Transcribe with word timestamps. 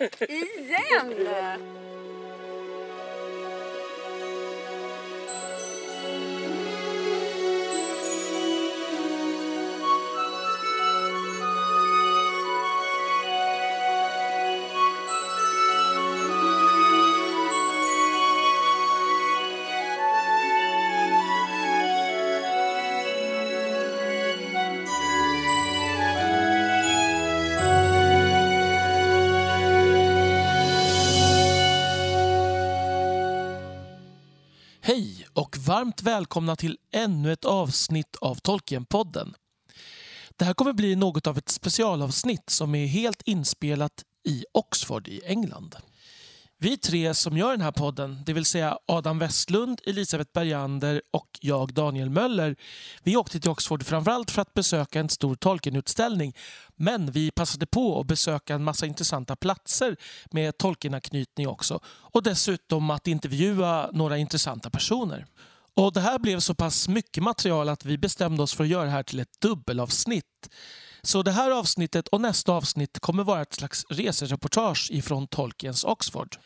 Exemple. 0.00 1.60
Varmt 36.02 36.16
välkomna 36.16 36.56
till 36.56 36.78
ännu 36.92 37.32
ett 37.32 37.44
avsnitt 37.44 38.16
av 38.20 38.34
Tolkienpodden. 38.34 39.34
Det 40.36 40.44
här 40.44 40.54
kommer 40.54 40.72
bli 40.72 40.96
något 40.96 41.26
av 41.26 41.38
ett 41.38 41.48
specialavsnitt 41.48 42.50
som 42.50 42.74
är 42.74 42.86
helt 42.86 43.22
inspelat 43.22 44.04
i 44.28 44.44
Oxford 44.52 45.08
i 45.08 45.20
England. 45.24 45.76
Vi 46.58 46.76
tre 46.76 47.14
som 47.14 47.36
gör 47.36 47.50
den 47.50 47.60
här 47.60 47.72
podden, 47.72 48.22
det 48.26 48.32
vill 48.32 48.44
säga 48.44 48.78
Adam 48.86 49.18
Westlund, 49.18 49.80
Elisabeth 49.86 50.30
Bergander 50.32 51.02
och 51.10 51.28
jag 51.40 51.74
Daniel 51.74 52.10
Möller, 52.10 52.56
vi 53.02 53.16
åkte 53.16 53.40
till 53.40 53.50
Oxford 53.50 53.86
framförallt 53.86 54.30
för 54.30 54.42
att 54.42 54.54
besöka 54.54 55.00
en 55.00 55.08
stor 55.08 55.34
Tolkienutställning. 55.34 56.36
Men 56.76 57.10
vi 57.10 57.30
passade 57.30 57.66
på 57.66 58.00
att 58.00 58.06
besöka 58.06 58.54
en 58.54 58.64
massa 58.64 58.86
intressanta 58.86 59.36
platser 59.36 59.96
med 60.30 60.58
Tolkien-anknytning 60.58 61.48
också. 61.48 61.80
Och 61.86 62.22
dessutom 62.22 62.90
att 62.90 63.06
intervjua 63.06 63.90
några 63.92 64.18
intressanta 64.18 64.70
personer. 64.70 65.26
Och 65.74 65.92
Det 65.92 66.00
här 66.00 66.18
blev 66.18 66.40
så 66.40 66.54
pass 66.54 66.88
mycket 66.88 67.22
material 67.22 67.68
att 67.68 67.84
vi 67.84 67.98
bestämde 67.98 68.42
oss 68.42 68.54
för 68.54 68.64
att 68.64 68.70
göra 68.70 68.84
det 68.84 68.90
här 68.90 69.02
till 69.02 69.20
ett 69.20 69.40
dubbelavsnitt. 69.40 70.48
Så 71.02 71.22
det 71.22 71.32
här 71.32 71.50
avsnittet 71.50 72.08
och 72.08 72.20
nästa 72.20 72.52
avsnitt 72.52 72.98
kommer 73.00 73.24
vara 73.24 73.42
ett 73.42 73.54
slags 73.54 73.84
resereportage 73.90 74.88
ifrån 74.90 75.26
Tolkiens 75.26 75.84
Oxford. 75.84 76.36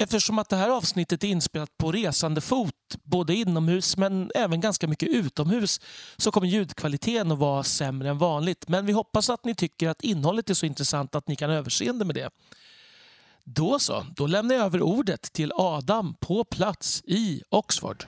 Eftersom 0.00 0.38
att 0.38 0.48
det 0.48 0.56
här 0.56 0.70
avsnittet 0.70 1.24
är 1.24 1.28
inspelat 1.28 1.78
på 1.78 1.92
resande 1.92 2.40
fot, 2.40 2.74
både 3.02 3.34
inomhus 3.34 3.96
men 3.96 4.30
även 4.34 4.60
ganska 4.60 4.88
mycket 4.88 5.08
utomhus, 5.08 5.80
så 6.16 6.30
kommer 6.30 6.46
ljudkvaliteten 6.46 7.32
att 7.32 7.38
vara 7.38 7.62
sämre 7.62 8.08
än 8.08 8.18
vanligt. 8.18 8.68
Men 8.68 8.86
vi 8.86 8.92
hoppas 8.92 9.30
att 9.30 9.44
ni 9.44 9.54
tycker 9.54 9.88
att 9.88 10.02
innehållet 10.02 10.50
är 10.50 10.54
så 10.54 10.66
intressant 10.66 11.14
att 11.14 11.28
ni 11.28 11.36
kan 11.36 11.50
överseende 11.50 12.04
med 12.04 12.14
det. 12.14 12.30
Då 13.44 13.78
så, 13.78 14.06
då 14.16 14.26
lämnar 14.26 14.54
jag 14.54 14.64
över 14.64 14.82
ordet 14.82 15.32
till 15.32 15.52
Adam 15.54 16.14
på 16.20 16.44
plats 16.44 17.02
i 17.04 17.42
Oxford. 17.48 18.06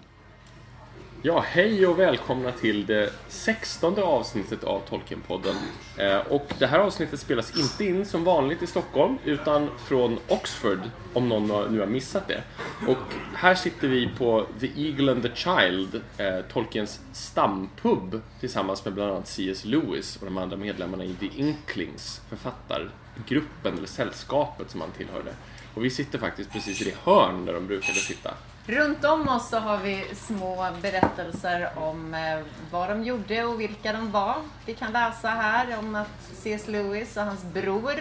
Ja, 1.22 1.44
hej 1.46 1.86
och 1.86 1.98
välkomna 1.98 2.52
till 2.52 2.86
det 2.86 3.12
sextonde 3.28 4.02
avsnittet 4.02 4.64
av 4.64 4.80
Tolkienpodden. 4.88 5.54
Eh, 5.96 6.18
och 6.18 6.52
det 6.58 6.66
här 6.66 6.78
avsnittet 6.78 7.20
spelas 7.20 7.58
inte 7.58 7.84
in 7.84 8.06
som 8.06 8.24
vanligt 8.24 8.62
i 8.62 8.66
Stockholm, 8.66 9.18
utan 9.24 9.68
från 9.78 10.18
Oxford, 10.28 10.78
om 11.12 11.28
någon 11.28 11.72
nu 11.72 11.80
har 11.80 11.86
missat 11.86 12.28
det. 12.28 12.42
Och 12.88 13.14
här 13.34 13.54
sitter 13.54 13.88
vi 13.88 14.08
på 14.18 14.46
The 14.60 14.66
Eagle 14.76 15.12
and 15.12 15.22
the 15.22 15.30
Child, 15.34 16.00
eh, 16.18 16.40
Tolkiens 16.52 17.00
stampub, 17.12 18.20
tillsammans 18.40 18.84
med 18.84 18.94
bland 18.94 19.12
annat 19.12 19.28
C.S. 19.28 19.64
Lewis 19.64 20.16
och 20.16 20.24
de 20.24 20.38
andra 20.38 20.56
medlemmarna 20.56 21.04
i 21.04 21.14
The 21.14 21.28
Inklings, 21.36 22.20
författargruppen, 22.28 23.76
eller 23.78 23.86
sällskapet 23.86 24.70
som 24.70 24.80
han 24.80 24.90
tillhörde. 24.90 25.30
Och 25.74 25.84
vi 25.84 25.90
sitter 25.90 26.18
faktiskt 26.18 26.52
precis 26.52 26.82
i 26.82 26.84
det 26.84 26.96
hörn 27.04 27.46
där 27.46 27.52
de 27.52 27.66
brukade 27.66 27.98
sitta. 27.98 28.34
Runt 28.66 29.04
om 29.04 29.28
oss 29.28 29.48
så 29.48 29.58
har 29.58 29.78
vi 29.78 30.04
små 30.14 30.66
berättelser 30.82 31.70
om 31.76 32.14
eh, 32.14 32.40
vad 32.70 32.88
de 32.88 33.04
gjorde 33.04 33.44
och 33.44 33.60
vilka 33.60 33.92
de 33.92 34.10
var. 34.10 34.36
Vi 34.66 34.74
kan 34.74 34.92
läsa 34.92 35.28
här 35.28 35.78
om 35.78 35.94
att 35.94 36.30
C.S. 36.32 36.68
Lewis 36.68 37.16
och 37.16 37.22
hans 37.22 37.42
bror 37.44 38.00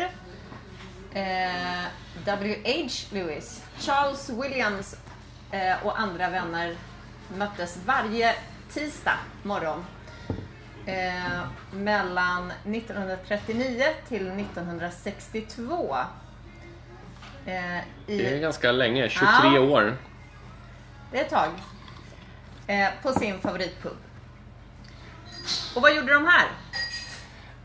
eh, 1.14 1.84
W.H. 2.26 2.90
Lewis, 3.12 3.64
Charles 3.80 4.30
Williams 4.30 4.96
eh, 5.52 5.86
och 5.86 6.00
andra 6.00 6.30
vänner 6.30 6.76
möttes 7.38 7.78
varje 7.86 8.36
tisdag 8.74 9.18
morgon 9.44 9.86
eh, 10.86 11.42
mellan 11.72 12.52
1939 12.52 13.84
till 14.08 14.28
1962. 14.28 15.96
Eh, 17.46 17.78
i, 17.80 17.84
Det 18.08 18.36
är 18.36 18.40
ganska 18.40 18.72
länge, 18.72 19.10
23 19.10 19.28
Ja. 19.44 19.60
år. 19.60 19.98
Det 21.12 21.18
är 21.20 21.22
ett 21.24 21.30
tag. 21.30 21.50
Eh, 22.68 22.88
på 23.04 23.14
sin 23.14 23.40
favoritpub. 23.40 23.98
Och 25.76 25.82
vad 25.82 25.96
gjorde 25.96 26.14
de 26.14 26.26
här? 26.26 26.48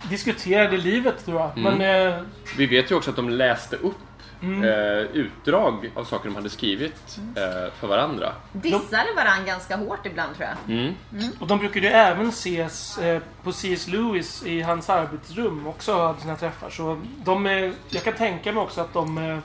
Diskuterade 0.09 0.77
livet 0.77 1.25
tror 1.25 1.41
jag. 1.41 1.59
Mm. 1.59 1.79
Men 1.79 2.09
eh, 2.13 2.21
Vi 2.57 2.67
vet 2.67 2.91
ju 2.91 2.95
också 2.95 3.11
att 3.11 3.17
de 3.17 3.29
läste 3.31 3.77
upp 3.77 3.95
Mm. 4.43 4.65
eh, 4.65 4.99
utdrag 5.13 5.91
av 5.95 6.05
saker 6.05 6.29
de 6.29 6.35
hade 6.35 6.51
skrivit 6.51 7.19
eh, 7.37 7.73
för 7.81 7.87
varandra. 7.87 8.33
Dissade 8.53 9.13
varandra 9.17 9.45
ganska 9.47 9.77
hårt 9.77 10.07
ibland 10.07 10.37
tror 10.37 10.49
jag. 10.49 10.77
Mm. 10.77 10.95
Och 11.41 11.47
de 11.47 11.59
brukade 11.59 11.87
ju 11.87 11.93
även 11.93 12.29
ses 12.29 12.99
eh, 12.99 13.23
på 13.43 13.53
C.S. 13.53 13.89
Lewis 13.89 14.43
i 14.47 14.61
hans 14.63 14.91
arbetsrum 14.91 15.67
också 15.67 16.07
hade 16.07 16.21
sina 16.21 16.37
träffar. 16.37 16.71
Så 16.71 17.01
de, 17.25 17.47
eh, 17.47 17.73
jag 17.91 18.03
kan 18.05 18.13
tänka 18.13 18.53
mig 18.53 18.63
också 18.63 18.81
att 18.81 18.93
de 18.93 19.19
eh, 19.19 19.39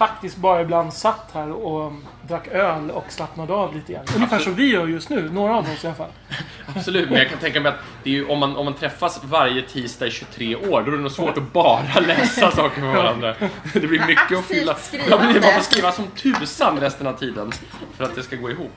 faktiskt 0.00 0.36
bara 0.36 0.60
ibland 0.60 0.92
satt 0.92 1.30
här 1.32 1.52
och 1.52 1.92
drack 2.28 2.48
öl 2.48 2.90
och 2.90 3.04
slappnade 3.08 3.52
av 3.54 3.74
lite 3.74 3.92
grann. 3.92 4.04
Ungefär 4.16 4.38
som 4.38 4.54
vi 4.54 4.70
gör 4.72 4.86
just 4.86 5.10
nu, 5.10 5.30
några 5.30 5.56
av 5.56 5.64
oss 5.64 5.84
i 5.84 5.86
alla 5.86 5.96
fall. 5.96 6.10
Absolut, 6.76 7.10
men 7.10 7.18
jag 7.18 7.28
kan 7.28 7.38
tänka 7.38 7.60
mig 7.60 7.72
att 7.72 7.78
det 8.04 8.10
är 8.10 8.14
ju, 8.14 8.26
om, 8.28 8.38
man, 8.38 8.56
om 8.56 8.64
man 8.64 8.74
träffas 8.74 9.20
varje 9.24 9.62
tisdag 9.62 10.06
i 10.06 10.10
23 10.10 10.56
år, 10.56 10.82
då 10.82 10.92
är 10.92 10.96
det 10.96 11.02
nog 11.02 11.10
svårt 11.12 11.36
att 11.38 11.52
bara 11.52 12.00
läsa 12.06 12.50
saker 12.50 12.80
med 12.80 12.96
varandra. 12.96 13.34
Det 13.72 13.80
blir 13.80 14.06
mycket 14.06 14.38
att 14.38 14.44
fylla. 14.44 14.74
skrivande. 14.74 15.16
Ja, 15.26 15.32
men 15.32 15.42
Man 15.42 15.52
får 15.54 15.60
skriva 15.62 15.92
som 15.92 16.06
tusan 16.06 16.80
resten 16.80 17.06
av 17.06 17.12
tiden 17.12 17.52
för 17.96 18.04
att 18.04 18.14
det 18.14 18.22
ska 18.22 18.36
gå 18.36 18.50
ihop. 18.50 18.72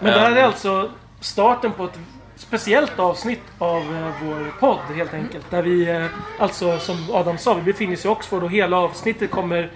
Men 0.00 0.12
det 0.12 0.20
här 0.20 0.30
Ehm. 0.30 0.36
är 0.38 0.42
alltså 0.42 0.90
starten 1.20 1.72
på 1.72 1.84
ett 1.84 1.98
speciellt 2.36 2.98
avsnitt 2.98 3.42
av 3.58 3.82
eh, 3.82 4.24
vår 4.24 4.52
podd 4.60 4.96
helt 4.96 5.14
enkelt. 5.14 5.50
Där 5.50 5.62
vi, 5.62 5.88
eh, 5.88 6.06
alltså 6.38 6.78
som 6.78 6.96
Adam 7.12 7.38
sa, 7.38 7.54
vi 7.54 7.62
befinner 7.62 7.94
oss 7.94 8.04
i 8.04 8.08
Oxford 8.08 8.42
och 8.42 8.50
hela 8.50 8.76
avsnittet 8.76 9.30
kommer 9.30 9.70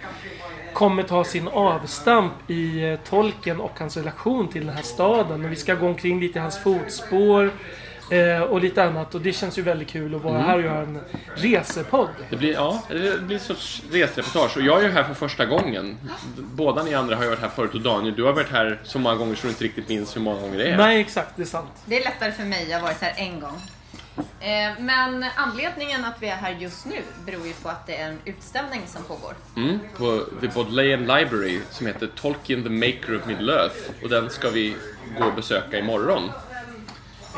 kommer 0.75 1.03
ta 1.03 1.25
sin 1.25 1.49
avstamp 1.49 2.33
i 2.51 2.91
eh, 2.91 2.99
Tolkien 3.09 3.61
och 3.61 3.79
hans 3.79 3.97
relation 3.97 4.49
till 4.49 4.67
den 4.67 4.77
här 4.77 4.83
staden. 4.83 5.45
Och 5.45 5.53
vi 5.53 5.57
ska 5.57 5.75
gå 5.75 5.87
omkring 5.87 6.21
lite 6.21 6.39
i 6.39 6.43
hans 6.43 6.59
fotspår 6.59 7.51
eh, 8.11 8.43
och 8.43 8.61
lite 8.61 8.85
annat. 8.85 9.15
Och 9.15 9.21
det 9.21 9.33
känns 9.33 9.59
ju 9.59 9.63
väldigt 9.63 9.89
kul 9.89 10.15
att 10.15 10.23
vara 10.23 10.39
här 10.39 10.57
och 10.57 10.63
göra 10.63 10.83
en 10.83 11.01
resepodd. 11.35 12.09
Det 12.31 12.37
blir, 12.37 12.53
ja, 12.53 12.83
det 12.89 13.23
blir 13.23 13.39
sorts 13.39 13.83
resreportage. 13.91 14.57
Och 14.57 14.63
jag 14.63 14.81
är 14.81 14.83
ju 14.83 14.91
här 14.91 15.05
för 15.05 15.15
första 15.15 15.47
gången. 15.47 15.97
Båda 16.37 16.83
ni 16.83 16.95
andra 16.95 17.17
har 17.17 17.23
ju 17.23 17.29
varit 17.29 17.41
här 17.41 17.49
förut 17.49 17.75
och 17.75 17.81
Daniel, 17.81 18.15
du 18.15 18.25
har 18.25 18.33
varit 18.33 18.51
här 18.51 18.81
så 18.83 18.99
många 18.99 19.17
gånger 19.17 19.35
så 19.35 19.43
du 19.43 19.49
inte 19.49 19.65
riktigt 19.65 19.89
minns 19.89 20.17
hur 20.17 20.21
många 20.21 20.41
gånger 20.41 20.59
det 20.59 20.71
är. 20.71 20.77
Nej, 20.77 21.01
exakt. 21.01 21.37
Det 21.37 21.43
är 21.43 21.47
sant. 21.47 21.71
Det 21.85 21.97
är 21.97 22.05
lättare 22.05 22.33
för 22.33 22.45
mig, 22.45 22.67
jag 22.71 22.79
har 22.79 22.83
varit 22.83 23.01
här 23.01 23.15
en 23.17 23.41
gång. 23.41 23.61
Eh, 24.17 24.73
men 24.79 25.25
anledningen 25.37 26.05
att 26.05 26.23
vi 26.23 26.29
är 26.29 26.37
här 26.37 26.51
just 26.51 26.87
nu 26.87 27.03
beror 27.27 27.47
ju 27.47 27.53
på 27.53 27.69
att 27.69 27.87
det 27.87 27.97
är 27.97 28.09
en 28.09 28.19
utställning 28.25 28.83
som 28.87 29.05
pågår. 29.05 29.35
Mm, 29.57 29.79
på 29.97 30.25
The 30.41 30.49
Bodleian 30.49 31.01
Library 31.01 31.61
som 31.71 31.87
heter 31.87 32.07
Tolkien 32.07 32.63
the 32.63 32.71
Maker 32.71 33.17
of 33.17 33.23
Middle-earth. 33.27 34.03
Och 34.03 34.09
den 34.09 34.31
ska 34.31 34.51
vi 34.51 34.77
gå 35.19 35.25
och 35.25 35.35
besöka 35.35 35.79
imorgon. 35.79 36.31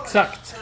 Exakt. 0.02 0.54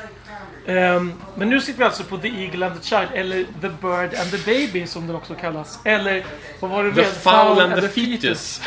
Ehm, 0.67 1.13
men 1.35 1.51
nu 1.51 1.61
sitter 1.61 1.79
vi 1.79 1.85
alltså 1.85 2.05
på 2.05 2.19
The 2.19 2.29
Eagle 2.29 2.67
and 2.67 2.81
the 2.81 2.87
Child, 2.89 3.09
eller 3.15 3.45
The 3.61 3.69
Bird 3.69 4.21
and 4.21 4.31
the 4.31 4.39
Baby 4.47 4.87
som 4.87 5.07
den 5.07 5.17
också 5.17 5.35
kallas. 5.35 5.79
Eller, 5.85 6.25
vad 6.61 6.71
var 6.71 6.85
det 6.85 6.95
The? 6.95 7.05
Fowl 7.05 7.61
and 7.61 7.81
the 7.83 7.89
Fetus. 7.89 8.61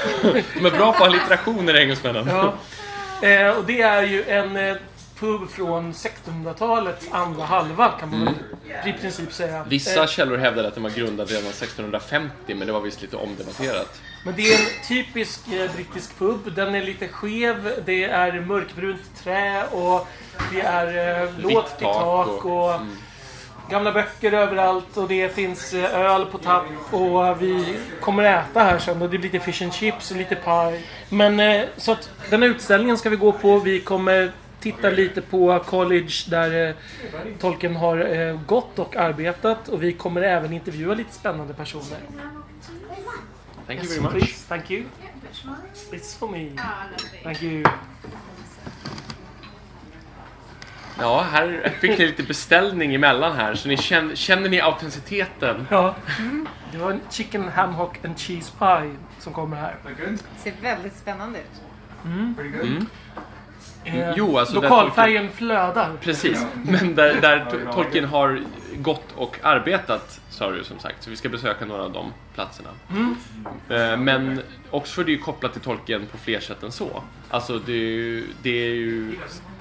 De 0.53 0.65
är 0.65 0.71
bra 0.77 0.93
på 0.93 1.03
alliterationer, 1.03 1.75
engelsmännen. 1.75 2.27
Ja. 2.27 2.53
Eh, 3.27 3.49
och 3.49 3.65
det 3.65 3.81
är 3.81 4.03
ju 4.03 4.23
en 4.23 4.57
eh, 4.57 4.75
pub 5.19 5.49
från 5.49 5.93
1600-talets 5.93 7.07
andra 7.11 7.43
halva 7.45 7.91
kan 7.99 8.09
man 8.09 8.25
väl 8.25 8.33
i 8.89 8.93
princip 8.93 9.33
säga. 9.33 9.65
Vissa 9.69 10.01
Eh, 10.01 10.07
källor 10.07 10.37
hävdar 10.37 10.63
att 10.63 10.73
den 10.73 10.83
var 10.83 10.89
grundad 10.89 11.29
redan 11.29 11.43
1650, 11.51 12.55
men 12.55 12.67
det 12.67 12.73
var 12.73 12.81
visst 12.81 13.01
lite 13.01 13.17
omdebatterat. 13.17 14.01
men 14.25 14.33
det 14.35 14.41
är 14.53 14.59
en 14.59 14.87
typisk 14.87 15.47
eh, 15.47 15.71
brittisk 15.75 16.17
pub. 16.19 16.55
Den 16.55 16.75
är 16.75 16.81
lite 16.83 17.07
skev, 17.07 17.71
det 17.85 18.03
är 18.03 18.39
mörkbrunt 18.39 19.01
trä 19.23 19.63
och 19.71 20.07
det 20.53 20.61
är 20.61 21.21
eh, 21.23 21.29
lågt 21.39 21.75
i 21.79 21.83
tak 21.83 22.45
och- 22.45 22.45
och 22.73 22.79
gamla 23.69 23.91
böcker 23.91 24.31
överallt 24.33 24.97
och 24.97 25.07
det 25.07 25.35
finns 25.35 25.73
eh, 25.73 25.99
öl 25.99 26.25
på 26.25 26.37
tapp 26.37 26.65
och 26.91 27.41
vi 27.41 27.77
kommer 28.01 28.23
äta 28.23 28.59
här 28.63 28.79
sen 28.79 29.01
och 29.01 29.09
det 29.09 29.17
blir 29.17 29.31
lite 29.31 29.39
fish 29.51 29.63
and 29.63 29.73
chips 29.73 30.11
och 30.11 30.17
lite 30.17 30.35
pie. 30.35 30.81
Men 31.09 31.39
eh, 31.39 31.63
så 31.77 31.91
att 31.91 32.09
den 32.29 32.41
här 32.41 32.49
utställningen 32.49 32.97
ska 32.97 33.09
vi 33.09 33.15
gå 33.15 33.31
på. 33.31 33.59
Vi 33.59 33.79
kommer 33.81 34.31
tittar 34.65 34.91
lite 34.91 35.21
på 35.21 35.59
college 35.59 36.13
där 36.27 36.69
eh, 36.69 36.75
Tolkien 37.39 37.75
har 37.75 38.15
eh, 38.15 38.39
gått 38.45 38.79
och 38.79 38.95
arbetat 38.95 39.67
och 39.67 39.83
vi 39.83 39.93
kommer 39.93 40.21
även 40.21 40.53
intervjua 40.53 40.93
lite 40.93 41.13
spännande 41.13 41.53
personer. 41.53 41.99
Thank 43.67 43.83
you 43.83 43.89
very 43.89 44.01
much. 44.01 44.11
please. 44.11 44.47
Thank 44.47 44.71
you. 44.71 44.83
It's 45.91 46.19
for 46.19 46.29
me. 46.29 46.49
Thank 47.23 47.43
you. 47.43 47.63
Ja, 50.99 51.25
här 51.31 51.73
fick 51.81 51.99
ni 51.99 52.05
lite 52.05 52.23
beställning 52.23 52.95
emellan 52.95 53.35
här, 53.35 53.55
så 53.55 53.67
ni 53.67 53.77
känner, 53.77 54.15
känner 54.15 54.49
ni 54.49 54.61
autenticiteten? 54.61 55.67
Ja. 55.69 55.95
Det 56.71 56.77
var 56.77 56.91
en 56.91 57.01
chicken 57.09 57.47
ham 57.47 57.73
hock 57.73 58.05
and 58.05 58.19
cheese 58.19 58.51
pie 58.59 58.95
som 59.19 59.33
kommer 59.33 59.57
här. 59.57 59.75
ser 60.37 60.53
väldigt 60.61 60.95
spännande 60.95 61.39
ut. 61.39 61.61
Eh, 62.05 62.83
Jo, 64.15 64.37
alltså 64.37 64.59
där 64.59 64.69
Lokalfärgen 64.69 65.29
flödar. 65.31 65.91
Precis, 66.01 66.45
men 66.63 66.95
där, 66.95 67.21
där 67.21 67.39
To- 67.51 67.73
Tolkien 67.73 68.05
har 68.05 68.41
gått 68.77 69.03
och 69.15 69.37
arbetat, 69.43 70.19
sa 70.29 70.51
du 70.51 70.63
som 70.63 70.79
sagt, 70.79 71.03
så 71.03 71.09
vi 71.09 71.15
ska 71.15 71.29
besöka 71.29 71.65
några 71.65 71.83
av 71.83 71.91
de 71.91 72.13
platserna. 72.35 72.69
Eh, 73.69 73.97
Men 73.97 74.41
Oxford 74.71 75.05
är 75.05 75.11
ju 75.11 75.17
kopplat 75.17 75.51
till 75.53 75.61
Tolkien 75.61 76.05
på 76.11 76.17
fler 76.17 76.39
sätt 76.39 76.63
än 76.63 76.71
så. 76.71 77.03
Alltså 77.29 77.59
det 77.59 77.71
är 77.71 77.75
ju, 77.75 78.27
det 78.41 78.49
är 78.67 78.73
ju 78.75 79.15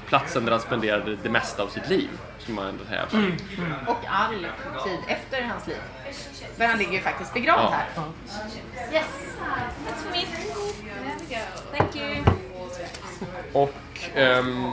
platsen 0.07 0.45
där 0.45 0.53
han 0.53 0.61
spenderade 0.61 1.17
det 1.23 1.29
mesta 1.29 1.63
av 1.63 1.69
sitt 1.69 1.89
liv, 1.91 2.09
skulle 2.39 2.57
man 2.57 2.67
ändå 2.67 2.85
säga. 2.85 3.03
Och 3.87 3.97
all 4.09 4.35
tid 4.85 4.99
efter 5.09 5.43
hans 5.43 5.67
liv. 5.67 5.77
För 6.57 6.65
han 6.65 6.79
ligger 6.79 6.93
ju 6.93 7.01
faktiskt 7.01 7.35
begravd 7.35 7.63
Ja. 7.63 7.71
här. 7.71 7.87
Yes, 8.93 9.07
that's 9.87 10.03
for 10.03 10.11
me. 10.11 10.25
Thank 11.79 11.97
you. 11.97 12.25
Och 13.53 13.75
ehm, 14.15 14.71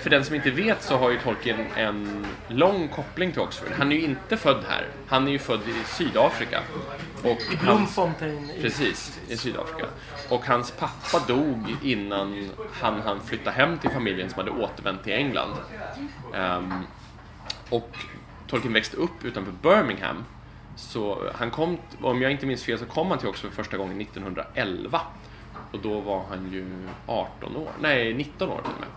för 0.00 0.10
den 0.10 0.24
som 0.24 0.34
inte 0.34 0.50
vet 0.50 0.82
så 0.82 0.96
har 0.96 1.10
ju 1.10 1.18
Tolkien 1.18 1.66
en 1.76 2.26
lång 2.48 2.88
koppling 2.88 3.32
till 3.32 3.40
Oxford. 3.40 3.68
Han 3.78 3.92
är 3.92 3.96
ju 3.96 4.02
inte 4.02 4.36
född 4.36 4.64
här. 4.68 4.86
Han 5.08 5.26
är 5.28 5.32
ju 5.32 5.38
född 5.38 5.60
i 5.68 5.84
Sydafrika. 5.86 6.60
Och 7.24 7.38
I 7.52 7.56
Bloemfontein. 7.56 8.50
Precis, 8.60 9.20
i 9.28 9.36
Sydafrika. 9.36 9.86
Och 10.28 10.46
hans 10.46 10.70
pappa 10.70 11.26
dog 11.26 11.76
innan 11.82 12.50
han 12.80 13.00
han 13.00 13.20
flytta 13.20 13.50
hem 13.50 13.78
till 13.78 13.90
familjen 13.90 14.30
som 14.30 14.38
hade 14.38 14.50
återvänt 14.50 15.04
till 15.04 15.12
England. 15.12 15.52
Ehm, 16.34 16.72
och 17.70 17.90
Tolkien 18.48 18.72
växte 18.72 18.96
upp 18.96 19.24
utanför 19.24 19.52
Birmingham. 19.62 20.24
Så 20.76 21.30
han 21.34 21.50
kom, 21.50 21.78
om 22.00 22.22
jag 22.22 22.30
inte 22.30 22.46
minns 22.46 22.64
fel, 22.64 22.78
så 22.78 22.84
kom 22.86 23.10
han 23.10 23.18
till 23.18 23.28
Oxford 23.28 23.52
första 23.52 23.76
gången 23.76 24.00
1911. 24.00 25.00
Och 25.72 25.78
då 25.80 26.00
var 26.00 26.24
han 26.28 26.52
ju 26.52 26.88
18 27.06 27.56
år, 27.56 27.70
nej 27.80 28.14
19 28.14 28.48
år 28.50 28.60
till 28.62 28.72
och 28.72 28.80
med. 28.80 28.88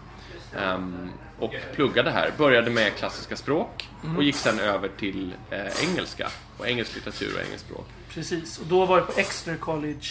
Um, 0.76 1.10
och 1.40 1.54
pluggade 1.76 2.12
här, 2.12 2.32
började 2.38 2.70
med 2.72 2.96
klassiska 2.96 3.36
språk 3.36 3.90
och 4.18 4.24
gick 4.24 4.36
sen 4.36 4.60
över 4.60 4.90
till 5.00 5.34
eh, 5.50 5.90
engelska. 5.90 6.28
Och 6.58 6.68
engelsk 6.68 6.96
litteratur 6.96 7.36
och 7.36 7.46
engelsk 7.46 7.66
språk. 7.66 7.88
Precis, 8.18 8.60
och 8.60 8.66
då 8.66 8.86
var 8.86 8.98
det 8.98 9.04
på 9.04 9.20
Exeter 9.20 9.58
College. 9.58 10.08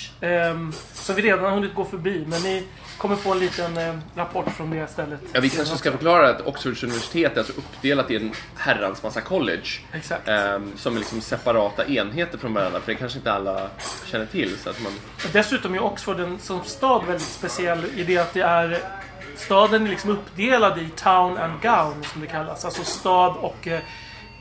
Um, 0.50 0.72
som 0.92 1.14
vi 1.14 1.22
redan 1.22 1.44
har 1.44 1.50
hunnit 1.50 1.74
gå 1.74 1.84
förbi, 1.84 2.24
men 2.28 2.42
ni 2.42 2.64
kommer 2.98 3.16
få 3.16 3.32
en 3.32 3.38
liten 3.38 3.76
eh, 3.76 3.94
rapport 4.14 4.52
från 4.56 4.70
det 4.70 4.86
stället. 4.86 5.20
Ja, 5.32 5.40
vi 5.40 5.50
kanske 5.50 5.76
ska 5.76 5.90
förklara 5.90 6.28
att 6.28 6.46
Oxfords 6.46 6.82
universitet 6.82 7.32
är 7.32 7.38
alltså 7.38 7.52
uppdelat 7.52 8.10
i 8.10 8.16
en 8.16 8.32
herrans 8.56 9.02
massa 9.02 9.20
college. 9.20 9.66
Exakt. 9.92 10.28
ehm, 10.28 10.72
som 10.76 10.94
är 10.94 10.98
liksom 10.98 11.20
separata 11.20 11.86
enheter 11.86 12.38
från 12.38 12.54
varandra, 12.54 12.80
för 12.80 12.92
det 12.92 12.98
kanske 12.98 13.18
inte 13.18 13.32
alla 13.32 13.68
känner 14.06 14.26
till. 14.26 14.56
Så 14.58 14.70
att 14.70 14.82
man, 14.82 14.92
Dessutom 15.32 15.74
är 15.74 15.82
Oxford 15.82 16.20
en, 16.20 16.38
som 16.38 16.64
stad 16.64 17.04
väldigt 17.06 17.28
speciell 17.28 17.84
i 17.96 18.04
det 18.04 18.18
att 18.18 18.34
det 18.34 18.42
är 18.42 18.80
Staden 19.36 19.86
är 19.86 19.90
liksom 19.90 20.10
uppdelad 20.10 20.78
i 20.78 20.88
town 20.88 21.38
and 21.38 21.62
gown 21.62 22.04
som 22.04 22.20
det 22.20 22.26
kallas. 22.26 22.64
Alltså 22.64 22.84
stad 22.84 23.36
och 23.36 23.68
eh, 23.68 23.80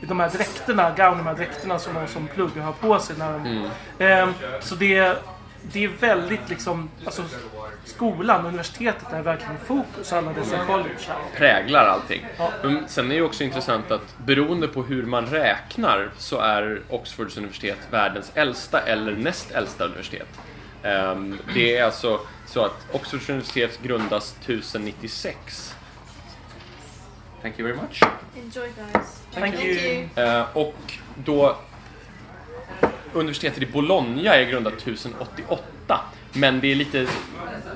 de 0.00 0.20
här 0.20 0.30
dräkterna, 0.30 0.90
gown, 0.96 1.18
de 1.18 1.26
här 1.26 1.34
dräkterna 1.34 1.78
som 1.78 1.94
de 1.94 2.06
som 2.06 2.28
pluggar 2.28 2.62
har 2.62 2.72
på 2.72 2.98
sig. 2.98 3.16
När 3.18 3.32
de, 3.32 3.70
Ehm, 3.98 4.32
så 4.60 4.74
det, 4.74 5.16
det 5.72 5.84
är 5.84 5.88
väldigt 5.88 6.48
liksom, 6.48 6.90
alltså 7.04 7.22
skolan, 7.84 8.46
universitetet 8.46 9.12
är 9.12 9.22
verkligen 9.22 9.54
i 9.54 9.66
fokus, 9.66 10.12
alla 10.12 10.32
dessa 10.32 10.66
college 10.66 10.94
här. 11.08 11.16
präglar 11.36 11.86
allting. 11.86 12.26
Ja. 12.38 12.50
Men 12.62 12.88
sen 12.88 13.12
är 13.12 13.16
det 13.16 13.22
också 13.22 13.44
intressant 13.44 13.90
att 13.90 14.18
beroende 14.18 14.68
på 14.68 14.82
hur 14.82 15.06
man 15.06 15.26
räknar 15.26 16.10
så 16.18 16.38
är 16.38 16.80
Oxfords 16.90 17.36
universitet 17.36 17.78
världens 17.90 18.32
äldsta 18.34 18.80
eller 18.80 19.12
näst 19.12 19.50
äldsta 19.50 19.84
universitet. 19.84 20.28
Ehm, 20.82 21.38
det 21.54 21.76
är 21.76 21.84
alltså 21.84 22.20
så 22.46 22.64
att 22.64 22.86
Oxfords 22.92 23.28
universitet 23.28 23.78
grundas 23.82 24.36
1096. 24.44 25.75
Thank 27.46 27.58
you 27.60 27.64
very 27.64 27.76
much. 27.76 28.00
Enjoy 28.36 28.66
guys. 28.76 29.22
Thank 29.30 29.54
Thank 29.54 29.64
you. 29.64 29.72
you. 29.72 30.08
Eh, 30.16 30.56
och 30.56 30.98
då 31.24 31.56
universitetet 33.12 33.62
i 33.62 33.66
Bologna 33.66 34.34
är 34.34 34.50
grundat 34.50 34.74
1088. 34.74 36.00
Men 36.36 36.60
det 36.60 36.72
är 36.72 36.74
lite 36.74 37.06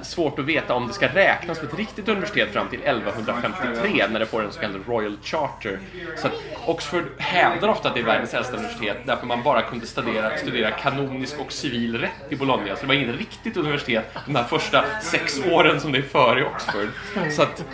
svårt 0.03 0.39
att 0.39 0.45
veta 0.45 0.75
om 0.75 0.87
det 0.87 0.93
ska 0.93 1.09
räknas 1.09 1.59
som 1.59 1.69
ett 1.69 1.75
riktigt 1.75 2.09
universitet 2.09 2.53
fram 2.53 2.69
till 2.69 2.81
1153 2.83 4.07
när 4.11 4.21
det 4.21 4.27
får 4.27 4.45
en 4.45 4.53
så 4.53 4.61
kallad 4.61 4.81
Royal 4.87 5.17
Charter. 5.23 5.79
Så 6.17 6.27
att 6.27 6.33
Oxford 6.67 7.05
hävdar 7.19 7.69
ofta 7.69 7.89
att 7.89 7.95
det 7.95 8.01
är 8.01 8.05
världens 8.05 8.35
äldsta 8.35 8.57
universitet 8.57 8.97
därför 9.05 9.27
man 9.27 9.43
bara 9.43 9.62
kunde 9.62 9.87
studera, 9.87 10.37
studera 10.37 10.71
kanonisk 10.71 11.39
och 11.39 11.53
civil 11.53 11.99
rätt 11.99 12.11
i 12.29 12.37
Bologna. 12.37 12.77
Så 12.77 12.81
det 12.81 12.87
var 12.87 12.95
inget 12.95 13.19
riktigt 13.19 13.57
universitet 13.57 14.05
de 14.27 14.37
här 14.37 14.45
första 14.45 14.85
sex 15.03 15.41
åren 15.51 15.81
som 15.81 15.93
det 15.93 15.99
är 15.99 16.03
före 16.03 16.41
i 16.41 16.45
Oxford. 16.45 16.89
Så 17.31 17.43
att 17.43 17.65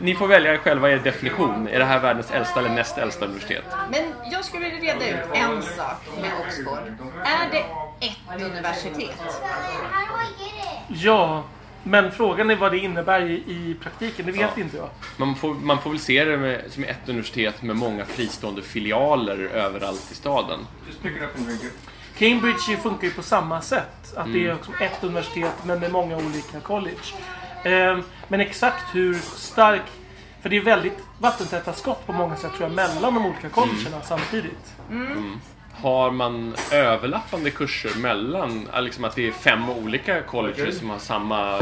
ni 0.00 0.14
får 0.14 0.26
välja 0.26 0.58
själva 0.58 0.90
er 0.90 0.98
definition. 0.98 1.68
Är 1.68 1.78
det 1.78 1.84
här 1.84 2.00
världens 2.00 2.30
äldsta 2.30 2.60
eller 2.60 2.70
näst 2.70 2.98
äldsta 2.98 3.24
universitet? 3.24 3.64
Men 3.90 4.32
jag 4.32 4.44
skulle 4.44 4.70
vilja 4.70 4.94
reda 4.94 5.08
ut 5.08 5.26
en 5.34 5.62
sak 5.62 6.02
med 6.20 6.30
Oxford. 6.40 7.10
Är 7.24 7.50
det 7.50 7.64
ett 8.06 8.42
universitet? 8.42 9.20
Ja, 10.88 11.44
men 11.82 12.12
frågan 12.12 12.50
är 12.50 12.56
vad 12.56 12.72
det 12.72 12.78
innebär 12.78 13.20
i, 13.30 13.32
i 13.34 13.76
praktiken. 13.82 14.26
Det 14.26 14.32
vet 14.32 14.40
Ja. 14.56 14.62
inte 14.62 14.76
jag. 14.76 14.88
Man 15.16 15.34
får, 15.34 15.54
man 15.54 15.78
får 15.82 15.90
väl 15.90 15.98
se 15.98 16.24
det 16.24 16.36
med, 16.36 16.64
som 16.70 16.84
ett 16.84 17.08
universitet 17.08 17.62
med 17.62 17.76
många 17.76 18.04
fristående 18.04 18.62
filialer 18.62 19.38
överallt 19.38 20.08
i 20.12 20.14
staden. 20.14 20.58
Cambridge 22.18 22.76
funkar 22.82 23.04
ju 23.06 23.12
på 23.12 23.22
samma 23.22 23.60
sätt. 23.60 24.14
Att 24.16 24.32
det 24.32 24.38
är 24.38 24.44
Mm. 24.44 24.56
liksom 24.56 24.74
ett 24.80 25.04
universitet 25.04 25.52
men 25.64 25.80
med 25.80 25.92
många 25.92 26.16
olika 26.16 26.60
college. 26.62 26.96
Ehm, 27.64 28.02
men 28.28 28.40
exakt 28.40 28.94
hur 28.94 29.14
stark... 29.36 29.82
För 30.42 30.48
det 30.48 30.56
är 30.56 30.60
väldigt 30.60 30.98
vattentäta 31.18 31.72
skott 31.72 32.06
på 32.06 32.12
många 32.12 32.36
sätt 32.36 32.50
tror 32.56 32.62
jag 32.62 32.72
mellan 32.72 33.14
de 33.14 33.26
olika 33.26 33.48
collegerna 33.48 33.96
Mm. 33.96 34.02
samtidigt. 34.08 34.74
Har 35.82 36.10
man 36.10 36.54
överlappande 36.72 37.50
kurser 37.50 37.90
mellan, 37.98 38.68
ja, 38.72 38.80
liksom 38.80 39.04
att 39.04 39.14
det 39.14 39.28
är 39.28 39.32
fem 39.32 39.70
olika 39.70 40.22
colleges 40.22 40.78
som 40.78 40.90
har 40.90 40.98
samma 40.98 41.58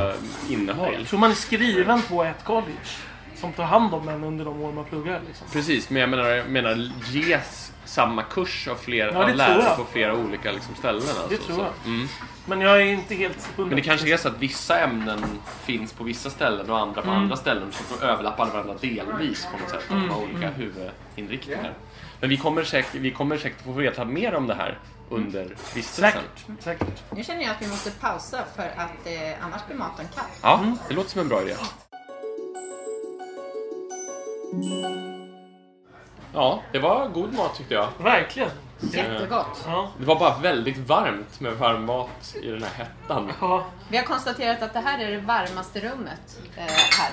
innehåll? 0.48 0.94
Jag 0.98 1.06
tror 1.06 1.20
man 1.20 1.30
är 1.30 1.34
skriven 1.34 2.02
på 2.02 2.24
ett 2.24 2.44
college. 2.44 2.88
Som 3.36 3.52
tar 3.52 3.64
hand 3.64 3.94
om 3.94 4.08
en 4.08 4.24
under 4.24 4.44
de 4.44 4.62
år 4.62 4.72
man 4.72 4.84
pluggar. 4.84 5.20
Liksom. 5.28 5.46
Precis, 5.52 5.90
men 5.90 6.00
jag 6.00 6.10
menar, 6.10 6.24
jag 6.28 6.48
menar 6.50 6.90
ges 7.06 7.72
samma 7.84 8.22
kurs 8.22 8.68
av 8.68 8.74
flera 8.74 9.12
Ja, 9.12 9.22
av 9.30 9.34
lärare 9.36 9.76
på 9.76 9.84
flera 9.92 10.14
olika 10.14 10.52
liksom, 10.52 10.74
ställen? 10.74 11.02
Alltså, 11.02 11.26
Det 11.28 11.36
tror 11.36 11.58
jag. 11.58 11.68
Mm. 11.94 12.08
Men 12.46 12.60
jag 12.60 12.76
är 12.82 12.86
inte 12.86 13.14
helt 13.14 13.48
hundra. 13.56 13.68
Men 13.68 13.76
det 13.76 13.82
kanske 13.82 14.12
är 14.12 14.16
så 14.16 14.28
att 14.28 14.38
vissa 14.38 14.78
ämnen 14.80 15.24
finns 15.64 15.92
på 15.92 16.04
vissa 16.04 16.30
ställen 16.30 16.70
och 16.70 16.78
andra 16.78 17.02
på 17.02 17.08
Mm. 17.10 17.22
andra 17.22 17.36
ställen 17.36 17.72
så 17.72 17.94
de 18.00 18.06
överlappar 18.06 18.46
varandra 18.46 18.74
delvis 18.80 19.46
på 19.52 19.58
något 19.58 19.70
sätt. 19.70 19.84
De 19.88 19.94
Mm. 19.96 20.10
har 20.10 20.22
olika 20.22 20.50
huvudinriktningar. 20.50 21.72
Men 22.20 22.30
vi 22.30 22.36
kommer, 22.36 22.64
säkert, 22.64 22.94
vi 22.94 23.10
kommer 23.10 23.38
säkert 23.38 23.64
få 23.64 23.72
veta 23.72 24.04
mer 24.04 24.34
om 24.34 24.46
det 24.46 24.54
här 24.54 24.78
under 25.10 25.44
vistelsen. 25.74 26.10
Säkert. 26.12 26.62
Säkert. 26.64 27.02
Nu 27.10 27.24
känner 27.24 27.42
jag 27.42 27.50
att 27.50 27.62
vi 27.62 27.68
måste 27.68 27.90
pausa 27.90 28.44
för 28.56 28.62
att 28.76 29.06
eh, 29.06 29.44
annars 29.44 29.66
blir 29.66 29.76
maten 29.76 30.06
kall. 30.14 30.24
Ja, 30.42 30.76
det 30.88 30.94
låter 30.94 31.10
som 31.10 31.20
en 31.20 31.28
bra 31.28 31.42
idé. 31.42 31.54
Ja, 36.34 36.62
det 36.72 36.78
var 36.78 37.08
god 37.08 37.34
mat 37.34 37.56
tyckte 37.56 37.74
jag. 37.74 37.88
Verkligen. 37.98 38.50
Jättegott. 38.80 39.64
Ja. 39.66 39.90
Det 39.98 40.04
var 40.04 40.18
bara 40.18 40.38
väldigt 40.38 40.78
varmt 40.78 41.40
med 41.40 41.52
varm 41.52 41.84
mat 41.84 42.36
i 42.42 42.50
den 42.50 42.62
här 42.62 42.70
hettan. 42.84 43.32
ja. 43.40 43.66
Vi 43.90 43.96
har 43.96 44.04
konstaterat 44.04 44.62
att 44.62 44.72
det 44.72 44.80
här 44.80 45.04
är 45.04 45.10
det 45.10 45.18
varmaste 45.18 45.80
rummet 45.80 46.38
eh, 46.56 46.64
här. 46.64 47.12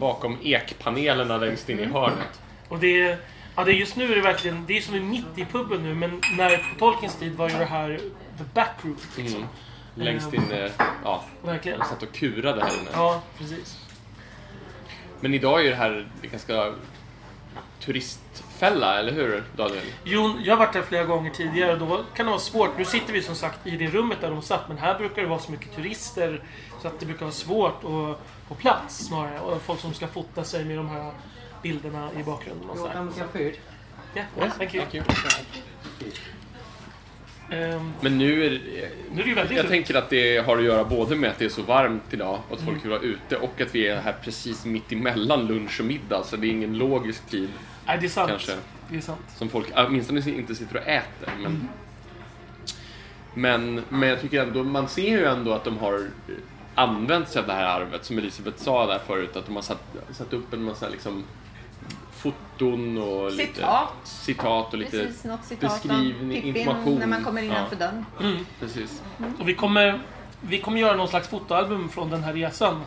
Bakom 0.00 0.38
ekpanelerna 0.42 1.36
längst 1.36 1.68
in 1.68 1.78
i 1.78 1.84
hörnet. 1.84 2.40
Och 2.68 2.78
det 2.78 3.02
är, 3.02 3.18
ja, 3.58 3.64
det 3.64 3.72
just 3.72 3.96
nu 3.96 4.12
är 4.12 4.16
det 4.16 4.22
verkligen, 4.22 4.64
det 4.66 4.76
är 4.76 4.80
som 4.80 4.94
är 4.94 5.00
mitt 5.00 5.38
i 5.38 5.44
puben 5.44 5.82
nu, 5.82 5.94
men 5.94 6.20
när 6.36 6.56
på 6.56 6.78
Tolkiens 6.78 7.16
tid 7.16 7.36
var 7.36 7.48
ju 7.50 7.58
det 7.58 7.64
här 7.64 8.00
the 8.38 8.44
backroom. 8.54 8.96
Liksom. 9.16 9.40
Mm. 9.40 9.48
Längst 9.94 10.34
in, 10.34 10.50
eh, 10.50 10.70
ja, 11.04 11.24
Verkligen. 11.42 11.78
jag 11.78 11.86
satt 11.86 12.02
och 12.02 12.12
kurade 12.12 12.64
här 12.64 12.80
inne. 12.80 12.90
Ja, 12.92 13.22
precis. 13.38 13.78
Men 15.20 15.34
idag 15.34 15.66
är 15.66 15.70
det 15.70 15.76
här 15.76 16.08
ganska 16.22 16.74
turistfälla, 17.80 18.98
eller 18.98 19.12
hur 19.12 19.44
Daniel? 19.56 19.84
Jo, 20.04 20.34
jag 20.44 20.56
har 20.56 20.58
varit 20.66 20.72
där 20.72 20.82
flera 20.82 21.04
gånger 21.04 21.30
tidigare 21.30 21.72
och 21.72 21.78
då 21.78 22.04
kan 22.14 22.26
det 22.26 22.30
vara 22.30 22.40
svårt. 22.40 22.78
Nu 22.78 22.84
sitter 22.84 23.12
vi 23.12 23.22
som 23.22 23.34
sagt 23.34 23.66
i 23.66 23.76
det 23.76 23.86
rummet 23.86 24.20
där 24.20 24.30
de 24.30 24.42
satt, 24.42 24.68
men 24.68 24.78
här 24.78 24.98
brukar 24.98 25.22
det 25.22 25.28
vara 25.28 25.38
så 25.38 25.52
mycket 25.52 25.76
turister 25.76 26.42
så 26.82 26.88
att 26.88 27.00
det 27.00 27.06
brukar 27.06 27.24
vara 27.24 27.34
svårt 27.34 27.84
att 27.84 28.20
få 28.48 28.54
plats 28.58 29.06
snarare. 29.06 29.40
Och 29.40 29.62
folk 29.62 29.80
som 29.80 29.94
ska 29.94 30.06
fota 30.06 30.44
sig 30.44 30.64
med 30.64 30.76
de 30.76 30.88
här 30.88 31.12
bilderna 31.62 32.10
i 32.20 32.22
bakgrunden. 32.22 32.70
Och 32.70 32.78
så 32.78 32.88
här. 32.88 33.06
food. 33.32 33.52
Ja, 34.14 34.22
thank 34.58 34.74
you. 34.74 34.84
Thank 34.84 34.94
you. 34.94 35.04
Ehm, 37.50 37.92
Men 38.00 38.18
nu 38.18 38.46
är 38.46 38.50
det, 38.50 38.58
nu 39.12 39.20
är 39.20 39.24
det 39.24 39.28
ju 39.28 39.34
väldigt 39.34 39.56
Jag 39.56 39.68
tänker 39.68 39.94
att 39.94 40.10
det 40.10 40.38
har 40.46 40.58
att 40.58 40.64
göra 40.64 40.84
både 40.84 41.16
med 41.16 41.30
att 41.30 41.38
det 41.38 41.44
är 41.44 41.48
så 41.48 41.62
varmt 41.62 42.02
idag 42.10 42.38
och 42.48 42.56
att 42.56 42.64
folk 42.64 42.84
vill 42.84 42.90
vara 42.90 43.00
ute 43.00 43.36
och 43.36 43.60
att 43.60 43.74
vi 43.74 43.88
är 43.88 44.00
här 44.00 44.14
precis 44.24 44.64
mitt 44.64 44.92
emellan 44.92 45.46
lunch 45.46 45.80
och 45.80 45.86
middag. 45.86 46.24
Så 46.24 46.36
det 46.36 46.46
är 46.46 46.50
ingen 46.50 46.78
logisk 46.78 47.26
tid 47.26 47.48
Nej, 47.86 47.98
det 48.00 48.06
är 48.06 48.10
sant. 48.10 48.30
kanske. 48.30 48.52
Det 48.90 48.96
är 48.96 49.00
sant. 49.00 49.20
som 49.36 49.48
folk 49.48 49.66
åtminstone 49.76 50.20
inte 50.30 50.54
sitter 50.54 50.76
och 50.76 50.88
äter. 50.88 51.32
Men, 51.38 51.68
men, 53.34 53.84
men 53.88 54.08
jag 54.08 54.20
tycker 54.20 54.42
ändå, 54.42 54.62
man 54.64 54.88
ser 54.88 55.18
ju 55.18 55.24
ändå 55.24 55.52
att 55.52 55.64
de 55.64 55.78
har 55.78 56.08
använt 56.74 57.28
sig 57.28 57.40
av 57.40 57.46
det 57.46 57.52
här 57.52 57.80
arvet 57.80 58.04
som 58.04 58.18
Elisabeth 58.18 58.62
sa 58.62 58.86
där 58.86 58.98
förut. 58.98 59.36
Att 59.36 59.46
de 59.46 59.54
har 59.54 59.62
satt, 59.62 59.82
satt 60.12 60.32
upp 60.32 60.52
en 60.52 60.62
massa 60.62 60.88
liksom 60.88 61.24
foton 62.18 62.98
och 62.98 63.30
lite 63.32 63.54
Citat. 63.54 63.88
citat 64.04 64.72
och 64.72 64.78
lite 64.78 64.90
Precis, 64.90 65.24
något 65.24 65.44
citat 65.44 65.82
beskrivning, 65.82 66.42
Pippin 66.42 66.56
information. 66.56 66.98
när 66.98 67.06
man 67.06 67.24
kommer 67.24 67.42
innanför 67.42 67.76
Ja. 67.80 67.86
dörren. 68.20 68.46
Precis. 68.60 69.02
Och 69.38 69.48
vi 69.48 69.54
kommer, 69.54 70.00
vi 70.40 70.58
kommer 70.58 70.80
göra 70.80 70.96
någon 70.96 71.08
slags 71.08 71.28
fotoalbum 71.28 71.88
från 71.88 72.10
den 72.10 72.22
här 72.24 72.32
resan. 72.32 72.80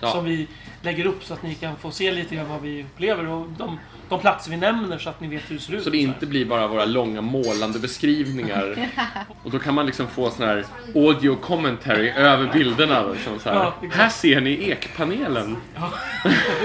Ja. 0.00 0.10
Som 0.12 0.24
vi 0.24 0.48
lägger 0.82 1.06
upp 1.06 1.24
så 1.24 1.34
att 1.34 1.42
ni 1.42 1.54
kan 1.54 1.76
få 1.76 1.90
se 1.90 2.12
lite 2.12 2.34
grann 2.34 2.48
vad 2.48 2.60
vi 2.60 2.82
upplever 2.82 3.26
och 3.28 3.48
de, 3.58 3.78
de 4.08 4.20
platser 4.20 4.50
vi 4.50 4.56
nämner 4.56 4.98
så 4.98 5.10
att 5.10 5.20
ni 5.20 5.28
vet 5.28 5.50
hur 5.50 5.54
det 5.56 5.60
ser 5.62 5.72
ut. 5.74 5.84
Så 5.84 5.90
det 5.90 5.98
inte 5.98 6.26
blir 6.26 6.44
bara 6.44 6.66
våra 6.66 6.84
långa 6.84 7.20
målande 7.20 7.78
beskrivningar. 7.78 8.88
Och 9.42 9.50
då 9.50 9.58
kan 9.58 9.74
man 9.74 9.86
liksom 9.86 10.06
få 10.08 10.30
sån 10.30 10.46
här 10.46 10.64
audio 10.94 11.36
commentary 11.36 12.10
över 12.10 12.52
bilderna. 12.52 13.02
Liksom 13.06 13.38
så 13.38 13.48
här. 13.48 13.56
Ja, 13.56 13.74
här 13.92 14.08
ser 14.08 14.40
ni 14.40 14.70
ekpanelen. 14.70 15.56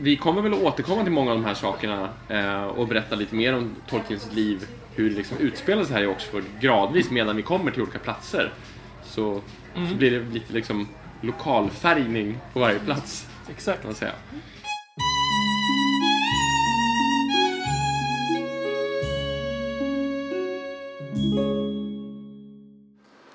Vi 0.00 0.16
kommer 0.16 0.42
väl 0.42 0.52
att 0.52 0.62
återkomma 0.62 1.02
till 1.02 1.12
många 1.12 1.30
av 1.30 1.36
de 1.36 1.44
här 1.44 1.54
sakerna 1.54 2.08
eh, 2.28 2.64
och 2.64 2.88
berätta 2.88 3.16
lite 3.16 3.34
mer 3.34 3.54
om 3.54 3.70
Tolkiens 3.86 4.32
liv, 4.32 4.66
hur 4.94 5.10
det 5.10 5.16
liksom 5.16 5.38
utspelar 5.38 5.84
sig 5.84 5.94
här 5.96 6.02
i 6.02 6.06
Oxford 6.06 6.44
gradvis 6.60 7.10
medan 7.10 7.36
vi 7.36 7.42
kommer 7.42 7.70
till 7.70 7.82
olika 7.82 7.98
platser. 7.98 8.52
Så, 9.04 9.40
så 9.90 9.94
blir 9.94 10.10
det 10.10 10.34
lite 10.34 10.52
liksom 10.52 10.88
lokalfärgning 11.20 12.38
på 12.52 12.60
varje 12.60 12.78
plats, 12.78 13.26
Exakt. 13.50 13.80
kan 13.80 13.88
man 13.88 13.94
säga. 13.94 14.12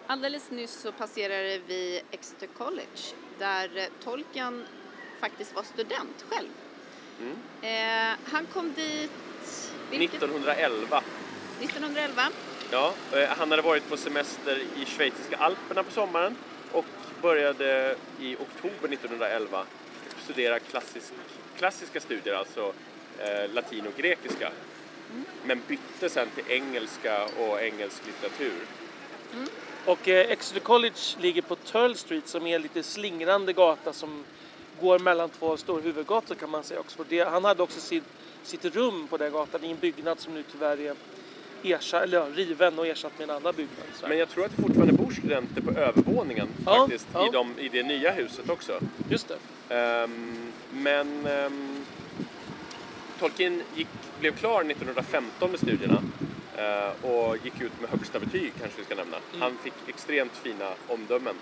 Alldeles 0.08 0.52
nyss 0.52 0.82
så 0.82 0.92
passerade 0.92 1.60
vi 1.68 2.02
Exeter 2.12 2.48
College 2.58 3.02
där 3.40 3.70
Tolkien 4.04 4.66
faktiskt 5.20 5.56
var 5.56 5.64
student 5.64 6.26
själv. 6.30 6.50
Eh, 7.62 8.18
han 8.26 8.46
kom 8.54 8.74
dit 8.74 9.12
vilket, 9.92 10.14
1911. 10.14 11.04
1911. 11.60 12.22
Ja, 12.72 12.94
eh, 13.14 13.30
han 13.30 13.52
hade 13.52 13.62
varit 13.62 13.90
på 13.90 13.98
semester 13.98 14.62
i 14.76 14.86
schweiziska 14.86 15.38
alperna 15.38 15.84
på 15.84 15.92
sommaren 15.92 16.36
och 16.72 16.86
började 17.22 17.96
i 18.20 18.36
oktober 18.36 18.90
1911 18.90 19.66
studera 20.24 20.60
klassisk, 20.60 21.14
klassiska 21.58 22.00
studier, 22.00 22.36
alltså 22.36 22.74
eh, 23.20 23.54
latin 23.54 23.88
och 23.88 24.02
grekiska. 24.02 24.52
Men 25.44 25.62
bytte 25.68 26.10
sen 26.10 26.28
till 26.36 26.44
engelska 26.48 27.26
och 27.26 27.62
engelsk 27.62 28.02
litteratur. 28.06 28.62
Och 29.86 30.08
eh, 30.08 30.32
Exeter 30.32 30.60
College 30.60 31.00
ligger 31.20 31.42
på 31.42 31.56
Turl 31.56 31.96
Street 31.96 32.28
som 32.28 32.48
är 32.48 32.56
en 32.56 32.62
lite 32.62 32.84
slingrande 32.84 33.54
gata 33.54 33.94
som 33.94 34.24
går 34.82 35.00
mellan 35.00 35.30
två 35.30 35.58
stora 35.58 35.82
huvudgator 35.82 36.36
kan 36.36 36.50
man 36.50 36.64
säga 36.64 36.80
också. 36.80 37.04
Det, 37.10 37.20
han 37.20 37.46
hade 37.46 37.64
också 37.64 37.80
sitt, 37.80 38.04
sitt 38.44 38.66
rum 38.66 39.08
på 39.10 39.18
den 39.18 39.32
gatan 39.32 39.64
i 39.64 39.72
en 39.72 39.78
byggnad 39.78 40.20
som 40.20 40.34
nu 40.34 40.44
tyvärr 40.52 40.80
är 40.82 40.96
ersatt, 41.64 42.04
eller, 42.04 42.18
ja, 42.18 42.28
riven 42.36 42.80
och 42.80 42.88
ersatt 42.88 43.12
med 43.18 43.30
en 43.30 43.36
annan 43.36 43.54
byggnad. 43.56 43.86
Så. 43.96 44.08
Men 44.08 44.18
jag 44.18 44.30
tror 44.30 44.46
att 44.46 44.56
det 44.56 44.62
fortfarande 44.62 44.94
bor 44.94 45.12
studenter 45.12 45.62
på 45.62 45.72
övervåningen 45.80 46.48
Ja, 46.66 46.78
faktiskt, 46.78 47.08
ja. 47.14 47.28
I, 47.28 47.30
de, 47.32 47.60
i 47.60 47.70
det 47.70 47.84
nya 47.84 48.12
huset 48.12 48.50
också. 48.50 48.80
Just 49.10 49.28
det. 49.28 49.76
Ehm, 49.76 50.52
men 50.72 51.26
ehm, 51.28 51.86
Tolkien 53.20 53.62
gick, 53.76 53.88
blev 54.20 54.36
klar 54.36 54.62
1915 54.62 55.52
med 55.52 55.60
studierna 55.60 56.02
eh, 56.58 57.06
och 57.06 57.38
gick 57.44 57.62
ut 57.62 57.82
med 57.82 57.90
högsta 57.90 58.20
betyg 58.20 58.54
kanske 58.60 58.78
vi 58.80 58.86
ska 58.86 58.96
nämna. 58.96 59.18
Han 59.40 59.58
fick 59.64 59.74
extremt 59.88 60.32
fina 60.44 60.72
omdömen. 60.88 61.36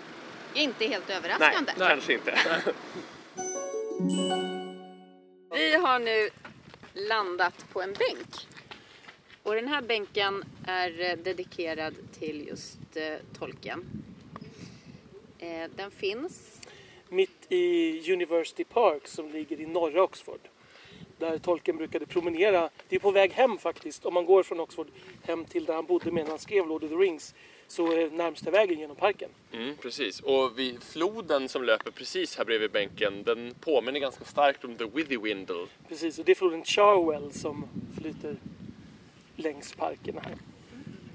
Inte 0.53 0.85
helt 0.85 1.07
Nej, 1.07 1.17
överraskande. 1.17 1.71
kanske 1.77 2.13
inte. 2.13 2.37
Vi 5.51 5.75
har 5.75 5.99
nu 5.99 6.29
landat 6.93 7.65
på 7.73 7.81
en 7.81 7.93
bänk. 7.93 8.47
Och 9.43 9.55
den 9.55 9.67
här 9.67 9.81
bänken 9.81 10.43
är 10.65 11.01
eh, 11.01 11.17
dedikerad 11.17 11.93
till 12.19 12.47
just 12.47 12.77
eh, 12.93 13.13
Eh, 15.39 15.69
den 15.75 15.91
finns 15.91 16.61
Mitt 17.09 17.45
i 17.49 18.13
University 18.13 18.63
Park 18.63 19.07
som 19.07 19.31
ligger 19.31 19.61
i 19.61 19.65
norra 19.65 20.03
Oxford. 20.03 20.39
Där 21.17 21.37
tolken 21.37 21.77
brukade 21.77 22.05
promenera. 22.05 22.69
Det 22.89 22.95
är 22.95 22.99
på 22.99 23.11
väg 23.11 23.31
hem 23.31 23.57
faktiskt. 23.57 24.05
Om 24.05 24.13
man 24.13 24.25
går 24.25 24.43
från 24.43 24.59
Oxford 24.59 24.87
hem 25.23 25.45
till 25.45 25.65
där 25.65 25.73
han 25.73 25.85
bodde 25.85 26.11
medan 26.11 26.29
han 26.29 26.39
skrev 26.39 26.67
Lord 26.67 26.83
of 26.83 26.89
the 26.89 26.95
Rings 26.95 27.35
så 27.67 27.91
är 27.91 28.09
närmsta 28.09 28.51
vägen 28.51 28.79
genom 28.79 28.95
parken. 28.95 29.29
Mm, 29.51 29.75
precis. 29.77 30.19
Och 30.19 30.59
vid 30.59 30.83
floden 30.83 31.49
som 31.49 31.63
löper 31.63 31.91
precis 31.91 32.37
här 32.37 32.45
bredvid 32.45 32.71
bänken, 32.71 33.23
den 33.23 33.53
påminner 33.59 33.99
ganska 33.99 34.25
starkt 34.25 34.63
om 34.65 34.75
The 34.75 34.85
Withywindle. 34.85 35.67
Precis, 35.89 36.19
och 36.19 36.25
det 36.25 36.31
är 36.31 36.35
floden 36.35 36.63
Charwell 36.65 37.31
som 37.31 37.67
flyter 38.01 38.35
längs 39.35 39.73
parken 39.73 40.17
här. 40.23 40.35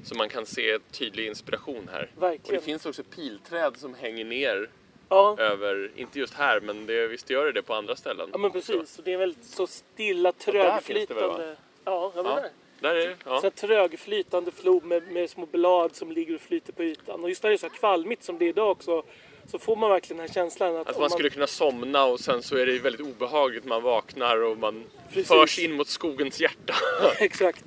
Så 0.04 0.14
man 0.14 0.28
kan 0.28 0.46
se 0.46 0.78
tydlig 0.90 1.26
inspiration 1.26 1.88
här. 1.92 2.10
Verkligen. 2.18 2.46
Och 2.46 2.52
det 2.52 2.60
finns 2.66 2.86
också 2.86 3.02
pilträd 3.02 3.76
som 3.76 3.94
hänger 3.94 4.24
ner 4.24 4.68
Ja, 5.08 5.36
över, 5.38 5.90
inte 5.96 6.18
just 6.18 6.34
här, 6.34 6.60
men 6.60 6.86
det, 6.86 7.06
visst 7.06 7.30
gör 7.30 7.44
det 7.46 7.52
det 7.52 7.62
på 7.62 7.74
andra 7.74 7.96
ställen. 7.96 8.28
ja 8.32 8.38
men 8.38 8.50
precis. 8.50 8.98
Och 8.98 9.04
det 9.04 9.12
är 9.12 9.16
väldigt 9.18 9.44
så 9.44 9.66
stilla, 9.66 10.32
där 10.46 10.80
finns 10.80 11.06
det 11.08 11.14
väl, 11.14 11.28
va? 11.28 11.36
trögflytande... 11.36 11.56
Ja, 11.84 12.12
ja, 12.16 12.22
men 12.22 12.32
Ja. 12.32 12.40
där. 12.40 12.50
Där 12.82 12.94
är 12.94 13.08
det. 13.08 13.14
Så 13.24 13.28
Ja. 13.30 13.40
här 13.42 13.50
trögflytande 13.50 14.50
flod 14.50 14.84
med, 14.84 15.02
med 15.12 15.30
små 15.30 15.46
blad 15.46 15.96
som 15.96 16.12
ligger 16.12 16.34
och 16.34 16.40
flyter 16.40 16.72
på 16.72 16.82
ytan. 16.84 17.22
Och 17.22 17.28
just 17.28 17.42
när 17.42 17.50
det 17.50 17.56
är 17.56 17.58
så 17.58 17.66
här 17.66 17.74
kvalmigt 17.74 18.24
som 18.24 18.38
det 18.38 18.44
är 18.44 18.48
idag 18.48 18.70
också 18.70 19.02
så 19.46 19.58
får 19.58 19.76
man 19.76 19.90
verkligen 19.90 20.18
den 20.18 20.26
här 20.28 20.34
känslan 20.34 20.76
att 20.76 20.88
Att 20.88 20.96
om 20.96 21.00
man 21.00 21.10
skulle 21.10 21.30
kunna 21.30 21.46
somna 21.46 22.04
och 22.04 22.20
sen 22.20 22.42
så 22.42 22.56
är 22.56 22.66
det 22.66 22.78
väldigt 22.78 23.00
obehagligt. 23.06 23.64
Man 23.64 23.82
vaknar 23.82 24.42
och 24.42 24.58
man 24.58 24.84
Precis. 25.08 25.28
förs 25.28 25.58
in 25.58 25.72
mot 25.72 25.88
skogens 25.88 26.40
hjärta. 26.40 26.74
Exakt. 27.18 27.64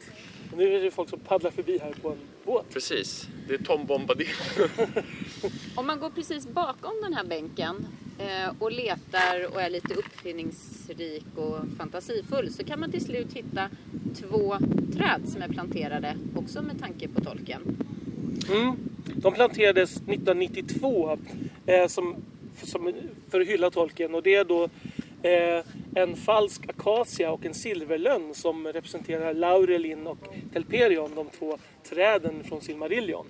Och 0.51 0.57
nu 0.57 0.75
är 0.75 0.79
det 0.83 0.91
folk 0.91 1.09
som 1.09 1.19
paddlar 1.19 1.51
förbi 1.51 1.77
här 1.77 1.93
på 2.01 2.09
en 2.09 2.17
båt. 2.45 2.65
Precis. 2.73 3.27
Det 3.47 3.53
är 3.53 3.57
Tom 3.57 3.85
Bombadil. 3.85 4.27
Om 5.75 5.87
man 5.87 5.99
går 5.99 6.09
precis 6.09 6.47
bakom 6.47 7.01
den 7.01 7.13
här 7.13 7.23
bänken 7.23 7.87
Eh, 8.17 8.53
och 8.59 8.71
letar 8.71 9.53
och 9.53 9.61
är 9.61 9.69
lite 9.69 9.93
uppfinningsrik 9.93 11.25
och 11.35 11.59
fantasifull 11.77 12.53
så 12.53 12.63
kan 12.63 12.79
man 12.79 12.91
till 12.91 13.05
slut 13.05 13.33
hitta 13.33 13.69
två 14.15 14.57
träd 14.93 15.21
som 15.25 15.41
är 15.41 15.47
planterade 15.47 16.17
också 16.35 16.61
med 16.61 16.79
tanke 16.79 17.07
på 17.07 17.21
tolken. 17.21 17.61
Mm. 18.51 18.75
De 19.15 19.33
planterades 19.33 19.97
1992 19.97 21.17
eh, 21.65 21.87
som, 21.87 22.15
som, 22.63 22.93
för 23.29 23.41
att 23.41 23.47
hylla 23.47 23.71
tolken 23.71 24.15
och 24.15 24.23
det 24.23 24.35
är 24.35 24.45
då 24.45 24.63
eh, 25.21 25.65
en 25.95 26.15
falsk 26.15 26.69
akacia 26.69 27.31
och 27.31 27.45
en 27.45 27.53
silverlönn 27.53 28.33
som 28.33 28.67
representerar 28.67 29.33
Laurelin 29.33 30.07
och 30.07 30.27
Telperion, 30.53 31.15
de 31.15 31.29
två 31.39 31.57
träden 31.89 32.43
från 32.43 32.61
Silmarillion. 32.61 33.25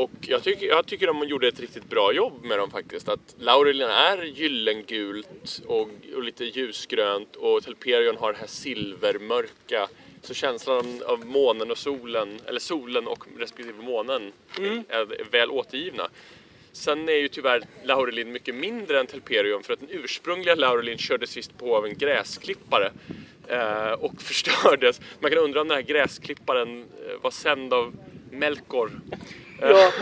Och 0.00 0.10
jag 0.20 0.42
tycker, 0.42 0.66
jag 0.66 0.86
tycker 0.86 1.06
de 1.06 1.28
gjorde 1.28 1.48
ett 1.48 1.60
riktigt 1.60 1.88
bra 1.88 2.12
jobb 2.12 2.44
med 2.44 2.58
dem 2.58 2.70
faktiskt. 2.70 3.08
Att 3.08 3.34
Laurelin 3.38 3.88
är 3.88 4.22
gyllengult 4.22 5.62
och, 5.66 5.88
och 6.16 6.22
lite 6.22 6.44
ljusgrönt 6.44 7.36
och 7.36 7.62
Telperion 7.62 8.16
har 8.16 8.32
det 8.32 8.38
här 8.38 8.46
silvermörka. 8.46 9.88
Så 10.22 10.34
känslan 10.34 11.02
av 11.06 11.26
månen 11.26 11.70
och 11.70 11.78
solen, 11.78 12.40
eller 12.46 12.60
solen 12.60 13.06
och 13.06 13.24
respektive 13.38 13.82
månen 13.82 14.32
är, 14.88 15.20
är 15.20 15.30
väl 15.30 15.50
återgivna. 15.50 16.08
Sen 16.72 17.08
är 17.08 17.16
ju 17.16 17.28
tyvärr 17.28 17.62
Laurelin 17.84 18.32
mycket 18.32 18.54
mindre 18.54 19.00
än 19.00 19.06
Telperion 19.06 19.62
för 19.62 19.72
att 19.72 19.80
den 19.80 19.90
ursprungliga 19.90 20.54
Laurelin 20.54 20.98
kördes 20.98 21.36
visst 21.36 21.58
på 21.58 21.76
av 21.76 21.86
en 21.86 21.98
gräsklippare 21.98 22.92
eh, 23.48 23.92
och 23.92 24.22
förstördes. 24.22 25.00
Man 25.20 25.30
kan 25.30 25.40
undra 25.40 25.60
om 25.60 25.68
den 25.68 25.76
här 25.76 25.82
gräsklipparen 25.82 26.80
eh, 26.80 27.22
var 27.22 27.30
sänd 27.30 27.74
av 27.74 27.94
Melkor. 28.30 28.90
Ja, 29.60 29.92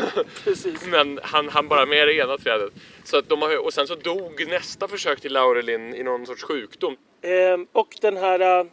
precis. 0.45 0.87
Men 0.91 1.21
han, 1.23 1.49
han 1.49 1.69
bara 1.69 1.87
med 1.87 2.09
det 2.09 2.15
ena 2.15 2.39
trädet. 2.39 2.73
Så 3.05 3.19
att 3.19 3.29
de 3.29 3.43
har, 3.43 3.65
och 3.65 3.73
sen 3.73 3.87
så 3.87 3.95
dog 3.95 4.47
nästa 4.49 4.89
försök 4.89 5.21
till 5.21 5.33
Laurelin 5.33 5.95
i 5.95 6.03
någon 6.03 6.27
sorts 6.27 6.43
sjukdom. 6.43 6.97
Ehm, 7.23 7.67
och 7.73 7.97
den 8.01 8.17
här 8.17 8.67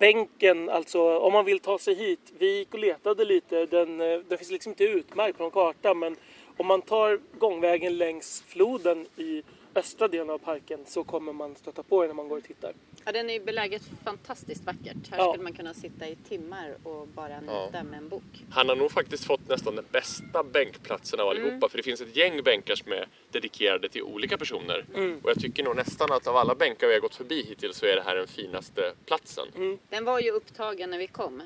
bänken, 0.00 0.68
alltså 0.68 1.18
om 1.18 1.32
man 1.32 1.44
vill 1.44 1.60
ta 1.60 1.78
sig 1.78 1.94
hit. 1.94 2.32
Vi 2.38 2.58
gick 2.58 2.74
och 2.74 2.80
letade 2.80 3.24
lite. 3.24 3.66
Den, 3.66 4.00
eh, 4.00 4.18
den 4.28 4.38
finns 4.38 4.50
liksom 4.50 4.70
inte 4.70 4.84
utmärkt 4.84 5.38
på 5.38 5.42
någon 5.42 5.52
karta 5.52 5.94
men 5.94 6.16
om 6.56 6.66
man 6.66 6.82
tar 6.82 7.20
gångvägen 7.38 7.98
längs 7.98 8.44
floden 8.46 9.06
i 9.16 9.42
östra 9.74 10.08
delen 10.08 10.30
av 10.30 10.38
parken 10.38 10.80
så 10.86 11.04
kommer 11.04 11.32
man 11.32 11.56
stöta 11.56 11.82
på 11.82 12.00
den 12.00 12.08
när 12.08 12.14
man 12.14 12.28
går 12.28 12.36
och 12.36 12.44
tittar. 12.44 12.72
Ja, 13.04 13.12
den 13.12 13.30
är 13.30 13.34
ju 13.34 13.40
beläget 13.44 13.82
fantastiskt 14.04 14.64
vackert. 14.64 15.10
Här 15.10 15.18
Ja. 15.18 15.28
skulle 15.32 15.42
man 15.44 15.52
kunna 15.52 15.74
sitta 15.74 16.08
i 16.08 16.16
timmar 16.16 16.74
och 16.82 17.08
bara 17.08 17.40
njuta 17.40 17.82
med 17.82 17.98
en 17.98 18.08
bok. 18.08 18.22
Han 18.50 18.68
har 18.68 18.76
nog 18.76 18.90
faktiskt 18.92 19.24
fått 19.24 19.48
nästan 19.48 19.76
den 19.76 19.84
bästa 19.90 20.42
bänkplatsen 20.42 21.20
av 21.20 21.28
allihopa 21.28 21.68
för 21.68 21.76
det 21.76 21.82
finns 21.82 22.00
ett 22.00 22.16
gäng 22.16 22.42
bänkar 22.42 22.74
som 22.74 22.92
är 22.92 23.08
dedikerade 23.30 23.88
till 23.88 24.02
olika 24.02 24.38
personer. 24.38 24.84
Och 25.22 25.30
jag 25.30 25.40
tycker 25.40 25.62
nog 25.64 25.76
nästan 25.76 26.12
att 26.12 26.26
av 26.26 26.36
alla 26.36 26.54
bänkar 26.54 26.86
vi 26.86 26.92
har 26.94 27.00
gått 27.00 27.14
förbi 27.14 27.42
hittills 27.48 27.76
så 27.76 27.86
är 27.86 27.96
det 27.96 28.02
här 28.02 28.16
den 28.16 28.26
finaste 28.26 28.92
platsen. 29.06 29.78
Den 29.88 30.04
var 30.04 30.20
ju 30.20 30.30
upptagen 30.30 30.90
när 30.90 30.98
vi 30.98 31.06
kom. 31.06 31.42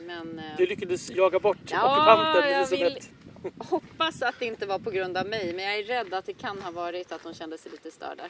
Men 0.00 0.38
eh, 0.38 0.44
Du 0.58 0.66
lyckades 0.66 1.10
jaga 1.10 1.38
bort 1.38 1.58
Ja, 1.70 1.96
ockupanten 1.96 2.50
jag 2.52 2.66
vill- 2.70 2.82
Elisabeth. 2.82 3.08
Hoppas 3.58 4.22
att 4.22 4.34
det 4.38 4.46
inte 4.46 4.66
var 4.66 4.78
på 4.78 4.90
grund 4.90 5.16
av 5.16 5.26
mig. 5.26 5.52
Men 5.52 5.64
jag 5.64 5.78
är 5.78 5.84
rädd 5.84 6.14
att 6.14 6.26
det 6.26 6.32
kan 6.32 6.62
ha 6.62 6.70
varit 6.70 7.12
att 7.12 7.24
hon 7.24 7.34
kände 7.34 7.58
sig 7.58 7.70
lite 7.70 7.90
störd 7.90 8.18
där. 8.18 8.28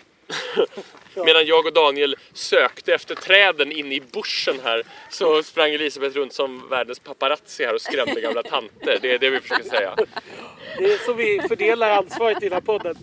Medan 1.25 1.47
jag 1.47 1.66
och 1.66 1.73
Daniel 1.73 2.16
sökte 2.33 2.95
efter 2.95 3.14
träden 3.14 3.73
inne 3.73 3.95
i 3.95 4.00
buschen 4.00 4.61
här 4.64 4.83
så 5.11 5.42
sprang 5.42 5.71
Elisabeth 5.71 6.16
runt 6.16 6.33
som 6.33 6.69
världens 6.69 6.99
paparazzi 6.99 7.64
här 7.64 7.75
och 7.75 7.81
skrämde 7.81 8.21
gamla 8.21 8.42
tanter. 8.42 8.99
Det 9.02 9.14
är 9.14 9.19
det 9.19 9.31
vi 9.31 9.40
försöker 9.40 9.69
säga. 9.69 9.97
Det 10.78 10.92
är 10.92 10.99
så 10.99 11.12
vi 11.12 11.40
fördelar 11.49 11.90
ansvaret 11.90 12.42
i 12.42 12.49
den 12.49 12.52
här 12.52 12.61
podden. 12.61 12.97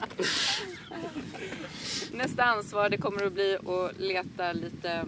Nästa 2.12 2.44
ansvar 2.44 2.89
det 2.89 2.98
kommer 2.98 3.25
att 3.25 3.34
bli 3.34 3.56
att 3.56 4.00
leta 4.00 4.54
lite 4.54 5.06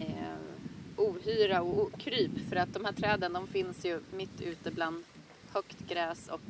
eh, 0.00 0.36
ohyra 0.96 1.62
och 1.62 1.82
okryp. 1.82 2.30
För 2.48 2.56
att 2.56 2.74
de 2.74 2.84
här 2.84 2.92
träden 2.92 3.32
de 3.32 3.48
finns 3.48 3.84
ju 3.84 4.00
mitt 4.10 4.40
ute 4.40 4.70
bland 4.70 5.04
högt 5.56 5.88
gräs 5.88 6.28
och 6.28 6.40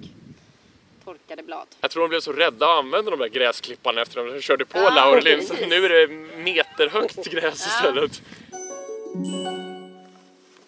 torkade 1.04 1.42
blad. 1.42 1.66
Jag 1.80 1.90
tror 1.90 2.02
de 2.02 2.08
blev 2.08 2.20
så 2.20 2.32
rädda 2.32 2.66
att 2.66 2.78
använda 2.78 3.10
de 3.10 3.20
där 3.20 3.28
gräsklipparna 3.28 4.02
efter 4.02 4.26
att 4.26 4.34
de 4.34 4.40
körde 4.40 4.64
på 4.64 4.78
Ja, 4.78 4.90
Laurelin. 4.90 5.46
Så 5.46 5.54
nu 5.54 5.84
är 5.84 5.88
det 5.88 6.14
meterhögt 6.36 7.26
gräs 7.26 7.66
istället. 7.66 8.22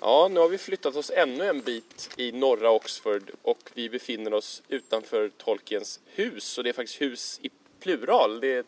Ja, 0.01 0.29
nu 0.31 0.41
har 0.41 0.49
vi 0.49 0.59
flyttat 0.59 0.97
oss 0.97 1.11
ännu 1.11 1.45
en 1.45 1.61
bit 1.61 2.11
i 2.17 2.33
norra 2.33 2.71
Oxford 2.71 3.31
och 3.43 3.71
vi 3.75 3.89
befinner 3.89 4.35
oss 4.35 4.63
utanför 4.69 5.31
Tolkiens 5.37 6.01
hus. 6.07 6.59
Och 6.59 6.65
det 6.65 6.71
är 6.71 6.75
faktiskt 6.75 7.01
hus 7.01 7.41
i 7.43 7.51
plural. 7.81 8.41
Det 8.41 8.57
är 8.57 8.65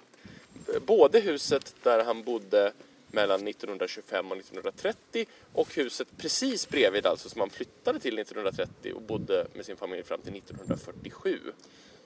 både 0.81 1.21
huset 1.21 1.75
där 1.83 2.05
han 2.05 2.23
bodde 2.23 2.73
mellan 3.13 3.49
1925 3.49 4.31
och 4.31 4.37
1930 4.37 5.27
och 5.53 5.75
huset 5.75 6.09
precis 6.17 6.69
bredvid 6.69 7.07
alltså 7.07 7.29
som 7.29 7.41
han 7.41 7.51
flyttade 7.51 8.01
till 8.01 8.19
1930 8.19 8.93
och 8.93 9.03
bodde 9.03 9.47
med 9.55 9.65
sin 9.67 9.77
familj 9.77 10.03
fram 10.03 10.21
till 10.21 10.37
1947. 10.37 11.39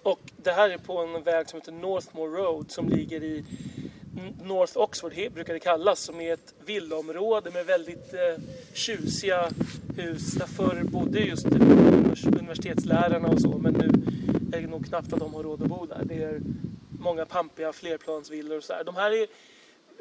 Och 0.03 0.21
det 0.37 0.51
här 0.51 0.71
är 0.71 0.79
på 0.79 0.99
en 0.99 1.23
väg 1.23 1.49
som 1.49 1.61
heter 1.61 1.73
Northmore 1.73 2.43
Road 2.43 2.71
som 2.71 2.89
ligger 2.89 3.25
i 3.25 3.45
North 4.43 4.79
Oxford 4.79 5.13
brukar 5.35 5.55
det 5.55 5.61
kallas 5.61 6.01
som 6.01 6.21
är 6.21 6.35
ett 6.35 6.55
villaområde 6.65 7.51
med 7.51 7.67
väldigt 7.67 8.15
eh, 8.15 8.43
tjusiga 8.73 9.51
hus 9.97 10.33
där 10.33 10.47
förr 10.47 10.83
bodde 10.83 11.21
just 11.21 11.47
universitetslärarna 12.27 13.29
och 13.29 13.41
så 13.41 13.59
men 13.59 13.73
nu 13.73 13.89
är 14.57 14.63
det 14.63 14.69
nog 14.69 14.87
knappt 14.87 15.13
att 15.13 15.19
de 15.19 15.35
har 15.35 15.43
råd 15.43 15.63
att 15.63 15.69
bo 15.69 15.87
där. 15.87 16.03
Det 16.05 16.23
är 16.23 16.41
många 17.01 17.27
pampiga 17.27 17.73
flerplansvillor 17.73 18.57
och 18.57 18.65
så 18.65 18.73
där. 18.73 18.85
De 18.85 18.97
här 18.97 19.11
är 19.11 19.27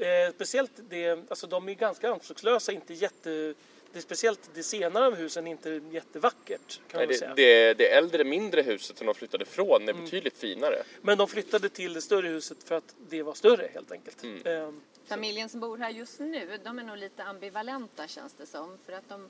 eh, 0.03 0.33
speciellt 0.35 0.71
det, 0.89 1.09
alltså 1.29 1.47
de 1.47 1.69
är 1.69 1.73
ganska 1.73 2.11
anspråkslösa, 2.11 2.71
inte 2.71 2.93
jätte 2.93 3.53
det 3.93 3.99
är 3.99 4.01
speciellt 4.01 4.49
det 4.53 4.63
senare 4.63 5.05
av 5.07 5.15
husen 5.15 5.47
är 5.47 5.51
inte 5.51 5.81
jättevackert 5.91 6.79
kan 6.87 6.99
man 6.99 7.07
Nej, 7.07 7.07
det, 7.07 7.13
säga. 7.13 7.33
det, 7.35 7.73
det 7.73 7.93
äldre 7.93 8.23
mindre 8.23 8.61
huset 8.61 8.97
som 8.97 9.07
de 9.07 9.15
flyttade 9.15 9.45
från 9.45 9.81
Mm. 9.81 9.97
är 9.97 10.01
betydligt 10.01 10.37
finare. 10.37 10.83
Men 11.01 11.17
de 11.17 11.27
flyttade 11.27 11.69
till 11.69 11.93
det 11.93 12.01
större 12.01 12.27
huset 12.27 12.63
för 12.63 12.75
att 12.75 12.95
det 13.09 13.23
var 13.23 13.33
större 13.33 13.69
helt 13.73 13.91
enkelt. 13.91 14.23
Mm. 14.23 14.41
Ehm, 14.45 14.81
Familjen 15.05 15.49
som 15.49 15.59
bor 15.59 15.77
här 15.77 15.89
just 15.89 16.19
nu, 16.19 16.59
de 16.63 16.79
är 16.79 16.83
nog 16.83 16.97
lite 16.97 17.23
ambivalenta 17.23 18.07
känns 18.07 18.33
det 18.33 18.45
som. 18.45 18.77
För 18.85 18.93
att 18.93 19.09
de, 19.09 19.29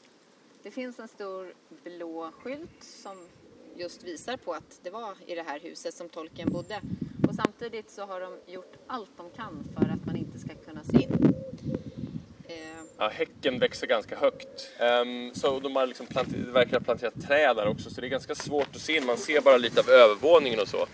det 0.64 0.72
finns 0.72 1.00
en 1.00 1.08
stor 1.08 1.54
blå 1.84 2.32
skylt 2.32 2.84
som 2.84 3.28
just 3.76 4.04
visar 4.04 4.38
på 4.38 4.54
att 4.54 4.80
det 4.84 4.90
var 4.90 5.16
i 5.26 5.36
det 5.36 5.44
här 5.44 5.60
huset 5.60 5.94
som 5.94 6.10
tolken 6.10 6.52
bodde. 6.52 6.82
Och 7.28 7.36
samtidigt 7.36 7.90
så 7.92 8.02
har 8.06 8.22
de 8.22 8.38
gjort 8.52 8.74
allt 8.88 9.12
de 9.18 9.30
kan 9.30 9.68
för 9.78 9.86
att 9.90 10.06
man 10.06 10.13
ska 10.46 10.56
kunna 10.66 10.84
se 10.84 10.98
in. 10.98 11.34
Eh, 12.48 12.56
Ja, 12.98 13.10
häcken 13.10 13.60
växer 13.60 13.88
ganska 13.88 14.16
högt. 14.16 14.70
Um, 14.80 15.32
så 15.34 15.60
de 15.60 15.76
har 15.76 15.88
liksom 15.88 16.06
planter, 16.06 16.38
verkar 16.38 16.72
ha 16.72 16.80
planterat 16.80 17.14
träd 17.28 17.56
där 17.56 17.68
också 17.68 17.90
så 17.90 18.02
det 18.02 18.08
är 18.08 18.10
ganska 18.10 18.36
svårt 18.36 18.76
att 18.76 18.82
se 18.82 18.98
in. 18.98 19.06
Man 19.06 19.18
ser 19.18 19.42
bara 19.42 19.58
lite 19.58 19.80
av 19.80 19.90
övervåningen 19.90 20.60
och 20.60 20.68
så. 20.68 20.88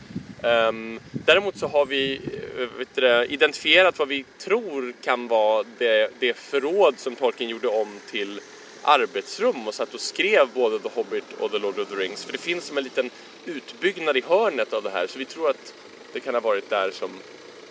Um, 0.48 1.00
däremot 1.12 1.58
så 1.58 1.68
har 1.68 1.86
vi 1.86 2.22
eh, 2.58 2.78
vet 2.78 2.96
du, 2.96 3.26
identifierat 3.26 4.00
vad 4.00 4.08
vi 4.08 4.26
tror 4.38 4.94
kan 5.04 5.28
vara 5.28 5.66
det, 5.78 6.12
det 6.20 6.34
förråd 6.38 7.00
som 7.00 7.16
Tolkien 7.16 7.50
gjorde 7.50 7.68
om 7.68 8.00
till 8.12 8.40
arbetsrum 8.82 9.68
och 9.68 9.74
satt 9.74 9.94
och 9.94 10.00
skrev 10.00 10.48
både 10.54 10.80
The 10.80 10.90
Hobbit 10.90 11.34
och 11.40 11.52
The 11.52 11.60
Lord 11.60 11.80
of 11.80 11.90
the 11.90 11.96
Rings. 11.96 12.26
För 12.26 12.32
det 12.32 12.38
finns 12.38 12.66
som 12.66 12.78
en 12.78 12.84
liten 12.84 13.10
utbyggnad 13.46 14.18
i 14.18 14.22
hörnet 14.28 14.74
av 14.74 14.84
det 14.84 14.90
här 14.90 15.08
så 15.08 15.20
vi 15.20 15.26
tror 15.26 15.50
att 15.50 15.74
det 16.14 16.20
kan 16.20 16.34
ha 16.34 16.42
varit 16.42 16.70
där 16.70 16.92
som 16.92 17.10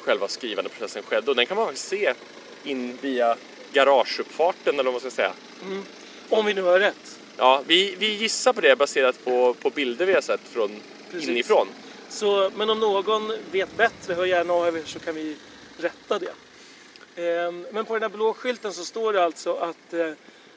själva 0.09 0.29
skrivande 0.29 0.71
processen 0.71 1.03
skedde 1.03 1.31
och 1.31 1.37
den 1.37 1.47
kan 1.47 1.57
man 1.57 1.67
faktiskt 1.67 1.89
se 1.89 2.15
in 2.65 2.99
via 3.01 3.37
garageuppfarten 3.73 4.75
eller 4.75 4.85
vad 4.85 4.93
man 4.93 5.01
ska 5.01 5.11
säga. 5.11 5.33
om 6.29 6.47
vi 6.47 6.55
nu 6.55 6.63
har 6.63 6.79
rätt. 6.79 7.21
Ja, 7.37 7.63
vi, 7.67 7.95
vi 7.99 8.15
gissar 8.15 8.53
på 8.53 8.61
det 8.61 8.77
baserat 8.77 9.25
på, 9.25 9.55
på 9.55 9.71
bilder 9.71 10.07
vi 10.07 10.13
har 10.13 10.21
sett 10.21 10.41
från 10.41 10.71
Precis. 11.11 11.29
inifrån. 11.29 11.69
Så, 12.09 12.51
men 12.57 12.71
om 12.71 12.81
någon 12.81 13.33
vet 13.51 13.77
bättre, 13.77 14.15
hör 14.15 14.25
gärna 14.25 14.53
av 14.53 14.77
er 14.77 14.83
så 14.85 14.99
kan 14.99 15.15
vi 15.15 15.37
rätta 15.77 16.19
det. 16.19 16.35
Ehm, 17.23 17.67
men 17.73 17.85
på 17.85 17.95
den 17.95 18.03
här 18.03 18.11
blå 18.11 18.35
skylten 18.35 18.73
så 18.73 18.85
står 18.85 19.13
det 19.13 19.25
alltså 19.25 19.55
att 19.55 19.93
eh, 19.95 20.11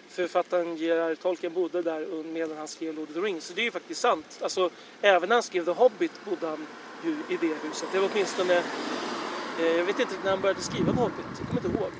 författaren 0.10 0.78
Gerard 0.78 1.20
Tolkien 1.20 1.54
bodde 1.54 1.82
där 1.82 2.24
medan 2.24 2.58
han 2.58 2.68
skrev 2.68 2.96
Lord 2.96 3.10
of 3.10 3.14
the 3.14 3.22
Rings. 3.22 3.46
Så 3.46 3.54
det 3.54 3.62
är 3.62 3.66
ju 3.66 3.72
faktiskt 3.72 4.02
sant. 4.02 4.40
Alltså, 4.42 4.70
även 5.02 5.30
när 5.30 5.36
han 5.36 5.44
skrev 5.44 5.66
The 5.66 5.72
Hobbit 5.72 6.12
bodde 6.26 6.48
han 6.48 6.68
ju 7.06 7.36
i 7.36 7.38
det 7.42 7.68
huset. 7.68 7.88
Det 7.92 8.00
var 8.00 8.10
åtminstone... 8.14 8.64
Eh, 9.60 9.78
jag 9.78 9.86
vet 9.86 10.00
inte 10.00 10.14
när 10.24 10.30
han 10.30 10.42
började 10.42 10.62
skriva 10.62 10.94
The 10.94 11.00
Hobbit. 11.00 11.26
Jag 11.40 11.48
kommer 11.48 11.66
inte 11.66 11.80
ihåg. 11.80 11.92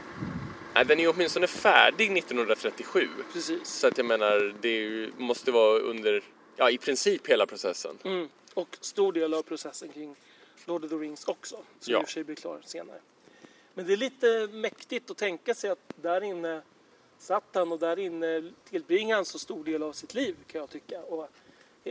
Nej, 0.74 0.86
den 0.86 1.00
är 1.00 1.04
ju 1.04 1.10
åtminstone 1.10 1.48
färdig 1.48 2.18
1937. 2.18 3.08
Precis. 3.34 3.68
Så 3.68 3.88
att 3.88 3.98
jag 3.98 4.06
menar, 4.08 4.56
det 4.62 4.70
ju, 4.70 5.12
måste 5.18 5.52
vara 5.52 5.80
under, 5.80 6.24
ja 6.56 6.70
i 6.70 6.78
princip 6.78 7.28
hela 7.28 7.46
processen. 7.46 7.98
Mm. 8.04 8.30
Och 8.54 8.78
stor 8.82 9.14
del 9.14 9.34
av 9.34 9.42
processen 9.42 9.90
kring 9.90 10.16
Lord 10.66 10.84
of 10.84 10.90
the 10.90 10.96
Rings 10.96 11.26
också. 11.28 11.56
Som 11.56 11.94
Ja. 11.94 12.00
i 12.00 12.04
och 12.04 12.08
för 12.08 12.14
sig 12.14 12.24
blir 12.24 12.36
klar 12.36 12.62
senare. 12.66 13.00
Men 13.74 13.88
det 13.88 13.94
är 13.94 13.98
lite 13.98 14.50
mäktigt 14.52 15.12
att 15.12 15.18
tänka 15.18 15.54
sig 15.54 15.70
att 15.70 15.94
där 15.96 16.24
inne 16.24 16.62
satt 17.18 17.44
han 17.54 17.72
och 17.72 17.80
där 17.80 18.00
inne 18.00 18.52
tillbringade 18.70 19.16
han 19.16 19.26
så 19.26 19.40
stor 19.40 19.64
del 19.64 19.84
av 19.84 19.94
sitt 19.94 20.14
liv 20.14 20.36
kan 20.48 20.62
jag 20.62 20.70
tycka. 20.70 21.02
Och 21.02 21.30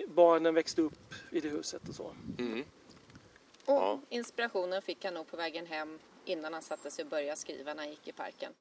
barnen 0.08 0.54
växte 0.54 0.82
upp 0.82 1.14
i 1.30 1.40
det 1.40 1.48
huset 1.48 1.88
och 1.88 1.94
så. 1.94 2.12
Mm. 2.38 2.64
Och 3.64 3.74
Ja. 3.74 4.00
inspirationen 4.08 4.82
fick 4.82 5.04
han 5.04 5.14
nog 5.14 5.26
på 5.30 5.36
vägen 5.36 5.66
hem 5.66 5.98
innan 6.24 6.52
han 6.52 6.62
satte 6.62 6.90
sig 6.90 7.04
och 7.04 7.10
började 7.10 7.36
skriva 7.36 7.74
när 7.74 7.82
han 7.82 7.90
gick 7.90 8.08
i 8.08 8.12
parken. 8.12 8.52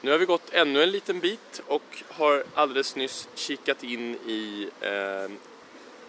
Nu 0.00 0.10
har 0.10 0.18
vi 0.18 0.24
gått 0.24 0.52
ännu 0.52 0.82
en 0.82 0.90
liten 0.90 1.20
bit 1.20 1.62
och 1.66 2.02
har 2.08 2.44
alldeles 2.54 2.96
nyss 2.96 3.28
kikat 3.34 3.84
in 3.84 4.14
i 4.14 4.68
eh, 4.80 5.32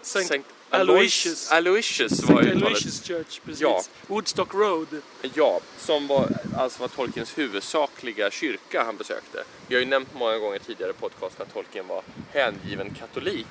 Sankt 0.02 0.28
Sankt 0.28 0.48
Aloysius. 0.70 1.50
Aloysius 1.52 2.22
var 2.22 2.40
uttalet. 2.42 2.62
Aloysius 2.62 3.02
Church, 3.02 3.40
precis. 3.44 3.60
Ja. 3.60 3.82
Woodstock 4.06 4.54
Road. 4.54 5.02
Ja, 5.34 5.60
som 5.78 6.06
var, 6.06 6.28
alltså 6.56 6.80
var 6.80 6.88
Tolkiens 6.88 7.38
huvudsakliga 7.38 8.30
kyrka 8.30 8.82
han 8.84 8.96
besökte. 8.96 9.44
Vi 9.68 9.74
har 9.74 9.80
ju 9.80 9.86
nämnt 9.88 10.14
många 10.14 10.38
gånger 10.38 10.58
tidigare 10.58 10.90
i 10.90 10.94
podcasten 10.94 11.46
att 11.46 11.52
Tolkien 11.54 11.86
var 11.86 12.02
hängiven 12.32 12.94
katolik. 12.94 13.46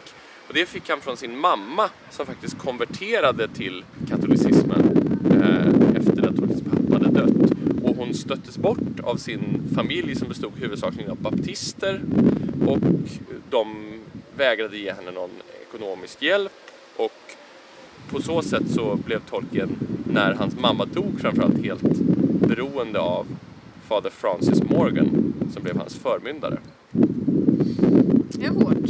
Och 0.48 0.54
det 0.54 0.66
fick 0.66 0.90
han 0.90 1.02
från 1.02 1.18
sin 1.18 1.38
mamma 1.38 1.90
som 2.10 2.26
faktiskt 2.26 2.58
konverterade 2.58 3.48
till 3.48 3.84
katolicismen 4.10 4.82
eh, 5.32 5.98
efter 5.98 6.28
att 6.30 6.36
Tolkiens 6.36 6.64
pappa 6.64 6.94
hade 6.94 7.20
dött. 7.20 7.52
Och 7.84 7.96
hon 7.96 8.14
stöttes 8.14 8.58
bort 8.58 9.00
av 9.04 9.16
sin 9.16 9.72
familj 9.76 10.16
som 10.16 10.28
bestod 10.28 10.52
huvudsakligen 10.56 11.12
av 11.12 11.18
baptister 11.18 12.02
och 12.68 12.80
de 13.50 13.94
vägrade 14.38 14.78
ge 14.78 14.94
henne 14.94 15.12
någon 15.12 15.32
ekonomisk 15.70 16.22
hjälp 16.22 16.52
och 16.98 17.36
på 18.10 18.22
så 18.22 18.42
sätt 18.42 18.72
så 18.76 18.96
blev 18.96 19.20
Tolkien, 19.20 19.70
när 20.06 20.34
hans 20.34 20.60
mamma 20.60 20.86
dog 20.86 21.22
framförallt, 21.22 21.64
helt 21.64 21.84
beroende 22.48 23.00
av 23.00 23.28
fader 23.88 24.10
Francis 24.10 24.64
Morgan 24.64 25.34
som 25.54 25.64
blev 25.64 25.78
hans 25.78 25.96
förmyndare. 25.96 26.58
Det 28.32 28.46
är 28.46 28.50
hårt. 28.50 28.90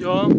Ja, 0.00 0.30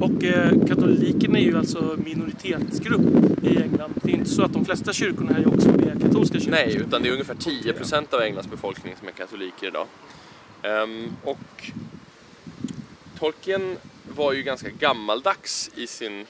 och 0.00 0.24
eh, 0.24 0.66
katolikerna 0.66 1.38
är 1.38 1.42
ju 1.42 1.58
alltså 1.58 1.96
minoritetsgrupp 2.04 3.44
i 3.44 3.62
England. 3.62 3.92
Det 4.02 4.10
är 4.10 4.14
inte 4.14 4.30
så 4.30 4.42
att 4.42 4.52
de 4.52 4.64
flesta 4.64 4.92
kyrkorna 4.92 5.32
här 5.32 5.42
i 5.42 5.46
Oxford 5.46 5.80
är 5.80 6.00
katolska 6.00 6.38
kyrkor. 6.38 6.50
Nej, 6.50 6.76
utan 6.76 7.02
det 7.02 7.08
är 7.08 7.12
ungefär 7.12 7.34
10% 7.34 8.14
av 8.14 8.20
Englands 8.20 8.50
befolkning 8.50 8.94
som 8.98 9.08
är 9.08 9.12
katoliker 9.12 9.66
idag. 9.66 9.86
Ehm, 10.62 11.12
och 11.24 11.70
Tolkien 13.18 13.76
var 14.16 14.32
ju 14.32 14.42
ganska 14.42 14.68
gammaldags 14.70 15.70
i 15.76 15.86
sin 15.86 16.26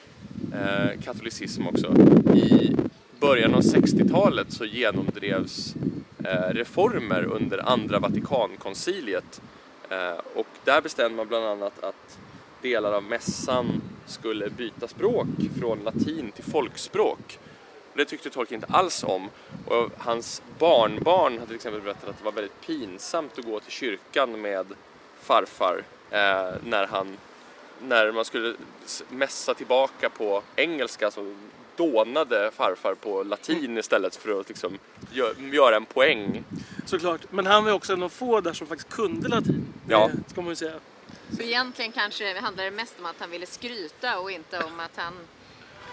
eh, 0.52 1.00
katolicism 1.04 1.66
också. 1.66 1.94
I 2.34 2.76
början 3.20 3.54
av 3.54 3.60
60-talet 3.60 4.52
så 4.52 4.64
genomdrevs 4.64 5.74
eh, 6.24 6.54
reformer 6.54 7.24
under 7.24 7.68
andra 7.72 7.98
Vatikankonciliet. 7.98 9.40
Eh, 9.92 10.20
och 10.34 10.46
där 10.64 10.80
bestämde 10.80 11.16
man 11.16 11.28
bland 11.28 11.44
annat 11.44 11.84
att 11.84 12.18
delar 12.62 12.92
av 12.92 13.02
mässan 13.02 13.82
skulle 14.06 14.50
byta 14.50 14.88
språk 14.88 15.26
från 15.60 15.78
latin 15.84 16.32
till 16.32 16.44
folkspråk. 16.44 17.38
Det 17.94 18.04
tyckte 18.04 18.30
Tolkien 18.30 18.60
inte 18.60 18.74
alls 18.74 19.04
om. 19.04 19.28
Och 19.66 19.90
hans 19.98 20.42
barnbarn 20.58 21.32
hade 21.32 21.46
till 21.46 21.56
exempel 21.56 21.80
berättat 21.80 22.08
att 22.08 22.18
det 22.18 22.24
var 22.24 22.32
väldigt 22.32 22.60
pinsamt 22.60 23.38
att 23.38 23.44
gå 23.44 23.60
till 23.60 23.72
kyrkan 23.72 24.40
med 24.40 24.66
farfar 25.20 25.84
eh, 26.10 26.50
när, 26.64 26.86
han, 26.86 27.16
när 27.80 28.12
man 28.12 28.24
skulle 28.24 28.54
mässa 29.08 29.54
tillbaka 29.54 30.10
på 30.10 30.42
engelska 30.56 31.10
så 31.10 31.34
dånade 31.76 32.50
farfar 32.56 32.94
på 32.94 33.22
latin 33.22 33.78
istället 33.78 34.16
för 34.16 34.40
att 34.40 34.48
liksom 34.48 34.78
gö- 35.12 35.54
göra 35.54 35.76
en 35.76 35.84
poäng. 35.84 36.44
Såklart. 36.84 37.20
Men 37.30 37.46
han 37.46 37.64
var 37.64 37.72
också 37.72 37.92
en 37.92 38.02
av 38.02 38.08
få 38.08 38.40
där 38.40 38.52
som 38.52 38.66
faktiskt 38.66 38.90
kunde 38.90 39.28
latin. 39.28 39.66
Ja. 39.88 40.10
Det 40.24 40.30
ska 40.30 40.40
man 40.40 40.50
ju 40.50 40.56
säga. 40.56 40.74
Så 41.36 41.42
egentligen 41.42 41.92
kanske 41.92 42.40
handlar 42.40 42.64
det 42.64 42.70
mest 42.70 42.94
om 42.98 43.06
att 43.06 43.16
han 43.18 43.30
ville 43.30 43.46
skryta 43.46 44.18
och 44.18 44.30
inte 44.30 44.58
om 44.58 44.80
att 44.80 44.96
han 44.96 45.12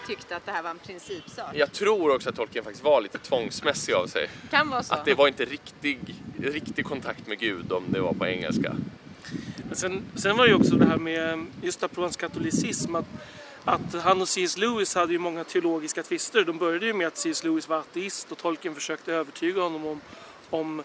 tyckte 0.07 0.35
att 0.35 0.45
det 0.45 0.51
här 0.51 0.63
var 0.63 0.69
en 0.69 0.79
principsak. 0.79 1.55
Jag 1.55 1.71
tror 1.71 2.15
också 2.15 2.29
att 2.29 2.35
Tolkien 2.35 2.63
faktiskt 2.63 2.83
var 2.83 3.01
lite 3.01 3.17
tvångsmässig 3.17 3.93
av 3.93 4.07
sig. 4.07 4.29
Kan 4.51 4.69
vara 4.69 4.83
så. 4.83 4.93
Att 4.93 5.05
det 5.05 5.13
var 5.13 5.27
inte 5.27 5.45
riktig, 5.45 5.99
riktig 6.43 6.85
kontakt 6.85 7.27
med 7.27 7.39
Gud 7.39 7.71
om 7.71 7.83
det 7.87 7.99
var 8.01 8.13
på 8.13 8.27
engelska. 8.27 8.75
Men 9.67 9.75
sen, 9.75 10.03
sen 10.15 10.37
var 10.37 10.43
det 10.45 10.49
ju 10.49 10.55
också 10.55 10.75
det 10.75 10.85
här 10.85 10.97
med 10.97 11.45
just 11.61 11.83
apropå 11.83 12.01
hans 12.01 12.17
katolicism 12.17 12.95
att, 12.95 13.05
att 13.65 13.93
han 14.03 14.21
och 14.21 14.29
C.S. 14.29 14.57
Lewis 14.57 14.95
hade 14.95 15.13
ju 15.13 15.19
många 15.19 15.43
teologiska 15.43 16.03
tvister. 16.03 16.43
De 16.45 16.57
började 16.57 16.85
ju 16.85 16.93
med 16.93 17.07
att 17.07 17.17
C.S. 17.17 17.43
Lewis 17.43 17.69
var 17.69 17.77
ateist 17.77 18.31
och 18.31 18.37
Tolkien 18.37 18.75
försökte 18.75 19.13
övertyga 19.13 19.61
honom 19.61 19.85
om, 19.85 20.01
om 20.49 20.83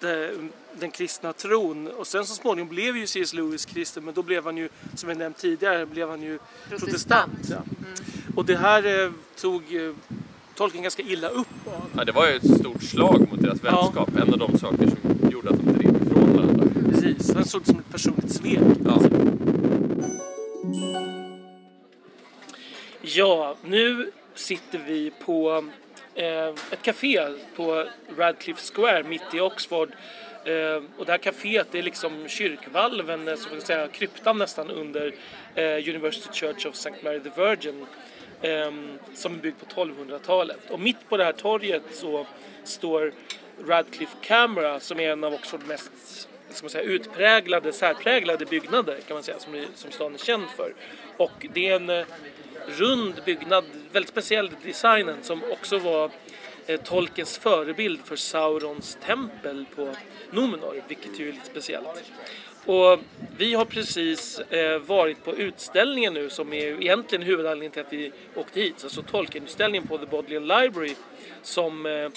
det, 0.00 0.34
den 0.80 0.90
kristna 0.90 1.32
tron. 1.32 1.86
Och 1.88 2.06
sen 2.06 2.26
så 2.26 2.34
småningom 2.34 2.68
blev 2.68 2.96
ju 2.96 3.06
C.S. 3.06 3.32
Lewis 3.34 3.64
kristen 3.64 4.04
men 4.04 4.14
då 4.14 4.22
blev 4.22 4.44
han 4.44 4.56
ju, 4.56 4.68
som 4.94 5.08
jag 5.08 5.18
nämnt 5.18 5.36
tidigare, 5.38 5.86
blev 5.86 6.08
han 6.08 6.22
ju 6.22 6.38
protestant. 6.68 7.32
Protestant. 7.32 7.48
ja. 7.50 7.62
Och 8.36 8.44
det 8.44 8.56
här 8.56 9.04
eh, 9.04 9.10
tog 9.40 9.74
eh, 9.74 9.92
Tolkien 10.54 10.82
ganska 10.82 11.02
illa 11.02 11.28
upp 11.28 11.48
av. 11.66 11.90
Ja, 11.96 12.04
det 12.04 12.12
var 12.12 12.26
ju 12.28 12.34
ett 12.36 12.58
stort 12.60 12.82
slag 12.82 13.26
mot 13.30 13.42
deras 13.42 13.58
Ja. 13.64 13.70
vänskap. 13.82 14.16
En 14.16 14.32
av 14.32 14.38
de 14.38 14.58
saker 14.58 14.86
som 14.90 15.30
gjorde 15.30 15.50
att 15.50 15.56
de 15.56 15.72
drev 15.72 16.02
ifrån 16.06 16.36
varandra. 16.36 16.66
Precis, 16.90 17.34
han 17.34 17.44
såg 17.44 17.60
det 17.62 17.66
som 17.66 17.78
ett 17.78 17.90
personligt 17.92 18.32
svek. 18.32 18.58
Ja. 18.84 19.00
Ja, 23.04 23.56
nu 23.62 24.12
sitter 24.34 24.78
vi 24.78 25.12
på 25.24 25.64
eh, 26.14 26.48
ett 26.48 26.82
café 26.82 27.28
på 27.56 27.86
Radcliffe 28.16 28.72
Square 28.74 29.02
mitt 29.02 29.34
i 29.34 29.40
Oxford. 29.40 29.88
Eh, 30.44 30.82
och 30.98 31.06
det 31.06 31.12
här 31.12 31.18
kaféet 31.18 31.66
det 31.70 31.78
är 31.78 31.82
liksom 31.82 32.28
kyrkvalven, 32.28 33.28
eh, 33.28 33.34
så 33.34 33.48
får 33.48 33.56
jag 33.56 33.66
säga 33.66 33.88
kryptan 33.88 34.38
nästan 34.38 34.70
under 34.70 35.14
eh, 35.54 35.64
University 35.64 36.32
Church 36.32 36.66
of 36.66 36.74
St. 36.74 36.94
Mary 37.02 37.20
the 37.20 37.30
Virgin. 37.36 37.86
Eh, 38.42 38.72
som 39.14 39.34
är 39.34 39.38
byggd 39.38 39.56
på 39.60 39.66
1200-talet. 39.66 40.70
Och 40.70 40.80
mitt 40.80 41.08
på 41.08 41.16
det 41.16 41.24
här 41.24 41.32
torget 41.32 41.82
så 41.92 42.26
står 42.64 43.12
Radcliffe 43.66 44.16
Camera 44.22 44.80
som 44.80 45.00
är 45.00 45.10
en 45.10 45.24
av 45.24 45.34
Oxfords 45.34 45.66
mest 45.66 46.28
ska 46.54 46.64
man 46.64 46.70
säga, 46.70 46.84
utpräglade, 46.84 47.72
särpräglade 47.72 48.46
byggnader 48.46 48.98
kan 49.06 49.14
man 49.14 49.22
säga 49.22 49.38
som, 49.38 49.64
som 49.74 49.90
stan 49.90 50.14
är 50.14 50.18
känd 50.18 50.50
för. 50.56 50.74
Och 51.16 51.46
det 51.54 51.68
är 51.68 51.76
en 51.76 51.90
eh, 51.90 52.06
rund 52.66 53.14
byggnad, 53.24 53.64
väldigt 53.92 54.10
speciell 54.10 54.50
designen 54.62 55.22
som 55.22 55.40
också 55.52 55.78
var 55.78 56.10
eh, 56.66 56.80
Tolkiens 56.80 57.38
förebild 57.38 58.00
för 58.04 58.16
Saurons 58.16 58.98
tempel 59.06 59.64
på 59.76 59.94
Nomenor, 60.30 60.82
vilket 60.88 61.20
ju 61.20 61.28
är 61.28 61.32
lite 61.32 61.46
speciellt. 61.46 62.12
Och 62.66 63.00
vi 63.36 63.54
har 63.54 63.64
precis 63.64 64.38
eh, 64.38 64.78
varit 64.78 65.24
på 65.24 65.36
utställningen 65.36 66.14
nu 66.14 66.30
som 66.30 66.52
är 66.52 66.82
egentligen 66.82 67.22
huvudanledningen 67.22 67.72
till 67.72 67.82
att 67.82 67.92
vi 67.92 68.12
åkte 68.34 68.60
hit, 68.60 68.74
alltså 68.82 69.02
Tolkenutställningen 69.02 69.88
på 69.88 69.98
The 69.98 70.06
Bodleian 70.06 70.46
Library 70.46 70.94
som 71.42 71.86
eh, 71.86 72.08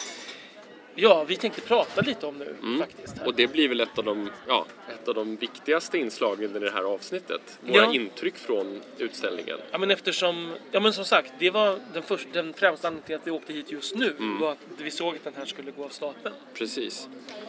ja, 0.95 1.23
vi 1.23 1.35
tänkte 1.35 1.61
prata 1.61 2.01
lite 2.01 2.25
om 2.25 2.37
nu 2.37 2.77
faktiskt. 2.79 3.17
Här. 3.17 3.27
Och 3.27 3.35
det 3.35 3.47
blir 3.47 3.69
väl 3.69 3.79
ett 3.81 3.97
av 3.97 4.03
de, 4.03 4.29
ja, 4.47 4.65
ett 4.89 5.07
av 5.07 5.13
de 5.15 5.35
viktigaste 5.35 5.97
inslagen 5.97 6.55
i 6.55 6.59
det 6.59 6.71
här 6.71 6.83
avsnittet. 6.83 7.59
Våra 7.61 7.75
Ja. 7.75 7.93
intryck 7.93 8.37
från 8.37 8.81
utställningen. 8.97 9.57
Ja 9.71 9.77
men 9.77 9.91
eftersom, 9.91 10.53
ja 10.71 10.79
men 10.79 10.93
som 10.93 11.05
sagt, 11.05 11.33
det 11.39 11.49
var 11.49 11.79
den, 11.93 12.03
första, 12.03 12.29
den 12.31 12.53
främsta 12.53 12.87
anledningen 12.87 13.05
till 13.05 13.15
att 13.15 13.27
vi 13.27 13.31
åkte 13.31 13.53
hit 13.53 13.71
just 13.71 13.95
nu. 13.95 14.15
Var 14.41 14.51
att 14.51 14.57
vi 14.77 14.91
såg 14.91 15.15
att 15.15 15.23
den 15.23 15.33
här 15.37 15.45
skulle 15.45 15.71
gå 15.71 15.83
av 15.85 15.89
stapeln. 15.89 16.35
Precis. 16.53 17.07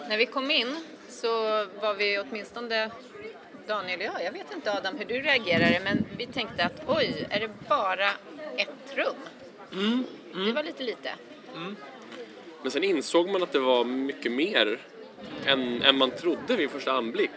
När 0.09 0.19
vi 0.19 0.27
kom 0.27 0.51
in 0.51 0.77
så 1.09 1.29
var 1.81 1.95
vi 1.95 2.19
åtminstone 2.19 2.91
Daniel 3.67 3.99
och 4.01 4.05
jag, 4.07 4.25
jag 4.25 4.33
vet 4.33 4.55
inte 4.55 4.73
Adam 4.73 4.97
hur 4.99 5.05
du 5.05 5.15
reagerade 5.21 5.81
men 5.85 6.05
vi 6.19 6.27
tänkte 6.27 6.65
att 6.65 6.83
oj, 6.87 7.27
är 7.31 7.41
det 7.41 7.51
bara 7.69 8.11
ett 8.57 8.95
rum? 8.97 9.15
Det 10.47 10.53
var 10.53 10.63
lite 10.63 10.83
lite. 10.83 11.11
Men 12.67 12.71
sen 12.71 12.85
insåg 12.85 13.29
man 13.29 13.43
att 13.43 13.53
det 13.53 13.59
var 13.59 13.85
mycket 13.85 14.33
mer 14.33 14.79
än, 15.47 15.83
än 15.83 15.97
man 15.99 16.11
trodde 16.11 16.57
vid 16.57 16.71
första 16.71 16.93
anblick. 16.93 17.31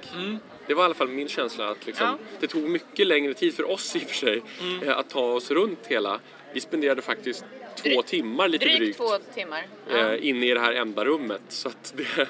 Det 0.68 0.74
var 0.74 0.84
i 0.84 0.86
alla 0.86 0.94
fall 0.94 1.08
min 1.08 1.28
känsla 1.28 1.70
att 1.70 1.86
liksom, 1.86 2.06
Ja. 2.08 2.18
det 2.40 2.48
tog 2.48 2.64
mycket 2.70 3.08
längre 3.08 3.34
tid 3.34 3.54
för 3.54 3.70
oss 3.72 3.96
i 3.96 4.00
och 4.00 4.02
för 4.04 4.16
sig 4.16 4.42
eh, 4.84 4.98
att 4.98 5.10
ta 5.10 5.22
oss 5.34 5.52
runt 5.52 5.80
hela. 5.88 6.20
Vi 6.54 6.60
spenderade 6.60 7.02
faktiskt 7.02 7.46
två 7.76 7.90
Drygt- 7.90 8.08
timmar 8.08 8.48
lite 8.48 8.66
Drygt 8.66 8.78
drygt, 8.80 8.98
två 8.98 9.10
timmar. 9.34 9.68
Ja. 9.92 9.98
eh, 10.14 10.28
inne 10.28 10.46
i 10.46 10.54
det 10.54 10.60
här 10.60 10.74
enda 10.74 11.06
rummet. 11.06 11.42
Så 11.48 11.70
det, 11.94 12.28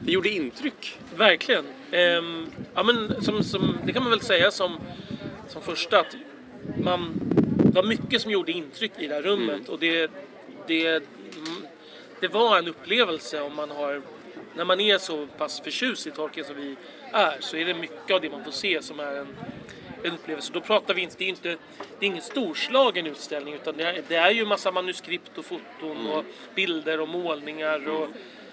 det 0.00 0.12
gjorde 0.12 0.28
intryck. 0.28 0.98
Verkligen. 1.16 1.64
Ehm, 1.90 2.46
ja 2.74 2.82
men 2.82 3.22
som, 3.22 3.42
som, 3.44 3.76
det 3.86 3.92
kan 3.92 4.02
man 4.02 4.10
väl 4.10 4.20
säga 4.20 4.50
som, 4.50 4.76
som 5.48 5.62
första 5.62 6.00
att 6.00 6.16
man, 6.82 7.20
det 7.64 7.74
var 7.74 7.82
mycket 7.82 8.20
som 8.22 8.30
gjorde 8.30 8.52
intryck 8.52 8.92
i 8.98 9.06
det 9.06 9.14
här 9.14 9.22
rummet 9.22 9.68
och 9.68 9.78
det, 9.78 10.10
det, 10.66 10.86
mm, 10.86 11.02
det 12.24 12.28
var 12.28 12.58
en 12.58 12.68
upplevelse 12.68 13.40
om 13.40 13.56
man 13.56 13.70
har 13.70 14.02
när 14.54 14.64
man 14.64 14.80
är 14.80 14.98
så 14.98 15.26
pass 15.26 15.60
förtjust 15.60 16.06
i 16.06 16.10
Tolkien 16.10 16.46
som 16.46 16.56
vi 16.56 16.76
är 17.12 17.36
så 17.40 17.56
är 17.56 17.64
det 17.64 17.74
mycket 17.74 18.10
av 18.10 18.20
det 18.20 18.30
man 18.30 18.44
får 18.44 18.50
se 18.50 18.82
som 18.82 19.00
är 19.00 19.16
en, 19.16 19.36
en 20.02 20.12
upplevelse. 20.12 20.52
Då 20.52 20.60
pratar 20.60 20.94
vi 20.94 21.02
inte, 21.02 21.16
det 21.18 21.24
är 21.24 21.28
inte, 21.28 21.48
det 21.98 22.06
är 22.06 22.06
ingen 22.06 22.22
storslagen 22.22 23.06
utställning 23.06 23.54
utan 23.54 23.76
det 23.76 23.84
är, 23.84 24.02
det 24.08 24.16
är 24.16 24.30
ju 24.30 24.46
massa 24.46 24.70
manuskript 24.70 25.38
och 25.38 25.44
foton 25.44 26.06
och 26.06 26.24
bilder 26.54 27.00
och 27.00 27.08
målningar 27.08 27.88
och, 27.88 28.08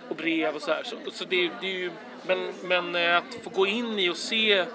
och 0.09 0.15
brev 0.15 0.55
och 0.55 0.61
så 0.61 0.71
här. 0.71 0.83
Så, 0.83 0.95
så 1.11 1.25
det, 1.25 1.51
det 1.61 1.67
är 1.67 1.77
ju, 1.77 1.91
men, 2.27 2.53
men 2.63 2.95
eh, 2.95 3.17
att 3.17 3.35
få 3.43 3.49
gå 3.49 3.67
in 3.67 3.99
i 3.99 4.09
och 4.09 4.17
se 4.17 4.65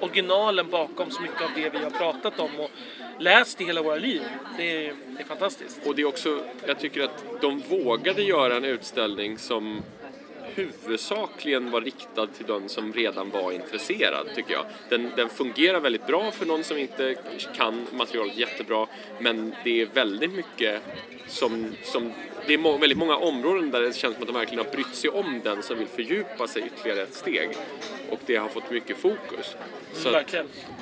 originalen 0.00 0.70
bakom 0.70 1.10
så 1.10 1.22
mycket 1.22 1.42
av 1.42 1.50
det 1.54 1.70
vi 1.70 1.78
har 1.78 1.90
pratat 1.90 2.40
om 2.40 2.60
och 2.60 2.70
läst 3.18 3.60
i 3.60 3.64
hela 3.64 3.82
våra 3.82 3.96
liv, 3.96 4.22
det 4.56 4.86
är, 4.86 4.94
det 5.16 5.22
är 5.22 5.26
fantastiskt. 5.26 5.80
Och 5.86 5.94
det 5.94 6.02
är 6.02 6.06
också, 6.06 6.44
jag 6.66 6.78
tycker 6.78 7.04
att 7.04 7.24
de 7.40 7.62
vågade 7.68 8.22
göra 8.22 8.56
en 8.56 8.64
utställning 8.64 9.38
som 9.38 9.82
huvudsakligen 10.54 11.70
var 11.70 11.80
riktad 11.80 12.26
till 12.26 12.46
den 12.46 12.68
som 12.68 12.92
redan 12.92 13.30
var 13.30 13.52
intresserad, 13.52 14.26
tycker 14.34 14.52
jag. 14.52 14.64
Den, 14.88 15.10
den 15.16 15.28
fungerar 15.28 15.80
väldigt 15.80 16.06
bra 16.06 16.30
för 16.30 16.46
någon 16.46 16.64
som 16.64 16.78
inte 16.78 17.16
kan 17.54 17.86
materialet 17.92 18.38
jättebra, 18.38 18.86
men 19.20 19.54
det 19.64 19.80
är 19.80 19.86
väldigt 19.86 20.32
mycket 20.32 20.82
som, 21.26 21.66
som 21.82 22.12
det 22.46 22.54
är 22.54 22.58
må, 22.58 22.76
väldigt 22.76 22.98
många 22.98 23.16
områden 23.16 23.70
där 23.70 23.80
det 23.80 23.96
känns 23.96 24.14
som 24.14 24.22
att 24.22 24.28
de 24.28 24.36
verkligen 24.36 24.64
har 24.64 24.72
brytt 24.72 24.94
sig 24.94 25.10
om 25.10 25.40
den 25.44 25.62
som 25.62 25.78
vill 25.78 25.88
fördjupa 25.88 26.46
sig 26.46 26.62
ytterligare 26.66 27.02
ett 27.02 27.14
steg. 27.14 27.50
Och 28.10 28.20
det 28.26 28.36
har 28.36 28.48
fått 28.48 28.70
mycket 28.70 28.96
fokus. 28.96 29.56
Så 29.92 30.16
att. 30.16 30.34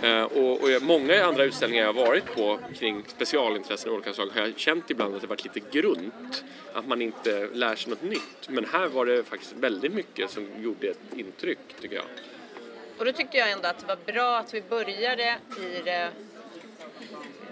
Eh, 0.03 0.23
och, 0.23 0.53
och 0.53 0.83
många 0.83 1.25
andra 1.25 1.45
utställningar 1.45 1.85
jag 1.85 1.93
har 1.93 2.07
varit 2.07 2.35
på 2.35 2.59
kring 2.79 3.05
specialintressen 3.07 3.91
av 3.91 3.95
olika 3.95 4.13
slag 4.13 4.29
har 4.35 4.41
jag 4.41 4.59
känt 4.59 4.91
ibland 4.91 5.15
att 5.15 5.21
det 5.21 5.27
varit 5.27 5.45
lite 5.45 5.79
grunt. 5.79 6.45
Att 6.75 6.87
man 6.87 7.03
inte 7.03 7.49
lär 7.53 7.77
sig 7.77 7.91
något 7.91 8.03
nytt. 8.03 8.49
Men 8.49 8.65
här 8.65 8.87
var 8.87 9.07
det 9.07 9.25
faktiskt 9.25 9.53
väldigt 9.53 9.93
mycket 9.93 10.31
som 10.31 10.49
gjorde 10.59 10.89
ett 10.89 11.01
intryck 11.17 11.59
tycker 11.81 11.97
jag. 11.97 12.05
Och 12.99 13.05
då 13.05 13.13
tyckte 13.13 13.37
jag 13.37 13.51
ändå 13.51 13.69
att 13.69 13.79
det 13.79 13.87
var 13.87 14.13
bra 14.13 14.39
att 14.39 14.55
vi 14.55 14.63
började 14.63 15.37
i 15.59 15.83
det 15.85 16.11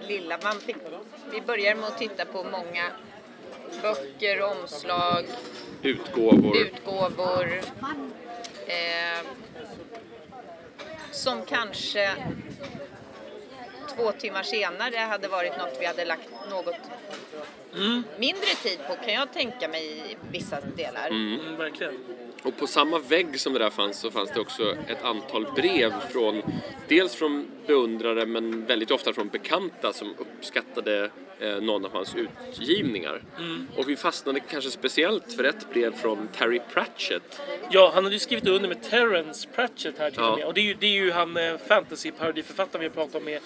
lilla. 0.07 0.39
Man 0.43 0.59
fick, 0.59 0.75
vi 1.31 1.41
började 1.41 1.79
med 1.79 1.87
att 1.87 1.97
titta 1.97 2.25
på 2.25 2.43
många 2.43 2.91
böcker, 3.81 4.41
omslag, 4.41 5.25
Utgåvor. 5.81 6.57
utgåvor. 6.57 7.61
Eh, 8.67 9.25
som 11.11 11.45
kanske 11.45 12.15
två 13.95 14.11
timmar 14.11 14.43
senare 14.43 14.97
hade 14.97 15.27
varit 15.27 15.57
något 15.57 15.77
vi 15.79 15.85
hade 15.85 16.05
lagt 16.05 16.29
något 16.49 16.75
mindre 18.17 18.45
tid 18.63 18.79
på 18.87 18.95
kan 19.05 19.13
jag 19.13 19.33
tänka 19.33 19.67
mig 19.67 20.11
i 20.11 20.17
vissa 20.31 20.61
delar. 20.61 21.07
Mm, 21.07 21.55
verkligen. 21.55 21.93
Och 22.43 22.57
på 22.57 22.67
samma 22.67 22.99
vägg 22.99 23.39
som 23.39 23.53
det 23.53 23.59
där 23.59 23.69
fanns 23.69 23.99
så 23.99 24.11
fanns 24.11 24.31
det 24.33 24.39
också 24.39 24.75
ett 24.87 25.03
antal 25.03 25.51
brev 25.55 25.93
från 26.11 26.41
dels 26.87 27.15
från 27.15 27.51
beundrare 27.73 28.25
men 28.25 28.65
väldigt 28.65 28.91
ofta 28.91 29.13
från 29.13 29.27
bekanta 29.27 29.93
som 29.93 30.13
uppskattade 30.17 31.09
eh, 31.39 31.61
någon 31.61 31.85
av 31.85 31.91
hans 31.91 32.15
utgivningar. 32.15 33.23
Och 33.75 33.89
vi 33.89 33.95
fastnade 33.95 34.39
kanske 34.39 34.71
speciellt 34.71 35.33
för 35.33 35.43
ett 35.43 35.69
brev 35.73 35.93
från 35.93 36.27
Terry 36.27 36.59
Pratchett. 36.73 37.41
Ja, 37.71 37.91
han 37.93 38.03
hade 38.03 38.15
ju 38.15 38.19
skrivit 38.19 38.47
under 38.47 38.69
med 38.69 38.83
Terrence 38.83 39.47
Pratchett 39.55 39.97
här 39.97 40.09
till 40.11 40.19
Ja. 40.19 40.31
och 40.31 40.37
med. 40.37 40.47
Och 40.47 40.53
det 40.53 40.61
är 40.61 40.65
ju, 40.65 40.73
det 40.73 40.85
är 40.87 41.03
ju 41.03 41.11
han 41.11 41.37
eh, 41.37 41.57
fantasy-parodiförfattaren 41.67 42.79
vi 42.79 42.87
har 42.87 42.93
pratat 42.93 43.15
om 43.15 43.23
med 43.25 43.39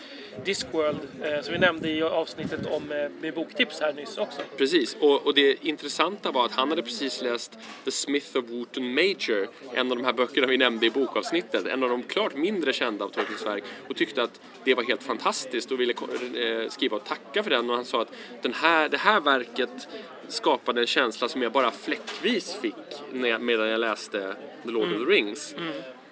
Discworld, 0.46 1.00
eh, 1.24 1.42
som 1.42 1.54
vi 1.54 1.60
nämnde 1.60 1.90
i 1.90 2.04
avsnittet 2.04 2.60
om 2.72 2.92
eh, 2.92 3.10
med 3.22 3.34
boktips 3.34 3.80
här 3.82 3.94
nyss 3.94 4.18
också. 4.18 4.42
Precis, 4.58 4.98
och, 5.00 5.26
och 5.26 5.34
det 5.34 5.66
intressanta 5.66 6.32
var 6.32 6.46
att 6.46 6.52
han 6.52 6.70
hade 6.70 6.82
precis 6.84 7.22
läst 7.22 7.58
The 7.86 7.92
Smith 7.92 8.38
of 8.38 8.46
Wootton 8.50 8.94
Major, 8.94 9.48
en 9.74 9.92
av 9.92 9.98
de 9.98 10.06
här 10.06 10.14
böckerna 10.14 10.48
vi 10.48 10.58
nämnde 10.58 10.86
i 10.86 10.90
bokavsnittet, 10.90 11.66
en 11.68 11.84
av 11.84 11.90
de 11.90 12.04
klart 12.04 12.36
mindre 12.36 12.74
kända 12.74 13.06
av 13.06 13.10
Tolkiens 13.10 13.46
verk, 13.46 13.64
och 13.88 13.96
tyckte 13.96 14.13
att 14.18 14.42
det 14.64 14.74
var 14.76 14.84
helt 14.84 15.04
fantastiskt 15.04 15.72
och 15.72 15.80
ville 15.80 15.94
eh, 15.94 16.70
skriva 16.70 16.98
och 16.98 17.04
tacka 17.06 17.44
för 17.44 17.50
den. 17.50 17.70
Och 17.70 17.76
han 17.76 17.86
sa 17.86 18.02
att 18.02 18.12
den 18.42 18.54
här, 18.54 18.90
det 18.90 18.98
här 18.98 19.20
verket 19.20 19.88
skapade 20.28 20.82
en 20.82 20.88
känsla 20.88 21.28
som 21.30 21.42
jag 21.42 21.52
bara 21.52 21.72
fläckvis 21.72 22.56
fick 22.62 22.74
jag, 23.14 23.42
medan 23.42 23.68
jag 23.68 23.80
läste 23.80 24.36
The 24.64 24.72
Lord 24.72 24.92
of 24.94 24.98
the 24.98 25.06
Rings. 25.14 25.56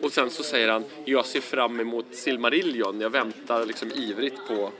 Och 0.01 0.11
sen 0.11 0.29
så 0.29 0.43
säger 0.43 0.69
han, 0.69 0.83
jag 1.05 1.25
ser 1.25 1.41
fram 1.41 1.79
emot 1.79 2.05
Silmarillion, 2.11 3.01
jag 3.01 3.09
väntar 3.09 3.65
liksom 3.65 3.91
ivrigt 3.91 4.47
på 4.47 4.71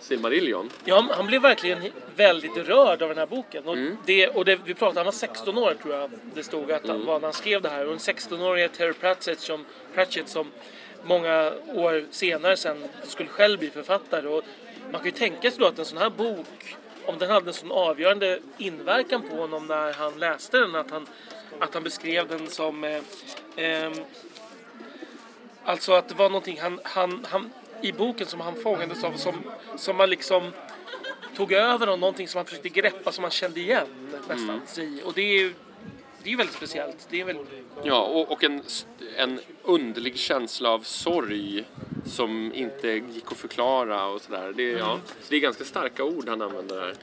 Silmarillion. 0.00 0.70
Ja, 0.84 1.08
han 1.10 1.26
blev 1.26 1.42
verkligen 1.42 1.78
väldigt 2.16 2.56
rörd 2.56 3.02
av 3.02 3.08
den 3.08 3.18
här 3.18 3.26
boken. 3.26 3.64
Och, 3.64 3.74
Mm. 3.76 3.96
det, 4.06 4.28
och 4.28 4.44
det, 4.44 4.58
vi 4.64 4.74
pratade, 4.74 4.98
han 5.00 5.04
var 5.04 5.12
16 5.12 5.58
år 5.58 5.74
tror 5.82 5.94
jag 5.94 6.10
det 6.34 6.42
stod 6.42 6.72
att 6.72 6.88
han 6.88 7.06
var 7.06 7.14
när 7.20 7.26
han 7.26 7.32
skrev 7.32 7.62
det 7.62 7.68
här. 7.68 7.86
Och 7.86 7.92
en 7.92 7.98
16-årig 7.98 8.72
Terry 8.72 8.92
Pratchett 8.92 9.40
som, 9.40 9.64
Pratchett 9.94 10.28
som 10.28 10.46
många 11.06 11.52
år 11.74 12.04
senare 12.10 12.56
sen 12.56 12.84
skulle 13.02 13.28
själv 13.28 13.58
bli 13.58 13.70
författare. 13.70 14.28
Och 14.28 14.42
man 14.90 15.00
kan 15.00 15.04
ju 15.04 15.10
tänka 15.10 15.50
sig 15.50 15.60
då 15.60 15.66
att 15.66 15.78
en 15.78 15.84
sån 15.84 15.98
här 15.98 16.10
bok, 16.10 16.76
om 17.06 17.18
den 17.18 17.30
hade 17.30 17.50
en 17.50 17.54
sån 17.54 17.72
avgörande 17.72 18.38
inverkan 18.58 19.22
på 19.30 19.36
honom 19.36 19.66
när 19.66 19.92
han 19.92 20.18
läste 20.18 20.58
den, 20.58 20.74
att 20.74 20.90
han, 20.90 21.06
att 21.60 21.74
han 21.74 21.82
beskrev 21.82 22.28
den 22.28 22.46
som 22.46 22.84
eh, 22.84 23.00
ehm, 23.56 23.92
Alltså 25.66 25.92
att 25.92 26.08
det 26.08 26.14
var 26.14 26.28
någonting 26.28 26.60
han, 26.60 26.80
han, 26.84 27.26
han, 27.30 27.52
i 27.82 27.92
boken 27.92 28.26
som 28.26 28.40
han 28.40 28.54
fångades 28.54 29.04
av 29.04 29.12
som, 29.12 29.34
som 29.76 29.96
man 29.96 30.10
liksom 30.10 30.52
tog 31.36 31.52
över 31.52 31.88
och 31.88 31.98
någonting 31.98 32.28
som 32.28 32.38
han 32.38 32.44
försökte 32.44 32.68
greppa 32.68 33.12
som 33.12 33.22
man 33.22 33.30
kände 33.30 33.60
igen 33.60 33.86
nästan 34.28 34.84
i. 34.84 35.00
Och 35.04 35.12
det 35.12 35.22
är 35.22 35.52
det 36.26 36.30
är 36.30 36.32
ju 36.32 36.36
väldigt 36.36 36.56
speciellt. 36.56 37.06
Det 37.10 37.20
är 37.20 37.24
väl, 37.24 37.36
Ja, 37.82 38.02
och, 38.02 38.32
och 38.32 38.44
en, 38.44 38.62
en 39.16 39.40
underlig 39.62 40.18
känsla 40.18 40.70
av 40.70 40.80
sorg 40.80 41.64
som 42.06 42.52
inte 42.54 42.88
gick 42.88 43.32
att 43.32 43.38
förklara 43.38 44.06
och 44.06 44.22
sådär. 44.22 44.52
Det, 44.56 44.62
ja, 44.62 45.00
så 45.06 45.26
det 45.28 45.36
är 45.36 45.40
ganska 45.40 45.64
starka 45.64 46.04
ord 46.04 46.28
han 46.28 46.42
använder 46.42 46.80
här. 46.80 46.94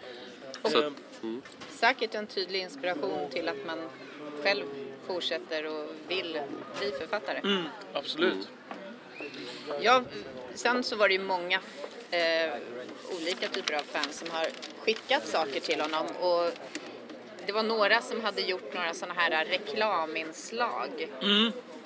Så 0.72 0.78
att, 0.78 0.94
Säkert 1.70 2.16
en 2.16 2.28
tydlig 2.28 2.62
inspiration 2.62 3.30
till 3.32 3.50
att 3.50 3.66
man 3.66 3.78
själv 4.44 4.64
fortsätter 5.08 5.66
och 5.66 5.90
vill 6.08 6.42
bli 6.80 6.92
författare. 7.00 7.40
mm, 7.44 7.64
absolut. 7.94 8.48
Ja, 9.82 10.04
sen 10.54 10.84
så 10.84 10.96
var 10.96 11.08
det 11.08 11.14
ju 11.14 11.24
många 11.24 11.60
eh, 12.12 12.54
olika 13.22 13.48
typer 13.48 13.74
av 13.74 13.82
fans 13.82 14.20
som 14.20 14.30
har 14.32 14.48
skickat 14.80 15.28
saker 15.28 15.60
till 15.60 15.82
honom 15.82 16.08
och 16.08 16.52
det 17.46 17.52
var 17.54 17.64
några 17.64 18.02
som 18.02 18.22
hade 18.22 18.42
gjort 18.42 18.74
några 18.74 18.94
sådana 18.94 19.14
här 19.22 19.46
reklaminslag 19.46 21.10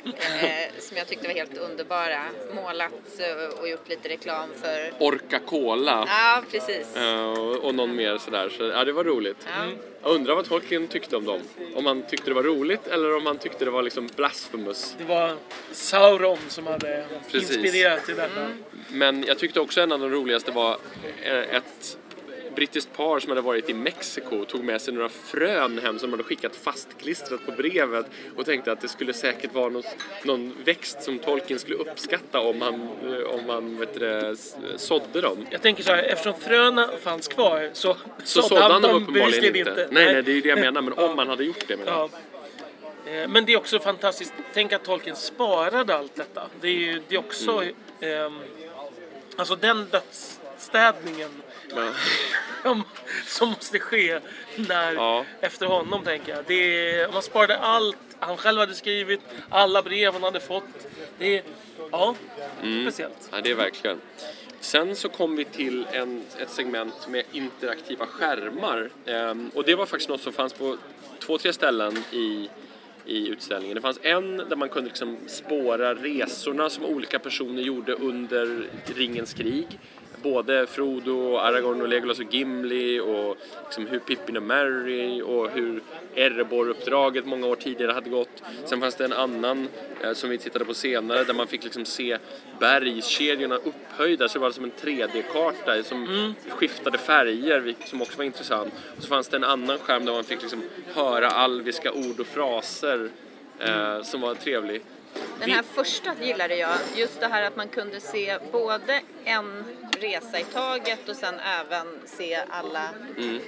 eh, 0.06 0.80
som 0.80 0.98
jag 0.98 1.08
tyckte 1.08 1.28
var 1.28 1.34
helt 1.36 1.58
underbara. 1.58 2.22
Målat 2.56 2.91
eh, 3.20 3.60
och 3.60 3.70
gjort 3.70 3.89
lite 3.89 4.10
reklam 4.10 4.50
för... 4.62 4.93
Orca 5.00 5.39
Cola 5.39 6.06
Ja, 6.08 6.43
precis. 6.52 6.96
eh, 6.96 7.30
och, 7.30 7.56
och 7.56 7.76
någon 7.76 7.96
mer 7.96 8.17
sådär. 8.17 8.50
Så, 8.58 8.63
ja, 8.63 8.84
det 8.86 8.91
var 8.91 9.04
roligt. 9.04 9.38
Ja. 9.46 9.72
Jag 10.02 10.12
undrar 10.12 10.36
vad 10.36 10.46
Tolkien 10.46 10.88
tyckte 10.88 11.15
om 11.17 11.26
dem. 11.26 11.41
Om 11.76 11.86
han 11.86 12.04
tyckte 12.04 12.30
det 12.30 12.34
var 12.34 12.43
roligt 12.43 12.88
eller 12.88 13.15
om 13.15 13.26
han 13.26 13.38
tyckte 13.38 13.65
det 13.65 13.72
var 13.72 13.84
liksom 13.84 14.10
blasphemous. 14.15 14.96
Det 14.98 15.04
var 15.04 15.36
Sauron 15.72 16.38
som 16.48 16.67
hade 16.67 17.06
Precis. 17.32 17.58
inspirerat 17.58 18.06
till 18.06 18.15
detta. 18.15 18.48
Men 18.89 19.24
jag 19.24 19.39
tyckte 19.39 19.60
också 19.60 19.82
en 19.82 19.91
av 19.91 20.00
de 20.00 20.10
roligaste 20.10 20.52
var 20.52 20.78
eh, 21.24 21.56
ett 21.56 21.98
brittiskt 22.58 22.93
par 22.93 23.20
som 23.20 23.30
hade 23.30 23.41
varit 23.41 23.70
i 23.70 23.74
Mexiko 23.74 24.46
tog 24.46 24.63
med 24.63 24.82
sig 24.82 24.93
några 24.93 25.10
frön 25.10 25.80
hem 25.80 26.00
som 26.00 26.12
de 26.12 26.13
hade 26.17 26.24
skickat 26.24 26.56
fastklistrat 26.56 27.46
på 27.46 27.52
brevet 27.52 28.06
och 28.36 28.46
tänkte 28.46 28.72
att 28.72 28.82
det 28.82 28.88
skulle 28.88 29.13
säkert 29.13 29.54
vara 29.54 29.70
någon, 29.70 29.84
någon 30.24 30.54
växt 30.65 31.04
som 31.04 31.20
Tolkien 31.20 31.60
skulle 31.60 31.78
uppskatta 31.78 32.39
om 32.39 32.62
han, 32.62 32.74
eh, 32.74 33.36
om 33.36 33.50
han 33.50 33.78
vet 33.80 34.00
det, 34.00 34.36
sådde 34.76 35.22
dem. 35.22 35.46
Jag 35.50 35.62
tänker 35.62 35.84
så 35.84 35.91
här, 35.91 36.04
eftersom 36.04 36.34
fröna 36.34 36.89
fanns 37.02 37.28
kvar 37.28 37.70
så, 37.74 37.98
Så 38.24 38.41
sådde 38.41 38.62
han 38.62 38.82
dem 38.82 38.91
uppenbarligen 38.91 39.32
bevisligen 39.32 39.67
inte. 39.67 39.88
Nej, 39.91 40.13
nej, 40.13 40.24
det 40.24 40.32
är 40.32 40.36
ju 40.36 40.41
det 40.41 40.50
jag 40.50 40.60
menar, 40.60 40.82
men 40.82 40.93
om 40.93 41.17
han 41.17 41.28
hade 41.28 41.43
gjort 41.43 41.67
det 41.67 41.78
menar 41.78 41.91
jag. 41.91 42.10
Ja. 43.06 43.12
Eh, 43.12 43.28
Men 43.28 43.46
det 43.46 43.54
är 43.54 43.58
också 43.58 43.80
fantastiskt. 43.80 44.34
Tänk 44.54 44.74
att 44.74 44.84
Tolkien 44.84 45.15
sparade 45.15 45.96
allt 45.96 46.15
detta. 46.15 46.48
Det 46.62 46.67
är 46.67 46.72
ju 46.72 47.02
det 47.08 47.15
är 47.15 47.20
också... 47.20 47.52
Mm. 47.52 47.74
ehm, 48.00 48.39
alltså 49.36 49.56
den 49.56 49.88
dödsstädningen 49.91 51.30
Ja. 51.75 51.93
som, 53.25 53.49
måste 53.49 53.80
ske 53.80 54.19
när, 54.56 54.93
Ja. 54.93 55.25
efter 55.41 55.65
honom, 55.65 56.03
tänker 56.03 56.36
jag. 56.36 56.43
Det 56.47 57.13
man 57.13 57.21
sparade 57.21 57.58
allt 57.58 57.97
han 58.19 58.38
själv 58.38 58.60
hade 58.60 58.73
skrivit, 58.75 59.21
alla 59.49 59.82
brev 59.82 60.13
han 60.13 60.23
hade 60.23 60.39
fått. 60.39 60.63
Det 61.19 61.43
ja, 61.91 62.15
Mm. 62.63 62.84
speciellt. 62.86 63.30
Ja, 63.32 63.41
det 63.41 63.51
är 63.51 63.56
verkligen. 63.56 64.01
Sen 64.60 64.95
så 64.95 65.10
kom 65.10 65.36
vi 65.36 65.45
till 65.45 65.88
en, 65.91 66.23
ett 66.39 66.49
segment 66.49 67.08
med 67.08 67.23
interaktiva 67.32 68.06
skärmar. 68.06 68.89
Ehm, 69.06 69.51
och 69.56 69.63
det 69.63 69.75
var 69.75 69.86
faktiskt 69.86 70.10
något 70.10 70.21
som 70.21 70.34
fanns 70.34 70.53
på 70.53 70.77
två, 71.19 71.38
tre 71.38 71.53
ställen 71.53 72.03
i, 72.12 72.49
i 73.06 73.27
utställningen. 73.27 73.75
Det 73.75 73.82
fanns 73.82 73.99
en 74.01 74.38
där 74.38 74.56
man 74.56 74.69
kunde 74.69 74.88
liksom 74.89 75.17
spåra 75.27 75.95
resorna 75.95 76.69
som 76.69 76.86
olika 76.86 77.19
personer 77.19 77.62
gjorde 77.62 77.93
under 77.93 78.67
Ringens 78.95 79.34
krig. 79.34 79.80
Både 80.21 80.67
Frodo, 80.67 81.38
Aragorn 81.38 81.82
och 81.82 81.88
Legolas 81.88 82.19
och 82.19 82.34
Gimli 82.34 82.99
och 82.99 83.38
liksom 83.63 83.88
hur 83.88 83.99
Pippin 83.99 84.38
och 84.38 84.43
Merry 84.43 85.21
och 85.21 85.49
hur 85.49 85.82
Erebor-uppdraget 86.15 87.25
många 87.25 87.47
år 87.47 87.56
tidigare 87.56 87.91
hade 87.91 88.10
gått. 88.10 88.43
Sen 88.65 88.80
fanns 88.80 88.95
det 88.95 89.06
en 89.06 89.13
annan 89.13 89.67
eh, 90.01 90.13
som 90.13 90.30
vi 90.30 90.38
tittade 90.38 90.65
på 90.65 90.73
senare 90.73 91.23
där 91.23 91.34
man 91.34 91.47
fick 91.47 91.63
liksom 91.63 91.86
se 91.86 92.17
bergskedjorna 92.60 93.56
upphöjda 93.56 94.27
så 94.27 94.39
det 94.39 94.43
var 94.43 94.51
som 94.51 94.63
en 94.63 94.71
3D-karta 94.82 95.84
som 95.84 96.34
skiftade 96.49 96.97
färger 96.97 97.75
som 97.86 98.01
också 98.01 98.17
var 98.17 98.25
intressant. 98.25 98.73
Och 98.97 99.03
så 99.03 99.10
fanns 99.10 99.27
det 99.27 99.38
en 99.38 99.43
annan 99.43 99.77
skärm 99.77 100.06
där 100.06 100.13
man 100.13 100.23
fick 100.23 100.41
liksom 100.41 100.63
höra 100.93 101.27
alviska 101.27 101.91
ord 101.91 102.19
och 102.19 102.27
fraser 102.27 103.10
eh, 103.60 104.01
som 104.03 104.21
var 104.21 104.36
trevlig. 104.36 104.82
Den 105.39 105.51
här 105.51 105.63
första 105.73 106.15
gillade 106.21 106.56
jag. 106.56 106.77
Just 106.95 107.19
det 107.19 107.27
här 107.27 107.43
att 107.43 107.56
man 107.56 107.67
kunde 107.67 107.99
se 107.99 108.38
både 108.51 109.01
en 109.25 109.63
resa 109.99 110.39
i 110.39 110.43
taget 110.43 111.10
och 111.10 111.15
sen 111.15 111.36
även 111.39 111.88
se 112.06 112.39
alla 112.49 112.89
Mm. 113.17 113.39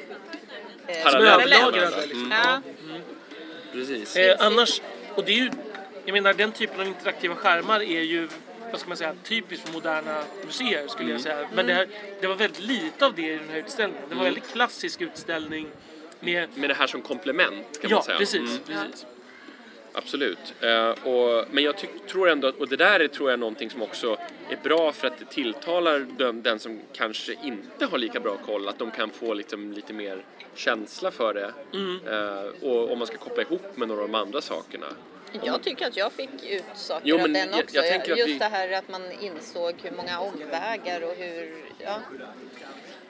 eh, 0.88 1.04
varandra, 1.04 1.90
liksom. 2.02 2.32
Ja, 2.44 2.62
Precis. 3.72 4.16
Eh, 4.16 4.36
annars, 4.40 4.82
och 5.16 5.24
det 5.26 5.32
är 5.32 5.36
ju, 5.36 5.52
jag 6.06 6.14
menar 6.14 6.34
den 6.34 6.52
typen 6.52 6.80
av 6.80 6.88
interaktiva 6.88 7.36
skärmar 7.36 7.80
är 7.82 8.02
ju, 8.02 8.28
vad 8.72 8.80
ska 8.80 8.88
man 8.90 8.98
säga, 8.98 9.16
typiskt 9.24 9.66
för 9.68 9.74
moderna 9.74 10.24
museer 10.46 10.88
skulle 10.88 11.12
jag 11.12 11.22
säga. 11.22 11.50
Men 11.54 11.66
det, 11.68 11.74
här, 11.74 11.88
det 12.22 12.28
var 12.28 12.36
väldigt 12.36 12.60
lite 12.60 13.06
av 13.06 13.16
det 13.16 13.22
i 13.34 13.38
den 13.38 13.50
här 13.50 13.58
utställningen. 13.58 14.04
Det 14.10 14.16
var 14.16 14.22
en 14.22 14.34
väldigt 14.34 14.52
klassisk 14.52 15.02
utställning 15.02 15.68
med, 16.20 16.50
Med 16.58 16.70
det 16.70 16.74
här 16.74 16.88
som 16.88 17.02
komplement 17.02 17.82
kan 17.82 17.90
ja 17.90 17.96
man 17.98 18.04
säga. 18.04 18.18
precis, 18.18 18.40
Mm. 18.42 18.60
precis. 18.88 19.06
Absolut. 19.94 20.54
Eh, 20.62 20.90
och, 20.90 21.46
men 21.52 21.64
jag 21.64 21.78
tyck, 21.78 21.90
tror 22.08 22.30
ändå 22.30 22.48
att, 22.48 22.56
och 22.56 22.68
det 22.68 22.76
där 22.76 23.00
är 23.00 23.08
tror 23.08 23.30
jag 23.30 23.40
någonting 23.40 23.70
som 23.70 23.82
också 23.82 24.18
är 24.50 24.58
bra 24.64 24.92
för 24.92 25.08
att 25.08 25.18
det 25.18 25.26
tilltalar 25.26 26.00
den, 26.18 26.42
den 26.42 26.60
som 26.60 26.82
kanske 26.94 27.36
inte 27.44 27.86
har 27.86 27.98
lika 27.98 28.20
bra 28.20 28.38
koll, 28.46 28.68
att 28.68 28.80
de 28.80 28.92
kan 28.92 29.10
få 29.10 29.34
liksom 29.34 29.72
lite 29.74 29.94
mer 29.94 30.26
känsla 30.56 31.12
för 31.12 31.34
det. 31.34 31.54
Mm. 31.74 32.08
Eh, 32.08 32.70
och 32.70 32.92
om 32.92 32.98
man 32.98 33.08
ska 33.08 33.18
koppla 33.18 33.42
ihop 33.44 33.78
med 33.78 33.88
några 33.88 34.02
av 34.02 34.08
de 34.08 34.16
andra 34.16 34.42
sakerna. 34.42 34.88
jag 35.44 35.64
tycker 35.64 35.88
att 35.88 35.98
jag 35.98 36.12
fick 36.12 36.30
ut 36.50 36.64
saker 36.76 37.02
Jo, 37.08 37.16
av 37.20 37.30
den 37.30 37.36
jag- 37.36 37.64
också. 37.64 37.76
jag 37.76 37.96
att 38.02 38.08
Just 38.08 38.28
vi- 38.28 38.38
det 38.38 38.46
här 38.46 38.72
att 38.72 38.90
man 38.90 39.12
insåg 39.12 39.74
hur 39.84 39.92
många 39.92 40.20
omvägar 40.20 41.02
och 41.02 41.14
hur... 41.18 41.64
Ja. 41.80 42.00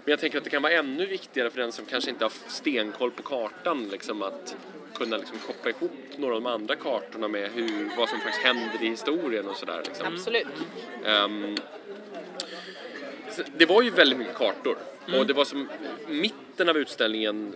Men 0.03 0.11
jag 0.11 0.19
tänker 0.19 0.37
att 0.37 0.43
det 0.43 0.49
kan 0.49 0.61
vara 0.61 0.73
ännu 0.73 1.05
viktigare 1.05 1.49
för 1.49 1.61
den 1.61 1.71
som 1.71 1.85
kanske 1.85 2.09
inte 2.09 2.25
har 2.25 2.33
stenkoll 2.47 3.11
på 3.11 3.23
kartan, 3.23 3.89
liksom 3.91 4.21
att 4.21 4.55
kunna 4.93 5.17
liksom 5.17 5.37
koppla 5.47 5.71
ihop 5.71 5.91
några 6.17 6.35
av 6.35 6.41
de 6.41 6.49
andra 6.49 6.75
kartorna 6.75 7.27
med 7.27 7.51
hur, 7.51 7.97
vad 7.97 8.09
som 8.09 8.19
faktiskt 8.19 8.45
händer 8.45 8.83
i 8.83 8.89
historien 8.89 9.47
och 9.47 9.55
sådär. 9.55 9.81
Liksom. 9.85 10.07
Absolut. 10.07 10.47
Så 13.31 13.43
det 13.57 13.65
var 13.65 13.81
ju 13.81 13.89
väldigt 13.89 14.17
mycket 14.17 14.35
kartor 14.35 14.77
och 15.17 15.27
det 15.27 15.33
var 15.33 15.45
som 15.45 15.69
mitten 16.07 16.69
av 16.69 16.77
utställningen 16.77 17.55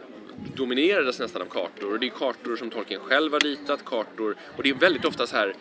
dominerades 0.56 1.20
nästan 1.20 1.42
av 1.42 1.46
kartor 1.46 1.94
och 1.94 2.00
det 2.00 2.06
är 2.06 2.10
kartor 2.10 2.56
som 2.56 2.70
Tolkien 2.70 3.00
själv 3.00 3.34
har 3.34 3.40
ritat, 3.40 3.86
kartor 3.86 4.36
och 4.58 4.64
det 4.64 4.70
är 4.70 4.74
väldigt 4.74 5.06
ofta 5.06 5.28
så 5.28 5.36
här 5.36 5.56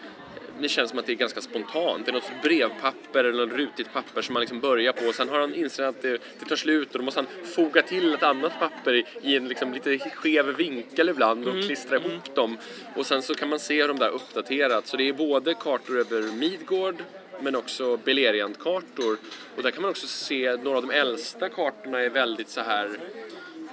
det 0.62 0.68
känns 0.68 0.90
som 0.90 0.98
att 0.98 1.06
det 1.06 1.12
är 1.12 1.16
ganska 1.16 1.40
spontant. 1.40 2.06
Det 2.06 2.10
är 2.10 2.12
något 2.12 2.42
brevpapper 2.42 3.24
eller 3.24 3.46
något 3.46 3.56
rutigt 3.56 3.92
papper 3.92 4.22
som 4.22 4.32
man 4.32 4.40
liksom 4.40 4.60
börjar 4.60 4.92
på 4.92 5.04
och 5.04 5.14
sen 5.14 5.28
har 5.28 5.40
han 5.40 5.54
insett 5.54 5.86
att 5.86 6.02
det, 6.02 6.22
det 6.38 6.44
tar 6.48 6.56
slut 6.56 6.92
och 6.92 6.98
då 6.98 7.04
måste 7.04 7.20
han 7.20 7.46
foga 7.46 7.82
till 7.82 8.14
ett 8.14 8.22
annat 8.22 8.52
papper 8.58 8.94
i, 8.94 9.04
i 9.22 9.36
en 9.36 9.48
liksom 9.48 9.72
lite 9.72 9.98
skev 9.98 10.46
vinkel 10.46 11.08
ibland 11.08 11.48
och 11.48 11.54
klistra 11.54 11.96
ihop 11.96 12.34
dem. 12.34 12.58
Och 12.96 13.06
sen 13.06 13.22
så 13.22 13.34
kan 13.34 13.48
man 13.48 13.58
se 13.58 13.86
de 13.86 13.98
där 13.98 14.08
uppdaterat. 14.08 14.86
Så 14.86 14.96
det 14.96 15.08
är 15.08 15.12
både 15.12 15.54
kartor 15.54 15.98
över 15.98 16.22
Midgård 16.22 16.96
men 17.40 17.56
också 17.56 17.96
Beleriand-kartor. 17.96 19.16
Och 19.56 19.62
där 19.62 19.70
kan 19.70 19.82
man 19.82 19.90
också 19.90 20.06
se 20.06 20.56
några 20.56 20.78
av 20.78 20.86
de 20.86 20.94
äldsta 20.94 21.48
kartorna 21.48 22.00
är 22.00 22.10
väldigt 22.10 22.48
så 22.48 22.60
här 22.60 22.90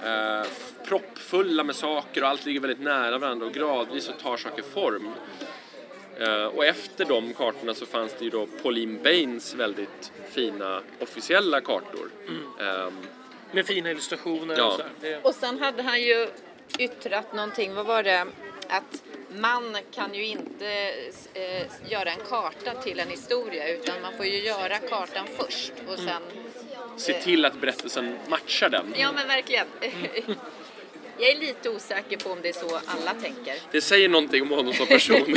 eh, 0.04 0.46
proppfulla 0.84 1.64
med 1.64 1.76
saker 1.76 2.22
och 2.22 2.28
allt 2.28 2.46
ligger 2.46 2.60
väldigt 2.60 2.80
nära 2.80 3.18
varandra 3.18 3.46
och 3.46 3.52
gradvis 3.52 4.04
så 4.04 4.12
tar 4.12 4.36
saker 4.36 4.62
form. 4.62 5.08
Eh, 6.20 6.44
och 6.44 6.64
efter 6.64 7.04
de 7.04 7.34
kartorna 7.34 7.74
så 7.74 7.86
fanns 7.86 8.14
det 8.18 8.24
ju 8.24 8.30
då 8.30 8.46
Pauline 8.62 9.02
Baines 9.02 9.54
väldigt 9.54 10.12
fina 10.30 10.82
officiella 11.00 11.60
kartor. 11.60 12.10
Ehm, 12.60 12.92
Med 13.52 13.66
fina 13.66 13.90
illustrationer 13.90 14.54
Ja. 14.58 14.66
och 14.66 14.72
så 14.72 14.82
här. 14.82 14.90
Det, 15.00 15.16
Och 15.24 15.34
sen 15.34 15.58
hade 15.58 15.82
han 15.82 16.02
ju 16.02 16.28
yttrat 16.78 17.32
någonting, 17.34 17.74
vad 17.74 17.86
var 17.86 18.02
det? 18.02 18.26
Att 18.68 19.02
man 19.38 19.76
kan 19.94 20.14
ju 20.14 20.26
inte 20.26 20.92
eh, 21.34 21.66
göra 21.88 22.10
en 22.10 22.20
karta 22.28 22.74
till 22.82 23.00
en 23.00 23.08
historia 23.08 23.68
utan 23.68 24.02
man 24.02 24.12
får 24.16 24.26
ju 24.26 24.38
göra 24.42 24.78
kartan 24.78 25.26
först 25.38 25.72
och 25.88 25.98
sen... 25.98 26.22
se 26.96 27.12
till 27.22 27.44
att 27.44 27.60
berättelsen 27.60 28.18
matchar 28.28 28.68
den. 28.68 28.94
Ja 28.96 29.12
men 29.12 29.28
verkligen. 29.28 29.66
Jag 31.20 31.30
är 31.30 31.40
lite 31.40 31.68
osäker 31.70 32.16
på 32.16 32.30
om 32.30 32.38
det 32.42 32.48
är 32.48 32.52
så 32.52 32.80
alla 32.86 33.14
tänker. 33.22 33.54
Det 33.70 33.80
säger 33.80 34.08
någonting 34.08 34.42
om 34.42 34.50
honom 34.50 34.72
som 34.74 34.86
person. 34.86 35.36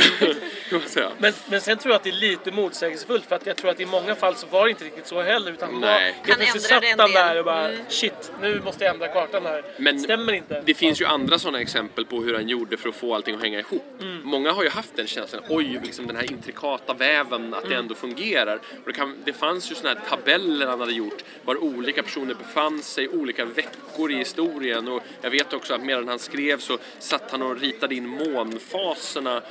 men, 1.18 1.32
men 1.50 1.60
sen 1.60 1.78
tror 1.78 1.92
jag 1.92 1.96
att 1.96 2.02
det 2.04 2.10
är 2.10 2.12
lite 2.30 2.50
motsägelsefullt 2.52 3.24
för 3.24 3.36
att 3.36 3.46
jag 3.46 3.56
tror 3.56 3.70
att 3.70 3.80
i 3.80 3.86
många 3.86 4.14
fall 4.14 4.36
så 4.36 4.46
var 4.46 4.64
det 4.64 4.70
inte 4.70 4.84
riktigt 4.84 5.06
så 5.06 5.22
heller 5.22 5.52
utan 5.52 5.72
var, 5.72 5.80
Nej. 5.80 6.14
helt 6.22 6.28
Han 6.28 6.40
ändrade 6.40 6.60
satt 6.60 6.84
en 6.84 6.98
del. 6.98 7.12
där 7.12 7.38
och 7.38 7.44
bara 7.44 7.68
Mm. 7.68 7.84
shit, 7.88 8.32
nu 8.40 8.60
måste 8.64 8.84
jag 8.84 8.94
ändra 8.94 9.08
kartan 9.08 9.46
här. 9.46 9.64
Men 9.76 10.00
Stämmer 10.00 10.32
inte. 10.32 10.62
Det 10.66 10.74
finns 10.74 11.00
ju 11.00 11.04
andra 11.06 11.38
sådana 11.38 11.60
exempel 11.60 12.06
på 12.06 12.22
hur 12.22 12.34
han 12.34 12.48
gjorde 12.48 12.76
för 12.76 12.88
att 12.88 12.94
få 12.94 13.14
allting 13.14 13.34
att 13.34 13.42
hänga 13.42 13.58
ihop. 13.58 13.84
Många 14.22 14.52
har 14.52 14.62
ju 14.62 14.68
haft 14.68 14.96
den 14.96 15.06
känslan, 15.06 15.42
oj, 15.48 15.80
liksom 15.82 16.06
den 16.06 16.16
här 16.16 16.32
intrikata 16.32 16.94
väven, 16.94 17.54
att 17.54 17.68
det 17.68 17.74
ändå 17.74 17.94
fungerar. 17.94 18.56
Och 18.56 18.86
det, 18.86 18.92
kan, 18.92 19.16
det 19.24 19.32
fanns 19.32 19.70
ju 19.70 19.74
sådana 19.74 20.00
här 20.00 20.16
tabeller 20.16 20.66
han 20.66 20.80
hade 20.80 20.92
gjort, 20.92 21.24
var 21.44 21.64
olika 21.64 22.02
personer 22.02 22.34
befann 22.34 22.82
sig, 22.82 23.08
olika 23.08 23.44
veckor 23.44 24.10
i 24.12 24.14
historien. 24.14 24.88
Och 24.88 25.02
jag 25.22 25.30
vet 25.30 25.52
också 25.52 25.73
att 25.74 25.84
medan 25.84 26.08
han 26.08 26.18
skrev 26.18 26.58
så 26.58 26.78
satt 26.98 27.30
han 27.30 27.42
och 27.42 27.60
ritade 27.60 27.94
in 27.94 28.08
månfaserna 28.08 29.42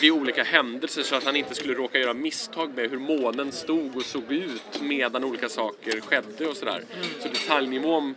vid 0.00 0.12
olika 0.12 0.42
händelser 0.42 1.02
så 1.02 1.16
att 1.16 1.24
han 1.24 1.36
inte 1.36 1.54
skulle 1.54 1.74
råka 1.74 1.98
göra 1.98 2.14
misstag 2.14 2.74
med 2.74 2.90
hur 2.90 2.98
månen 2.98 3.52
stod 3.52 3.96
och 3.96 4.02
såg 4.02 4.32
ut 4.32 4.80
medan 4.80 5.24
olika 5.24 5.48
saker 5.48 6.00
skedde 6.00 6.46
och 6.46 6.56
sådär. 6.56 6.84
Så 7.20 7.28
detaljnivån 7.28 8.14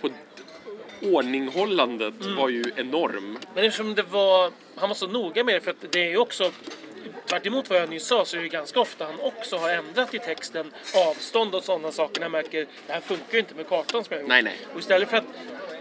på 0.00 0.10
ordninghållandet 1.02 2.14
var 2.38 2.48
ju 2.48 2.64
enorm. 2.76 3.38
Men 3.54 3.64
eftersom 3.64 3.94
det 3.94 4.02
var, 4.02 4.52
han 4.76 4.88
var 4.88 4.94
så 4.94 5.06
noga 5.06 5.44
med 5.44 5.54
det 5.54 5.60
för 5.60 5.70
att 5.70 5.92
det 5.92 6.00
är 6.00 6.10
ju 6.10 6.16
också 6.16 6.52
Tvärt 7.30 7.46
emot 7.46 7.70
vad 7.70 7.78
jag 7.78 7.88
nyss 7.88 8.06
sa 8.06 8.24
så 8.24 8.36
är 8.36 8.40
det 8.40 8.48
ganska 8.48 8.80
ofta 8.80 9.04
han 9.04 9.20
också 9.20 9.56
har 9.56 9.70
ändrat 9.70 10.14
i 10.14 10.18
texten 10.18 10.72
avstånd 11.10 11.54
och 11.54 11.62
sådana 11.64 11.92
saker. 11.92 12.22
Han 12.22 12.30
märker 12.30 12.66
det 12.86 12.92
här 12.92 13.00
funkar 13.00 13.32
ju 13.32 13.38
inte 13.38 13.54
med 13.54 13.68
kartan 13.68 14.04
som 14.04 14.12
jag 14.12 14.18
har 14.18 14.22
gjort. 14.22 14.28
Nej, 14.28 14.42
nej. 14.42 14.58
Och 14.74 14.80
istället 14.80 15.10
för 15.10 15.16
att 15.16 15.24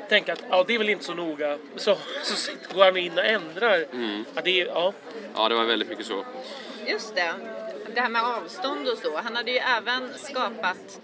tänka 0.10 0.34
att 0.34 0.43
ja, 0.50 0.63
det 0.67 0.74
är 0.76 0.78
väl 0.78 0.89
inte 0.89 1.06
så 1.06 1.13
noga 1.13 1.58
så, 1.76 1.98
så 2.24 2.52
går 2.74 2.86
han 2.86 2.98
in 2.98 3.17
och 3.17 3.26
ändrar. 3.26 3.86
Mm. 3.93 4.26
Ja, 4.36 4.41
det 4.41 4.52
ja. 4.52 4.93
Ja, 5.36 5.50
det 5.50 5.56
var 5.56 5.63
väldigt 5.65 5.89
mycket 5.89 6.06
så. 6.06 6.26
Just 6.88 7.15
det. 7.15 7.34
Det 7.95 8.02
här 8.02 8.10
med 8.10 8.24
avstånd 8.24 8.88
och 8.88 8.98
så. 8.98 9.17
Han 9.22 9.36
hade 9.36 9.52
ju 9.52 9.58
även 9.58 10.13
skapat 10.17 11.00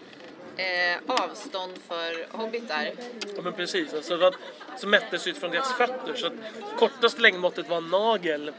eh, 0.57 0.97
avstånd 1.21 1.73
för 1.87 2.37
hobbitar. 2.37 2.91
Ja 3.35 3.41
men 3.41 3.53
precis, 3.53 3.93
alltså, 3.93 4.15
var- 4.17 4.35
så 4.77 4.87
mättes 4.87 5.27
utifrån 5.27 5.51
deras 5.51 5.73
fötter. 5.73 6.13
Så 6.15 6.27
att 6.27 6.33
kortaste 6.79 7.21
längdmåttet 7.21 7.69
var 7.69 7.77
en 7.77 7.89
nagel. 7.89 8.51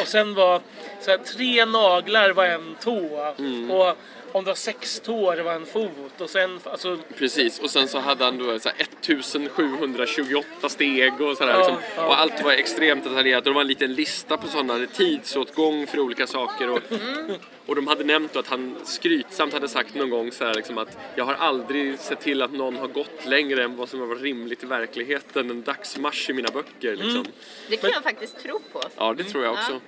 Och 0.00 0.08
sen 0.08 0.34
var 0.34 0.60
så 1.00 1.10
här, 1.10 1.18
tre 1.18 1.64
naglar 1.64 2.30
var 2.30 2.44
en 2.44 2.76
tå. 2.80 3.34
Mm. 3.38 3.70
Och 3.70 3.96
om 4.38 4.44
det 4.44 4.50
var 4.50 4.56
sex 4.56 5.00
tår 5.00 5.36
var 5.36 5.52
en 5.52 5.66
fot. 5.66 6.20
Och 6.20 6.30
sen, 6.30 6.60
alltså, 6.64 6.98
Precis, 7.18 7.58
och 7.58 7.70
sen 7.70 7.88
så 7.88 7.98
hade 7.98 8.24
han 8.24 8.38
då 8.38 8.58
så 8.58 8.68
här 8.68 8.76
1728 8.78 10.68
steg 10.68 11.20
och 11.20 11.36
sådär. 11.36 11.52
Ja, 11.52 11.58
liksom. 11.58 11.76
ja. 11.96 12.06
Och 12.06 12.20
allt 12.20 12.44
var 12.44 12.52
extremt 12.52 13.04
detaljerat. 13.04 13.46
Och 13.46 13.50
det 13.50 13.54
var 13.54 13.60
en 13.60 13.68
liten 13.68 13.94
lista 13.94 14.36
på 14.36 14.48
sådana, 14.48 14.86
tidsåtgång 14.86 15.86
för 15.86 15.98
olika 16.00 16.26
saker. 16.26 16.70
Och, 16.70 16.80
och 17.66 17.76
de 17.76 17.86
hade 17.86 18.04
nämnt 18.04 18.32
då 18.32 18.40
att 18.40 18.46
han 18.46 18.76
skrytsamt 18.84 19.52
hade 19.52 19.68
sagt 19.68 19.94
någon 19.94 20.10
gång 20.10 20.32
så 20.32 20.44
här, 20.44 20.54
liksom 20.54 20.78
att 20.78 20.98
jag 21.14 21.24
har 21.24 21.34
aldrig 21.34 21.98
sett 21.98 22.20
till 22.20 22.42
att 22.42 22.52
någon 22.52 22.76
har 22.76 22.88
gått 22.88 23.26
längre 23.26 23.64
än 23.64 23.76
vad 23.76 23.88
som 23.88 24.00
har 24.00 24.06
varit 24.06 24.22
rimligt 24.22 24.62
i 24.62 24.66
verkligheten. 24.66 25.50
En 25.50 25.62
dagsmarsch 25.62 26.30
i 26.30 26.32
mina 26.32 26.50
böcker 26.50 26.96
liksom. 26.96 27.26
Det 27.68 27.76
kan 27.76 27.90
jag 27.90 28.02
faktiskt 28.02 28.42
tro 28.42 28.60
på. 28.72 28.82
Ja, 28.96 29.14
det 29.14 29.24
tror 29.24 29.44
jag 29.44 29.52
också. 29.52 29.80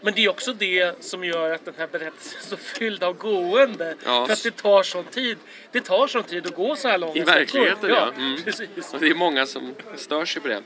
Men 0.00 0.14
det 0.14 0.24
är 0.24 0.28
också 0.28 0.52
det 0.52 1.04
som 1.04 1.24
gör 1.24 1.54
att 1.54 1.64
den 1.64 1.74
här 1.78 1.86
berättelsen 1.86 2.40
är 2.40 2.46
så 2.46 2.56
fylld 2.56 3.02
av 3.02 3.16
gående. 3.16 3.94
Ja. 4.04 4.26
För 4.26 4.32
att 4.32 4.42
det 4.42 4.56
tar 4.56 4.82
sån 4.82 5.04
tid. 5.04 5.38
Det 5.72 5.80
tar 5.80 6.06
sån 6.06 6.22
tid 6.22 6.46
att 6.46 6.54
gå 6.54 6.76
så 6.76 6.88
här 6.88 6.98
långa 6.98 7.14
I 7.14 7.20
verkligheten, 7.20 7.90
ja. 7.90 8.12
Mm. 8.16 8.42
Precis. 8.42 8.94
Och 8.94 9.00
det 9.00 9.10
är 9.10 9.14
många 9.14 9.46
som 9.46 9.74
stör 9.96 10.24
sig 10.24 10.42
på 10.42 10.48
det. 10.48 10.62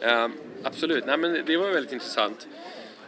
Eh, 0.00 0.28
absolut, 0.62 1.06
nej 1.06 1.18
men 1.18 1.42
det 1.46 1.56
var 1.56 1.68
väldigt 1.68 1.92
intressant. 1.92 2.46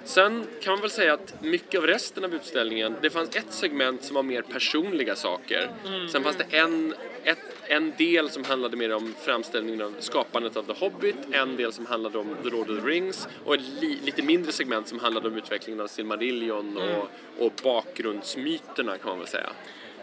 Sen 0.07 0.47
kan 0.61 0.73
man 0.73 0.81
väl 0.81 0.91
säga 0.91 1.15
att 1.15 1.43
mycket 1.43 1.79
av 1.81 1.87
resten 1.87 2.25
av 2.25 2.35
utställningen, 2.35 2.97
det 3.03 3.11
fanns 3.11 3.37
ett 3.37 3.53
segment 3.53 4.05
som 4.05 4.15
var 4.15 4.23
mer 4.23 4.43
personliga 4.43 5.17
saker. 5.17 5.71
Sen 6.13 6.23
fanns 6.23 6.37
det 6.37 6.57
en, 6.57 6.95
ett, 7.25 7.39
en 7.67 7.93
del 7.99 8.31
som 8.31 8.45
handlade 8.45 8.77
mer 8.77 8.95
om 8.95 9.15
framställningen 9.21 9.83
av 9.83 9.95
skapandet 9.99 10.57
av 10.57 10.63
The 10.63 10.73
Hobbit, 10.73 11.17
en 11.33 11.57
del 11.57 11.73
som 11.73 11.87
handlade 11.87 12.19
om 12.19 12.37
The 12.43 12.49
Lord 12.49 12.71
of 12.71 12.81
the 12.81 12.89
Rings 12.89 13.29
och 13.45 13.55
ett 13.55 13.61
li, 13.81 13.99
lite 14.05 14.23
mindre 14.23 14.53
segment 14.53 14.89
som 14.89 14.99
handlade 14.99 15.29
om 15.29 15.37
utvecklingen 15.37 15.81
av 15.81 15.87
Silmarillion 15.87 16.77
och, 16.77 17.09
och 17.47 17.53
bakgrundsmyterna 17.63 18.99
kan 18.99 19.09
man 19.09 19.19
väl 19.19 19.29
säga. 19.29 19.51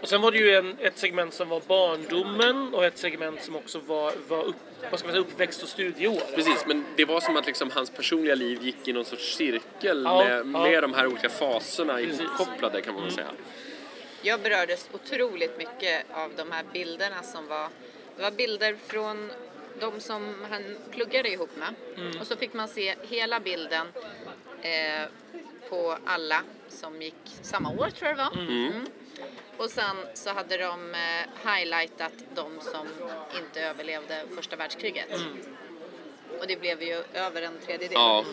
Och 0.03 0.09
sen 0.09 0.21
var 0.21 0.31
det 0.31 0.37
ju 0.37 0.55
en, 0.55 0.77
ett 0.79 0.97
segment 0.97 1.33
som 1.33 1.49
var 1.49 1.61
barndomen 1.67 2.73
och 2.73 2.85
ett 2.85 2.97
segment 2.97 3.43
som 3.43 3.55
också 3.55 3.79
var, 3.79 4.13
var 4.27 4.43
upp, 4.43 4.55
vad 4.91 4.99
ska 4.99 5.07
man 5.07 5.13
säga, 5.13 5.25
uppväxt 5.25 5.63
och 5.63 5.69
studieår. 5.69 6.35
Precis, 6.35 6.65
men 6.67 6.85
det 6.95 7.05
var 7.05 7.21
som 7.21 7.37
att 7.37 7.45
liksom 7.45 7.71
hans 7.71 7.89
personliga 7.89 8.35
liv 8.35 8.63
gick 8.63 8.87
i 8.87 8.93
någon 8.93 9.05
sorts 9.05 9.35
cirkel 9.35 10.03
Ja, 10.05 10.23
med, 10.23 10.37
ja. 10.37 10.43
med 10.43 10.83
de 10.83 10.93
här 10.93 11.07
olika 11.07 11.29
faserna 11.29 12.01
ihopkopplade 12.01 12.81
kan 12.81 12.93
man 12.93 13.03
väl 13.03 13.11
säga. 13.11 13.31
Jag 14.21 14.41
berördes 14.41 14.89
otroligt 14.93 15.57
mycket 15.57 16.05
av 16.11 16.31
de 16.37 16.51
här 16.51 16.63
bilderna 16.73 17.23
som 17.23 17.47
var... 17.47 17.67
Det 18.15 18.21
var 18.21 18.31
bilder 18.31 18.77
från 18.87 19.31
de 19.79 19.99
som 19.99 20.45
han 20.49 20.77
pluggade 20.91 21.29
ihop 21.29 21.51
med. 21.55 21.73
Och 22.21 22.27
så 22.27 22.35
fick 22.35 22.53
man 22.53 22.67
se 22.67 22.95
hela 23.09 23.39
bilden 23.39 23.87
eh, 24.61 25.07
på 25.69 25.97
alla 26.05 26.41
som 26.69 27.01
gick 27.01 27.37
samma 27.41 27.69
år 27.69 27.89
tror 27.89 28.09
jag 28.09 28.17
det 28.17 28.23
var. 28.23 28.41
Mm. 28.41 28.85
Och 29.57 29.69
sen 29.69 29.95
så 30.13 30.29
hade 30.29 30.57
de 30.57 30.93
eh, 30.93 31.51
highlightat 31.53 32.13
de 32.35 32.59
som 32.61 32.87
inte 33.39 33.61
överlevde 33.61 34.23
första 34.35 34.55
världskriget. 34.55 35.09
Och 36.39 36.47
det 36.47 36.59
blev 36.59 36.81
ju 36.83 37.03
över 37.13 37.41
en 37.41 37.59
tredjedel. 37.65 37.93
Ja, 37.93 38.25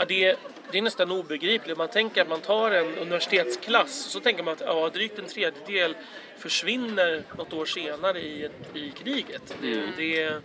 Ja, 0.00 0.04
det, 0.04 0.36
det 0.70 0.78
är 0.78 0.82
nästan 0.82 1.10
obegripligt. 1.10 1.78
Man 1.78 1.88
tänker 1.88 2.22
att 2.22 2.28
man 2.28 2.40
tar 2.40 2.70
en 2.70 2.98
universitetsklass 2.98 3.92
så 3.92 4.20
tänker 4.20 4.42
man 4.42 4.54
att 4.54 4.60
ja, 4.60 4.88
drygt 4.88 5.18
en 5.18 5.26
tredjedel 5.26 5.96
försvinner 6.38 7.22
något 7.38 7.52
år 7.52 7.64
senare 7.64 8.20
i, 8.20 8.48
i 8.74 8.90
kriget. 8.90 9.54
Det, 9.62 9.82
det, 9.96 10.42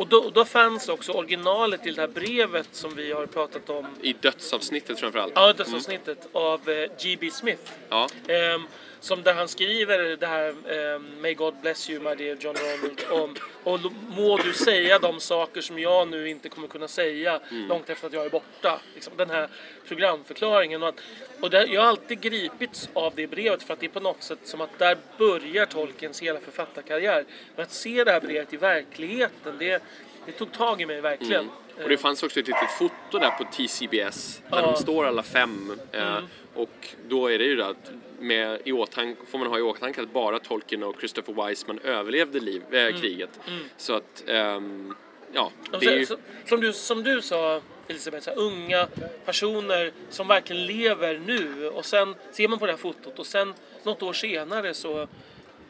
och 0.00 0.06
då, 0.08 0.30
då 0.30 0.44
fanns 0.44 0.88
också 0.88 1.12
originalet 1.12 1.82
till 1.82 1.94
det 1.94 2.00
här 2.00 2.08
brevet 2.08 2.68
som 2.72 2.94
vi 2.94 3.12
har 3.12 3.26
pratat 3.26 3.70
om. 3.70 3.86
i 4.02 4.12
dödsavsnittet 4.12 5.00
framförallt. 5.00 5.32
Ja, 5.36 5.52
dödsavsnittet 5.52 6.28
av 6.32 6.68
eh, 6.68 6.90
G.B. 7.02 7.30
Smith. 7.30 7.72
Ja, 7.88 8.08
Ehm, 8.28 8.62
som 9.00 9.22
där 9.22 9.34
han 9.34 9.48
skriver 9.48 10.16
det 10.16 10.26
här 10.26 10.54
ehm, 10.70 11.22
May 11.22 11.34
God 11.34 11.54
bless 11.62 11.90
you 11.90 12.00
my 12.02 12.14
dear 12.14 12.36
John 12.40 12.54
Ronald 12.56 13.00
om, 13.10 13.34
och 13.64 13.92
må 14.16 14.36
du 14.36 14.52
säga 14.52 14.98
de 14.98 15.20
saker 15.20 15.60
som 15.60 15.78
jag 15.78 16.08
nu 16.08 16.28
inte 16.28 16.48
kommer 16.48 16.68
kunna 16.68 16.88
säga 16.88 17.40
långt 17.50 17.90
efter 17.90 18.06
att 18.06 18.12
jag 18.12 18.24
är 18.24 18.30
borta. 18.30 18.80
Liksom, 18.94 19.12
den 19.16 19.30
här 19.30 19.48
programförklaringen. 19.88 20.82
Och, 20.82 20.88
att, 20.88 21.00
och 21.40 21.50
där, 21.50 21.66
jag 21.66 21.80
har 21.80 21.88
alltid 21.88 22.20
gripits 22.20 22.88
av 22.92 23.12
det 23.16 23.26
brevet 23.26 23.62
för 23.62 23.72
att 23.74 23.80
det 23.80 23.86
är 23.86 23.90
på 23.90 24.00
något 24.00 24.22
sätt 24.22 24.38
som 24.44 24.60
att 24.60 24.78
där 24.78 24.96
börjar 25.18 25.66
Tolkiens 25.66 26.22
hela 26.22 26.40
författarkarriär. 26.40 27.24
Men 27.56 27.62
att 27.62 27.72
se 27.72 28.04
det 28.04 28.12
här 28.12 28.20
brevet 28.20 28.52
i 28.52 28.56
verkligheten 28.56 29.54
det, 29.58 29.82
det 30.26 30.32
tog 30.32 30.52
tag 30.52 30.80
i 30.82 30.86
mig 30.86 31.00
verkligen. 31.00 31.40
Mm. 31.40 31.82
Och 31.82 31.88
det 31.88 31.96
fanns 31.96 32.22
också 32.22 32.40
ett 32.40 32.46
litet 32.46 32.70
foto 32.78 33.18
där 33.18 33.30
på 33.30 33.44
TCBS 33.44 34.42
där 34.50 34.56
Ja. 34.58 34.62
de 34.62 34.76
står 34.76 35.04
alla 35.06 35.22
fem. 35.22 35.78
Eh, 35.92 36.00
Mm. 36.16 36.24
Och 36.54 36.88
då 37.08 37.30
är 37.30 37.38
det 37.38 37.44
ju 37.44 37.56
det 37.56 37.66
att 37.66 37.90
med 38.20 38.60
i 38.64 38.72
åtanke, 38.72 39.20
får 39.26 39.38
man 39.38 39.48
ha 39.48 39.58
i 39.58 39.62
åtanke 39.62 40.02
att 40.02 40.12
bara 40.12 40.38
Tolkien 40.38 40.82
och 40.82 40.96
Christopher 40.98 41.48
Wiseman 41.48 41.78
överlevde 41.78 42.40
liv, 42.40 42.62
eh, 42.70 42.80
Mm. 42.86 43.00
kriget. 43.00 43.40
Så 43.76 43.94
att, 43.94 44.24
ehm, 44.26 44.94
ja, 45.32 45.50
det 45.80 45.86
är 45.86 45.98
ju, 45.98 46.06
som, 46.46 46.60
du, 46.60 46.72
som 46.72 47.02
du 47.02 47.22
sa 47.22 47.60
Elisabeth, 47.88 48.24
så 48.24 48.30
här, 48.30 48.38
unga 48.38 48.88
personer 49.24 49.92
som 50.10 50.28
verkligen 50.28 50.66
lever 50.66 51.18
nu 51.26 51.68
och 51.68 51.84
sen 51.84 52.14
ser 52.32 52.48
man 52.48 52.58
på 52.58 52.66
det 52.66 52.72
här 52.72 52.76
fotot 52.78 53.18
och 53.18 53.26
sen 53.26 53.54
något 53.82 54.02
år 54.02 54.12
senare 54.12 54.74
så, 54.74 55.08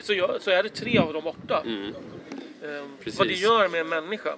så, 0.01 0.13
gör, 0.15 0.39
så 0.41 0.51
är 0.51 0.63
det 0.63 0.69
tre 0.69 0.99
av 0.99 1.13
dem 1.13 1.25
borta. 1.25 1.61
Ehm, 1.67 1.95
Mm. 2.63 2.97
Precis. 3.05 3.19
vad 3.19 3.29
det 3.29 3.35
gör 3.35 3.69
med 3.69 3.81
en 3.81 3.89
människa. 3.89 4.35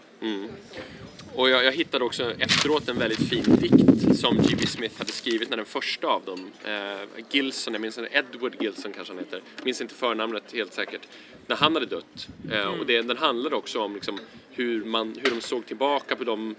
Och 1.35 1.51
jag, 1.51 1.64
jag 1.64 1.72
hittade 1.72 2.05
också 2.05 2.33
efteråt 2.39 2.89
en 2.89 2.99
väldigt 2.99 3.28
fin 3.28 3.45
dikt 3.61 4.18
som 4.18 4.37
G.B. 4.37 4.66
Smith 4.66 4.99
hade 4.99 5.12
skrivit 5.12 5.51
när 5.51 5.57
den 5.57 5.66
första 5.66 6.07
av 6.07 6.24
dem, 6.24 6.51
eh, 6.64 7.24
Gilson, 7.30 7.74
jag 7.74 7.80
minns 7.80 7.99
inte, 7.99 8.11
Edward 8.16 8.57
Gilson 8.61 8.93
kanske 8.93 9.12
han 9.12 9.18
heter, 9.24 9.43
minns 9.64 9.80
inte 9.80 9.95
förnamnet 9.95 10.43
helt 10.53 10.72
säkert, 10.72 11.01
när 11.47 11.57
han 11.57 11.74
hade 11.74 11.87
dött. 11.87 12.28
Eh, 12.53 12.66
Och 12.80 12.87
det, 12.87 13.03
den 13.03 13.16
handlade 13.16 13.57
också 13.57 13.80
om 13.80 13.95
liksom 13.95 14.18
hur, 14.51 14.85
man, 14.85 15.16
hur 15.22 15.30
de 15.30 15.41
såg 15.41 15.66
tillbaka 15.66 16.16
på 16.16 16.24
de 16.24 16.55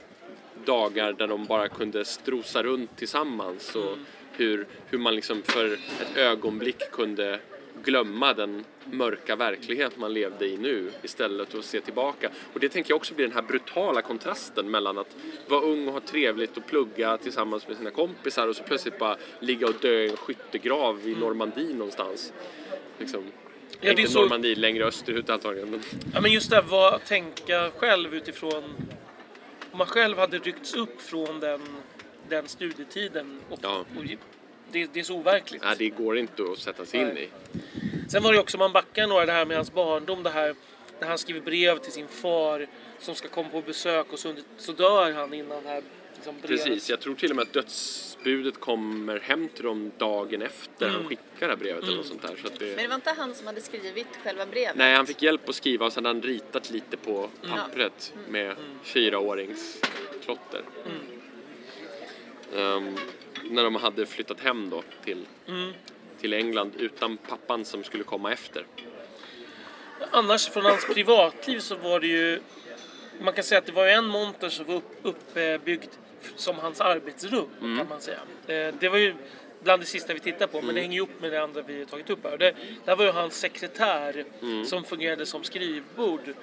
dagar 0.65 1.13
där 1.13 1.27
de 1.27 1.45
bara 1.45 1.67
kunde 1.67 2.05
strosa 2.05 2.63
runt 2.63 2.97
tillsammans 2.97 3.75
och 3.75 3.97
hur, 4.31 4.67
hur 4.89 4.97
man 4.97 5.15
liksom 5.15 5.41
för 5.43 5.73
ett 5.73 6.17
ögonblick 6.17 6.91
kunde 6.91 7.39
glömma 7.83 8.33
den 8.33 8.63
mörka 8.85 9.35
verklighet 9.35 9.97
man 9.97 10.13
levde 10.13 10.45
i 10.47 10.57
nu 10.57 10.91
istället 11.01 11.51
för 11.51 11.59
att 11.59 11.65
se 11.65 11.81
tillbaka. 11.81 12.29
Och 12.53 12.59
det 12.59 12.69
tänker 12.69 12.91
jag 12.91 12.95
också 12.97 13.13
blir 13.13 13.25
den 13.27 13.35
här 13.35 13.41
brutala 13.41 14.01
kontrasten 14.01 14.71
mellan 14.71 14.97
att 14.97 15.15
vara 15.47 15.61
ung 15.61 15.87
och 15.87 15.93
ha 15.93 15.99
trevligt 15.99 16.57
och 16.57 16.65
plugga 16.67 17.17
tillsammans 17.17 17.67
med 17.67 17.77
sina 17.77 17.91
kompisar 17.91 18.47
och 18.47 18.55
så 18.55 18.63
plötsligt 18.63 18.99
bara 18.99 19.17
ligga 19.39 19.67
och 19.67 19.75
dö 19.81 19.99
i 20.03 20.09
en 20.09 20.17
skyttegrav 20.17 21.07
i 21.07 21.15
Normandie 21.15 21.73
någonstans. 21.73 22.33
Liksom, 22.99 23.23
det 23.81 23.87
är 23.87 23.99
inte 23.99 24.11
så- 24.11 24.21
Normandie, 24.21 24.55
längre 24.55 24.85
österut 24.85 25.29
antagligen. 25.29 25.69
Men, 25.71 25.81
Ja, 26.13 26.21
men 26.21 26.31
just 26.31 26.49
det 26.49 26.61
vad 26.69 27.05
tänka 27.05 27.71
själv 27.77 28.15
utifrån 28.15 28.63
om 29.71 29.77
man 29.77 29.87
själv 29.87 30.17
hade 30.17 30.37
ryckts 30.37 30.73
upp 30.75 31.01
från 31.01 31.39
den, 31.39 31.61
den 32.29 32.47
studietiden 32.47 33.39
och, 33.49 33.59
Ja. 33.61 33.85
och 33.97 34.03
det, 34.73 34.89
det 34.93 34.99
är 34.99 35.03
så 35.03 35.15
overkligt. 35.15 35.63
nej, 35.63 35.75
det 35.77 35.89
går 35.89 36.17
inte 36.17 36.43
att 36.43 36.57
sätta 36.59 36.85
sig 36.85 36.99
in 36.99 37.17
i. 37.17 37.29
Sen 38.09 38.23
var 38.23 38.33
det 38.33 38.39
också, 38.39 38.57
man 38.57 38.71
backar 38.71 39.07
några, 39.07 39.25
det 39.25 39.31
här 39.31 39.45
med 39.45 39.57
hans 39.57 39.73
barndom, 39.73 40.23
det 40.23 40.29
här 40.29 40.55
när 40.99 41.07
han 41.07 41.17
skriver 41.17 41.41
brev 41.41 41.77
till 41.77 41.91
sin 41.91 42.07
far 42.07 42.67
som 42.99 43.15
ska 43.15 43.27
komma 43.27 43.49
på 43.49 43.61
besök 43.61 44.13
och 44.13 44.19
så, 44.19 44.33
så 44.57 44.71
dör 44.71 45.11
han 45.11 45.33
innan 45.33 45.63
det 45.63 45.69
här 45.69 45.83
liksom, 46.15 46.35
brevet. 46.41 46.65
Precis, 46.65 46.89
jag 46.89 46.99
tror 46.99 47.15
till 47.15 47.29
och 47.29 47.35
med 47.35 47.43
att 47.43 47.53
dödsbudet 47.53 48.59
kommer 48.59 49.19
hem 49.19 49.47
till 49.49 49.63
dem 49.63 49.91
dagen 49.97 50.41
efter 50.41 50.85
Mm. 50.87 50.95
han 50.95 51.09
skickar 51.09 51.23
det 51.39 51.45
här 51.47 51.55
brevet 51.55 51.83
eller 51.83 51.97
något 51.97 52.05
sånt 52.05 52.21
där. 52.21 52.35
Så 52.41 52.47
att 52.47 52.59
Men 52.59 52.69
det... 52.69 52.75
det 52.75 52.87
var 52.87 52.95
inte 52.95 53.13
han 53.17 53.35
som 53.35 53.47
hade 53.47 53.61
skrivit 53.61 54.07
själva 54.23 54.45
brevet? 54.45 54.75
Nej, 54.75 54.95
han 54.95 55.05
fick 55.07 55.21
hjälp 55.21 55.49
att 55.49 55.55
skriva 55.55 55.85
och 55.85 55.93
sen 55.93 56.05
hade 56.05 56.17
han 56.19 56.23
ritat 56.27 56.69
lite 56.71 56.97
på 56.97 57.29
Mm. 57.43 57.57
pappret 57.57 58.13
med 58.29 58.55
fyraåringsklotter. 58.83 60.61
Ehm, 62.55 62.95
när 63.49 63.63
de 63.63 63.75
hade 63.75 64.05
flyttat 64.05 64.39
hem 64.39 64.69
då 64.69 64.83
till, 65.05 65.25
Mm. 65.47 65.71
till 66.21 66.33
England 66.33 66.71
utan 66.79 67.17
pappan 67.17 67.65
som 67.65 67.83
skulle 67.83 68.03
komma 68.03 68.31
efter. 68.33 68.65
Annars 70.11 70.49
från 70.49 70.65
hans 70.65 70.85
privatliv 70.85 71.59
så 71.59 71.75
var 71.75 71.99
det 71.99 72.07
ju 72.07 72.39
man 73.21 73.33
kan 73.33 73.43
säga 73.43 73.59
att 73.59 73.65
det 73.65 73.71
var 73.71 73.87
en 73.87 74.05
monter 74.05 74.49
som 74.49 74.65
var 74.65 74.75
upp, 74.75 74.91
uppbyggd 75.03 75.89
som 76.35 76.55
hans 76.59 76.81
arbetsrum 76.81 77.45
Mm. 77.61 77.77
kan 77.77 77.87
man 77.89 78.01
säga. 78.01 78.19
Eh, 78.47 78.73
Det 78.79 78.89
var 78.89 78.97
ju 78.97 79.15
bland 79.63 79.81
det 79.81 79.85
sista 79.85 80.13
vi 80.13 80.19
tittade 80.19 80.47
på 80.47 80.61
men 80.61 80.75
det 80.75 80.81
hänger 80.81 81.01
upp 81.01 81.21
med 81.21 81.31
det 81.31 81.43
andra 81.43 81.61
vi 81.61 81.85
tagit 81.85 82.09
upp 82.09 82.23
här. 82.23 82.37
Det, 82.37 82.55
där 82.85 82.95
var 82.95 83.05
ju 83.05 83.11
hans 83.11 83.39
sekretär 83.39 84.25
Mm. 84.41 84.65
som 84.65 84.83
fungerade 84.83 85.25
som 85.25 85.43
skrivbord 85.43 86.33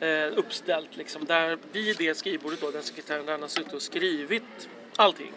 eh, 0.00 0.26
uppställt 0.38 0.96
liksom. 0.96 1.24
Där 1.24 1.58
vid 1.72 1.96
det 1.96 2.14
skrivbordet 2.14 2.60
då, 2.60 2.70
den 2.70 2.82
sekretären 2.82 3.24
där 3.26 3.32
han 3.32 3.40
har 3.42 3.48
suttit 3.48 3.72
och 3.72 3.82
skrivit 3.82 4.68
allting. 4.96 5.32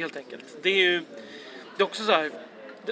Helt 0.00 0.16
enkelt. 0.16 0.44
Det 0.62 0.70
är 0.70 0.74
ju 0.90 1.02
det 1.76 1.82
är 1.82 1.84
också 1.84 2.02
så 2.04 2.12
här, 2.12 2.30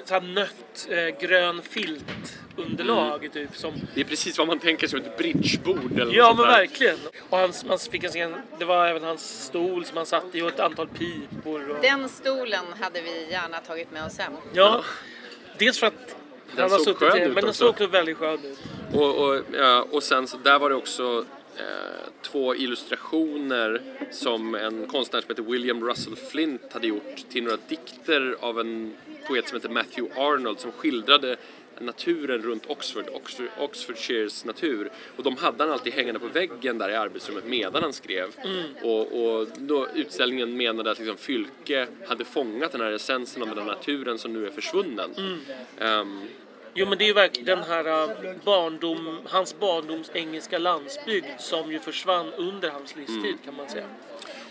så 0.04 0.14
här 0.14 0.20
nött 0.20 0.88
eh, 0.90 1.26
grön 1.28 1.62
filt 1.62 2.38
underlag 2.56 3.28
typ 3.32 3.56
som 3.56 3.72
Det 3.94 4.00
är 4.00 4.04
precis 4.04 4.38
vad 4.38 4.46
man 4.46 4.58
tänker 4.58 4.86
som 4.88 4.98
ett 5.00 5.18
bridgebord 5.18 6.00
eller 6.00 6.14
Ja 6.14 6.34
men 6.36 6.46
där. 6.46 6.52
verkligen. 6.56 6.96
Och 7.28 7.38
han, 7.38 7.52
man 7.66 7.78
fick 7.78 8.04
en 8.04 8.10
scen, 8.10 8.34
det 8.58 8.64
var 8.64 8.86
även 8.86 9.02
hans 9.04 9.44
stol 9.44 9.84
som 9.84 9.96
han 9.96 10.06
satt 10.06 10.24
i 10.32 10.42
och 10.42 10.48
ett 10.48 10.60
antal 10.60 10.88
pipor. 10.88 11.70
Och, 11.70 11.76
Den 11.82 12.08
stolen 12.08 12.64
hade 12.80 13.00
vi 13.02 13.30
gärna 13.30 13.58
tagit 13.60 13.90
med 13.90 14.04
oss 14.06 14.18
hem. 14.18 14.32
ja. 14.52 14.84
Dels 15.58 15.78
för 15.78 15.86
att 15.86 16.16
han 16.56 16.70
har 16.70 16.78
såg 16.78 16.80
suttit 16.80 16.98
skön 16.98 17.18
ut 17.22 17.26
men 17.26 17.34
den 17.34 17.44
också. 17.44 17.52
såg 17.58 17.68
också 17.70 17.86
väldigt 17.86 18.16
skön 18.16 18.38
ut. 18.44 18.58
Och, 18.94 19.14
och, 19.28 19.40
ja, 19.52 19.86
och 19.90 20.02
sen 20.02 20.26
så 20.26 20.36
där 20.36 20.58
var 20.58 20.70
det 20.70 20.76
också 20.76 21.24
två 22.22 22.54
illustrationer 22.54 23.82
som 24.10 24.54
en 24.54 24.86
konstnär 24.86 25.20
som 25.20 25.28
heter 25.28 25.42
William 25.42 25.84
Russell 25.84 26.16
Flint 26.16 26.72
hade 26.72 26.86
gjort 26.86 27.16
till 27.30 27.44
några 27.44 27.58
dikter 27.68 28.36
av 28.40 28.60
en 28.60 28.94
poet 29.28 29.48
som 29.48 29.56
heter 29.56 29.68
Matthew 29.68 30.20
Arnold 30.20 30.60
som 30.60 30.72
skildrade 30.72 31.36
naturen 31.80 32.42
runt 32.42 32.66
Oxford, 32.66 33.04
Oxford, 33.12 33.46
Oxfordshires 33.58 34.44
natur. 34.44 34.90
Och 35.16 35.22
de 35.22 35.36
hade 35.36 35.64
han 35.64 35.72
alltid 35.72 35.92
hängande 35.92 36.20
på 36.20 36.26
väggen 36.26 36.78
där 36.78 36.90
i 36.90 36.94
arbetsrummet 36.94 37.44
medan 37.46 37.82
han 37.82 37.92
skrev. 37.92 38.28
Och, 38.82 39.22
och 39.22 39.48
då 39.58 39.86
utställningen 39.94 40.56
menade 40.56 40.90
att 40.90 40.98
liksom 40.98 41.16
Fylke 41.16 41.86
hade 42.06 42.24
fångat 42.24 42.72
den 42.72 42.80
här 42.80 42.92
essensen 42.92 43.42
av 43.42 43.48
den 43.48 43.58
här 43.58 43.64
naturen 43.64 44.18
som 44.18 44.32
nu 44.32 44.46
är 44.46 44.50
försvunnen. 44.50 45.10
Ehm, 45.78 46.20
Jo 46.74 46.86
men 46.86 46.98
det 46.98 47.04
är 47.04 47.06
ju 47.06 47.12
verkligen 47.12 47.46
den 47.46 47.62
här 47.68 48.02
äh, 48.02 48.34
barndom, 48.44 49.20
hans 49.24 49.58
barndoms 49.58 50.10
engelska 50.14 50.58
landsbygd 50.58 51.26
som 51.38 51.72
ju 51.72 51.78
försvann 51.78 52.32
under 52.32 52.70
hans 52.70 52.96
livstid 52.96 53.24
Mm. 53.24 53.38
kan 53.44 53.54
man 53.56 53.68
säga. 53.68 53.84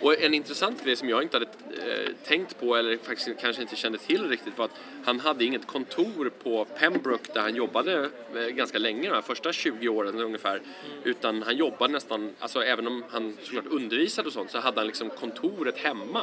Och 0.01 0.21
en 0.21 0.33
intressant 0.33 0.83
grej 0.85 0.95
som 0.95 1.09
jag 1.09 1.23
inte 1.23 1.35
hade 1.37 1.45
eh, 1.45 2.09
tänkt 2.25 2.59
på 2.59 2.75
eller 2.75 2.97
faktiskt 2.97 3.39
kanske 3.41 3.61
inte 3.61 3.75
kände 3.75 3.97
till 3.97 4.29
riktigt 4.29 4.57
var 4.57 4.65
att 4.65 4.71
han 5.05 5.19
hade 5.19 5.45
inget 5.45 5.67
kontor 5.67 6.31
på 6.43 6.65
Pembroke 6.65 7.31
där 7.33 7.41
han 7.41 7.55
jobbade 7.55 8.09
eh, 8.35 8.41
ganska 8.41 8.77
länge, 8.77 9.09
de 9.09 9.15
här 9.15 9.21
första 9.21 9.53
20 9.53 9.87
åren 9.89 10.19
ungefär. 10.21 10.61
Utan 11.03 11.43
han 11.43 11.57
jobbade 11.57 11.93
nästan, 11.93 12.33
alltså 12.39 12.63
även 12.63 12.87
om 12.87 13.03
han 13.09 13.37
såklart 13.43 13.65
undervisade 13.67 14.27
och 14.27 14.33
sånt 14.33 14.51
så 14.51 14.59
hade 14.59 14.79
han 14.79 14.87
liksom 14.87 15.09
kontoret 15.09 15.77
hemma. 15.77 16.21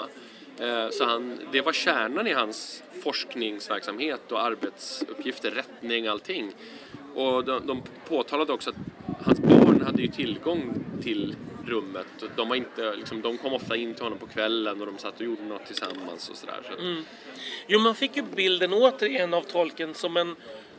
Eh, 0.61 0.91
så 0.91 1.05
han, 1.05 1.41
det 1.53 1.61
var 1.61 1.73
kärnan 1.73 2.27
i 2.27 2.33
hans 2.33 2.83
forskningsverksamhet 3.03 4.33
och 4.33 4.43
arbetsuppgifter, 4.43 5.51
rättning, 5.51 6.07
allting. 6.07 6.53
Och 7.15 7.45
de, 7.45 7.67
de 7.67 7.83
påtalade 8.09 8.53
också 8.53 8.71
att 8.71 8.77
hans 9.25 9.41
barn 9.41 9.83
hade 9.87 10.03
ju 10.03 10.09
tillgång 10.09 10.85
till 11.03 11.37
rummet. 11.67 12.07
De, 12.37 12.49
var 12.49 12.57
inte, 12.57 12.97
liksom, 12.97 13.23
de 13.23 13.39
kom 13.39 13.53
ofta 13.53 13.77
in 13.77 13.95
till 13.95 14.05
honom 14.05 14.19
på 14.19 14.27
kvällen 14.27 14.81
och 14.81 14.87
de 14.87 14.99
satt 14.99 15.15
och 15.15 15.27
gjorde 15.27 15.43
något 15.43 15.67
tillsammans 15.67 16.29
och 16.29 16.37
sådär. 16.37 16.61
Så 16.69 16.83
Mm. 16.83 17.05
Jo 17.67 17.81
man 17.81 17.95
fick 17.95 18.17
ju 18.17 18.23
bilden 18.23 18.73
återigen 18.73 19.35
av 19.35 19.43
tolken 19.43 19.95
som 19.95 20.17
en 20.17 20.37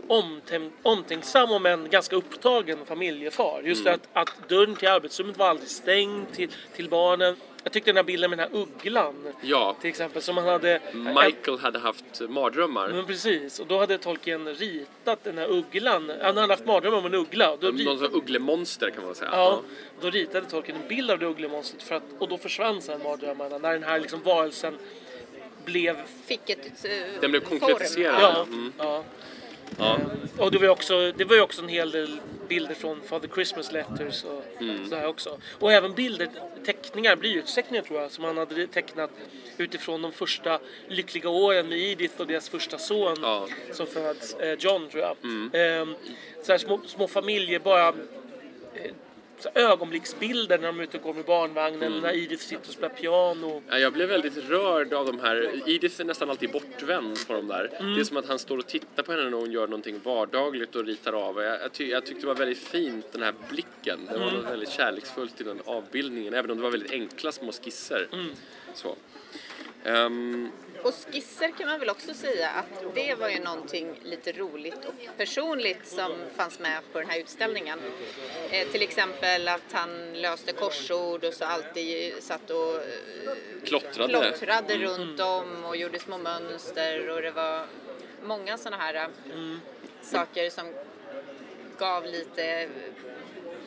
omtänk, 0.07 0.73
omtänksam 0.83 1.51
om 1.51 1.65
en 1.65 1.89
ganska 1.89 2.15
upptagen 2.15 2.85
familjefar. 2.85 3.61
Just 3.65 3.83
det 3.83 3.93
att, 3.93 4.07
att 4.13 4.49
dörren 4.49 4.75
till 4.75 4.87
arbetsrummet 4.87 5.37
var 5.37 5.47
aldrig 5.49 5.69
stängd 5.69 6.25
till, 6.33 6.49
till 6.75 6.89
barnen. 6.89 7.35
Jag 7.63 7.71
tyckte 7.73 7.89
den 7.89 7.95
här 7.95 8.03
bilden 8.03 8.29
med 8.29 8.39
den 8.39 8.49
här 8.51 8.59
ugglan 8.61 9.33
Ja, 9.41 9.75
till 9.81 9.89
exempel 9.89 10.21
som 10.21 10.37
han 10.37 10.45
hade 10.47 10.81
Michael 10.93 11.59
hade 11.59 11.79
haft 11.79 12.05
mardrömmar. 12.29 12.89
Men 12.89 13.05
precis, 13.05 13.59
och 13.59 13.67
då 13.67 13.79
hade 13.79 13.97
Tolkien 13.97 14.55
ritat 14.55 15.23
den 15.23 15.37
här 15.37 15.51
ugglan. 15.51 16.11
Han 16.21 16.37
hade 16.37 16.53
haft 16.53 16.65
mardrömmar 16.65 16.97
om 16.97 17.05
en 17.05 17.13
uggla. 17.13 17.55
Då, 17.55 17.67
Någon 17.67 17.77
rit... 17.77 17.99
sorts 17.99 18.15
ugglemonster 18.15 18.89
kan 18.89 19.05
man 19.05 19.15
säga. 19.15 19.29
ja, 19.33 19.61
då 20.01 20.09
ritade 20.09 20.45
Tolkien 20.45 20.77
en 20.81 20.87
bild 20.87 21.11
av 21.11 21.19
det 21.19 21.25
ugglemonstret 21.25 21.83
för 21.83 21.95
att, 21.95 22.03
och 22.19 22.27
då 22.29 22.37
försvann 22.37 22.81
sen 22.81 23.03
mardrömmarna 23.03 23.57
när 23.57 23.73
den 23.73 23.83
här 23.83 23.99
liksom 23.99 24.21
varelsen 24.23 24.77
blev... 25.65 25.97
Fick 26.25 26.49
ett 26.49 26.85
uh, 26.85 26.91
Den 27.21 27.31
blev 27.31 27.41
konkretiserad. 27.41 28.21
Ja, 28.21 28.43
Mm. 28.47 28.73
ja. 28.77 29.03
Ja. 29.77 29.97
Och 30.37 30.51
det 30.51 30.57
var, 30.57 30.67
också, 30.67 31.11
det 31.11 31.25
var 31.25 31.35
ju 31.35 31.41
också 31.41 31.61
en 31.61 31.67
hel 31.69 31.91
del 31.91 32.19
bilder 32.47 32.75
från 32.75 33.01
Father 33.01 33.27
Christmas 33.33 33.71
Letters 33.71 34.23
och 34.23 34.41
Mm. 34.61 34.89
så 34.89 34.95
här 34.95 35.07
också. 35.07 35.37
Och 35.59 35.71
även 35.73 35.93
bilder, 35.93 36.27
teckningar, 36.65 37.15
blyertsteckningar 37.15 37.83
tror 37.83 38.01
jag, 38.01 38.11
som 38.11 38.23
han 38.23 38.37
hade 38.37 38.67
tecknat 38.67 39.11
utifrån 39.57 40.01
de 40.01 40.11
första 40.11 40.59
lyckliga 40.87 41.29
åren 41.29 41.69
med 41.69 41.77
Edith 41.79 42.21
och 42.21 42.27
deras 42.27 42.49
första 42.49 42.77
son 42.77 43.17
Ja. 43.21 43.47
som 43.71 43.87
föds, 43.87 44.33
eh, 44.33 44.55
John 44.59 44.89
tror 44.89 45.03
jag. 45.03 45.15
Mm. 45.23 45.49
Ehm, 45.53 45.95
så 46.43 46.57
små, 46.57 46.79
små 46.85 47.07
familjer 47.07 47.59
bara 47.59 47.87
eh, 47.87 48.91
ögonblicksbilder 49.53 50.57
när 50.57 50.67
de 50.67 50.79
är 50.79 50.83
ute 50.83 50.97
och 50.97 51.03
går 51.03 51.13
med 51.13 51.25
barnvagnen, 51.25 51.99
när 51.99 52.15
Edith 52.15 52.43
sitter 52.43 52.67
och 52.67 52.73
spelar 52.73 52.89
piano. 52.89 53.61
Ja, 53.69 53.79
Jag 53.79 53.93
blev 53.93 54.09
väldigt 54.09 54.37
rörd 54.37 54.93
av 54.93 55.05
de 55.05 55.19
här. 55.19 55.61
Edith 55.65 56.01
är 56.01 56.05
nästan 56.05 56.29
alltid 56.29 56.51
bortvänd 56.51 57.27
på 57.27 57.33
de 57.33 57.47
där. 57.47 57.69
Det 57.95 58.01
är 58.01 58.03
som 58.03 58.17
att 58.17 58.27
han 58.27 58.39
står 58.39 58.57
och 58.57 58.67
tittar 58.67 59.03
på 59.03 59.11
henne 59.11 59.23
när 59.23 59.37
hon 59.37 59.51
gör 59.51 59.67
någonting 59.67 59.99
vardagligt 60.03 60.75
och 60.75 60.85
ritar 60.85 61.13
av. 61.13 61.41
Jag, 61.41 61.61
jag, 61.61 61.71
ty, 61.73 61.89
jag 61.89 62.05
tyckte 62.05 62.21
det 62.21 62.27
var 62.27 62.35
väldigt 62.35 62.57
fint, 62.67 63.05
den 63.11 63.21
här 63.23 63.33
blicken. 63.49 63.99
Det 64.11 64.17
var 64.17 64.31
något 64.31 64.51
väldigt 64.51 64.69
kärleksfullt 64.69 65.41
i 65.41 65.43
den 65.43 65.61
avbildningen, 65.65 66.33
även 66.33 66.51
om 66.51 66.57
det 66.57 66.63
var 66.63 66.71
väldigt 66.71 66.91
enkla 66.91 67.31
små 67.31 67.51
skisser. 67.51 68.07
Så. 68.73 68.95
Ehm, 69.85 70.51
Och 70.83 70.93
skisser 70.93 71.51
kan 71.57 71.67
man 71.67 71.79
väl 71.79 71.89
också 71.89 72.13
säga 72.13 72.49
att 72.49 72.95
det 72.95 73.15
var 73.15 73.29
ju 73.29 73.39
någonting 73.39 73.99
lite 74.03 74.31
roligt 74.31 74.85
och 74.85 75.17
personligt 75.17 75.87
som 75.87 76.11
fanns 76.35 76.59
med 76.59 76.79
på 76.93 76.99
den 76.99 77.09
här 77.09 77.19
utställningen. 77.19 77.79
Eh, 78.49 78.67
till 78.67 78.81
exempel 78.81 79.47
att 79.47 79.71
han 79.71 80.13
löste 80.13 80.53
korsord 80.53 81.23
och 81.23 81.33
så 81.33 81.45
alltid 81.45 82.13
satt 82.23 82.49
och 82.49 82.75
eh, 82.75 82.81
klottrade. 83.65 84.09
klottrade 84.13 84.77
runt 84.77 85.19
om 85.19 85.65
och 85.65 85.77
gjorde 85.77 85.99
små 85.99 86.17
mönster 86.17 87.09
och 87.09 87.21
det 87.21 87.31
var 87.31 87.65
många 88.23 88.57
sådana 88.57 88.83
här 88.83 88.95
eh, 88.95 89.09
saker 90.01 90.49
som 90.49 90.73
gav 91.77 92.05
lite 92.05 92.69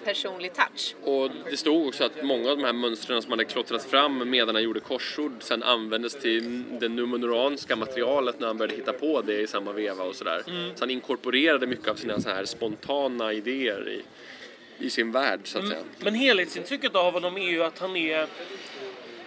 personlig 0.05 0.53
touch. 0.55 0.95
Och 1.05 1.31
det 1.51 1.57
stod 1.57 1.89
också 1.89 2.05
att 2.05 2.23
många 2.23 2.51
av 2.51 2.57
de 2.57 2.65
här 2.65 2.73
mönstren 2.73 3.23
som 3.23 3.31
hade 3.31 3.45
klottrats 3.45 3.87
fram 3.87 4.31
medan 4.31 4.55
han 4.55 4.65
gjorde 4.65 4.81
korsord 4.81 5.33
sen 5.41 5.63
användes 5.63 6.15
till 6.15 6.65
det 6.81 6.89
numeroranska 6.89 7.77
materialet 7.77 8.41
när 8.41 8.47
han 8.47 8.59
började 8.59 8.77
hitta 8.77 8.93
på 8.93 9.23
det 9.23 9.41
i 9.41 9.47
samma 9.47 9.73
veva 9.73 10.05
och 10.05 10.15
sådär. 10.15 10.43
Så 10.75 10.83
han 10.83 10.91
inkorporerade 10.91 11.67
mycket 11.67 11.89
av 11.89 11.95
sina 11.95 12.21
så 12.21 12.29
här 12.29 12.45
spontana 12.45 13.33
idéer 13.33 13.89
i, 13.89 14.03
i 14.87 14.91
sin 14.91 15.13
värld 15.13 15.41
så 15.45 15.59
att 15.59 15.69
säga. 15.69 15.81
Men 15.99 16.15
helhetsintrycket 16.15 16.95
av 16.95 17.13
honom 17.13 17.37
är 17.37 17.51
ju 17.51 17.65
att 17.65 17.79
han 17.79 17.97
är 17.97 18.27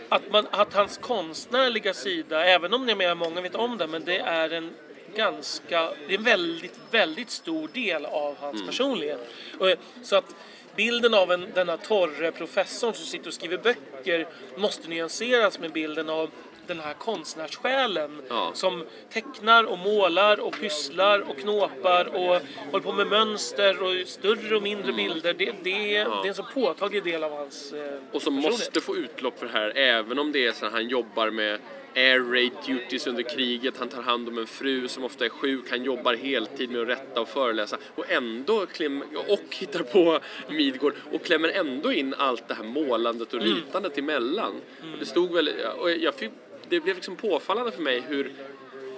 att, 0.09 0.31
man, 0.31 0.47
att 0.51 0.73
hans 0.73 0.97
konstnärliga 0.97 1.93
sida, 1.93 2.45
även 2.45 2.73
om 2.73 2.85
det 2.85 2.91
är 2.91 2.95
mer 2.95 3.15
många 3.15 3.41
vet 3.41 3.55
om 3.55 3.77
det, 3.77 3.87
men 3.87 4.05
det 4.05 4.17
är 4.17 4.49
en 4.49 4.71
ganska, 5.15 5.91
det 6.07 6.13
är 6.13 6.17
en 6.17 6.23
väldigt, 6.23 6.79
väldigt 6.91 7.29
stor 7.29 7.69
del 7.73 8.05
av 8.05 8.37
hans 8.39 8.65
personlighet. 8.65 9.29
Och, 9.59 9.67
så 10.03 10.15
att 10.15 10.35
bilden 10.75 11.13
av 11.13 11.31
en, 11.31 11.45
denna 11.53 11.77
torre 11.77 12.31
professorn 12.31 12.93
som 12.93 13.05
sitter 13.05 13.27
och 13.27 13.33
skriver 13.33 13.57
böcker 13.57 14.27
måste 14.57 14.87
nyanseras 14.89 15.59
med 15.59 15.71
bilden 15.71 16.09
av 16.09 16.29
den 16.67 16.79
här 16.79 16.93
konstnärssjälen 16.93 18.21
Ja. 18.29 18.51
som 18.53 18.85
tecknar 19.13 19.63
och 19.63 19.79
målar 19.79 20.39
och 20.39 20.59
pysslar 20.59 21.19
och 21.19 21.37
knåpar 21.37 22.05
och 22.05 22.41
håller 22.71 22.83
på 22.83 22.91
med 22.91 23.07
mönster 23.07 23.83
och 23.83 24.07
större 24.07 24.55
och 24.55 24.63
mindre 24.63 24.93
bilder. 24.93 25.33
Det, 25.33 25.45
det, 25.45 25.53
det 25.63 25.95
är 25.95 26.27
en 26.27 26.33
så 26.35 26.43
påtaglig 26.43 27.03
del 27.03 27.23
av 27.23 27.31
hans 27.31 27.73
eh, 27.73 27.93
Och 28.11 28.21
som 28.21 28.33
måste 28.33 28.81
få 28.81 28.95
utlopp 28.95 29.39
för 29.39 29.45
det 29.45 29.51
här 29.51 29.77
även 29.77 30.19
om 30.19 30.31
det 30.31 30.47
är 30.47 30.51
så 30.51 30.65
att 30.65 30.71
han 30.71 30.87
jobbar 30.87 31.29
med 31.29 31.59
air 31.95 32.19
raid 32.19 32.51
duties 32.67 33.07
under 33.07 33.23
kriget, 33.23 33.77
han 33.77 33.89
tar 33.89 34.01
hand 34.01 34.27
om 34.27 34.37
en 34.37 34.47
fru 34.47 34.87
som 34.87 35.03
ofta 35.03 35.25
är 35.25 35.29
sjuk, 35.29 35.69
han 35.69 35.83
jobbar 35.83 36.13
heltid 36.13 36.69
med 36.69 36.81
att 36.81 36.87
rätta 36.87 37.21
och 37.21 37.27
föreläsa. 37.27 37.77
Och 37.95 38.11
ändå 38.11 38.65
kläm, 38.65 39.03
och 39.27 39.55
hittar 39.55 39.83
på 39.83 40.19
Midgård 40.49 40.93
och 41.11 41.23
klämmer 41.23 41.49
ändå 41.49 41.91
in 41.91 42.13
allt 42.17 42.47
det 42.47 42.53
här 42.53 42.63
målandet 42.63 43.33
och 43.33 43.41
ritandet 43.41 43.97
emellan. 43.97 44.53
Och 44.93 44.99
det 44.99 45.05
stod 45.05 45.33
väl, 45.33 45.49
och 45.79 45.91
jag 45.91 46.15
fick, 46.15 46.31
det 46.69 46.79
blev 46.79 46.95
liksom 46.95 47.15
påfallande 47.15 47.71
för 47.71 47.81
mig 47.81 48.03
hur, 48.07 48.31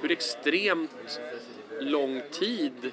hur 0.01 0.11
extremt 0.11 1.19
lång 1.79 2.21
tid 2.31 2.91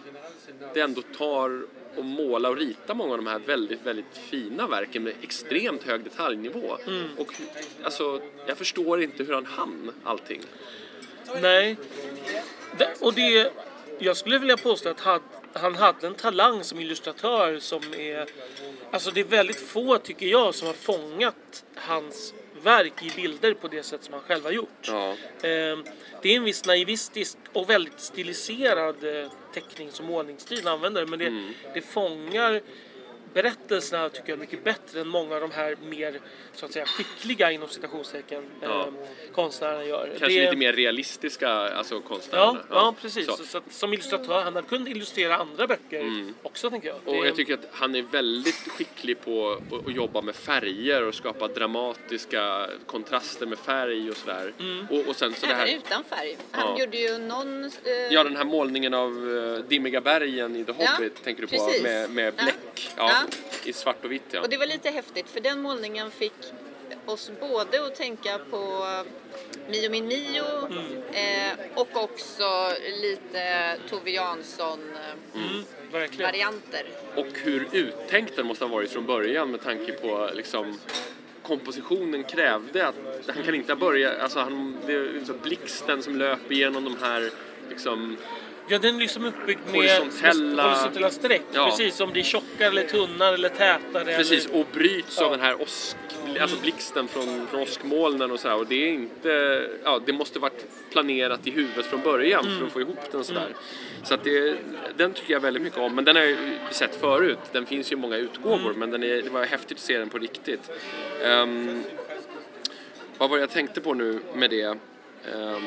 det 0.75 0.81
ändå 0.81 1.03
tar 1.03 1.67
att 1.99 2.05
måla 2.05 2.49
och 2.49 2.57
rita 2.57 2.95
många 2.95 3.11
av 3.11 3.17
de 3.17 3.27
här 3.27 3.39
väldigt, 3.39 3.83
väldigt 3.83 4.17
fina 4.31 4.67
verken 4.67 5.03
med 5.03 5.13
extremt 5.23 5.83
hög 5.83 6.05
detaljnivå. 6.05 6.77
Och 7.19 7.35
alltså, 7.85 8.21
jag 8.47 8.59
förstår 8.59 9.03
inte 9.03 9.25
hur 9.25 9.35
han 9.35 9.47
hann 9.47 9.93
allting. 10.05 10.43
Nej. 11.43 11.77
Det, 12.79 12.95
och 13.01 13.15
det, 13.15 13.53
jag 13.99 14.17
skulle 14.17 14.39
vilja 14.39 14.57
påstå 14.57 14.89
att 14.89 15.01
had, 15.01 15.23
han 15.53 15.75
hade 15.75 16.07
en 16.07 16.15
talang 16.15 16.65
som 16.65 16.81
illustratör 16.81 17.59
som 17.59 17.83
är... 17.99 18.27
Alltså 18.91 19.11
det 19.11 19.21
är 19.21 19.25
väldigt 19.25 19.61
få, 19.61 19.99
tycker 19.99 20.27
jag, 20.27 20.55
som 20.55 20.67
har 20.67 20.75
fångat 20.75 21.65
hans 21.75 22.35
verk 22.63 23.03
i 23.03 23.11
bilder 23.17 23.55
på 23.55 23.69
det 23.69 23.83
sätt 23.83 24.05
som 24.05 24.15
han 24.15 24.23
själv 24.23 24.45
har 24.45 24.51
gjort. 24.53 24.87
Ja. 24.89 25.15
Ehm, 25.43 25.85
Det 26.23 26.29
är 26.33 26.37
en 26.37 26.45
viss 26.45 26.65
naivistisk 26.67 27.37
och 27.53 27.71
väldigt 27.71 28.01
stiliserad 28.01 29.05
eh, 29.05 29.31
tecknings 29.55 30.01
och 30.01 30.07
målningsstil 30.07 30.69
använder 30.69 31.07
men 31.07 31.19
det, 31.19 31.27
Mm. 31.27 31.53
det 31.75 31.81
fångar 31.81 32.61
berättelserna 33.35 34.09
tycker 34.09 34.29
jag 34.29 34.39
mycket 34.39 34.65
bättre 34.65 35.01
än 35.01 35.09
många 35.09 35.35
av 35.35 35.41
de 35.41 35.51
här 35.51 35.77
mer 35.91 36.21
så 36.53 36.67
att 36.67 36.73
säga 36.73 36.85
skickliga 36.87 37.51
inom 37.53 37.69
citationstecken 37.69 38.43
Ja. 38.61 38.81
eh, 38.81 39.33
konstnärerna 39.35 39.85
gör. 39.85 40.07
Kanske 40.19 40.27
det, 40.27 40.41
lite 40.45 40.57
mer 40.57 40.73
realistiska 40.73 41.49
alltså, 41.51 41.95
Ja, 41.95 42.01
konstnärerna. 42.01 42.61
ja, 42.71 42.95
precis. 43.03 43.27
Så. 43.27 43.37
Så. 43.37 43.45
Så 43.45 43.59
att, 43.59 43.73
som 43.73 43.93
illustratör, 43.93 44.43
han 44.43 44.55
hade 44.55 44.69
kunnat 44.69 44.89
illustrera 44.89 45.37
andra 45.37 45.67
böcker 45.67 46.25
också 46.43 46.71
tänker 46.71 46.89
jag. 46.89 46.97
Mm. 46.97 47.09
Och 47.09 47.21
Det- 47.23 47.27
jag 47.29 47.37
tycker 47.37 47.55
att 47.55 47.69
han 47.73 47.95
är 47.95 48.03
väldigt 48.03 48.55
skicklig 48.69 49.21
på 49.21 49.53
att, 49.73 49.87
att 49.89 49.95
jobba 49.95 50.21
med 50.23 50.35
färger 50.35 51.03
och 51.03 51.15
skapa 51.15 51.49
dramatiska 51.49 52.67
kontraster 52.87 53.47
med 53.47 53.59
färg 53.59 54.11
och 54.11 54.17
sådär. 54.17 54.53
Och, 54.91 55.09
och 55.09 55.17
sen 55.17 55.35
så 55.35 55.47
det 55.47 55.53
Även 55.53 55.69
här... 55.69 55.77
utan 55.77 56.05
färg. 56.05 56.37
Han 56.51 56.75
Ja. 56.79 56.85
gjorde 56.85 56.97
ju 56.97 57.19
någon... 57.19 57.65
eh, 57.65 57.71
Ja, 58.11 58.25
den 58.25 58.37
här 58.37 58.45
målningen 58.45 58.95
av 58.95 59.17
uh, 59.29 59.59
Dimmiga 59.59 60.01
bergen 60.01 60.57
i 60.57 60.65
The 60.65 60.73
Ja, 60.79 60.91
Hobbit 60.97 61.25
tänker 61.25 61.43
du 61.43 61.49
på 61.49 61.55
precis. 61.67 61.83
med, 61.83 62.11
med 62.11 62.35
Ja. 62.37 62.43
bläck 62.45 62.91
ja. 62.97 63.13
Ja. 63.21 63.27
i 63.65 63.73
svart 63.73 64.05
och 64.05 64.13
vitt. 64.13 64.23
Ja. 64.31 64.41
Och 64.41 64.49
det 64.49 64.57
var 64.57 64.67
lite 64.67 64.91
häftigt 64.91 65.29
för 65.29 65.41
den 65.41 65.63
målningen 65.63 66.11
fick 66.11 66.33
oss 67.07 67.31
både 67.41 67.87
att 67.87 67.95
tänka 67.95 68.39
på 68.51 68.87
Mio 69.69 69.91
min 69.91 70.07
Mio 70.07 70.45
eh, 71.13 71.53
och 71.75 72.05
också 72.05 72.73
lite 73.03 73.77
Tove 73.89 74.11
Jansson-varianter. 74.11 76.85
Mm. 76.85 77.27
Och 77.27 77.39
hur 77.39 77.69
uttänkt 77.73 78.37
den 78.37 78.47
måste 78.47 78.65
ha 78.65 78.75
varit 78.75 78.91
från 78.91 79.07
början 79.07 79.51
med 79.51 79.63
tanke 79.63 79.93
på 79.93 80.31
liksom 80.35 80.79
kompositionen 81.43 82.25
krävde 82.25 82.87
att 82.87 82.95
han 83.35 83.43
kan 83.43 83.55
inte 83.55 83.73
ha 83.73 83.79
börjat, 83.79 84.21
alltså 84.21 84.39
han, 84.39 84.77
det 84.87 84.93
är 84.93 85.13
liksom 85.13 85.39
blixten 85.43 86.03
som 86.03 86.17
löper 86.17 86.55
igenom 86.55 86.85
de 86.85 86.97
här 87.01 87.31
liksom 87.69 88.17
Ja, 88.71 88.79
den 88.79 88.95
är 88.95 88.99
liksom 88.99 89.25
uppbyggd 89.25 89.61
med 89.67 89.75
Horisontella- 89.75 90.63
horisontella 90.69 91.11
streck. 91.11 91.43
Ja. 91.53 91.67
Precis, 91.71 91.95
som 91.95 92.11
blir 92.13 92.23
tjockare 92.23 92.69
eller 92.69 92.83
tunnare 92.83 93.35
eller 93.35 93.49
tätare. 93.49 94.17
Precis, 94.17 94.47
Eller... 94.47 94.61
och 94.61 94.67
bryts 94.73 95.19
av 95.19 95.25
Ja. 95.25 95.31
den 95.31 95.41
här 95.41 95.63
åsk, 95.63 95.97
alltså 96.41 96.57
blixten 96.61 97.09
från, 97.09 97.47
från 97.47 97.61
åskmolnen 97.61 98.31
och 98.31 98.41
sådär. 98.41 98.57
Och 98.57 98.67
det 98.67 98.85
är 98.89 98.93
inte, 98.93 99.69
ja 99.85 100.01
det 100.07 100.13
måste 100.13 100.39
varit 100.39 100.67
planerat 100.91 101.47
i 101.47 101.51
huvudet 101.51 101.87
från 101.87 102.01
början 102.01 102.45
för 102.59 102.67
att 102.67 102.73
få 102.73 102.81
ihop 102.81 102.99
den 103.13 103.25
sådär. 103.25 103.55
Så 104.05 104.15
att 104.15 104.25
det, 104.25 104.57
den 104.97 105.13
tycker 105.13 105.33
jag 105.33 105.41
väldigt 105.41 105.63
mycket 105.63 105.79
om. 105.79 105.95
Men 105.95 106.05
den 106.05 106.17
har 106.17 106.23
jag 106.23 106.31
ju 106.31 106.37
sett 106.71 107.01
förut. 107.01 107.39
Den 107.53 107.67
finns 107.67 107.93
ju 107.93 107.97
i 107.97 107.99
många 107.99 108.17
utgåvor 108.17 108.75
men 108.77 108.91
den 108.91 109.03
är, 109.03 109.23
det 109.23 109.31
var 109.31 109.45
häftigt 109.45 109.79
att 109.79 109.85
se 109.85 109.99
den 109.99 110.09
på 110.09 110.19
riktigt. 110.19 110.71
Ehm, 111.25 111.83
vad 113.19 113.31
var 113.31 113.37
det 113.37 113.41
jag 113.41 113.51
tänkte 113.51 113.81
på 113.81 113.95
nu 113.95 114.21
med 114.35 114.51
det? 114.51 114.63
Ehm, 115.35 115.63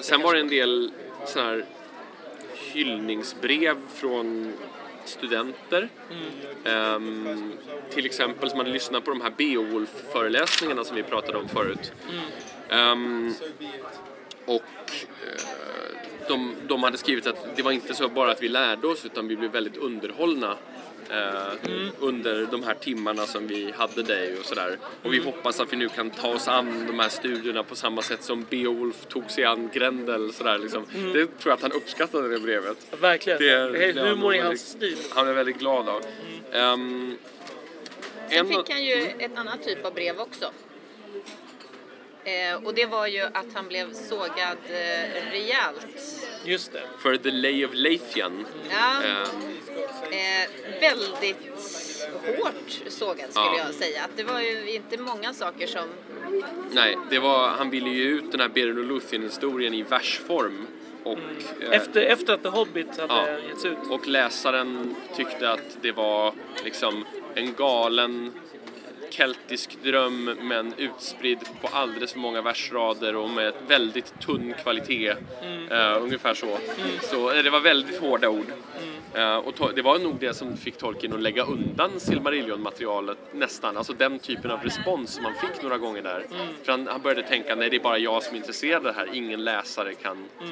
sen 0.00 0.22
var 0.22 0.34
det 0.34 0.40
en 0.40 0.48
del 0.48 0.90
sådana 1.28 1.50
här 1.50 1.64
hyllningsbrev 2.54 3.76
från 3.94 4.52
studenter. 5.04 5.88
Ehm, 6.64 7.52
till 7.90 8.06
exempel 8.06 8.50
som 8.50 8.58
hade 8.58 8.70
lyssnat 8.70 9.04
på 9.04 9.10
de 9.10 9.20
här 9.20 9.32
Beowulf-föreläsningarna 9.36 10.84
som 10.84 10.96
vi 10.96 11.02
pratade 11.02 11.38
om 11.38 11.48
förut. 11.48 11.92
Ehm, 12.68 13.34
och 14.44 14.54
uh, 14.54 16.28
de, 16.28 16.54
de 16.68 16.82
hade 16.82 16.98
skrivit 16.98 17.26
att 17.26 17.56
det 17.56 17.62
var 17.62 17.72
inte 17.72 17.94
så 17.94 18.08
bara 18.08 18.30
att 18.30 18.42
vi 18.42 18.48
lärde 18.48 18.86
oss 18.86 19.04
utan 19.04 19.28
vi 19.28 19.36
blev 19.36 19.50
väldigt 19.50 19.76
underhållna 19.76 20.56
eh, 21.10 21.70
under 22.00 22.46
de 22.50 22.62
här 22.62 22.74
timmarna 22.74 23.26
som 23.26 23.46
vi 23.46 23.72
hade 23.76 24.02
dig 24.02 24.38
och 24.38 24.44
sådär. 24.44 24.78
Och 25.02 25.12
vi 25.14 25.18
hoppas 25.18 25.60
att 25.60 25.72
vi 25.72 25.76
nu 25.76 25.88
kan 25.88 26.10
ta 26.10 26.28
oss 26.28 26.48
an 26.48 26.86
de 26.86 26.98
här 26.98 27.08
studierna 27.08 27.62
på 27.62 27.76
samma 27.76 28.02
sätt 28.02 28.22
som 28.22 28.46
Beowulf 28.50 29.06
tog 29.06 29.30
sig 29.30 29.44
an 29.44 29.70
Grendel. 29.72 30.32
Sådär, 30.32 30.58
liksom. 30.58 30.84
Det 30.92 31.26
tror 31.26 31.30
jag 31.44 31.52
att 31.52 31.62
han 31.62 31.72
uppskattade 31.72 32.28
det 32.28 32.38
brevet. 32.40 32.76
Verkligen. 33.00 33.38
Det- 33.38 33.50
är 33.84 33.92
humor 33.92 34.34
i 34.34 34.38
hans 34.38 34.74
väldigt- 34.74 34.96
stil. 35.00 35.12
Han 35.14 35.28
är 35.28 35.32
väldigt 35.32 35.58
glad 35.58 35.88
av. 35.88 36.02
Ehm, 36.52 37.16
Sen 38.28 38.38
en- 38.38 38.48
fick 38.48 38.70
han 38.70 38.84
ju 38.84 38.94
ett 39.18 39.38
annat 39.38 39.64
typ 39.64 39.84
av 39.84 39.94
brev 39.94 40.20
också. 40.20 40.50
Eh, 42.28 42.64
och 42.66 42.74
det 42.74 42.86
var 42.86 43.06
ju 43.06 43.20
att 43.22 43.46
han 43.54 43.68
blev 43.68 43.92
sågad 43.92 44.58
eh, 44.68 45.30
rejält. 45.30 45.86
Just 46.44 46.72
det. 46.72 46.82
för 46.98 47.16
The 47.16 47.30
Lay 47.30 47.64
of 47.64 47.70
Lathian. 47.74 48.46
Ja, 48.70 49.02
Ehm, 49.04 49.52
eh, 50.12 50.80
väldigt 50.80 51.36
hårt 52.38 52.80
sågad 52.88 53.30
skulle 53.30 53.46
Ja. 53.46 53.58
jag 53.66 53.74
säga. 53.74 54.04
Att 54.04 54.10
det 54.16 54.22
var 54.24 54.40
ju 54.40 54.70
inte 54.70 54.98
många 54.98 55.32
saker 55.34 55.66
som... 55.66 55.84
nej, 56.72 56.98
det 57.10 57.18
var, 57.18 57.48
han 57.48 57.70
ville 57.70 57.90
ju 57.90 58.04
ut 58.04 58.30
den 58.32 58.40
här 58.40 58.48
Beren 58.48 58.78
och 58.78 58.84
Luthien-historien 58.84 59.74
i 59.74 59.82
versform 59.82 60.66
Och, 61.04 61.18
eh, 61.60 61.70
Efter, 61.70 62.00
efter 62.00 62.32
att 62.32 62.42
The 62.42 62.48
Hobbit 62.48 62.98
hade 62.98 63.14
Ja. 63.14 63.38
getts 63.48 63.64
ut. 63.64 63.78
och 63.90 64.06
läsaren 64.08 64.94
tyckte 65.16 65.50
att 65.50 65.78
det 65.80 65.92
var 65.92 66.32
liksom 66.64 67.04
en 67.34 67.54
galen 67.54 68.32
keltisk 69.10 69.82
dröm 69.82 70.24
men 70.24 70.74
utspridd 70.76 71.38
på 71.60 71.68
alldeles 71.72 72.12
för 72.12 72.18
många 72.18 72.42
versrader 72.42 73.16
och 73.16 73.30
med 73.30 73.52
väldigt 73.68 74.20
tunn 74.20 74.54
kvalitet. 74.62 75.08
Eh, 75.70 76.02
ungefär 76.02 76.34
så. 76.34 76.58
så 77.02 77.30
eh, 77.32 77.42
det 77.42 77.50
var 77.50 77.60
väldigt 77.60 78.00
hårda 78.00 78.28
ord. 78.28 78.46
Eh, 79.14 79.36
och 79.36 79.54
to- 79.54 79.72
det 79.74 79.82
var 79.82 79.98
nog 79.98 80.16
det 80.20 80.34
som 80.34 80.56
fick 80.56 80.76
Tolkien 80.78 81.12
att 81.12 81.20
lägga 81.22 81.42
undan 81.42 81.90
Silmarillion-materialet 82.00 83.18
nästan. 83.32 83.76
Alltså 83.76 83.92
den 83.92 84.18
typen 84.18 84.50
av 84.50 84.62
respons 84.64 85.10
som 85.14 85.22
man 85.22 85.34
fick 85.34 85.62
några 85.62 85.78
gånger 85.78 86.02
där. 86.02 86.26
För 86.64 86.72
han, 86.72 86.86
han 86.86 87.02
började 87.02 87.22
tänka, 87.22 87.54
nej 87.54 87.70
det 87.70 87.76
är 87.76 87.80
bara 87.80 87.98
jag 87.98 88.22
som 88.22 88.34
är 88.34 88.38
intresserad 88.38 88.76
av 88.76 88.82
det 88.94 89.00
här, 89.00 89.08
ingen 89.12 89.44
läsare 89.44 89.94
kan 89.94 90.24
ta 90.38 90.44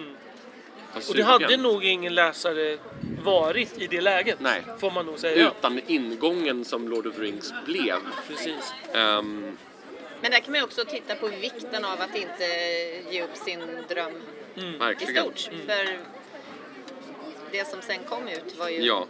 Och 1.08 1.14
det 1.14 1.22
hade 1.22 1.56
nog 1.56 1.84
ingen 1.84 2.14
läsare 2.14 2.78
varit 3.24 3.78
i 3.78 3.86
det 3.86 4.00
läget. 4.00 4.40
Nej. 4.40 4.62
Får 4.78 4.90
man 4.90 5.06
nog 5.06 5.18
säga. 5.18 5.48
Utan 5.58 5.80
ingången 5.86 6.64
som 6.64 6.88
Lord 6.88 7.06
of 7.06 7.14
the 7.14 7.22
Rings 7.22 7.52
blev. 7.66 7.96
Precis. 8.28 8.72
Ehm, 8.94 9.56
Men 10.20 10.30
där 10.30 10.38
kan 10.38 10.50
man 10.50 10.60
ju 10.60 10.64
också 10.64 10.84
titta 10.84 11.14
på 11.14 11.28
vikten 11.28 11.84
av 11.84 12.00
att 12.00 12.16
inte 12.16 12.44
ge 13.10 13.22
upp 13.22 13.36
sin 13.36 13.60
dröm 13.88 14.12
i 14.54 14.76
verkligen. 14.78 15.22
stort. 15.22 15.50
För 15.66 15.98
det 17.50 17.68
som 17.68 17.82
sen 17.82 17.98
kom 18.08 18.28
ut 18.28 18.56
var 18.58 18.68
ju... 18.68 18.80
Ja. 18.82 19.06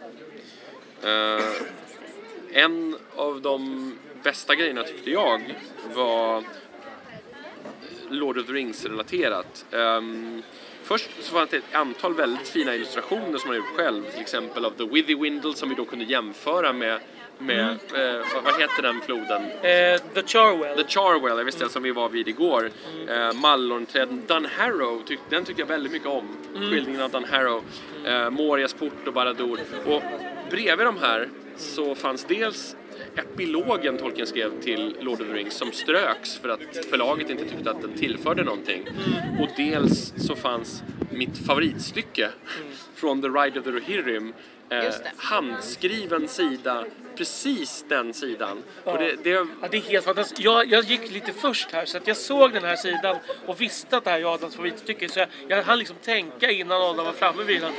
Eh, 1.03 1.45
en 2.53 2.97
av 3.17 3.41
de 3.41 3.93
bästa 4.23 4.55
grejerna 4.55 4.83
tyckte 4.83 5.11
jag 5.11 5.55
var 5.95 6.45
Lord 8.11 8.39
of 8.39 8.47
the 8.47 8.53
Rings-relaterat. 8.53 9.65
Ehm, 9.73 10.43
först 10.87 11.11
så 11.21 11.33
fanns 11.33 11.51
det 11.51 11.57
ett 11.57 11.75
antal 11.75 12.15
väldigt 12.15 12.49
fina 12.49 12.75
illustrationer 12.75 13.39
som 13.39 13.51
han 13.51 13.57
gjort 13.57 13.77
själv. 13.77 14.03
Till 14.11 14.21
exempel 14.21 14.65
av 14.65 14.71
The 14.71 14.85
Withy 14.85 15.15
Windle 15.15 15.55
som 15.55 15.69
vi 15.69 15.75
då 15.75 15.85
kunde 15.85 16.05
jämföra 16.05 16.73
med, 16.73 17.01
med 17.39 17.71
eh, 17.71 18.27
vad, 18.45 18.61
heter 18.61 18.83
den 18.83 19.01
floden? 19.01 19.43
Eh, 19.43 20.01
The 20.15 20.23
Charwell. 20.27 20.77
The 20.77 20.89
Charwell, 20.89 21.39
jag 21.39 21.45
visste 21.45 21.65
det, 21.65 21.71
som 21.71 21.83
vi 21.83 21.91
var 21.91 22.09
vid 22.09 22.29
igår. 22.29 22.71
Eh, 23.09 23.33
Mallornträden. 23.33 24.23
Dunharrow, 24.27 25.03
tyck, 25.07 25.21
den 25.31 25.45
tyckte 25.45 25.63
jag 25.63 25.67
väldigt 25.67 25.93
mycket 25.93 26.09
om. 26.09 26.37
Skildringen 26.55 27.03
av 27.03 27.11
Dunharrow. 27.11 27.65
Eh, 28.05 28.31
Morias 28.31 28.75
port 28.75 29.07
och 29.07 29.13
Barad-dûr. 29.13 29.61
Och 29.87 30.03
bredvid 30.51 30.87
de 30.87 30.99
här 30.99 31.29
så 31.57 31.95
fanns 31.95 32.25
dels 32.25 32.77
epilogen 33.17 33.97
Tolkien 33.97 34.27
skrev 34.27 34.61
till 34.61 34.97
Lord 35.01 35.21
of 35.21 35.27
the 35.27 35.35
Rings 35.35 35.55
som 35.55 35.73
ströks 35.73 36.37
för 36.37 36.49
att 36.49 36.87
förlaget 36.91 37.31
inte 37.31 37.45
tyckte 37.45 37.71
att 37.71 37.83
den 37.83 37.93
tillförde 37.93 38.45
någonting. 38.45 38.89
Och 39.41 39.49
dels 39.57 40.13
så 40.17 40.37
fanns 40.37 40.83
mitt 41.11 41.39
favoritstycke 41.47 42.31
från 42.95 43.23
The 43.23 43.29
Ride 43.29 43.59
of 43.61 43.65
the 43.65 43.71
Rohirrim. 43.71 44.33
Eh, 44.71 44.95
handskriven 45.17 46.29
sida, 46.29 46.85
precis 47.17 47.85
den 47.89 48.15
sidan. 48.15 48.63
Och 48.85 48.99
det, 48.99 49.17
det, 49.25 49.31
Ja, 49.31 49.47
det 49.71 49.77
är 49.77 49.81
helt 49.81 50.05
fantastiskt. 50.05 50.41
Jag, 50.41 50.67
jag 50.67 50.85
gick 50.85 51.11
lite 51.11 51.33
först 51.33 51.73
här 51.73 51.85
så 51.85 51.97
att 51.97 52.07
jag 52.07 52.17
såg 52.17 52.53
den 52.53 52.65
här 52.65 52.77
sidan 52.77 53.17
och 53.47 53.61
visste 53.61 53.97
att 53.97 54.05
det 54.05 54.11
här 54.11 54.21
är 54.21 54.35
Adams 54.35 54.55
favoritstycke. 54.57 55.09
Så 55.09 55.19
jag, 55.19 55.29
jag 55.49 55.63
hann 55.63 55.79
liksom 55.79 55.97
tänka 55.97 56.51
innan 56.51 56.83
Adam 56.83 57.07
var 57.07 57.13
framme 57.13 57.43
vid 57.43 57.61
den. 57.61 57.73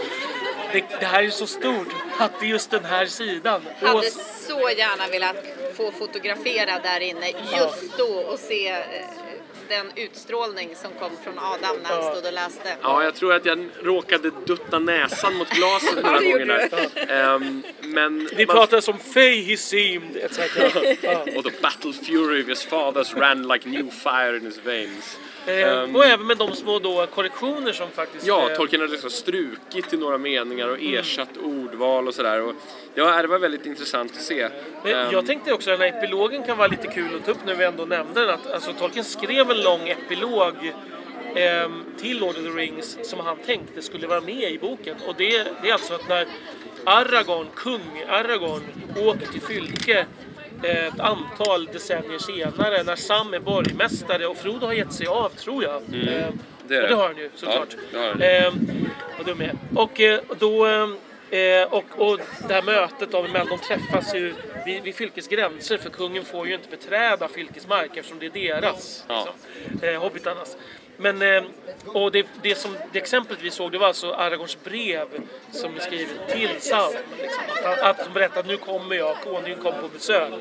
Det, 0.71 0.83
det 0.99 1.05
här 1.05 1.23
är 1.23 1.29
så 1.29 1.47
stort 1.47 1.87
att 2.19 2.39
det 2.39 2.45
är 2.45 2.49
just 2.49 2.71
den 2.71 2.85
här 2.85 3.05
sidan. 3.05 3.61
Och, 3.81 3.87
Hade 3.87 4.11
så 4.11 4.69
gärna 4.77 5.07
velat 5.07 5.35
få 5.73 5.91
fotografera 5.91 6.79
där 6.79 6.99
inne 6.99 7.29
just 7.57 7.97
då 7.97 8.13
och 8.13 8.39
se 8.39 8.67
eh, 8.67 8.77
den 9.69 9.91
utstrålning 9.95 10.69
som 10.75 10.91
kom 10.99 11.11
från 11.23 11.39
Adam 11.39 11.75
när 11.83 11.89
han 11.89 12.03
stod 12.13 12.25
och 12.25 12.33
läste. 12.33 12.75
Ja, 12.81 13.03
jag 13.03 13.15
tror 13.15 13.33
att 13.33 13.45
jag 13.45 13.69
råkade 13.83 14.31
dutta 14.45 14.79
näsan 14.79 15.35
mot 15.37 15.49
glaset 15.49 16.03
några 16.03 16.19
gånger 16.23 16.45
där. 16.45 16.69
Ehm, 17.11 17.63
men 17.81 18.29
det 18.37 18.47
man- 18.47 18.55
pratades 18.55 18.87
om 18.87 18.99
Fey 18.99 19.41
he 19.43 19.57
seemed 19.57 20.15
etc. 20.17 20.37
Och 21.37 21.43
the 21.43 21.51
battle 21.61 21.93
fury 21.93 22.41
of 22.43 22.47
his 22.47 22.63
fathers 22.63 23.13
ran 23.13 23.47
like 23.47 23.69
new 23.69 23.89
fire 23.91 24.37
in 24.37 24.45
his 24.45 24.57
veins. 24.65 25.17
Eh, 25.47 25.83
Ehm, 25.83 25.95
och 25.95 26.05
även 26.05 26.27
med 26.27 26.37
de 26.37 26.55
små 26.55 26.79
då 26.79 27.07
korrektioner 27.07 27.71
som 27.71 27.89
faktiskt... 27.91 28.27
Ja, 28.27 28.49
eh, 28.51 28.57
Tolkien 28.57 28.81
hade 28.81 28.91
liksom 28.91 29.09
strukit 29.09 29.93
i 29.93 29.97
några 29.97 30.17
meningar 30.17 30.67
och 30.67 30.77
Mm. 30.79 30.93
ersatt 30.99 31.37
ordval 31.37 32.07
och 32.07 32.13
sådär. 32.15 32.41
Och 32.41 32.53
Ja, 32.95 33.21
det 33.21 33.27
var 33.27 33.39
väldigt 33.39 33.65
intressant 33.65 34.11
att 34.11 34.21
se. 34.21 34.49
Men 34.83 34.95
Ehm, 34.95 35.11
jag 35.11 35.25
tänkte 35.25 35.53
också 35.53 35.71
att 35.71 35.79
den 35.79 35.91
här 35.91 35.97
epilogen 35.99 36.43
kan 36.43 36.57
vara 36.57 36.67
lite 36.67 36.87
kul 36.87 37.15
att 37.15 37.25
ta 37.25 37.31
upp 37.31 37.45
när 37.45 37.55
vi 37.55 37.65
ändå 37.65 37.85
nämnde 37.85 38.21
den. 38.25 38.29
Att, 38.29 38.51
alltså, 38.51 38.73
Tolkien 38.73 39.05
skrev 39.05 39.51
en 39.51 39.61
lång 39.61 39.87
epilog 39.89 40.53
ehm, 41.35 41.83
till 41.97 42.19
Lord 42.19 42.29
of 42.37 42.43
the 42.43 42.49
Rings 42.49 42.97
som 43.09 43.19
han 43.19 43.37
tänkte 43.45 43.81
skulle 43.81 44.07
vara 44.07 44.21
med 44.21 44.51
i 44.51 44.57
boken. 44.59 44.95
Och 45.07 45.15
det, 45.17 45.47
det 45.61 45.69
är 45.69 45.73
alltså 45.73 45.93
att 45.93 46.09
när 46.09 46.27
Aragorn, 46.83 47.47
kung 47.55 48.03
Aragorn, 48.09 48.61
åker 48.97 49.27
till 49.27 49.41
Fylke 49.41 49.99
eh, 49.99 50.05
ett 50.63 50.99
antal 50.99 51.65
decennier 51.65 52.19
senare 52.19 52.83
när 52.83 52.95
Sam 52.95 53.33
är 53.33 53.39
borgmästare 53.39 54.27
och 54.27 54.37
Frodo 54.37 54.65
har 54.65 54.73
gett 54.73 54.93
sig 54.93 55.07
av, 55.07 55.29
tror 55.29 55.63
jag. 55.63 55.75
Ehm, 55.75 56.39
det 56.67 56.75
är 56.75 56.81
det. 56.81 56.87
det 56.87 56.95
har 56.95 57.07
han 57.07 57.17
ju 57.17 57.29
såklart. 57.35 57.75
Ja, 57.93 57.99
det 57.99 58.05
har 58.05 58.09
han. 58.09 58.21
Ehm, 58.21 58.89
och 59.19 59.25
de 59.25 59.41
är. 59.41 59.53
Och 59.75 60.01
eh, 60.01 60.19
då... 60.39 60.65
ehm, 60.65 60.97
Eh, 61.29 61.73
och, 61.73 61.83
och 61.97 62.19
det 62.47 62.53
här 62.53 62.61
mötet 62.61 63.13
av 63.13 63.29
mellan 63.29 63.47
de 63.47 63.57
träffas 63.57 64.15
ju 64.15 64.33
vid, 64.65 64.83
vid 64.83 64.95
fylkets 64.95 65.27
gränser 65.27 65.77
för 65.77 65.89
kungen 65.89 66.25
får 66.25 66.47
ju 66.47 66.53
inte 66.53 66.69
beträda 66.69 67.27
fylkets 67.27 67.67
mark 67.67 67.97
eftersom 67.97 68.19
det 68.19 68.25
är 68.25 68.29
deras. 68.29 69.05
Ja. 69.07 69.27
Liksom, 69.69 69.89
eh, 69.89 70.01
hobbitarnas. 70.01 70.57
Men, 70.97 71.21
eh, 71.21 71.43
och 71.85 72.11
det, 72.11 72.27
det, 72.43 72.55
som, 72.55 72.77
det 72.91 72.99
exemplet 72.99 73.39
vi 73.41 73.51
såg 73.51 73.71
det 73.71 73.77
var 73.77 73.87
alltså 73.87 74.11
Aragorns 74.11 74.57
brev 74.63 75.07
som 75.51 75.75
är 75.75 75.79
skrivet 75.79 76.27
till 76.29 76.49
Sam. 76.59 76.93
Liksom, 77.21 77.43
att, 77.65 77.79
att 77.81 77.99
han 77.99 78.13
berättar 78.13 78.39
att 78.39 78.47
nu 78.47 78.57
kommer 78.57 78.95
jag, 78.95 79.15
konungen 79.23 79.57
kommer 79.57 79.81
på 79.81 79.87
besök. 79.87 80.33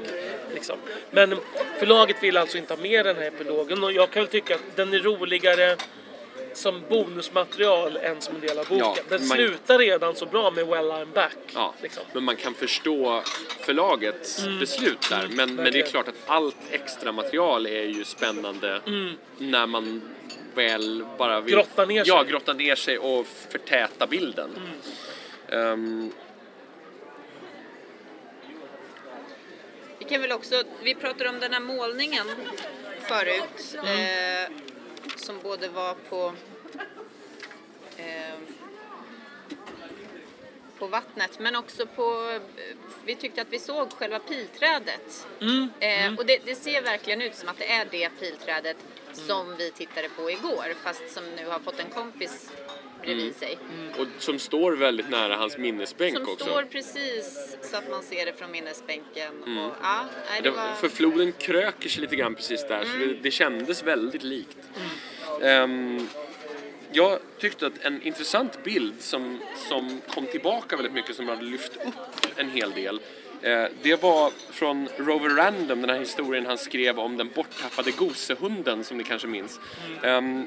Liksom. 0.54 0.76
Men 1.10 1.36
förlaget 1.78 2.16
vill 2.22 2.36
alltså 2.36 2.58
inte 2.58 2.74
ha 2.74 2.80
med 2.82 3.06
den 3.06 3.16
här 3.16 3.26
epilogen 3.26 3.84
och 3.84 3.92
jag 3.92 4.10
kan 4.10 4.22
väl 4.22 4.30
tycka 4.30 4.54
att 4.54 4.76
den 4.76 4.94
är 4.94 4.98
roligare 4.98 5.76
som 6.54 6.82
bonusmaterial 6.88 7.96
än 7.96 8.20
som 8.20 8.34
en 8.34 8.40
del 8.40 8.58
av 8.58 8.64
boken. 8.68 8.78
Ja, 8.78 8.96
den 9.08 9.28
man- 9.28 9.36
slutar 9.36 9.78
redan 9.78 10.14
så 10.14 10.26
bra 10.26 10.50
med 10.50 10.66
Well 10.66 10.84
I'm 10.90 11.12
back. 11.12 11.36
Ja, 11.54 11.74
Liksom. 11.82 12.02
men 12.12 12.24
man 12.24 12.36
kan 12.36 12.54
förstå 12.54 13.22
förlagets 13.60 14.44
beslut 14.60 15.06
där. 15.10 15.28
Men, 15.30 15.54
men 15.54 15.64
det 15.64 15.70
är 15.70 15.74
Mm. 15.74 15.86
klart 15.86 16.08
att 16.08 16.14
allt 16.26 16.56
extra 16.70 17.12
material 17.12 17.66
är 17.66 17.82
ju 17.84 18.04
spännande 18.04 18.80
när 19.38 19.66
man 19.66 20.02
väl 20.56 21.04
bara 21.18 21.40
vill 21.40 21.54
Mm. 21.54 21.66
Grotta 21.66 21.84
ner 21.84 22.04
sig. 22.04 22.14
Ja, 22.14 22.22
grotta 22.22 22.52
ner 22.52 22.74
sig 22.74 22.98
och 22.98 23.26
förtäta 23.26 24.06
bilden. 24.06 24.50
Mm. 24.56 25.72
Ehm, 25.72 26.12
Vi 29.98 30.04
kan 30.04 30.20
väl 30.20 30.32
också, 30.32 30.62
vi 30.82 30.94
pratade 30.94 31.30
om 31.30 31.40
den 31.40 31.52
här 31.52 31.60
målningen 31.60 32.26
förut 33.00 33.76
eh, 33.76 34.52
som 35.16 35.38
både 35.42 35.68
var 35.68 35.94
på 35.94 36.32
eh, 37.96 38.34
på 40.78 40.86
vattnet 40.86 41.38
men 41.38 41.56
också 41.56 41.86
på, 41.86 42.38
vi 43.04 43.14
tyckte 43.14 43.42
att 43.42 43.48
vi 43.50 43.58
såg 43.58 43.92
själva 43.92 44.18
pilträdet. 44.18 45.26
Eh, 45.80 46.14
och 46.18 46.26
det, 46.26 46.38
det 46.44 46.54
ser 46.54 46.82
verkligen 46.82 47.22
ut 47.22 47.34
som 47.34 47.48
att 47.48 47.58
det 47.58 47.72
är 47.72 47.86
det 47.90 48.10
pilträdet 48.20 48.76
som 49.16 49.56
vi 49.58 49.70
tittade 49.70 50.08
på 50.08 50.30
igår 50.30 50.74
fast 50.84 51.10
som 51.10 51.24
nu 51.36 51.46
har 51.46 51.58
fått 51.58 51.80
en 51.80 51.90
kompis 51.90 52.50
bredvid 53.02 53.36
sig. 53.36 53.58
och 53.98 54.06
som 54.18 54.38
står 54.38 54.72
väldigt 54.72 55.10
nära 55.10 55.36
hans 55.36 55.58
minnesbänk 55.58 56.14
Som 56.16 56.28
också. 56.28 56.44
står 56.44 56.62
precis 56.62 57.56
så 57.62 57.76
att 57.76 57.90
man 57.90 58.02
ser 58.02 58.26
det 58.26 58.32
från 58.32 58.50
minnesbänken. 58.50 59.42
Mm. 59.46 59.58
Och, 59.58 59.72
ja, 59.82 60.04
nej, 60.30 60.40
Det, 60.42 60.50
var... 60.50 60.74
För 60.74 60.88
floden 60.88 61.32
kröker 61.32 61.88
sig 61.88 62.00
lite 62.00 62.16
grann 62.16 62.34
precis 62.34 62.66
där, 62.68 62.84
så 62.84 62.98
det, 62.98 63.14
det 63.22 63.30
kändes 63.30 63.82
väldigt 63.82 64.22
likt. 64.22 64.58
Ehm, 65.42 66.08
jag 66.92 67.18
tyckte 67.38 67.66
att 67.66 67.84
en 67.84 68.02
intressant 68.02 68.64
bild 68.64 68.94
som, 68.98 69.40
som 69.68 70.00
kom 70.08 70.26
tillbaka 70.26 70.76
väldigt 70.76 70.94
mycket, 70.94 71.16
som 71.16 71.28
hade 71.28 71.42
lyft 71.42 71.76
upp 71.76 71.94
en 72.36 72.50
hel 72.50 72.70
del, 72.70 73.00
Eh, 73.42 73.64
det 73.82 74.02
var 74.02 74.30
från 74.50 74.88
Rover 74.96 75.30
Random, 75.30 75.80
den 75.80 75.90
här 75.90 75.98
historien 75.98 76.46
han 76.46 76.58
skrev 76.58 76.98
om 76.98 77.16
den 77.16 77.30
borttappade 77.34 77.90
gosehunden, 77.90 78.84
som 78.84 78.98
ni 78.98 79.04
kanske 79.04 79.28
minns. 79.28 79.60
Mm. 80.02 80.46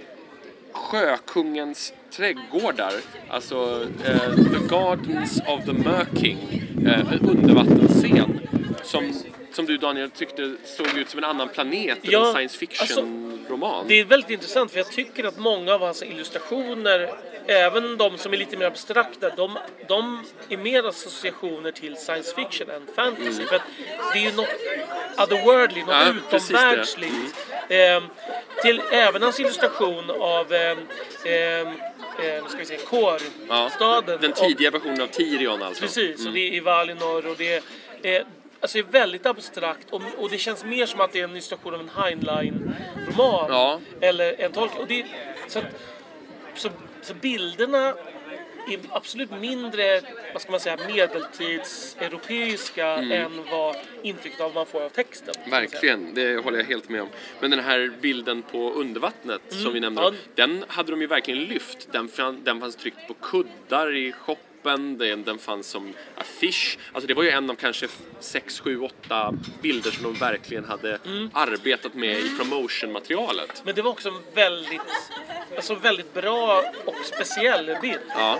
Sjökungens 0.72 1.94
trädgårdar, 2.12 2.94
alltså 3.30 3.88
eh, 4.06 4.36
The 4.36 4.68
Gardens 4.70 5.42
of 5.48 5.66
the 5.66 5.74
Merking, 5.74 6.38
eh, 6.86 7.14
en 7.14 7.20
undervattensscen 7.20 8.40
som, 8.84 9.14
som 9.52 9.66
du 9.66 9.78
Daniel 9.78 10.10
tyckte 10.10 10.56
såg 10.66 10.98
ut 10.98 11.10
som 11.10 11.18
en 11.18 11.24
annan 11.24 11.50
planet 11.50 11.98
Ja, 12.02 12.28
en 12.28 12.34
science 12.34 12.58
fiction-roman. 12.58 13.86
Det 13.88 14.00
är 14.00 14.06
väldigt 14.06 14.30
intressant 14.30 14.72
för 14.72 14.78
jag 14.80 14.92
tycker 14.92 15.24
att 15.24 15.38
många 15.38 15.74
av 15.74 15.82
hans 15.82 16.04
illustrationer, 16.04 17.14
även 17.48 17.98
de 17.98 18.18
som 18.18 18.34
är 18.34 18.38
lite 18.38 18.58
mer 18.58 18.66
abstrakta, 18.66 19.30
de, 19.36 19.58
de 19.88 20.24
är 20.50 20.58
mer 20.58 20.84
associationer 20.88 21.72
till 21.72 21.96
science 21.98 22.36
fiction 22.36 22.70
än 22.70 22.88
fantasy. 22.96 23.46
För 23.46 23.56
att 23.56 23.62
det 24.14 24.20
är 24.20 24.24
ju 24.24 24.32
något 24.36 24.48
otherworldly, 25.18 25.80
något 25.82 25.90
Ja, 25.90 26.14
utomvärldsligt. 26.38 27.36
Ehm, 27.70 28.04
till 28.62 28.82
även 28.92 29.22
hans 29.22 29.40
illustration 29.40 30.10
av 30.10 30.54
eh, 30.54 30.78
nu 31.24 32.42
ska 32.50 32.58
vi 32.58 32.66
se, 32.66 32.78
kårstaden. 32.78 34.18
Den 34.22 34.32
Och- 34.32 34.38
tidiga 34.38 34.72
versionen 34.72 35.02
av 35.02 35.08
Tirion 35.08 35.62
alltså. 35.64 35.82
Precis, 35.82 36.16
och 36.16 36.22
Mm. 36.22 36.34
det 36.34 36.40
är 36.40 36.54
i 36.54 36.60
Valinor 36.60 37.28
och 37.28 37.36
det 37.38 37.62
är, 38.04 38.24
alltså 38.62 38.78
det 38.78 38.88
är 38.88 38.92
väldigt 38.92 39.26
abstrakt 39.26 39.88
och, 39.90 40.02
och 40.18 40.30
det 40.30 40.38
känns 40.38 40.66
mer 40.66 40.86
som 40.86 41.02
att 41.02 41.12
det 41.12 41.20
är 41.20 41.24
en 41.24 41.32
illustration 41.32 41.74
av 41.74 41.80
en 41.80 41.90
Heinlein-roman. 41.90 43.46
Ja. 43.50 43.80
Eller 44.02 44.42
en 44.42 44.52
tolk. 44.52 44.72
Och 44.80 44.88
det, 44.88 45.06
så, 45.48 45.60
att, 45.60 45.66
så, 46.56 46.70
så 47.02 47.14
bilderna 47.14 47.94
är 48.72 48.80
absolut 48.90 49.32
mindre, 49.32 50.02
vad 50.34 50.42
ska 50.42 50.52
man 50.52 50.60
säga, 50.60 50.78
medeltidseuropeiska 50.88 52.88
än 52.88 53.44
vad 53.52 53.76
intrycket 54.04 54.42
av 54.42 54.54
man 54.54 54.66
får 54.66 54.82
av 54.82 54.90
texten. 54.90 55.34
Verkligen, 55.52 56.14
det 56.14 56.44
håller 56.44 56.58
jag 56.58 56.66
helt 56.66 56.90
med 56.90 57.02
om. 57.02 57.10
Men 57.40 57.52
den 57.52 57.60
här 57.60 57.92
bilden 58.02 58.42
på 58.42 58.72
undervattnet 58.74 59.42
som 59.50 59.74
vi 59.74 59.80
nämnde, 59.80 60.02
Mm. 60.02 60.14
Ja. 60.16 60.20
den 60.46 60.66
hade 60.68 60.92
de 60.92 61.02
ju 61.02 61.08
verkligen 61.08 61.44
lyft. 61.44 61.88
Den, 61.92 62.10
den 62.44 62.60
fanns 62.60 62.76
tryckt 62.76 63.08
på 63.08 63.14
kuddar 63.14 63.96
i 63.96 64.12
shoppen, 64.64 64.98
den, 64.98 65.24
den 65.24 65.38
fanns 65.38 65.68
som 65.68 65.94
affisch. 66.16 66.78
Alltså 66.94 67.08
det 67.08 67.14
var 67.14 67.24
ju 67.24 67.30
en 67.30 67.50
av 67.50 67.56
kanske 67.56 67.88
6, 68.20 68.60
7, 68.60 68.80
8 68.80 69.34
bilder 69.62 69.92
som 69.92 70.04
de 70.04 70.14
verkligen 70.14 70.66
hade 70.66 71.00
Mm. 71.06 71.30
arbetat 71.34 71.94
med 71.94 72.20
i 72.20 72.38
promotionmaterialet. 72.38 73.62
Men 73.66 73.76
det 73.76 73.82
var 73.82 73.92
också 73.92 74.10
en 74.10 74.22
väldigt, 74.36 74.82
alltså 75.56 75.76
väldigt 75.76 76.14
bra 76.14 76.64
och 76.86 76.96
speciell 77.06 77.78
bild. 77.82 78.00
Ja. 78.10 78.40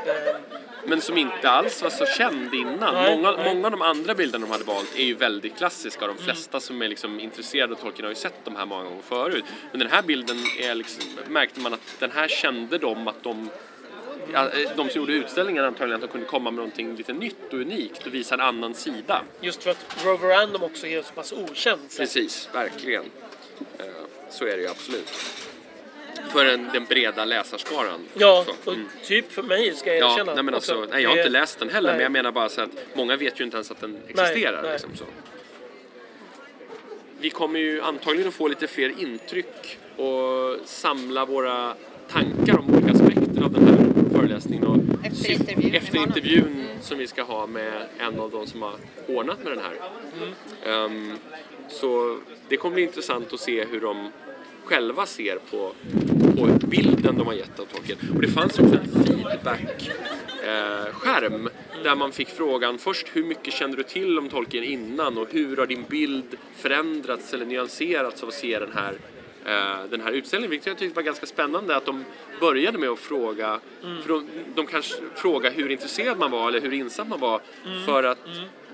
Men 0.86 1.02
som 1.02 1.18
inte 1.18 1.50
alls 1.50 1.82
var 1.84 1.90
så 1.90 2.06
känd 2.06 2.54
innan. 2.54 2.94
Nej, 2.94 3.16
många, 3.16 3.32
nej. 3.32 3.56
många 3.56 3.68
av 3.68 3.72
de 3.72 3.82
andra 3.82 4.16
bilderna 4.16 4.46
de 4.46 4.52
hade 4.52 4.64
valt 4.64 4.96
är 4.96 5.04
ju 5.04 5.14
väldigt 5.14 5.58
klassiska. 5.58 6.06
Mm. 6.06 6.18
De 6.18 6.24
flesta 6.24 6.60
som 6.60 6.82
är 6.82 6.88
liksom 6.88 7.20
intresserade 7.20 7.74
av 7.74 7.78
Tolkien 7.78 8.04
har 8.06 8.12
ju 8.12 8.16
sett 8.16 8.46
de 8.46 8.56
här 8.56 8.66
många 8.66 8.84
gånger 8.84 9.02
förut. 9.02 9.44
Men 9.72 9.80
den 9.80 9.90
här 9.92 10.02
bilden 10.02 10.38
är 10.60 10.76
liksom, 10.76 11.04
märkte 11.28 11.60
man 11.60 11.74
att 11.74 11.96
den 12.00 12.12
här 12.12 12.28
kände 12.28 12.78
de 12.78 13.08
att 13.08 13.24
de 13.24 13.50
de 14.76 14.90
som 14.90 15.02
gjorde 15.02 15.14
utställningen 15.14 15.66
antagligen 15.66 15.96
att 15.96 16.02
de 16.10 16.12
kunde 16.12 16.28
komma 16.28 16.52
med 16.52 16.58
någonting 16.58 16.96
lite 16.96 17.14
nytt 17.14 17.36
och 17.48 17.60
unikt 17.60 18.06
och 18.08 18.14
visa 18.14 18.36
en 18.36 18.42
annan 18.42 18.74
sida. 18.74 19.22
Just 19.42 19.64
för 19.64 19.72
att 19.72 20.06
Rover 20.06 20.28
Random 20.30 20.64
också 20.64 20.88
är 20.88 21.02
så 21.02 21.14
pass 21.14 21.34
okänd. 21.34 21.82
Så. 21.90 21.98
Precis, 22.02 22.50
verkligen. 22.54 23.04
Eh, 23.78 23.86
Så 24.30 24.46
är 24.46 24.58
det 24.58 24.62
ju 24.62 24.68
absolut. 24.70 25.10
För 26.30 26.46
den, 26.46 26.70
den 26.74 26.86
breda 26.86 27.26
läsarskaran. 27.26 28.00
Ja, 28.14 28.40
också. 28.48 28.70
och 28.70 28.74
Mm. 28.76 28.88
typ 29.06 29.32
för 29.32 29.44
mig 29.44 29.76
ska 29.76 29.90
jag 29.96 30.00
Ja, 30.00 30.14
erkänna. 30.14 30.34
nej 30.34 30.44
men 30.44 30.54
alltså, 30.54 30.88
nej, 30.92 31.04
jag 31.04 31.10
har 31.10 31.18
inte 31.18 31.30
läst 31.30 31.60
den 31.60 31.70
heller, 31.70 31.90
nej. 31.90 31.98
men 31.98 32.04
jag 32.04 32.12
menar 32.12 32.32
bara 32.32 32.50
så 32.50 32.62
att 32.62 32.70
många 32.94 33.16
vet 33.18 33.40
ju 33.40 33.44
inte 33.44 33.58
ens 33.58 33.72
att 33.72 33.82
den 33.82 33.98
existerar. 34.08 34.62
nej. 34.62 34.72
Liksom 34.72 34.96
så. 34.96 35.04
Vi 37.22 37.30
kommer 37.30 37.60
ju 37.60 37.82
antagligen 37.82 38.28
att 38.28 38.34
få 38.34 38.48
lite 38.48 38.68
fler 38.68 38.94
intryck 39.02 39.78
och 39.98 40.58
samla 40.66 41.26
våra 41.26 41.74
tankar 42.12 42.58
om 42.60 42.76
olika 42.76 42.94
här 44.54 44.60
föreläsningen. 44.60 44.68
Och 44.68 44.80
Efter 45.06 45.32
intervjun 45.32 45.76
Efter 45.76 45.98
intervjun 45.98 46.68
som 46.82 46.98
vi 46.98 47.08
ska 47.08 47.24
ha 47.24 47.48
med 47.48 47.88
en 48.00 48.20
av 48.20 48.32
de 48.32 48.48
som 48.48 48.62
har 48.62 48.76
ordnat 49.08 49.44
med 49.44 49.52
den 49.52 49.62
här. 49.62 49.74
Ehm, 50.66 51.18
så 51.70 52.20
det 52.50 52.58
kommer 52.58 52.76
bli 52.76 52.84
intressant 52.84 53.34
att 53.34 53.40
se 53.40 53.66
hur 53.66 53.82
de 53.82 54.12
själva 54.64 55.06
ser 55.06 55.40
på, 55.52 55.72
på 56.36 56.48
bilden 56.68 57.18
de 57.18 57.28
har 57.28 57.34
gett 57.34 57.60
av 57.60 57.66
Tolkien. 57.66 57.98
Och 58.16 58.22
det 58.22 58.28
fanns 58.28 58.60
också 58.60 58.76
en 58.76 59.06
feedback-skärm 59.06 61.50
där 61.84 61.96
man 61.96 62.12
fick 62.12 62.30
frågan 62.30 62.78
först 62.78 63.08
hur 63.14 63.24
mycket 63.24 63.54
kände 63.54 63.78
du 63.78 63.84
till 63.84 64.20
om 64.20 64.30
Tolkien 64.30 64.64
innan 64.64 65.18
och 65.18 65.28
hur 65.32 65.58
har 65.58 65.68
din 65.68 65.86
bild 65.90 66.38
förändrats 66.56 67.34
eller 67.34 67.46
nyanserats 67.46 68.24
av 68.24 68.30
att 68.30 68.36
se 68.36 68.60
den 68.60 68.72
här 68.74 68.94
eh, 68.94 69.00
den 69.90 70.02
här 70.02 70.12
utställningen, 70.12 70.52
vilket 70.52 70.68
jag 70.68 70.78
tyckte 70.78 70.96
var 70.96 71.04
ganska 71.04 71.26
spännande 71.26 71.76
att 71.76 71.86
de 71.86 72.06
började 72.40 72.78
med 72.78 72.90
att 72.90 73.00
fråga, 73.00 73.60
för 73.82 74.10
de, 74.10 74.28
de 74.56 74.68
kanske 74.68 74.96
fråga 75.16 75.50
hur 75.50 75.72
intresserad 75.72 76.18
man 76.18 76.32
var 76.32 76.48
eller 76.48 76.62
hur 76.62 76.74
insatt 76.74 77.08
man 77.08 77.20
var 77.20 77.42
för 77.86 78.04
att 78.04 78.20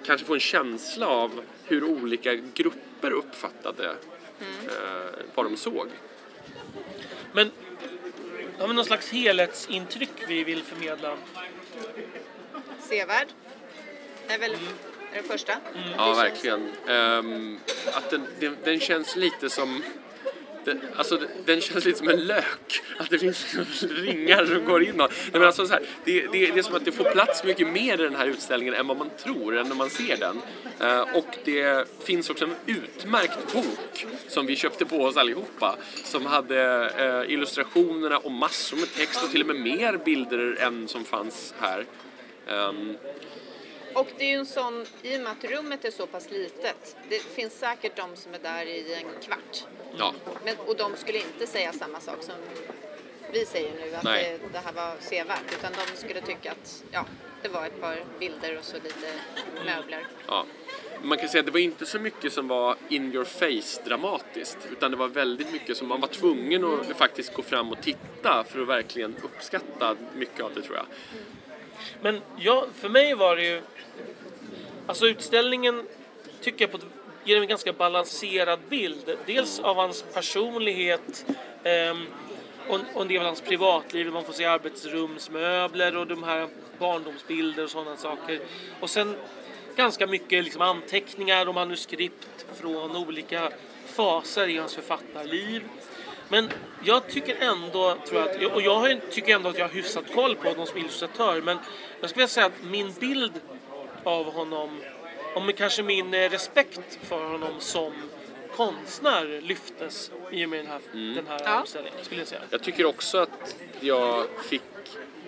kanske 0.06 0.28
få 0.28 0.34
en 0.34 0.40
känsla 0.40 1.08
av 1.08 1.42
hur 1.64 1.84
olika 1.84 2.36
grupper 2.36 3.12
uppfattade 3.12 3.90
eh, 4.40 5.24
vad 5.36 5.46
de 5.46 5.58
såg. 5.58 5.88
Men 7.34 7.52
har 8.60 8.68
vi 8.68 8.74
någon 8.74 8.86
slags 8.86 9.12
helhetsintryck 9.12 10.12
vi 10.28 10.44
vill 10.44 10.64
förmedla? 10.64 11.18
Sevärd 12.80 13.28
är 14.28 14.40
väl 14.40 14.52
är 15.14 15.22
det 15.22 15.28
första. 15.28 15.54
Ja, 15.74 15.80
Det 15.82 15.96
känns 15.98 16.18
verkligen. 16.18 16.72
Ehm, 16.88 17.60
att 17.94 18.10
den, 18.10 18.28
den, 18.40 18.58
den 18.64 18.80
känns 18.80 19.16
lite 19.16 19.50
som 19.50 19.84
den, 20.66 20.82
alltså, 20.96 21.20
den 21.46 21.62
känns 21.62 21.86
lite 21.86 21.98
som 22.00 22.10
en 22.10 22.28
lök. 22.28 22.82
Att 22.98 23.10
det 23.10 23.20
finns 23.20 23.56
ringar 23.82 24.46
som 24.46 24.66
går 24.66 24.84
inåt. 24.84 25.12
Nej, 25.12 25.30
men 25.32 25.44
alltså, 25.44 25.68
så 25.68 25.74
här, 25.74 25.84
det, 26.04 26.22
det, 26.22 26.28
det 26.32 26.60
är 26.60 26.64
som 26.64 26.76
att 26.76 26.86
det 26.86 26.92
får 26.92 27.04
plats 27.04 27.44
mycket 27.44 27.68
mer 27.68 27.94
i 27.94 28.04
den 28.04 28.16
här 28.16 28.26
utställningen 28.26 28.74
än 28.74 28.88
vad 28.88 28.98
man 28.98 29.10
tror, 29.24 29.58
än 29.58 29.68
när 29.68 29.76
man 29.76 29.90
ser 29.90 30.18
den. 30.18 30.42
Eh, 30.80 31.02
och 31.02 31.38
det 31.44 31.88
finns 32.04 32.30
också 32.30 32.46
en 32.46 32.56
utmärkt 32.66 33.54
bok 33.54 34.06
som 34.28 34.46
vi 34.46 34.56
köpte 34.56 34.86
på 34.86 34.98
oss 34.98 35.18
allihopa. 35.18 35.78
Som 36.04 36.26
hade 36.26 36.90
eh, 36.98 37.34
illustrationerna 37.34 38.18
och 38.18 38.32
massor 38.32 38.78
med 38.78 38.94
text 38.94 39.24
och 39.24 39.32
till 39.32 39.42
och 39.42 39.48
med 39.48 39.56
mer 39.56 39.98
bilder 39.98 40.58
än 40.60 40.88
som 40.88 41.06
fanns 41.06 41.54
här. 41.60 41.86
Um, 42.48 42.98
Och 43.94 44.08
det 44.18 44.24
är 44.24 44.30
ju 44.30 44.36
en 44.38 44.46
sån, 44.46 44.86
i 45.02 45.18
och 45.18 45.22
med 45.22 45.32
att 45.32 45.44
rummet 45.44 45.86
är 45.86 45.92
så 45.92 46.08
pass 46.08 46.32
litet, 46.32 46.96
det 47.10 47.20
finns 47.20 47.60
säkert 47.60 47.96
de 47.96 48.16
som 48.16 48.34
är 48.34 48.40
där 48.40 48.66
i 48.66 48.94
en 48.94 49.22
kvart 49.22 49.66
ja, 49.98 50.14
Men, 50.46 50.56
och 50.68 50.78
de 50.78 50.96
skulle 50.96 51.18
inte 51.18 51.48
säga 51.48 51.74
samma 51.74 52.00
sak 52.00 52.24
som 52.24 52.36
vi 53.32 53.46
säger 53.46 53.72
nu, 53.74 53.96
att 53.96 54.04
det, 54.04 54.40
det 54.52 54.60
här 54.60 54.74
var 54.74 54.96
sevärt. 55.00 55.54
Utan 55.60 55.72
de 55.72 55.98
skulle 55.98 56.22
tycka 56.22 56.52
att 56.52 56.84
ja, 56.92 57.06
det 57.42 57.50
var 57.50 57.66
ett 57.66 57.82
par 57.82 58.04
bilder 58.20 58.58
och 58.58 58.66
så 58.66 58.76
lite 58.76 59.08
möbler. 59.66 60.08
Ja. 60.28 60.46
Man 61.02 61.18
kan 61.18 61.30
säga 61.30 61.40
att 61.40 61.46
det 61.46 61.52
var 61.52 61.60
inte 61.60 61.86
så 61.86 62.00
mycket 62.00 62.34
som 62.34 62.48
var 62.48 62.76
in 62.90 63.14
your 63.14 63.26
face 63.26 63.84
dramatiskt 63.86 64.58
utan 64.72 64.92
det 64.92 64.98
var 64.98 65.08
väldigt 65.08 65.52
mycket 65.52 65.78
som 65.78 65.88
man 65.88 66.02
var 66.02 66.08
tvungen 66.08 66.66
att 66.66 66.98
faktiskt 66.98 67.34
gå 67.34 67.42
fram 67.42 67.72
och 67.72 67.82
titta 67.82 68.44
för 68.44 68.62
att 68.62 68.68
verkligen 68.68 69.16
uppskatta 69.24 69.96
mycket 70.16 70.40
av 70.42 70.54
det 70.56 70.62
tror 70.62 70.76
jag. 70.76 70.86
Men 72.02 72.22
ja, 72.38 72.68
för 72.76 72.90
mig 72.90 73.16
var 73.16 73.36
det 73.36 73.44
ju... 73.44 73.62
Alltså 74.88 75.08
utställningen 75.08 75.88
tycker 76.42 76.66
jag 76.66 76.72
på 76.72 76.78
ett, 76.78 76.86
ger 77.26 77.42
en 77.42 77.48
ganska 77.48 77.74
balanserad 77.74 78.60
bild. 78.70 79.18
Dels 79.26 79.60
av 79.60 79.76
hans 79.76 80.06
personlighet 80.14 81.26
eh, 81.64 81.98
och, 82.68 82.80
och 82.94 83.02
en 83.02 83.08
del 83.08 83.20
av 83.20 83.26
hans 83.26 83.42
privatliv. 83.42 84.12
Man 84.12 84.24
får 84.24 84.34
se 84.34 84.46
arbetsrumsmöbler 84.46 85.98
och 85.98 86.08
de 86.08 86.24
här 86.24 86.48
barndomsbilder 86.80 87.64
och 87.64 87.70
sådana 87.70 87.98
saker. 87.98 88.40
Och 88.80 88.90
sen 88.90 89.16
ganska 89.76 90.08
mycket 90.08 90.44
liksom 90.44 90.62
anteckningar 90.62 91.48
och 91.48 91.56
manuskript 91.56 92.46
från 92.56 92.96
olika 92.96 93.52
faser 93.86 94.48
i 94.48 94.58
hans 94.58 94.76
författarliv. 94.76 95.64
Men 96.30 96.50
jag 96.84 97.10
tycker 97.10 97.36
ändå, 97.40 97.98
tror 98.08 98.22
jag, 98.22 98.46
att, 98.46 98.54
och 98.54 98.62
jag 98.62 99.00
tycker 99.12 99.36
ändå 99.36 99.50
att 99.50 99.58
jag 99.58 99.68
har 99.68 99.74
hyfsat 99.74 100.14
koll 100.16 100.36
på 100.36 100.50
honom 100.50 100.66
som 100.66 100.78
illustratör, 100.78 101.42
men 101.42 101.58
jag 102.02 102.10
skulle 102.10 102.22
vilja 102.22 102.28
säga 102.28 102.46
att 102.46 102.64
min 102.64 102.94
bild 103.00 103.34
av 104.04 104.34
honom, 104.34 104.82
om 105.36 105.54
kanske 105.54 105.84
min 105.84 106.14
eh, 106.14 106.30
respekt 106.30 107.00
för 107.02 107.24
honom 107.26 107.54
som 107.60 107.94
konstnär 108.56 109.42
lyftes 109.42 110.12
i 110.32 110.46
och 110.46 110.50
med 110.50 110.60
den 110.60 110.68
här, 110.68 110.82
den 111.16 111.28
här 111.28 111.42
Ja. 111.46 111.62
utställningen, 111.64 112.00
skulle 112.04 112.22
jag 112.22 112.28
säga. 112.28 112.42
Jag 112.50 112.64
tycker 112.64 112.86
också 112.86 113.18
att 113.18 113.56
jag 113.80 114.26
fick 114.50 114.62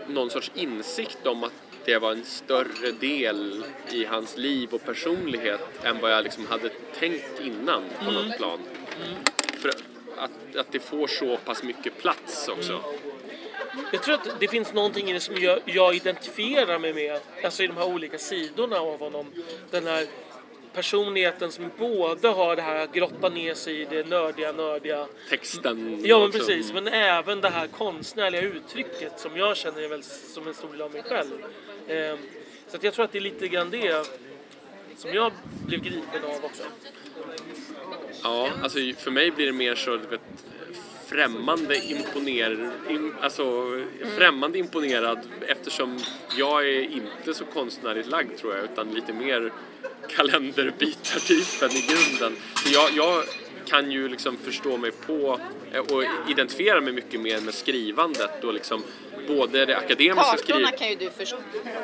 någon 0.08 0.30
sorts 0.30 0.52
insikt 0.56 1.28
om 1.28 1.44
att 1.44 1.54
det 1.86 1.98
var 1.98 2.12
en 2.12 2.26
större 2.26 2.92
del 3.00 3.66
i 3.92 4.06
hans 4.06 4.38
liv 4.38 4.70
och 4.74 4.86
personlighet 4.86 5.62
än 5.84 6.00
vad 6.02 6.12
jag 6.12 6.24
liksom 6.24 6.46
hade 6.48 6.70
tänkt 7.00 7.40
innan 7.42 7.84
på 8.06 8.12
något 8.12 8.38
plan. 8.38 8.60
För 9.58 9.70
att, 9.70 10.56
att 10.56 10.72
det 10.72 10.80
får 10.80 11.08
så 11.08 11.38
pass 11.38 11.64
mycket 11.64 11.98
plats 11.98 12.48
också. 12.48 12.82
Jag 13.92 14.04
tror 14.04 14.16
att 14.16 14.40
det 14.40 14.48
finns 14.48 14.74
någonting 14.74 15.10
i 15.10 15.14
det 15.14 15.20
som 15.20 15.36
jag, 15.38 15.60
jag 15.66 15.96
identifierar 15.96 16.80
mig 16.80 16.94
med, 16.94 17.20
alltså 17.44 17.64
i 17.64 17.68
de 17.68 17.78
här 17.78 17.88
olika 17.88 18.18
sidorna 18.18 18.80
av 18.80 19.00
honom. 19.00 19.26
Den 19.72 19.88
här 19.88 20.08
personligheten 20.74 21.52
som 21.52 21.72
både 21.78 22.28
har 22.28 22.56
det 22.56 22.62
här 22.62 22.76
att 22.76 22.94
grotta 22.94 23.30
ner 23.30 23.54
sig 23.54 23.82
i 23.82 23.86
det 23.86 24.08
nördiga, 24.08 24.52
nördiga. 24.52 25.08
Texten 25.30 26.02
Ja 26.04 26.20
men 26.20 26.32
precis, 26.32 26.74
men 26.74 26.88
även 26.88 27.42
det 27.42 27.50
här 27.50 27.68
konstnärliga 27.68 28.42
uttrycket 28.42 29.20
som 29.20 29.38
jag 29.38 29.58
känner 29.58 29.82
är 29.82 29.88
väl 29.88 30.04
som 30.04 30.48
en 30.48 30.54
stor 30.54 30.72
del 30.72 30.82
av 30.82 30.92
mig 30.92 31.04
själv. 31.04 31.34
Ehm, 31.88 32.18
så 32.68 32.78
att 32.78 32.84
jag 32.84 32.94
tror 32.94 33.06
att 33.06 33.12
det 33.12 33.18
är 33.18 33.22
lite 33.22 33.48
grann 33.48 33.70
det 33.70 34.08
som 34.98 35.14
jag 35.14 35.32
blev 35.66 35.82
gripen 35.82 36.24
av 36.24 36.46
också. 36.46 36.64
Ja, 38.24 38.50
alltså 38.64 38.80
för 38.98 39.12
mig 39.12 39.32
blir 39.32 39.46
det 39.46 39.54
mer 39.54 39.76
så 39.76 39.98
vet, 39.98 40.22
främmande 41.08 41.76
imponer, 41.78 42.70
im, 42.90 43.16
alltså 43.22 43.66
främmande 44.18 44.58
imponerad 44.58 45.20
eftersom 45.48 46.00
jag 46.38 46.70
är 46.70 46.82
inte 46.82 47.34
så 47.34 47.46
konstnärligt 47.46 48.08
lagd 48.08 48.38
tror 48.38 48.56
jag 48.56 48.64
utan 48.64 48.94
lite 48.94 49.14
mer 49.14 49.54
kalenderbitartypen 50.10 51.70
i 51.72 51.86
grunden. 51.88 52.40
Så 52.56 52.74
jag, 52.74 52.90
jag 52.96 53.24
kan 53.68 53.92
ju 53.92 54.08
liksom 54.08 54.38
förstå 54.38 54.78
mig 54.78 54.92
på 54.92 55.40
eh, 55.72 55.80
och 55.80 56.04
identifiera 56.30 56.82
mig 56.82 56.94
mycket 56.94 57.22
mer 57.22 57.42
med 57.42 57.54
skrivandet 57.54 58.44
och 58.44 58.54
liksom 58.54 58.84
både 59.28 59.66
det 59.66 59.78
akademiska 59.78 60.24
Kartorna 60.24 60.38
skrivandet 60.38 60.80
kan 60.80 60.90
ju 60.90 60.96
du 60.96 61.10
förstå. 61.10 61.38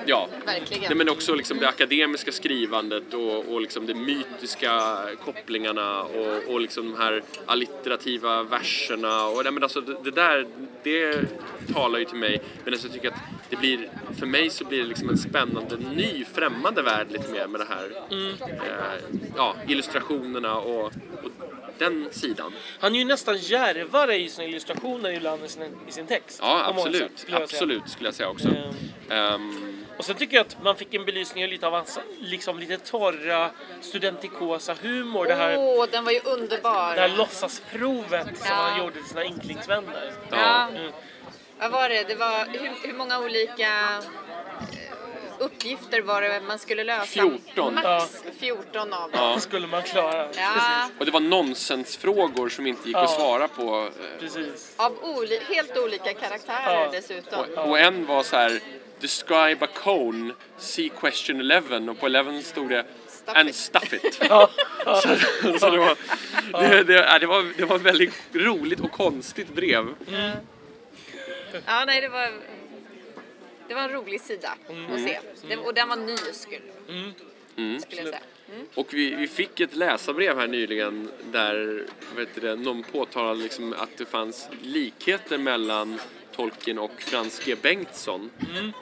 Ja, 0.05 0.29
Verkligen. 0.45 0.83
Nej, 0.83 0.95
men 0.95 1.09
också 1.09 1.35
liksom 1.35 1.59
det 1.59 1.67
akademiska 1.67 2.31
skrivandet 2.31 3.13
och, 3.13 3.53
och 3.53 3.61
liksom 3.61 3.85
de 3.85 3.93
mytiska 3.93 4.99
kopplingarna 5.25 6.03
och, 6.03 6.53
och 6.53 6.61
liksom 6.61 6.91
de 6.91 6.97
här 6.97 7.23
allitterativa 7.45 8.43
verserna. 8.43 9.25
Och, 9.27 9.43
nej, 9.43 9.53
men 9.53 9.63
alltså, 9.63 9.81
det, 9.81 9.97
det 10.03 10.11
där, 10.11 10.47
det 10.83 11.25
talar 11.73 11.99
ju 11.99 12.05
till 12.05 12.17
mig. 12.17 12.41
Men 12.63 12.73
alltså, 12.73 12.87
jag 12.87 12.93
tycker 12.93 13.07
att 13.07 13.19
det 13.49 13.55
blir, 13.55 13.89
för 14.19 14.25
mig 14.25 14.49
så 14.49 14.65
blir 14.65 14.79
det 14.79 14.85
liksom 14.85 15.09
en 15.09 15.17
spännande, 15.17 15.77
ny, 15.77 16.25
främmande 16.33 16.81
värld 16.81 17.07
lite 17.11 17.31
mer 17.31 17.47
med 17.47 17.59
det 17.61 17.67
här. 17.69 17.91
Eh, 18.11 18.49
ja, 19.37 19.55
illustrationerna 19.67 20.55
och, 20.55 20.85
och 20.85 20.91
den 21.77 22.07
sidan. 22.11 22.53
Han 22.79 22.95
är 22.95 22.99
ju 22.99 23.05
nästan 23.05 23.37
djärvare 23.37 24.15
i 24.15 24.29
sina 24.29 24.47
illustrationer 24.47 25.11
ibland 25.11 25.45
i 25.45 25.47
sin, 25.49 25.77
i 25.87 25.91
sin 25.91 26.07
text. 26.07 26.39
Ja, 26.41 26.63
absolut. 26.65 27.01
sätt, 27.01 27.11
skulle 27.19 27.39
jag 27.39 27.49
säga. 27.49 27.57
Absolut 27.57 27.89
skulle 27.89 28.07
jag 28.07 28.15
säga 28.15 28.29
också. 28.29 28.47
Ehm, 28.47 28.73
Ehm, 29.09 29.69
Och 29.97 30.05
sen 30.05 30.15
tycker 30.15 30.37
jag 30.37 30.45
att 30.45 30.63
man 30.63 30.75
fick 30.75 30.93
en 30.93 31.05
belysning 31.05 31.43
av 31.43 31.49
lite 31.49 31.67
av 31.67 31.73
hans 31.73 31.99
liksom 32.19 32.59
lite 32.59 32.77
torra 32.77 33.49
studentikosa 33.81 34.75
humor. 34.81 35.27
Åh, 35.57 35.85
den 35.91 36.03
var 36.05 36.11
ju 36.11 36.19
underbar. 36.19 36.95
det 36.95 37.01
här 37.01 37.17
låtsasprovet 37.17 38.25
som 38.37 38.45
Ja. 38.49 38.53
han 38.55 38.79
gjorde 38.79 38.93
till 38.95 39.05
sina 39.09 39.23
inklingsvänner. 39.23 40.13
Ja. 40.29 40.67
Mm. 40.67 40.91
Vad 41.59 41.71
var 41.71 41.89
det? 41.89 42.03
Det 42.07 42.15
var 42.15 42.45
hur, 42.45 42.87
hur 42.87 42.93
många 42.93 43.19
olika 43.19 43.69
uppgifter 45.45 46.01
var 46.01 46.21
det 46.21 46.41
man 46.47 46.59
skulle 46.59 46.83
lösa? 46.83 47.05
14. 47.05 47.73
Max 47.73 48.23
14 48.39 48.93
av 48.93 49.11
dem. 49.11 49.19
ja. 49.21 49.39
skulle 49.39 49.67
man 49.67 49.83
klara. 49.83 50.27
Ja, 50.35 50.89
Och 50.99 51.05
det 51.05 51.11
var 51.11 51.19
nonsensfrågor 51.19 52.49
som 52.49 52.67
inte 52.67 52.87
gick 52.87 52.97
Ja. 52.97 53.03
att 53.03 53.11
svara 53.11 53.47
på. 53.47 53.89
eh, 53.99 54.19
Precis. 54.19 54.73
av 54.77 54.95
oli- 55.03 55.43
helt 55.55 55.77
olika 55.77 56.13
karaktärer 56.13 56.73
Ja. 56.83 56.89
dessutom. 56.91 57.39
Och, 57.55 57.69
och 57.69 57.79
en 57.79 58.05
var 58.05 58.23
så 58.23 58.35
här 58.35 58.59
Describe 58.99 59.65
a 59.65 59.67
cone, 59.73 60.33
see 60.57 60.89
question 60.99 61.51
11 61.51 61.91
och 61.91 61.99
på 61.99 62.05
11 62.05 62.41
stod 62.41 62.69
det 62.69 62.85
Stuff 63.07 63.37
And 63.37 63.49
it." 63.49 63.55
stuff 63.55 63.93
it. 63.93 64.19
Ja. 64.29 64.49
så, 64.85 65.15
så 65.59 65.69
det, 65.69 65.77
var, 65.77 65.95
det, 66.61 66.83
det, 66.83 67.17
det, 67.19 67.25
var, 67.27 67.57
det 67.57 67.65
var 67.65 67.75
ett 67.75 67.81
väldigt 67.81 68.13
roligt 68.33 68.79
och 68.79 68.91
konstigt 68.91 69.55
brev. 69.55 69.85
Ja, 71.65 71.83
nej, 71.87 72.01
det 72.01 72.09
var, 72.09 72.29
det 73.67 73.73
var 73.73 73.81
en 73.81 73.89
rolig 73.89 74.21
sida 74.21 74.49
att 74.93 74.99
se. 74.99 75.19
Det, 75.47 75.57
och 75.57 75.73
den 75.73 75.89
var 75.89 75.95
ny, 75.95 76.17
skulle, 76.17 76.61
Mm. 77.57 77.79
skulle 77.79 78.01
jag 78.01 78.07
säga. 78.07 78.19
Och 78.75 78.93
vi, 78.93 79.15
vi 79.15 79.27
fick 79.27 79.59
ett 79.59 79.75
läsarbrev 79.75 80.37
här 80.39 80.47
nyligen 80.47 81.09
där 81.31 81.83
vet 82.15 82.35
du 82.35 82.41
det, 82.41 82.55
någon 82.55 82.83
påtalade 82.83 83.39
liksom 83.39 83.73
att 83.77 83.97
det 83.97 84.05
fanns 84.05 84.49
likheter 84.61 85.37
mellan 85.37 85.99
Tolkien 86.35 86.79
och 86.79 87.01
Frans 87.01 87.41
G. 87.45 87.55
Bengtsson 87.61 88.29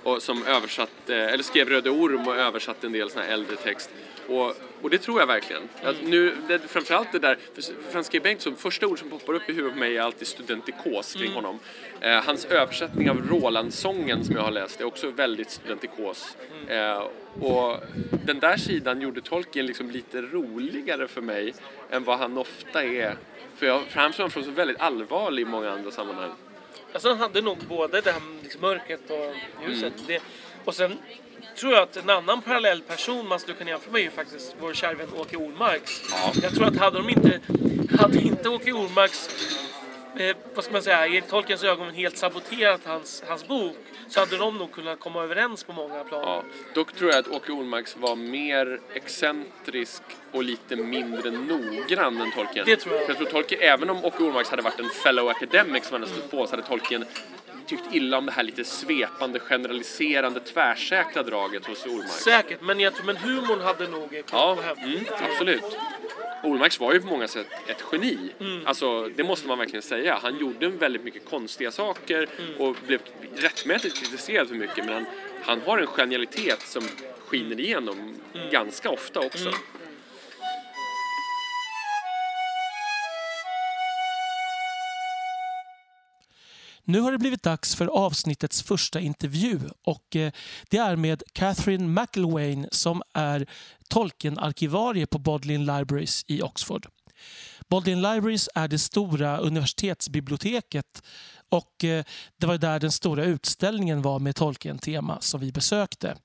och 0.04 0.24
som 0.24 0.46
översatte, 0.46 1.16
eller 1.16 1.44
skrev 1.44 1.70
Röde 1.70 1.90
Orm 1.90 2.28
och 2.28 2.36
översatte 2.36 2.88
en 2.88 2.94
del 2.94 3.10
sån 3.10 3.22
här 3.22 3.30
äldre 3.30 3.56
text. 3.56 3.90
Och, 4.32 4.56
och 4.82 4.90
det 4.90 4.98
tror 4.98 5.20
jag 5.20 5.28
verkligen. 5.28 5.62
Att 5.84 5.96
nu, 6.04 6.36
det, 6.48 6.60
framförallt 6.60 7.12
det 7.12 7.20
där, 7.20 7.38
för 7.54 7.92
Frans 7.92 8.10
G. 8.10 8.20
Bengtsson, 8.20 8.56
första 8.56 8.88
ord 8.88 9.00
som 9.00 9.10
poppar 9.10 9.34
upp 9.34 9.50
i 9.50 9.54
huvudet 9.54 9.74
på 9.74 9.80
mig 9.80 9.98
är 9.98 10.02
alltid 10.02 10.28
studentikos 10.28 11.14
kring 11.14 11.34
honom. 11.34 11.60
Eh, 12.02 12.24
hans 12.24 12.46
översättning 12.46 13.10
av 13.10 13.28
Rolandsången 13.30 14.24
som 14.26 14.36
jag 14.36 14.44
har 14.44 14.52
läst 14.52 14.82
är 14.82 14.86
också 14.86 15.12
väldigt 15.12 15.52
studentikos. 15.52 16.38
Eh, 16.68 17.08
och 17.42 17.78
den 18.26 18.40
där 18.40 18.58
sidan 18.58 19.02
gjorde 19.02 19.22
Tolkien 19.22 19.66
liksom 19.66 19.92
lite 19.92 20.22
roligare 20.22 21.08
för 21.08 21.22
mig 21.22 21.54
än 21.90 22.04
vad 22.04 22.20
han 22.20 22.38
ofta 22.38 22.84
är. 22.84 23.18
För 23.56 23.66
jag 23.66 23.84
framstår 23.84 24.24
honom 24.24 24.44
som 24.44 24.54
väldigt 24.54 24.80
allvarlig 24.80 25.42
i 25.42 25.46
många 25.46 25.72
andra 25.72 25.92
sammanhang. 25.92 26.32
Alltså 26.94 27.10
han 27.10 27.18
hade 27.18 27.42
nog 27.42 27.58
både 27.58 28.02
det 28.02 28.12
här 28.12 28.22
liksom 28.44 28.62
mörkret 28.62 29.10
och 29.10 29.36
ljuset. 29.68 29.94
Mm. 29.94 30.08
Det, 30.08 30.22
och 30.66 30.76
sen 30.76 30.98
tror 31.56 31.74
jag 31.74 31.84
att 31.84 31.98
en 31.98 32.10
annan 32.10 32.42
parallell 32.42 32.82
person 32.82 33.28
man 33.28 33.40
skulle 33.40 33.58
kunna 33.58 33.70
jämföra 33.70 33.92
med 33.92 34.02
är 34.02 34.10
faktiskt 34.10 34.56
vår 34.60 34.74
kära 34.74 34.94
vän 34.94 35.08
Åke 35.18 35.38
Ormarks. 35.38 36.02
Ja. 36.12 36.32
Jag 36.44 36.56
tror 36.56 36.66
att 36.68 36.78
hade 36.78 36.98
de 36.98 37.10
inte, 37.10 37.40
hade 38.00 38.20
inte 38.20 38.50
Åke 38.50 38.72
Ormarks 38.72 39.30
eh, 40.18 40.36
vad 40.56 40.64
ska 40.64 40.74
man 40.74 40.84
säga, 40.84 41.08
i 41.08 41.22
Tolkiens 41.22 41.64
ögon 41.64 41.94
helt 41.94 42.18
saboterat 42.18 42.82
hans, 42.86 43.24
hans 43.28 43.48
bok 43.48 43.78
så 44.08 44.20
hade 44.20 44.38
de 44.38 44.58
nog 44.58 44.72
kunnat 44.72 45.00
komma 45.00 45.24
överens 45.24 45.64
på 45.64 45.74
många 45.74 46.04
plan. 46.04 46.22
Ja, 46.22 46.44
dock 46.74 46.94
tror 46.94 47.12
jag 47.12 47.20
att 47.20 47.28
Åke 47.28 47.52
Ormarks 47.52 47.98
var 47.98 48.16
mer 48.16 48.80
excentrisk 48.94 50.04
och 50.32 50.44
lite 50.44 50.76
mindre 50.76 51.32
noggrann 51.32 52.22
än 52.22 52.32
Tolkien. 52.32 52.66
Det 52.66 52.76
tror 52.76 52.96
jag. 52.96 53.06
För 53.06 53.10
jag 53.10 53.18
tror 53.18 53.30
Tolkien, 53.30 53.62
även 53.62 53.90
om 53.90 54.06
Åke 54.06 54.24
Ormarks 54.24 54.50
hade 54.50 54.62
varit 54.62 54.80
en 54.80 54.90
fellow 54.90 55.30
academic 55.30 55.86
som 55.86 55.94
hade 55.94 56.14
stött 56.14 56.32
på 56.32 56.48
så 56.48 56.52
hade 56.52 56.68
Tolkien 56.68 57.06
tyckt 57.68 57.84
illa 57.96 58.18
om 58.18 58.26
det 58.26 58.32
här 58.32 58.44
lite 58.44 58.64
svepande, 58.64 59.40
generaliserande, 59.40 60.40
tvärsäkra 60.40 61.24
draget 61.24 61.66
hos 61.66 61.86
Ormarks. 61.86 62.12
Säkert, 62.24 62.62
men 62.62 62.80
jag 62.80 62.96
tror 62.96 63.06
men 63.06 63.18
humorn 63.18 63.62
hade 63.62 63.88
nog 63.88 64.24
Ja, 64.32 64.58
mm, 64.78 65.00
absolut. 65.32 65.64
Ormarks 66.44 66.80
var 66.80 66.94
ju 66.94 67.02
på 67.02 67.08
många 67.08 67.28
sätt 67.28 67.48
ett 67.68 67.84
geni. 67.92 68.18
Mm. 68.40 68.62
Alltså, 68.68 69.08
det 69.16 69.24
måste 69.24 69.48
man 69.48 69.58
verkligen 69.58 69.82
säga. 69.82 70.20
Han 70.22 70.40
gjorde 70.40 70.68
väldigt 70.68 71.04
mycket 71.04 71.26
konstiga 71.30 71.72
saker 71.72 72.28
Mm. 72.40 72.62
och 72.62 72.76
blev 72.88 73.00
rättmätigt 73.36 73.98
kritiserad 73.98 74.48
för 74.48 74.56
mycket. 74.56 74.86
Men 74.86 74.94
han, 74.94 75.06
han 75.44 75.62
har 75.66 75.78
en 75.78 75.88
genialitet 75.88 76.62
som 76.62 76.84
skiner 77.28 77.60
igenom 77.60 78.16
Mm. 78.36 78.50
ganska 78.52 78.90
ofta 78.90 79.20
också. 79.20 79.50
Nu 86.92 87.00
har 87.00 87.12
det 87.12 87.18
blivit 87.18 87.44
dags 87.44 87.76
för 87.76 87.88
avsnittets 87.88 88.64
första 88.64 89.00
intervju 89.00 89.60
och 89.84 90.16
eh, 90.16 90.32
det 90.70 90.78
är 90.78 90.96
med 90.96 91.24
Catherine 91.34 92.02
McIlwain 92.02 92.68
som 92.72 93.02
är 93.14 93.46
Tolkien-arkivarie 93.88 95.06
på 95.06 95.20
Bodleian 95.20 95.66
Libraries 95.66 96.26
i 96.28 96.42
Oxford. 96.42 96.88
Bodleian 97.70 98.02
Libraries 98.02 98.50
är 98.56 98.68
det 98.68 98.80
stora 98.80 99.38
universitetsbiblioteket 99.38 101.04
och 101.50 101.84
eh, 101.84 102.04
det 102.38 102.48
var 102.48 102.58
där 102.58 102.80
den 102.80 102.92
stora 102.92 103.24
utställningen 103.24 104.02
var 104.02 104.20
med 104.20 104.36
Tolkien-tema 104.36 105.18
som 105.22 105.40
vi 105.42 105.52
besökte. 105.52 106.16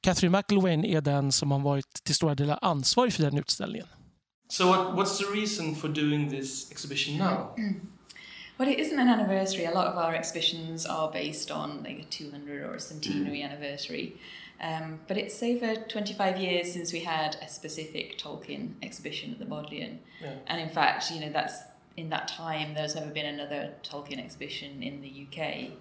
Catherine 0.00 0.38
McIlwain 0.38 0.84
är 0.84 1.00
den 1.00 1.32
som 1.32 1.50
har 1.50 1.58
varit 1.58 2.04
till 2.04 2.14
stora 2.14 2.34
delar 2.34 2.58
ansvarig 2.62 3.12
för 3.12 3.22
den 3.22 3.38
utställningen. 3.38 3.86
So, 4.48 4.66
what, 4.66 4.78
what's 4.78 5.18
the 5.18 5.40
reason 5.40 5.74
for 5.74 5.88
doing 5.88 6.30
this 6.30 6.70
exhibition 6.70 7.16
now? 7.16 7.54
Well, 8.58 8.68
it 8.68 8.78
isn't 8.78 8.98
an 8.98 9.08
anniversary. 9.08 9.66
A 9.66 9.70
lot 9.70 9.86
of 9.86 9.98
our 9.98 10.14
exhibitions 10.14 10.86
are 10.86 11.10
based 11.10 11.50
on 11.50 11.82
like 11.82 11.98
a 11.98 12.04
200 12.04 12.62
or 12.62 12.74
a 12.74 12.80
centenary 12.80 13.42
anniversary. 13.42 14.18
Um, 14.60 15.00
but 15.06 15.18
it's 15.18 15.42
over 15.42 15.74
25 15.74 16.38
years 16.38 16.72
since 16.72 16.92
we 16.92 17.00
had 17.00 17.36
a 17.42 17.48
specific 17.48 18.18
Tolkien 18.18 18.72
exhibition 18.82 19.32
at 19.32 19.38
the 19.38 19.44
Bodleian. 19.44 20.00
Yeah. 20.22 20.34
And 20.46 20.60
in 20.60 20.70
fact, 20.70 21.10
you 21.10 21.20
know, 21.20 21.30
that's 21.30 21.62
in 21.96 22.08
that 22.10 22.28
time, 22.28 22.74
there's 22.74 22.94
never 22.94 23.10
been 23.10 23.26
another 23.26 23.74
Tolkien 23.82 24.18
exhibition 24.18 24.82
in 24.82 25.02
the 25.02 25.26
UK. 25.26 25.72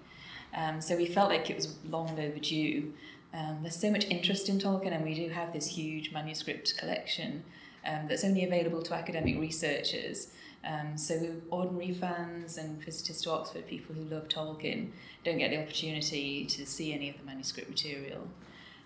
Um, 0.54 0.82
so 0.82 0.96
we 0.96 1.06
felt 1.06 1.30
like 1.30 1.50
it 1.50 1.56
was 1.56 1.76
long 1.86 2.12
overdue. 2.20 2.94
Um, 3.34 3.60
there's 3.62 3.76
so 3.76 3.92
much 3.92 4.06
interest 4.06 4.48
in 4.48 4.60
Tolkien, 4.60 4.94
and 4.94 5.04
we 5.04 5.14
do 5.14 5.30
have 5.30 5.52
this 5.54 5.68
huge 5.68 6.12
manuscript 6.14 6.78
collection 6.78 7.44
um, 7.86 8.08
that's 8.08 8.24
only 8.24 8.46
available 8.46 8.82
to 8.84 8.94
academic 8.94 9.38
researchers. 9.40 10.28
Um, 10.66 10.98
so 10.98 11.36
ordinary 11.52 11.94
fans 11.94 12.58
and 12.58 12.84
visitors 12.84 13.22
to 13.22 13.32
Oxford, 13.32 13.68
people 13.68 13.94
who 13.96 14.04
love 14.04 14.28
Tolkien, 14.28 14.90
don't 15.24 15.38
get 15.38 15.52
the 15.52 15.62
opportunity 15.62 16.46
to 16.46 16.66
see 16.66 16.92
any 16.94 17.10
of 17.10 17.18
the 17.18 17.24
manuscript 17.24 17.70
material. 17.70 18.28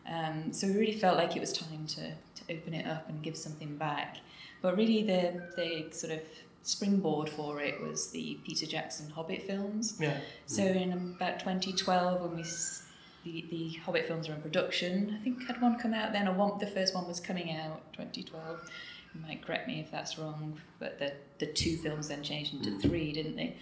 Um, 0.08 0.52
so 0.52 0.68
we 0.68 0.74
really 0.74 0.98
felt 0.98 1.18
like 1.18 1.36
it 1.36 1.40
was 1.40 1.54
time 1.54 1.86
to, 1.88 2.12
to 2.12 2.54
open 2.54 2.74
it 2.74 2.86
up 2.86 3.08
and 3.08 3.22
give 3.22 3.38
something 3.38 3.78
back. 3.78 4.18
But 4.62 4.76
really, 4.76 5.04
the 5.04 5.42
the 5.56 5.96
sort 5.96 6.14
of 6.14 6.22
springboard 6.64 7.30
for 7.30 7.62
it 7.62 7.82
was 7.82 8.12
the 8.12 8.38
Peter 8.46 8.66
Jackson 8.66 9.10
Hobbit 9.10 9.44
films. 9.44 9.96
Yeah. 10.00 10.18
So 10.46 10.64
in 10.64 10.92
about 10.92 11.40
2012, 11.40 12.22
when 12.22 12.36
we 12.36 12.44
the, 13.24 13.46
the 13.50 13.70
Hobbit 13.86 14.08
films 14.08 14.28
were 14.28 14.36
in 14.36 14.42
production, 14.42 15.18
I 15.20 15.24
think 15.24 15.46
had 15.46 15.62
one 15.62 15.78
come 15.78 15.94
out 15.94 16.14
then, 16.14 16.28
or 16.28 16.34
one 16.34 16.58
the 16.60 16.68
first 16.68 16.96
one 16.96 17.08
was 17.08 17.20
coming 17.20 17.56
out 17.56 17.82
2012. 17.94 18.70
You 19.14 19.22
might 19.22 19.46
correct 19.46 19.68
me 19.68 19.80
if 19.80 19.90
that's 19.92 20.20
wrong, 20.20 20.60
but 20.80 21.00
the 21.00 21.14
the 21.40 21.48
two 21.48 21.78
films 21.78 22.10
then 22.10 22.22
changed 22.22 22.54
into 22.54 22.78
three, 22.80 23.12
didn't 23.12 23.36
they? 23.36 23.56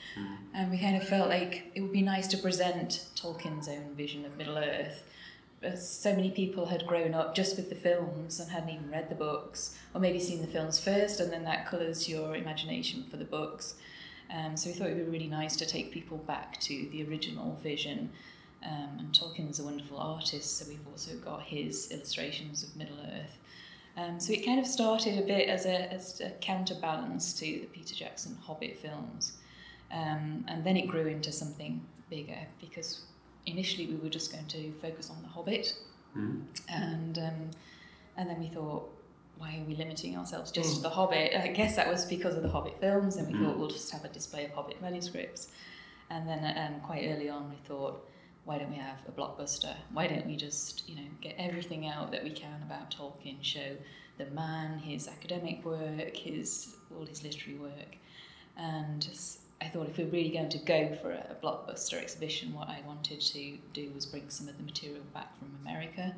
And 0.54 0.72
we 0.72 0.80
kind 0.80 0.98
of 0.98 1.08
felt 1.08 1.30
like 1.30 1.72
it 1.76 1.82
would 1.82 1.94
be 1.94 2.02
nice 2.02 2.28
to 2.28 2.38
present 2.38 3.06
Tolkien's 3.16 3.70
own 3.70 3.94
vision 3.96 4.26
of 4.26 4.36
Middle 4.36 4.58
Earth. 4.58 5.04
But 5.62 5.80
so 5.80 6.14
many 6.14 6.32
people 6.32 6.68
had 6.68 6.86
grown 6.86 7.14
up 7.14 7.34
just 7.34 7.56
with 7.56 7.70
the 7.70 7.76
films 7.76 8.40
and 8.40 8.52
hadn't 8.52 8.70
even 8.70 8.92
read 8.92 9.10
the 9.10 9.16
books, 9.16 9.78
or 9.94 10.02
maybe 10.02 10.20
seen 10.20 10.42
the 10.42 10.48
films 10.48 10.80
first, 10.80 11.20
and 11.20 11.32
then 11.32 11.44
that 11.46 11.66
colours 11.66 12.10
your 12.10 12.36
imagination 12.36 13.06
for 13.10 13.18
the 13.18 13.26
books. 13.26 13.76
Um, 14.36 14.58
so 14.58 14.70
we 14.70 14.76
thought 14.76 14.90
it 14.90 14.96
would 14.96 15.06
be 15.06 15.12
really 15.12 15.28
nice 15.28 15.56
to 15.56 15.66
take 15.66 15.92
people 15.92 16.18
back 16.18 16.60
to 16.62 16.88
the 16.92 17.08
original 17.08 17.58
vision. 17.64 18.12
Um, 18.64 18.98
and 19.00 19.14
Tolkien's 19.14 19.60
a 19.60 19.64
wonderful 19.64 19.98
artist, 19.98 20.58
so 20.58 20.66
we've 20.68 20.88
also 20.92 21.16
got 21.18 21.44
his 21.44 21.92
illustrations 21.92 22.64
of 22.64 22.76
Middle 22.76 23.00
Earth. 23.00 23.38
Um, 23.98 24.20
so 24.20 24.32
it 24.32 24.46
kind 24.46 24.60
of 24.60 24.68
started 24.68 25.18
a 25.18 25.24
bit 25.24 25.50
as 25.50 25.66
a, 25.66 25.92
as 25.92 26.22
a 26.22 26.30
counterbalance 26.40 27.34
to 27.40 27.46
the 27.46 27.68
Peter 27.74 27.96
Jackson 27.96 28.38
Hobbit 28.46 28.78
films. 28.78 29.34
Um, 29.92 30.46
and 30.48 30.64
then 30.64 30.78
it 30.78 30.88
grew 30.88 31.08
into 31.08 31.32
something 31.32 31.82
bigger 32.10 32.38
because 32.62 33.02
initially 33.48 33.88
we 33.88 33.96
were 33.96 34.10
just 34.10 34.32
going 34.32 34.46
to 34.48 34.72
focus 34.82 35.10
on 35.10 35.22
The 35.22 35.28
Hobbit, 35.30 35.74
Mm. 36.16 36.44
and 36.70 37.18
um, 37.20 37.52
and 38.16 38.30
then 38.30 38.40
we 38.40 38.48
thought, 38.48 38.90
why 39.38 39.58
are 39.60 39.64
we 39.68 39.76
limiting 39.76 40.18
ourselves 40.18 40.52
just 40.52 40.70
Mm. 40.72 40.76
to 40.78 40.82
The 40.84 40.90
Hobbit? 40.90 41.34
I 41.36 41.48
guess 41.50 41.76
that 41.76 41.88
was 41.88 42.06
because 42.06 42.36
of 42.36 42.44
the 42.44 42.50
Hobbit 42.50 42.80
films, 42.80 43.18
and 43.18 43.28
we 43.28 43.34
Mm. 43.34 43.46
thought 43.46 43.58
we'll 43.60 43.68
just 43.70 43.92
have 43.92 44.04
a 44.06 44.10
display 44.10 44.46
of 44.46 44.52
Hobbit 44.52 44.82
manuscripts. 44.82 45.50
And 46.10 46.28
then 46.28 46.58
um, 46.58 46.80
quite 46.82 47.06
early 47.08 47.30
on, 47.30 47.50
we 47.50 47.58
thought, 47.68 48.08
why 48.48 48.58
don't 48.58 48.70
we 48.72 48.78
have 48.78 49.00
a 49.08 49.12
blockbuster? 49.12 49.76
Why 49.92 50.08
don't 50.08 50.26
we 50.26 50.36
just, 50.38 50.88
you 50.90 50.96
know, 50.96 51.10
get 51.22 51.36
everything 51.38 51.86
out 51.88 52.12
that 52.14 52.24
we 52.24 52.32
can 52.32 52.62
about 52.64 52.90
Tolkien, 52.96 53.38
show 53.42 53.70
the 54.18 54.26
man, 54.28 54.80
his 54.80 55.08
academic 55.08 55.64
work, 55.66 56.16
his 56.16 56.76
all 56.98 57.06
his 57.06 57.24
literary 57.24 57.60
work, 57.60 57.92
and 58.58 59.08
I 59.62 59.68
thought 59.68 59.90
if 59.90 59.98
we 59.98 60.04
we're 60.06 60.12
really 60.12 60.30
going 60.30 60.50
to 60.50 60.58
go 60.60 60.96
for 61.02 61.12
a, 61.12 61.24
a 61.36 61.36
blockbuster 61.46 61.96
exhibition, 62.02 62.54
what 62.54 62.70
I 62.70 62.80
wanted 62.88 63.20
to 63.22 63.58
do 63.74 63.92
was 63.94 64.06
bring 64.06 64.30
some 64.30 64.48
of 64.48 64.58
the 64.58 64.64
material 64.64 65.04
back 65.14 65.38
from 65.38 65.50
America. 65.62 66.16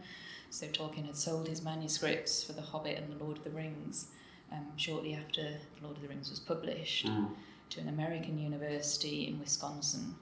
So 0.50 0.68
Tolkien 0.68 1.06
had 1.06 1.16
sold 1.16 1.48
his 1.48 1.62
manuscripts 1.64 2.44
for 2.44 2.54
The 2.54 2.62
Hobbit 2.62 2.98
and 2.98 3.08
The 3.14 3.24
Lord 3.24 3.38
of 3.38 3.44
the 3.44 3.50
Rings 3.52 4.08
um, 4.52 4.66
shortly 4.78 5.14
after 5.14 5.42
The 5.44 5.84
Lord 5.84 5.96
of 5.98 6.02
the 6.04 6.10
Rings 6.10 6.30
was 6.30 6.40
published 6.40 7.06
Mm. 7.08 7.30
to 7.72 7.80
an 7.82 7.88
American 7.90 8.38
university 8.40 9.28
in 9.28 9.40
Wisconsin, 9.40 10.16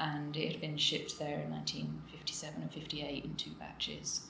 and 0.00 0.34
it 0.34 0.52
had 0.52 0.60
been 0.60 0.78
shipped 0.78 1.18
there 1.18 1.40
in 1.40 1.50
1957 1.50 2.62
and 2.62 2.72
58 2.72 3.24
in 3.24 3.34
two 3.34 3.50
batches, 3.58 4.22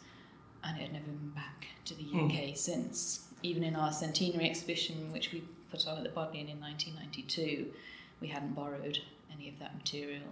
and 0.65 0.77
it 0.77 0.83
had 0.83 0.93
never 0.93 1.05
been 1.07 1.31
back 1.31 1.67
to 1.85 1.95
the. 1.95 2.03
UK 2.03 2.57
since. 2.57 3.27
Even 3.43 3.63
in 3.63 3.75
our 3.77 3.93
centenary 3.93 4.51
exhibition, 4.51 5.11
which 5.13 5.33
we 5.33 5.43
put 5.71 5.87
on 5.87 5.97
at 5.97 6.03
the 6.03 6.11
Bodleian 6.11 6.49
in 6.49 6.61
1992, 6.61 7.73
we 8.21 8.29
hadn't 8.29 8.55
borrowed 8.55 8.99
any 9.33 9.49
of 9.49 9.59
that 9.61 9.75
material. 9.77 10.27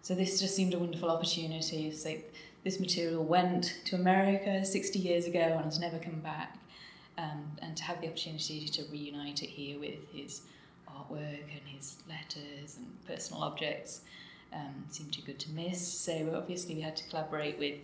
So 0.00 0.14
this 0.14 0.40
just 0.40 0.56
seemed 0.56 0.72
a 0.72 0.78
wonderful 0.78 1.10
opportunity. 1.10 1.90
So 1.92 2.16
this 2.64 2.80
material 2.80 3.22
went 3.22 3.80
to 3.86 3.96
America 3.96 4.64
60 4.64 4.98
years 4.98 5.26
ago 5.26 5.40
and 5.40 5.64
has 5.64 5.78
never 5.78 5.98
come 5.98 6.20
back. 6.20 6.56
Um, 7.18 7.58
and 7.60 7.76
to 7.76 7.82
have 7.82 8.00
the 8.00 8.06
opportunity 8.06 8.66
to 8.66 8.84
reunite 8.90 9.42
it 9.42 9.50
here 9.50 9.78
with 9.78 9.98
his 10.14 10.42
artwork 10.88 11.42
and 11.42 11.66
his 11.66 11.96
letters 12.08 12.78
and 12.78 12.86
personal 13.06 13.42
objects 13.42 14.00
um, 14.52 14.84
seemed 14.88 15.12
too 15.12 15.22
good 15.22 15.38
to 15.40 15.50
miss. 15.52 15.86
So 15.86 16.34
obviously 16.36 16.74
we 16.74 16.80
had 16.80 16.96
to 16.96 17.04
collaborate 17.08 17.58
with 17.58 17.78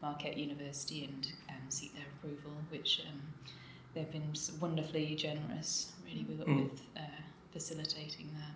Marquette 0.00 0.36
University 0.36 1.04
and 1.04 1.26
um, 1.48 1.56
seek 1.68 1.94
their 1.94 2.04
approval, 2.16 2.52
which 2.70 3.02
um, 3.08 3.20
they've 3.94 4.10
been 4.10 4.32
wonderfully 4.60 5.14
generous, 5.14 5.92
really, 6.04 6.24
with, 6.24 6.40
Mm. 6.46 6.62
with 6.64 6.80
uh, 6.96 7.00
facilitating 7.52 8.30
that. 8.36 8.54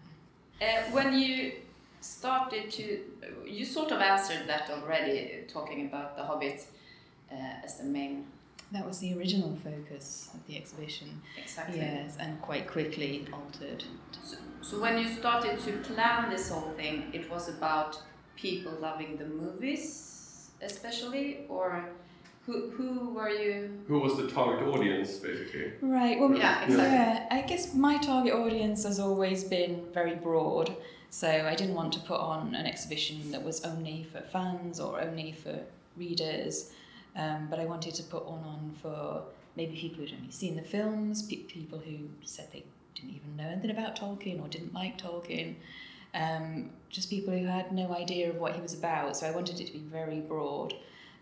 Uh, 0.66 0.90
when 0.90 1.12
you 1.18 1.52
started 2.00 2.70
to, 2.70 3.00
you 3.46 3.64
sort 3.64 3.90
of 3.92 4.00
answered 4.00 4.46
that 4.46 4.70
already, 4.70 5.44
talking 5.48 5.86
about 5.86 6.16
the 6.16 6.24
Hobbit 6.24 6.66
uh, 7.30 7.34
as 7.64 7.76
the 7.76 7.84
main. 7.84 8.26
That 8.72 8.86
was 8.86 8.98
the 8.98 9.16
original 9.16 9.56
focus 9.62 10.30
of 10.34 10.44
the 10.48 10.56
exhibition. 10.56 11.20
Exactly. 11.40 11.78
Yes, 11.78 12.16
and 12.18 12.40
quite 12.42 12.66
quickly 12.66 13.26
altered. 13.32 13.84
So, 14.24 14.36
so 14.66 14.80
when 14.80 14.98
you 14.98 15.08
started 15.08 15.58
to 15.66 15.72
plan 15.94 16.30
this 16.30 16.48
whole 16.50 16.70
thing, 16.80 17.10
it 17.12 17.30
was 17.30 17.48
about 17.48 18.00
people 18.36 18.72
loving 18.80 19.16
the 19.16 19.26
movies, 19.26 20.50
especially, 20.60 21.26
or 21.48 21.66
who 22.46 22.70
who 22.76 23.10
were 23.16 23.30
you? 23.30 23.56
Who 23.88 23.98
was 24.00 24.16
the 24.16 24.28
target 24.28 24.66
audience, 24.74 25.10
basically? 25.28 25.72
Right. 25.80 26.18
Well, 26.20 26.34
Yeah, 26.34 26.64
exactly. 26.64 26.94
yeah. 26.96 27.26
I 27.30 27.40
guess 27.50 27.74
my 27.74 27.98
target 27.98 28.34
audience 28.34 28.84
has 28.84 28.98
always 29.00 29.44
been 29.44 29.72
very 29.92 30.14
broad. 30.14 30.68
So 31.10 31.28
I 31.28 31.54
didn't 31.54 31.74
want 31.74 31.92
to 31.94 32.00
put 32.00 32.20
on 32.20 32.54
an 32.54 32.66
exhibition 32.66 33.30
that 33.32 33.42
was 33.42 33.64
only 33.64 34.04
for 34.12 34.20
fans 34.20 34.80
or 34.80 35.00
only 35.00 35.32
for 35.32 35.58
readers, 35.96 36.72
um, 37.16 37.46
but 37.50 37.58
I 37.58 37.64
wanted 37.64 37.94
to 37.94 38.02
put 38.14 38.22
one 38.26 38.44
on 38.54 38.74
for 38.82 39.22
maybe 39.56 39.74
people 39.76 39.98
who'd 40.04 40.12
only 40.20 40.30
seen 40.32 40.56
the 40.56 40.62
films, 40.76 41.22
pe- 41.22 41.36
people 41.56 41.78
who 41.78 41.96
said 42.22 42.48
they 42.52 42.64
didn't 42.96 43.14
even 43.14 43.36
know 43.36 43.48
anything 43.48 43.70
about 43.70 43.96
Tolkien 43.96 44.42
or 44.42 44.48
didn't 44.48 44.74
like 44.74 44.98
Tolkien, 44.98 45.54
um, 46.14 46.70
just 46.90 47.10
people 47.10 47.32
who 47.36 47.46
had 47.46 47.72
no 47.72 47.94
idea 47.94 48.30
of 48.30 48.36
what 48.36 48.54
he 48.54 48.60
was 48.60 48.74
about. 48.74 49.16
So 49.16 49.26
I 49.26 49.30
wanted 49.30 49.60
it 49.60 49.66
to 49.68 49.72
be 49.72 49.78
very 49.80 50.20
broad 50.20 50.72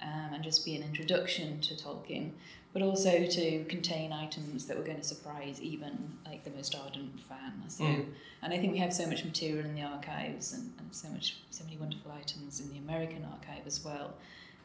um, 0.02 0.34
and 0.34 0.42
just 0.42 0.64
be 0.64 0.74
an 0.76 0.82
introduction 0.82 1.60
to 1.62 1.74
Tolkien 1.74 2.30
but 2.74 2.82
also 2.82 3.24
to 3.24 3.64
contain 3.66 4.12
items 4.12 4.66
that 4.66 4.76
were 4.76 4.82
going 4.82 4.98
to 4.98 5.04
surprise 5.04 5.62
even 5.62 5.96
like 6.26 6.42
the 6.42 6.50
most 6.50 6.74
ardent 6.74 7.20
fan. 7.20 7.52
So, 7.68 7.84
Mm. 7.84 8.06
and 8.42 8.52
I 8.52 8.58
think 8.58 8.72
we 8.72 8.80
have 8.80 8.92
so 8.92 9.06
much 9.06 9.24
material 9.24 9.64
in 9.64 9.76
the 9.76 9.82
archives 9.82 10.52
and, 10.52 10.72
and 10.80 10.92
so 10.92 11.08
much, 11.08 11.36
so 11.50 11.62
many 11.62 11.76
wonderful 11.76 12.10
items 12.10 12.58
in 12.60 12.68
the 12.70 12.78
American 12.78 13.24
archive 13.24 13.64
as 13.64 13.84
well, 13.84 14.14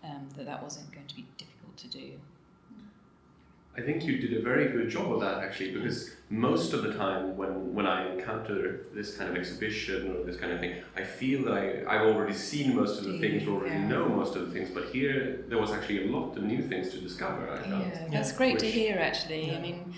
um, 0.04 0.28
that 0.36 0.48
that 0.48 0.64
wasn't 0.64 0.92
going 0.92 1.06
to 1.06 1.16
be 1.16 1.28
difficult 1.38 1.78
to 1.78 1.88
do. 1.88 2.20
I 3.78 3.82
think 3.82 4.04
you 4.04 4.18
did 4.18 4.34
a 4.36 4.42
very 4.42 4.68
good 4.70 4.90
job 4.90 5.12
of 5.14 5.22
that 5.22 5.42
actually, 5.44 5.72
because 5.72 6.12
most 6.30 6.74
of 6.74 6.84
the 6.84 6.94
time 6.94 7.38
when, 7.38 7.74
when 7.74 7.86
I 7.88 8.14
encounter 8.14 8.82
this 8.94 9.16
kind 9.16 9.30
of 9.30 9.38
exhibition 9.38 10.16
or 10.16 10.24
this 10.26 10.38
kind 10.38 10.52
of 10.52 10.60
thing, 10.60 10.76
I 10.98 11.04
feel 11.04 11.44
that 11.46 11.54
I, 11.54 11.84
I've 11.88 12.08
already 12.14 12.34
seen 12.34 12.76
most 12.76 13.00
of 13.00 13.06
the 13.06 13.20
things, 13.20 13.48
or 13.48 13.52
already 13.62 13.76
Yeah. 13.76 13.88
know 13.88 14.10
most 14.10 14.36
of 14.36 14.46
the 14.48 14.52
things, 14.54 14.70
but 14.70 14.86
here 14.86 15.46
there 15.48 15.58
was 15.60 15.72
actually 15.72 16.08
a 16.08 16.12
lot 16.12 16.36
of 16.36 16.44
new 16.44 16.62
things 16.62 16.90
to 16.92 16.98
discover, 17.00 17.50
I 17.50 17.60
felt. 17.68 17.86
Yeah, 17.86 18.08
that's 18.12 18.32
great 18.34 18.60
to 18.60 18.66
hear. 18.70 18.98
Actually, 18.98 19.48
Yeah. 19.48 19.58
I 19.58 19.62
mean, 19.62 19.94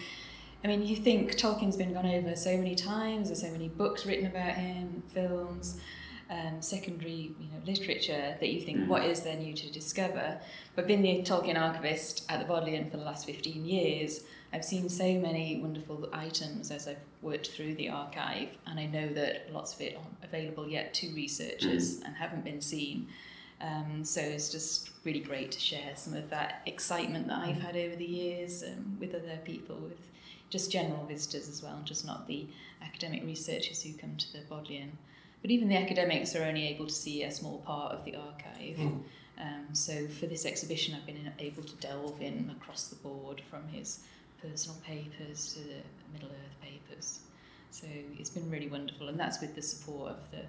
I 0.63 0.67
mean, 0.67 0.85
you 0.85 0.95
think 0.95 1.31
Tolkien's 1.37 1.75
been 1.75 1.93
gone 1.93 2.05
over 2.05 2.35
so 2.35 2.55
many 2.55 2.75
times. 2.75 3.29
There's 3.29 3.41
so 3.41 3.49
many 3.51 3.69
books 3.69 4.05
written 4.05 4.27
about 4.27 4.53
him, 4.53 5.01
films, 5.07 5.79
um, 6.31 6.61
secondary, 6.61 7.33
you 7.39 7.47
know, 7.51 7.61
literature 7.65 8.37
that 8.39 8.49
you 8.49 8.61
think, 8.61 8.79
Mm. 8.79 8.87
what 8.87 9.03
is 9.05 9.19
there 9.21 9.35
new 9.35 9.53
to 9.53 9.69
discover? 9.69 10.39
But 10.75 10.87
being 10.87 11.01
the 11.01 11.21
Tolkien 11.23 11.59
archivist 11.59 12.25
at 12.29 12.39
the 12.39 12.45
Bodleian 12.45 12.89
for 12.89 12.97
the 12.97 13.03
last 13.03 13.25
15 13.25 13.65
years, 13.65 14.21
I've 14.53 14.63
seen 14.65 14.87
so 14.89 15.03
many 15.19 15.59
wonderful 15.61 16.09
items 16.13 16.71
as 16.71 16.87
I've 16.87 17.03
worked 17.21 17.49
through 17.49 17.75
the 17.75 17.89
archive, 17.89 18.49
and 18.65 18.79
I 18.79 18.85
know 18.85 19.09
that 19.13 19.51
lots 19.53 19.73
of 19.75 19.81
it 19.81 19.95
aren't 19.97 20.23
available 20.23 20.67
yet 20.67 20.93
to 20.95 21.13
researchers 21.13 21.99
and 22.01 22.15
haven't 22.15 22.43
been 22.45 22.61
seen. 22.61 23.07
Um, 23.59 24.03
so 24.03 24.21
it's 24.21 24.49
just 24.51 24.89
really 25.03 25.19
great 25.19 25.51
to 25.51 25.59
share 25.59 25.91
some 25.95 26.15
of 26.15 26.29
that 26.31 26.61
excitement 26.65 27.27
that 27.27 27.39
I've 27.39 27.61
had 27.61 27.75
over 27.75 27.95
the 27.95 28.05
years 28.05 28.63
um, 28.63 28.97
with 28.99 29.13
other 29.13 29.37
people, 29.43 29.75
with 29.75 30.09
just 30.49 30.71
general 30.71 31.05
visitors 31.05 31.47
as 31.47 31.61
well, 31.61 31.79
just 31.83 32.05
not 32.05 32.27
the 32.27 32.47
academic 32.81 33.23
researchers 33.23 33.83
who 33.83 33.93
come 33.93 34.15
to 34.17 34.33
the 34.33 34.39
Bodleian. 34.49 34.97
But 35.41 35.51
even 35.51 35.69
the 35.69 35.77
academics 35.77 36.35
are 36.35 36.43
only 36.43 36.67
able 36.67 36.85
to 36.85 36.93
see 36.93 37.23
a 37.23 37.31
small 37.31 37.59
part 37.59 37.93
of 37.93 38.05
the 38.05 38.15
archive. 38.15 38.77
Mm. 38.77 39.03
Um, 39.39 39.65
so 39.73 40.07
for 40.07 40.27
this 40.27 40.45
exhibition, 40.45 40.93
I've 40.93 41.05
been 41.05 41.31
able 41.39 41.63
to 41.63 41.75
delve 41.77 42.21
in 42.21 42.53
across 42.59 42.87
the 42.87 42.95
board 42.97 43.41
from 43.49 43.67
his 43.69 44.01
personal 44.41 44.79
papers 44.85 45.53
to 45.53 45.59
the 45.59 45.81
Middle 46.13 46.29
Earth 46.29 46.61
papers. 46.61 47.19
So 47.71 47.87
it's 48.19 48.29
been 48.29 48.49
really 48.51 48.67
wonderful, 48.67 49.07
and 49.07 49.19
that's 49.19 49.41
with 49.41 49.55
the 49.55 49.61
support 49.61 50.11
of 50.11 50.31
the 50.31 50.43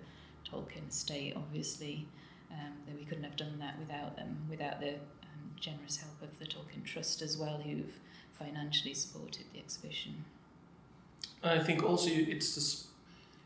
Tolkien 0.50 0.88
estate, 0.88 1.34
obviously. 1.36 2.06
Um, 2.50 2.74
that 2.86 2.98
we 2.98 3.06
couldn't 3.06 3.24
have 3.24 3.36
done 3.36 3.58
that 3.60 3.78
without 3.78 4.14
them, 4.14 4.36
without 4.50 4.78
the 4.78 4.90
um, 4.90 5.54
generous 5.58 5.96
help 5.96 6.20
of 6.20 6.38
the 6.38 6.44
Tolkien 6.44 6.84
Trust 6.84 7.22
as 7.22 7.38
well, 7.38 7.62
who've 7.64 7.98
financially 8.34 8.92
supported 8.92 9.46
the 9.54 9.58
exhibition. 9.58 10.26
I 11.42 11.60
think 11.60 11.82
also 11.82 12.10
you- 12.10 12.26
it's 12.28 12.54
just, 12.54 12.88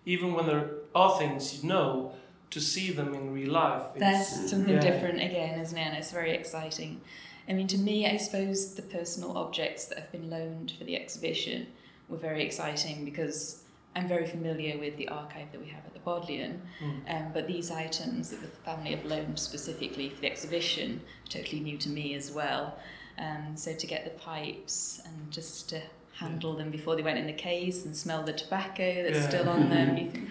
even 0.06 0.32
when 0.32 0.46
there 0.46 0.70
are 0.94 1.18
things 1.18 1.62
you 1.62 1.68
know, 1.68 2.12
to 2.50 2.60
see 2.60 2.92
them 2.92 3.12
in 3.12 3.34
real 3.34 3.52
life. 3.52 3.82
it's- 3.96 4.30
That's 4.30 4.50
something 4.50 4.74
yeah. 4.74 4.80
different 4.80 5.20
again, 5.20 5.60
isn't 5.60 5.76
it? 5.76 5.82
And 5.88 5.96
it's 5.96 6.12
very 6.12 6.30
exciting. 6.32 7.00
I 7.48 7.52
mean, 7.52 7.66
to 7.68 7.78
me, 7.78 8.06
I 8.06 8.16
suppose 8.16 8.74
the 8.74 8.82
personal 8.82 9.36
objects 9.36 9.86
that 9.86 9.98
have 9.98 10.10
been 10.12 10.30
loaned 10.30 10.72
for 10.78 10.84
the 10.84 10.96
exhibition 10.96 11.66
were 12.08 12.16
very 12.16 12.42
exciting 12.44 13.04
because 13.04 13.62
I'm 13.96 14.06
very 14.08 14.26
familiar 14.26 14.78
with 14.78 14.96
the 14.96 15.08
archive 15.08 15.50
that 15.52 15.60
we 15.60 15.68
have 15.68 15.84
at 15.86 15.92
the 15.94 16.00
Bodleian, 16.00 16.62
Mm. 16.80 17.00
um, 17.10 17.32
but 17.32 17.46
these 17.48 17.70
items 17.70 18.30
that 18.30 18.40
the 18.42 18.48
family 18.48 18.90
have 18.90 19.04
loaned 19.04 19.38
specifically 19.38 20.08
for 20.10 20.20
the 20.20 20.26
exhibition 20.30 21.00
are 21.24 21.30
totally 21.30 21.60
new 21.60 21.78
to 21.78 21.88
me 21.88 22.14
as 22.14 22.30
well. 22.30 22.78
Um, 23.18 23.56
so 23.56 23.72
to 23.74 23.86
get 23.86 24.04
the 24.04 24.10
pipes 24.20 25.00
and 25.04 25.32
just 25.32 25.68
to 25.70 25.80
handle 26.18 26.54
them 26.56 26.70
before 26.70 26.96
they 26.96 27.02
went 27.02 27.18
in 27.18 27.26
the 27.26 27.32
case 27.32 27.84
and 27.84 27.94
smell 27.96 28.22
the 28.22 28.32
tobacco 28.32 29.02
that's 29.02 29.18
Yeah. 29.18 29.28
still 29.28 29.48
on 29.48 29.68
them, 29.68 29.96
you 30.00 30.10
think 30.10 30.28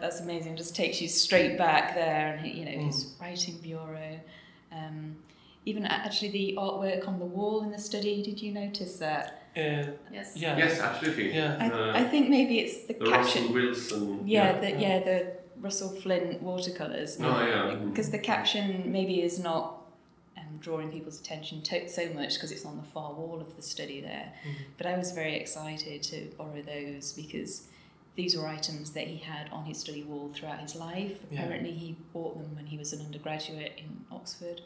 that's 0.00 0.20
amazing. 0.20 0.56
Just 0.56 0.74
takes 0.76 1.00
you 1.02 1.08
straight 1.08 1.58
back 1.58 1.94
there, 1.94 2.36
and 2.36 2.46
you 2.46 2.64
know 2.64 2.70
Mm. 2.72 2.86
his 2.86 3.14
writing 3.20 3.58
bureau. 3.62 4.20
Um, 4.72 5.16
even 5.66 5.84
actually 5.84 6.30
the 6.30 6.54
artwork 6.58 7.06
on 7.06 7.18
the 7.18 7.24
wall 7.26 7.62
in 7.62 7.70
the 7.70 7.78
study. 7.78 8.22
Did 8.22 8.40
you 8.40 8.52
notice 8.52 8.96
that? 8.98 9.42
Uh, 9.56 9.60
Yes. 10.12 10.32
yeah. 10.36 10.56
Yes, 10.56 10.80
absolutely. 10.80 11.34
Yeah. 11.34 11.56
I, 11.60 11.68
The- 11.68 11.92
I 11.96 12.04
think 12.04 12.28
maybe 12.30 12.60
it's 12.60 12.86
the, 12.86 12.94
the 12.94 13.10
caption. 13.10 13.42
Russell 13.52 13.54
Wilson. 13.54 14.20
Yeah, 14.26 14.58
the, 14.60 14.70
yeah, 14.70 15.00
the 15.00 15.32
Russell 15.60 15.90
Flint 16.00 16.40
watercolors. 16.40 17.18
Oh, 17.20 17.24
yeah. 17.46 17.74
Because 17.74 18.10
the 18.10 18.18
caption 18.18 18.90
maybe 18.92 19.20
is 19.22 19.38
not 19.38 19.79
um, 20.50 20.58
drawing 20.58 20.90
people's 20.90 21.20
attention 21.20 21.62
to, 21.62 21.88
so 21.88 22.08
much 22.12 22.34
because 22.34 22.52
it's 22.52 22.64
on 22.64 22.76
the 22.76 22.82
far 22.82 23.12
wall 23.12 23.40
of 23.40 23.56
the 23.56 23.62
study 23.62 24.00
there. 24.00 24.32
Mhm. 24.44 24.54
But 24.76 24.86
I 24.86 24.96
was 24.96 25.12
very 25.12 25.36
excited 25.36 26.02
to 26.04 26.30
borrow 26.36 26.62
those 26.62 27.12
because 27.12 27.68
these 28.16 28.36
were 28.36 28.46
items 28.46 28.92
that 28.92 29.06
he 29.06 29.18
had 29.18 29.48
on 29.50 29.64
his 29.64 29.78
study 29.78 30.02
wall 30.02 30.30
throughout 30.34 30.60
his 30.60 30.74
life. 30.74 31.20
Yeah. 31.30 31.42
Apparently, 31.42 31.72
he 31.72 31.96
bought 32.12 32.38
them 32.38 32.54
when 32.56 32.66
he 32.66 32.76
was 32.76 32.92
an 32.92 33.04
undergraduate 33.04 33.72
in 33.78 34.04
Oxford 34.10 34.60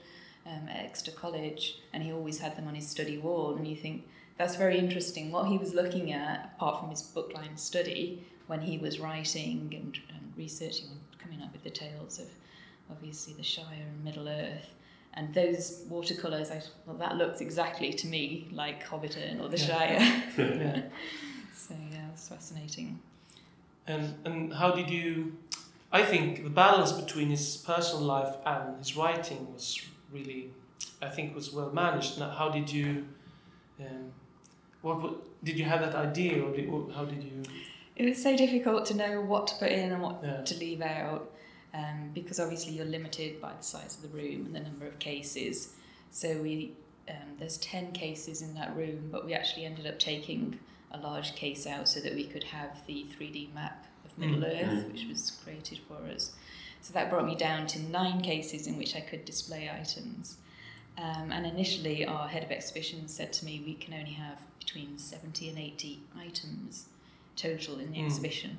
um, 0.46 0.68
at 0.68 0.84
Exeter 0.84 1.12
College, 1.12 1.78
and 1.92 2.02
he 2.02 2.12
always 2.12 2.38
had 2.38 2.56
them 2.56 2.66
on 2.66 2.74
his 2.74 2.88
study 2.88 3.18
wall. 3.18 3.54
And 3.54 3.66
you 3.68 3.76
think 3.76 4.08
that's 4.38 4.56
very 4.56 4.78
interesting. 4.78 5.30
What 5.30 5.46
he 5.48 5.58
was 5.58 5.74
looking 5.74 6.12
at, 6.12 6.54
apart 6.56 6.80
from 6.80 6.90
his 6.90 7.02
bookline 7.02 7.56
study, 7.56 8.24
when 8.46 8.60
he 8.62 8.78
was 8.78 8.98
writing 9.00 9.72
and, 9.74 9.98
and 10.08 10.32
researching 10.36 10.88
and 10.90 11.00
coming 11.18 11.40
up 11.42 11.52
with 11.52 11.62
the 11.64 11.70
tales 11.70 12.18
of 12.18 12.28
obviously 12.90 13.32
the 13.34 13.42
Shire 13.42 13.86
and 13.88 14.04
Middle 14.04 14.28
Earth. 14.28 14.74
And 15.16 15.32
those 15.32 15.84
watercolours, 15.88 16.50
I 16.50 16.60
well, 16.86 16.96
that 16.96 17.16
looks 17.16 17.40
exactly 17.40 17.92
to 17.92 18.06
me 18.08 18.48
like 18.52 18.84
Hobbiton 18.84 19.40
or 19.40 19.48
the 19.48 19.56
Shire. 19.56 19.98
Yeah. 20.36 20.82
so 21.54 21.74
yeah, 21.92 22.08
it's 22.12 22.28
fascinating. 22.28 22.98
And 23.86 24.14
and 24.24 24.52
how 24.52 24.72
did 24.72 24.90
you? 24.90 25.36
I 25.92 26.02
think 26.02 26.42
the 26.42 26.50
balance 26.50 26.90
between 26.92 27.28
his 27.30 27.56
personal 27.58 28.04
life 28.04 28.34
and 28.44 28.78
his 28.78 28.96
writing 28.96 29.52
was 29.52 29.80
really, 30.12 30.50
I 31.00 31.08
think, 31.08 31.34
was 31.34 31.52
well 31.52 31.70
managed. 31.70 32.18
Now, 32.18 32.30
how 32.30 32.48
did 32.48 32.70
you? 32.72 33.06
Um, 33.78 34.10
what, 34.82 35.00
what 35.00 35.44
did 35.44 35.58
you 35.58 35.64
have 35.64 35.80
that 35.80 35.94
idea, 35.94 36.42
or, 36.42 36.52
did, 36.54 36.68
or 36.68 36.90
how 36.92 37.04
did 37.04 37.22
you? 37.22 37.42
It 37.96 38.04
was 38.08 38.20
so 38.20 38.36
difficult 38.36 38.86
to 38.86 38.94
know 38.96 39.20
what 39.20 39.46
to 39.46 39.54
put 39.54 39.70
in 39.70 39.92
and 39.92 40.02
what 40.02 40.20
Yeah. 40.24 40.42
to 40.42 40.54
leave 40.56 40.82
out 40.82 41.30
um, 41.74 42.10
because 42.14 42.38
obviously 42.40 42.72
you're 42.74 42.84
limited 42.86 43.40
by 43.40 43.52
the 43.52 43.62
size 43.64 43.96
of 43.96 44.02
the 44.02 44.16
room 44.16 44.46
and 44.46 44.54
the 44.54 44.60
number 44.60 44.86
of 44.86 44.98
cases. 44.98 45.74
So 46.10 46.40
we 46.40 46.72
um, 47.08 47.36
there's 47.38 47.58
ten 47.58 47.92
cases 47.92 48.40
in 48.40 48.54
that 48.54 48.74
room, 48.76 49.08
but 49.12 49.26
we 49.26 49.34
actually 49.34 49.66
ended 49.66 49.86
up 49.86 49.98
taking 49.98 50.58
a 50.92 50.98
large 50.98 51.34
case 51.34 51.66
out 51.66 51.86
so 51.88 52.00
that 52.00 52.14
we 52.14 52.24
could 52.24 52.44
have 52.44 52.86
the 52.86 53.04
3D 53.18 53.52
map 53.52 53.86
of 54.06 54.16
Middle 54.16 54.38
Mm. 54.40 54.62
Earth, 54.78 54.92
which 54.92 55.04
was 55.08 55.32
created 55.42 55.80
for 55.88 55.96
us. 56.14 56.32
So 56.80 56.92
that 56.94 57.10
brought 57.10 57.26
me 57.26 57.34
down 57.34 57.66
to 57.68 57.78
nine 57.80 58.20
cases 58.22 58.66
in 58.66 58.78
which 58.78 58.94
I 58.94 59.00
could 59.00 59.24
display 59.24 59.68
items. 59.70 60.36
Um, 60.96 61.32
and 61.32 61.44
initially, 61.44 62.06
our 62.06 62.28
head 62.28 62.44
of 62.44 62.50
exhibition 62.52 63.08
said 63.08 63.32
to 63.34 63.44
me, 63.44 63.60
we 63.66 63.74
can 63.74 63.92
only 63.92 64.12
have 64.12 64.40
between 64.60 64.96
70 64.96 65.48
and 65.48 65.58
80 65.58 66.00
items 66.16 66.86
total 67.36 67.80
in 67.80 67.90
the 67.90 67.98
Mm. 67.98 68.06
exhibition. 68.06 68.58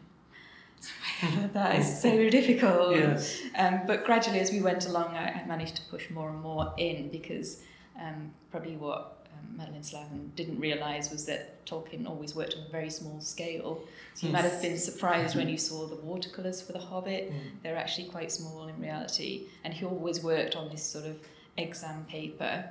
that 1.53 1.79
is 1.79 2.01
so 2.01 2.29
difficult. 2.29 2.95
Yes. 2.95 3.41
Um, 3.57 3.81
but 3.87 4.05
gradually, 4.05 4.39
as 4.39 4.51
we 4.51 4.61
went 4.61 4.85
along, 4.87 5.15
I, 5.15 5.41
I 5.41 5.45
managed 5.47 5.75
to 5.77 5.81
push 5.83 6.09
more 6.09 6.29
and 6.29 6.41
more 6.41 6.73
in 6.77 7.09
because 7.09 7.61
um, 7.99 8.31
probably 8.51 8.75
what 8.75 9.27
um, 9.33 9.57
Madeline 9.57 9.83
Slavin 9.83 10.31
didn't 10.35 10.59
realise 10.59 11.11
was 11.11 11.25
that 11.25 11.65
Tolkien 11.65 12.07
always 12.07 12.35
worked 12.35 12.55
on 12.55 12.63
a 12.67 12.71
very 12.71 12.89
small 12.89 13.19
scale. 13.21 13.81
So 14.13 14.27
you 14.27 14.33
might 14.33 14.43
have 14.43 14.61
been 14.61 14.77
surprised 14.77 15.35
when 15.35 15.49
you 15.49 15.57
saw 15.57 15.87
the 15.87 15.95
watercolours 15.95 16.61
for 16.61 16.73
The 16.73 16.79
Hobbit. 16.79 17.31
Mm. 17.31 17.39
They're 17.63 17.77
actually 17.77 18.07
quite 18.07 18.31
small 18.31 18.67
in 18.67 18.79
reality. 18.79 19.47
And 19.63 19.73
he 19.73 19.85
always 19.85 20.23
worked 20.23 20.55
on 20.55 20.69
this 20.69 20.83
sort 20.83 21.05
of 21.05 21.17
exam 21.57 22.05
paper. 22.09 22.65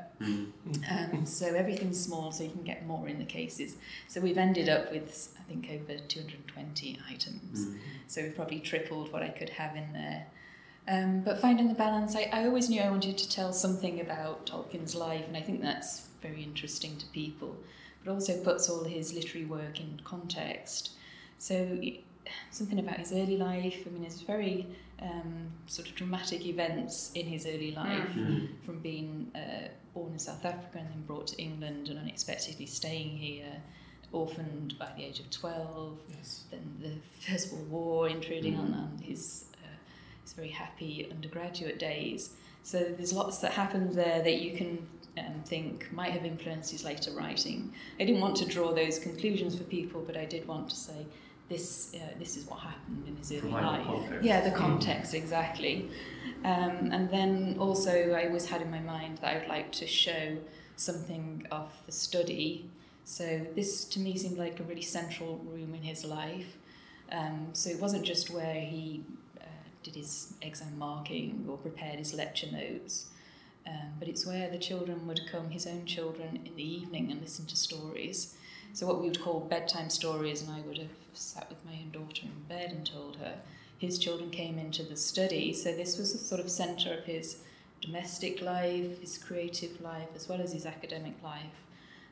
Um, 0.90 1.26
so 1.26 1.46
everything's 1.46 2.00
small, 2.02 2.32
so 2.32 2.44
you 2.44 2.50
can 2.50 2.62
get 2.62 2.86
more 2.86 3.08
in 3.08 3.18
the 3.18 3.24
cases. 3.24 3.76
So 4.08 4.20
we've 4.20 4.38
ended 4.38 4.68
up 4.68 4.90
with, 4.92 5.34
I 5.38 5.42
think, 5.48 5.68
over 5.70 5.98
220 5.98 6.98
items. 7.10 7.68
So 8.06 8.22
we've 8.22 8.34
probably 8.36 8.60
tripled 8.60 9.12
what 9.12 9.22
I 9.22 9.28
could 9.28 9.50
have 9.50 9.76
in 9.76 9.92
there. 9.92 10.26
Um, 10.86 11.22
but 11.22 11.40
finding 11.40 11.68
the 11.68 11.74
balance, 11.74 12.14
I, 12.14 12.28
I 12.32 12.44
always 12.44 12.68
knew 12.68 12.80
I 12.80 12.90
wanted 12.90 13.16
to 13.18 13.28
tell 13.28 13.52
something 13.52 14.00
about 14.00 14.46
Tolkien's 14.46 14.94
life, 14.94 15.26
and 15.26 15.36
I 15.36 15.40
think 15.40 15.62
that's 15.62 16.08
very 16.20 16.42
interesting 16.42 16.96
to 16.98 17.06
people. 17.06 17.56
But 18.04 18.12
also 18.12 18.42
puts 18.42 18.68
all 18.68 18.84
his 18.84 19.14
literary 19.14 19.46
work 19.46 19.80
in 19.80 20.00
context. 20.04 20.90
So 21.38 21.80
something 22.50 22.78
about 22.78 22.98
his 22.98 23.12
early 23.12 23.36
life. 23.36 23.84
I 23.86 23.90
mean, 23.90 24.04
it's 24.04 24.20
very 24.20 24.66
um, 25.04 25.52
sort 25.66 25.88
of 25.88 25.94
dramatic 25.94 26.46
events 26.46 27.12
in 27.14 27.26
his 27.26 27.46
early 27.46 27.72
life, 27.72 28.08
from 28.64 28.80
being 28.80 29.30
uh, 29.34 29.68
born 29.94 30.12
in 30.12 30.18
South 30.18 30.44
Africa 30.44 30.78
and 30.78 30.88
then 30.90 31.02
brought 31.06 31.26
to 31.28 31.40
England 31.40 31.88
and 31.88 31.98
unexpectedly 31.98 32.66
staying 32.66 33.10
here, 33.16 33.52
orphaned 34.12 34.78
by 34.78 34.88
the 34.96 35.04
age 35.04 35.20
of 35.20 35.30
12, 35.30 35.98
Yes. 36.16 36.44
then 36.50 36.76
the 36.80 36.94
First 37.30 37.52
World 37.52 37.70
War 37.70 38.08
intruding 38.08 38.56
on, 38.56 38.72
on 38.74 38.98
his, 39.02 39.46
uh, 39.62 39.66
his 40.22 40.32
very 40.32 40.48
happy 40.50 41.06
undergraduate 41.10 41.78
days. 41.78 42.30
So 42.62 42.78
there's 42.96 43.12
lots 43.12 43.38
that 43.38 43.52
happens 43.52 43.94
there 43.94 44.22
that 44.22 44.40
you 44.40 44.56
can 44.56 44.86
um, 45.18 45.42
think 45.44 45.92
might 45.92 46.12
have 46.12 46.24
influenced 46.24 46.70
his 46.72 46.84
later 46.84 47.10
writing. 47.12 47.72
I 48.00 48.04
didn't 48.04 48.20
want 48.20 48.36
to 48.36 48.46
draw 48.46 48.72
those 48.72 48.98
conclusions 48.98 49.56
for 49.56 49.64
people, 49.64 50.02
but 50.06 50.16
I 50.16 50.24
did 50.24 50.46
want 50.48 50.70
to 50.70 50.76
say 50.76 51.06
this 51.54 51.94
uh, 51.94 51.98
this 52.18 52.32
is 52.38 52.42
what 52.48 52.58
happened 52.70 53.04
in 53.08 53.14
his 53.16 53.30
early 53.32 53.40
Provide 53.40 53.78
life. 53.78 53.86
context. 53.86 54.24
Yeah, 54.30 54.40
the 54.48 54.56
context 54.64 55.14
exactly. 55.14 55.76
Um, 56.52 56.76
and 56.96 57.04
then 57.16 57.56
also, 57.58 57.94
I 58.18 58.26
always 58.28 58.46
had 58.52 58.60
in 58.66 58.70
my 58.70 58.80
mind 58.80 59.18
that 59.18 59.28
I 59.34 59.38
would 59.38 59.48
like 59.48 59.70
to 59.82 59.86
show 59.86 60.36
something 60.76 61.46
of 61.50 61.68
the 61.86 61.92
study. 61.92 62.68
So 63.04 63.24
this 63.54 63.84
to 63.92 63.98
me 64.00 64.16
seemed 64.22 64.38
like 64.38 64.60
a 64.60 64.64
really 64.70 64.82
central 64.82 65.32
room 65.52 65.74
in 65.74 65.82
his 65.82 66.04
life. 66.04 66.50
Um, 67.12 67.38
so 67.52 67.70
it 67.70 67.80
wasn't 67.80 68.04
just 68.04 68.30
where 68.30 68.60
he 68.74 69.04
uh, 69.40 69.44
did 69.82 69.94
his 69.94 70.34
exam 70.42 70.78
marking 70.78 71.46
or 71.48 71.56
prepared 71.58 71.98
his 71.98 72.14
lecture 72.14 72.50
notes, 72.50 73.06
um, 73.66 73.88
but 73.98 74.08
it's 74.08 74.26
where 74.26 74.50
the 74.50 74.58
children 74.58 75.06
would 75.06 75.20
come, 75.30 75.50
his 75.50 75.66
own 75.66 75.84
children, 75.86 76.30
in 76.44 76.54
the 76.56 76.68
evening 76.78 77.10
and 77.10 77.20
listen 77.20 77.46
to 77.46 77.56
stories. 77.56 78.18
So 78.74 78.86
what 78.86 79.00
we 79.00 79.08
would 79.08 79.20
call 79.20 79.40
bedtime 79.40 79.88
stories, 79.88 80.42
and 80.42 80.50
I 80.50 80.60
would 80.62 80.78
have 80.78 80.88
sat 81.12 81.48
with 81.48 81.64
my 81.64 81.72
own 81.72 81.90
daughter 81.92 82.22
in 82.24 82.42
bed 82.48 82.70
and 82.72 82.84
told 82.86 83.16
her. 83.16 83.36
His 83.78 83.98
children 83.98 84.30
came 84.30 84.58
into 84.58 84.82
the 84.82 84.96
study, 84.96 85.52
so 85.52 85.72
this 85.74 85.96
was 85.98 86.12
the 86.12 86.18
sort 86.18 86.40
of 86.40 86.50
centre 86.50 86.92
of 86.94 87.04
his 87.04 87.38
domestic 87.80 88.40
life, 88.42 89.00
his 89.00 89.16
creative 89.18 89.80
life, 89.80 90.08
as 90.16 90.28
well 90.28 90.40
as 90.40 90.52
his 90.52 90.66
academic 90.66 91.14
life. 91.22 91.58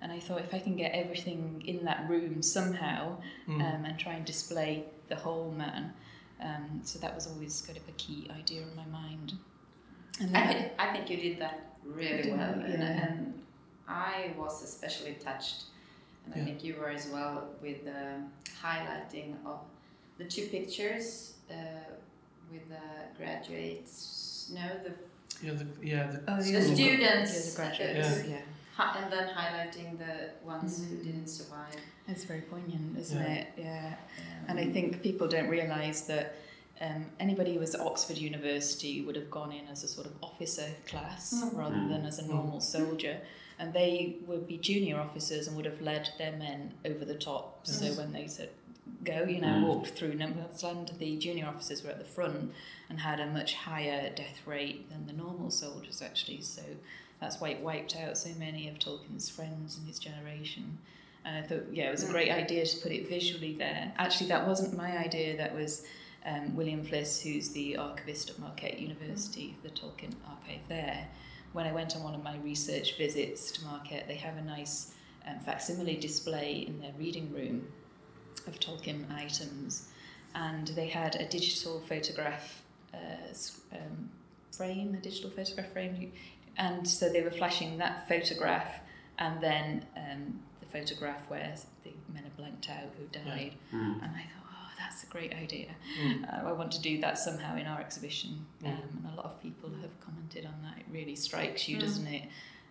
And 0.01 0.13
I 0.13 0.19
thought 0.21 0.41
if 0.41 0.53
I 0.55 0.59
can 0.59 0.77
get 0.77 0.93
everything 0.93 1.63
in 1.67 1.85
that 1.85 2.09
room 2.09 2.43
somehow 2.43 3.17
Mm. 3.49 3.55
um, 3.61 3.85
and 3.85 3.99
try 3.99 4.13
and 4.15 4.25
display 4.25 4.85
the 5.09 5.17
whole 5.17 5.51
man, 5.53 5.93
um, 6.41 6.81
so 6.85 6.99
that 7.01 7.15
was 7.15 7.27
always 7.27 7.61
kind 7.63 7.77
of 7.79 7.89
a 7.89 7.93
key 7.93 8.29
idea 8.37 8.63
in 8.63 8.75
my 8.77 8.87
mind. 8.87 9.33
And 10.21 10.37
I 10.37 10.47
think, 10.53 10.73
I 10.79 10.93
think 10.93 11.11
you 11.11 11.17
did 11.17 11.39
that 11.41 11.75
really 11.85 12.23
Did 12.23 12.33
I? 12.35 12.37
well, 12.37 12.53
and, 12.61 12.83
and 12.83 13.43
I 13.89 14.35
was 14.37 14.63
especially 14.63 15.15
touched, 15.15 15.65
and 16.25 16.35
Yeah. 16.37 16.43
I 16.43 16.45
think 16.45 16.65
you 16.65 16.75
were 16.77 16.89
as 16.91 17.07
well 17.09 17.49
with 17.61 17.85
the 17.85 18.23
highlighting 18.63 19.35
of 19.45 19.61
the 20.19 20.25
two 20.25 20.47
pictures 20.49 21.35
uh, 21.51 21.55
with 22.51 22.69
the 22.69 23.17
graduates. 23.17 24.51
No, 24.55 24.61
the 24.85 24.93
Yeah, 25.45 25.55
the, 25.55 25.67
yeah, 25.87 26.07
the, 26.13 26.21
oh, 26.33 26.37
The 26.37 26.63
students, 26.63 26.79
yeah, 27.35 27.51
the 27.51 27.57
graduates, 27.57 28.29
yeah. 28.29 28.41
hi- 28.75 28.97
and 29.03 29.13
then 29.13 29.29
highlighting 29.29 29.99
the 29.99 30.31
ones 30.47 30.79
Mhm. 30.81 30.89
who 30.89 30.97
didn't 31.05 31.27
survive. 31.27 31.75
It's 32.07 32.25
very 32.25 32.43
poignant, 32.43 32.97
isn't 32.99 33.19
Yeah. 33.21 33.33
it? 33.39 33.47
Yeah. 33.57 33.95
And 34.49 34.59
I 34.61 34.71
think 34.71 35.03
people 35.03 35.27
don't 35.29 35.49
realise 35.49 36.03
that 36.03 36.35
um, 36.81 37.07
anybody 37.21 37.55
who 37.55 37.61
was 37.61 37.75
at 37.77 37.81
Oxford 37.81 38.19
University 38.19 39.03
would 39.05 39.15
have 39.15 39.31
gone 39.31 39.53
in 39.53 39.67
as 39.69 39.85
a 39.85 39.89
sort 39.89 40.07
of 40.07 40.15
officer 40.23 40.69
class 40.87 41.33
Mm. 41.33 41.57
rather 41.57 41.89
than 41.89 42.05
as 42.07 42.19
a 42.19 42.27
normal 42.27 42.61
soldier. 42.61 43.21
And 43.63 43.73
they 43.73 44.17
would 44.27 44.49
be 44.49 44.59
junior 44.59 44.99
officers 44.99 45.47
and 45.47 45.57
would 45.57 45.67
have 45.67 45.81
led 45.81 46.11
their 46.19 46.33
men 46.33 46.75
over 46.85 47.05
the 47.05 47.15
top. 47.15 47.65
So 47.65 47.85
mm. 47.85 47.97
when 47.97 48.13
they 48.13 48.27
said 48.27 48.49
go, 49.05 49.23
you 49.23 49.41
know, 49.41 49.47
mm. 49.47 49.67
walked 49.69 49.91
through 49.91 50.15
no 50.15 50.27
man's 50.27 50.65
land, 50.65 50.91
the 50.99 51.17
junior 51.17 51.47
officers 51.47 51.85
were 51.85 51.91
at 51.91 52.01
the 52.01 52.05
front 52.05 52.53
and 52.91 52.99
had 52.99 53.21
a 53.21 53.27
much 53.27 53.55
higher 53.55 54.11
death 54.17 54.41
rate 54.47 54.91
than 54.91 55.07
the 55.07 55.13
normal 55.13 55.49
soldiers 55.53 56.03
actually. 56.03 56.41
So 56.41 56.63
that's 57.21 57.41
why 57.41 57.51
it 57.51 57.61
wiped 57.61 57.95
out 57.95 58.19
so 58.19 58.31
many 58.37 58.69
of 58.69 58.81
Tolkien's 58.81 59.31
friends 59.31 59.79
and 59.79 59.87
his 59.87 60.01
generation. 60.01 60.79
And 61.25 61.37
I 61.37 61.47
thought, 61.47 61.67
yeah, 61.71 61.87
it 61.87 61.93
was 61.93 62.03
a 62.03 62.09
mm. 62.09 62.13
great 62.13 62.33
idea 62.33 62.67
to 62.67 62.77
put 62.79 62.91
it 62.91 63.09
visually 63.09 63.55
there. 63.55 63.93
Actually, 63.97 64.27
that 64.31 64.45
wasn't 64.45 64.77
my 64.77 64.99
idea. 64.99 65.37
That 65.37 65.55
was 65.55 65.85
um, 66.27 66.57
William 66.57 66.85
Fliss, 66.85 67.23
who's 67.23 67.51
the 67.51 67.77
archivist 67.77 68.31
at 68.31 68.41
Marquette 68.41 68.81
University, 68.81 69.57
the 69.63 69.69
Tolkien 69.69 70.15
archive 70.29 70.63
there. 70.69 71.07
When 71.53 71.67
I 71.67 71.73
went 71.73 71.97
on 71.97 72.03
one 72.03 72.15
of 72.15 72.23
my 72.23 72.37
research 72.39 72.97
visits 72.97 73.51
to 73.53 73.65
Marquette, 73.65 74.09
they 74.09 74.17
have 74.17 74.37
a 74.37 74.43
nice 74.43 74.95
um, 75.27 75.39
facsimile 75.41 75.97
display 75.97 76.65
in 76.67 76.81
their 76.81 76.93
reading 76.99 77.33
room 77.33 77.67
of 78.47 78.59
Tolkien 78.59 79.11
items, 79.15 79.89
and 80.35 80.69
they 80.69 80.89
had 80.89 81.15
a 81.17 81.27
digital 81.29 81.81
photograph 81.81 82.63
uh, 82.95 82.97
um, 83.73 84.11
frame, 84.51 84.95
a 84.95 85.03
digital 85.03 85.31
photograph 85.31 85.71
frame, 85.73 86.13
and 86.57 86.87
so 86.89 87.09
they 87.09 87.23
were 87.23 87.31
flashing 87.31 87.79
that 87.79 88.09
photograph 88.09 88.81
and 89.19 89.41
then 89.43 89.85
um, 89.97 90.41
the 90.61 90.67
photograph 90.67 91.29
where 91.29 91.55
the 91.85 91.91
men 92.13 92.25
are 92.25 92.37
blanked 92.37 92.69
out 92.71 92.91
who 92.99 93.05
died. 93.07 93.53
And 94.03 94.03
I 94.03 94.23
thought, 94.23 94.42
that's 94.83 95.03
a 95.05 95.07
great 95.07 95.33
idea. 95.33 95.69
Mm. 96.01 96.25
Uh, 96.45 96.49
I 96.49 96.53
want 96.53 96.73
to 96.73 96.81
do 96.81 97.01
that 97.01 97.19
somehow 97.19 97.57
in 97.57 97.67
our 97.67 97.81
exhibition. 97.81 98.45
Um, 98.65 98.71
Mm. 98.73 99.05
and 99.05 99.13
a 99.13 99.17
lot 99.17 99.25
of 99.27 99.41
people 99.43 99.71
have 99.81 99.95
commented 100.01 100.45
on 100.47 100.55
that. 100.63 100.79
It 100.79 100.87
really 100.91 101.17
strikes 101.17 101.69
you, 101.69 101.77
Mm. 101.77 101.81
doesn't 101.81 102.07
it? 102.07 102.25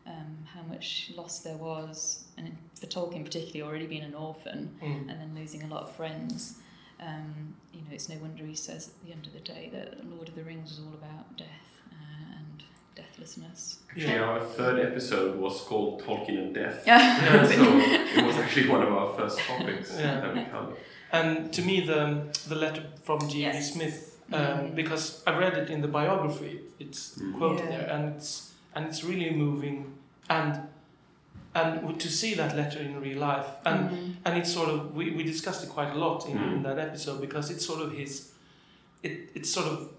Um, 0.05 0.45
how 0.53 0.63
much 0.63 1.11
loss 1.15 1.39
there 1.39 1.57
was, 1.57 2.25
and 2.37 2.57
for 2.79 2.87
Tolkien 2.87 3.23
particularly, 3.23 3.61
already 3.61 3.85
being 3.87 4.03
an 4.03 4.15
orphan 4.15 4.77
Mm. 4.81 5.09
and 5.09 5.15
then 5.21 5.35
losing 5.35 5.61
a 5.63 5.67
lot 5.67 5.83
of 5.83 5.91
friends. 5.95 6.59
Um, 6.99 7.55
you 7.73 7.81
know, 7.81 7.87
it's 7.91 8.09
no 8.09 8.17
wonder 8.17 8.45
he 8.45 8.55
says 8.55 8.89
at 8.89 9.05
the 9.05 9.11
end 9.11 9.25
of 9.27 9.33
the 9.33 9.39
day 9.39 9.69
that 9.73 10.05
Lord 10.07 10.27
of 10.29 10.35
the 10.35 10.43
Rings 10.43 10.69
was 10.71 10.79
all 10.85 10.93
about 10.93 11.35
death 11.37 11.81
uh, 11.91 12.35
and 12.37 12.63
deathlessness. 12.95 13.79
Actually, 13.91 14.17
our 14.17 14.39
third 14.39 14.79
episode 14.79 15.39
was 15.39 15.61
called 15.61 16.01
Tolkien 16.03 16.37
and 16.39 16.53
Death. 16.53 16.83
Yeah. 16.87 17.43
so 17.47 17.79
it 18.19 18.25
was 18.25 18.35
actually 18.37 18.69
one 18.69 18.81
of 18.83 18.91
our 18.93 19.15
first 19.17 19.39
topics 19.39 19.93
Yeah. 19.97 20.19
that 20.21 20.35
we 20.35 20.43
covered. 20.45 20.77
And 21.11 21.51
to 21.53 21.61
me, 21.61 21.81
the 21.81 22.23
the 22.47 22.55
letter 22.55 22.83
from 23.03 23.19
G.B. 23.19 23.41
Yes. 23.41 23.73
Smith, 23.73 24.19
um, 24.33 24.39
Mm. 24.39 24.75
because 24.75 25.21
I 25.27 25.37
read 25.37 25.57
it 25.57 25.69
in 25.69 25.81
the 25.81 25.87
biography, 25.87 26.61
it's 26.79 27.17
Mm. 27.19 27.37
quoted 27.37 27.65
Yeah. 27.65 27.77
there, 27.77 27.89
and 27.95 28.15
it's 28.15 28.51
and 28.75 28.85
it's 28.85 29.03
really 29.03 29.29
moving, 29.31 29.93
and 30.29 30.53
and 31.53 31.99
to 31.99 32.09
see 32.09 32.33
that 32.35 32.55
letter 32.55 32.79
in 32.79 33.01
real 33.01 33.19
life, 33.19 33.47
and 33.65 33.89
Mm. 33.89 34.15
and 34.25 34.37
it's 34.37 34.53
sort 34.53 34.69
of 34.69 34.95
we, 34.95 35.11
we 35.11 35.23
discussed 35.23 35.63
it 35.63 35.69
quite 35.69 35.91
a 35.91 35.95
lot 35.97 36.25
in, 36.29 36.37
Mm. 36.37 36.53
in 36.55 36.63
that 36.63 36.79
episode 36.79 37.19
because 37.19 37.53
it's 37.53 37.65
sort 37.65 37.81
of 37.81 37.91
his, 37.91 38.31
it 39.03 39.11
it's 39.35 39.51
sort 39.53 39.67
of 39.67 39.89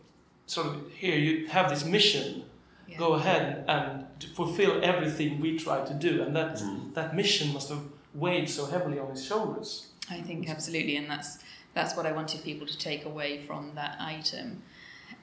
sort 0.46 0.66
of 0.68 0.74
here 0.96 1.16
you 1.18 1.46
have 1.48 1.68
this 1.68 1.84
mission, 1.84 2.44
Yeah. 2.88 2.98
go 2.98 3.12
ahead 3.14 3.64
and 3.68 4.06
to 4.20 4.26
fulfill 4.28 4.82
everything 4.82 5.40
we 5.42 5.58
try 5.58 5.84
to 5.84 5.94
do, 5.94 6.22
and 6.22 6.34
that 6.34 6.56
Mm. 6.58 6.94
that 6.94 7.14
mission 7.14 7.52
must 7.52 7.68
have 7.68 7.82
weighed 8.14 8.48
so 8.48 8.66
heavily 8.66 8.98
on 8.98 9.10
his 9.10 9.24
shoulders. 9.24 9.88
I 10.12 10.20
think 10.22 10.48
absolutely, 10.48 10.96
and 10.96 11.08
that's 11.10 11.38
that's 11.74 11.96
what 11.96 12.04
I 12.04 12.12
wanted 12.12 12.44
people 12.44 12.66
to 12.66 12.76
take 12.78 13.04
away 13.06 13.42
from 13.46 13.72
that 13.74 13.96
item. 13.98 14.62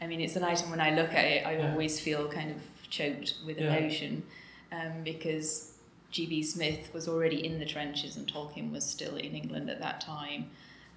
I 0.02 0.08
mean, 0.08 0.20
it's 0.20 0.36
an 0.36 0.44
item 0.44 0.72
when 0.72 0.82
I 0.82 0.90
look 0.96 1.14
at 1.14 1.26
it, 1.26 1.46
I 1.46 1.58
Yeah. 1.58 1.72
always 1.72 2.00
feel 2.00 2.28
kind 2.28 2.50
of 2.52 2.58
choked 2.90 3.36
with 3.46 3.60
Yeah. 3.60 3.76
emotion 3.76 4.24
um, 4.72 5.04
because 5.04 5.74
G.B. 6.12 6.42
Smith 6.42 6.92
was 6.94 7.08
already 7.08 7.46
in 7.46 7.60
the 7.60 7.66
trenches 7.66 8.16
and 8.18 8.26
Tolkien 8.32 8.72
was 8.72 8.84
still 8.84 9.16
in 9.16 9.36
England 9.36 9.70
at 9.70 9.80
that 9.80 10.02
time. 10.02 10.50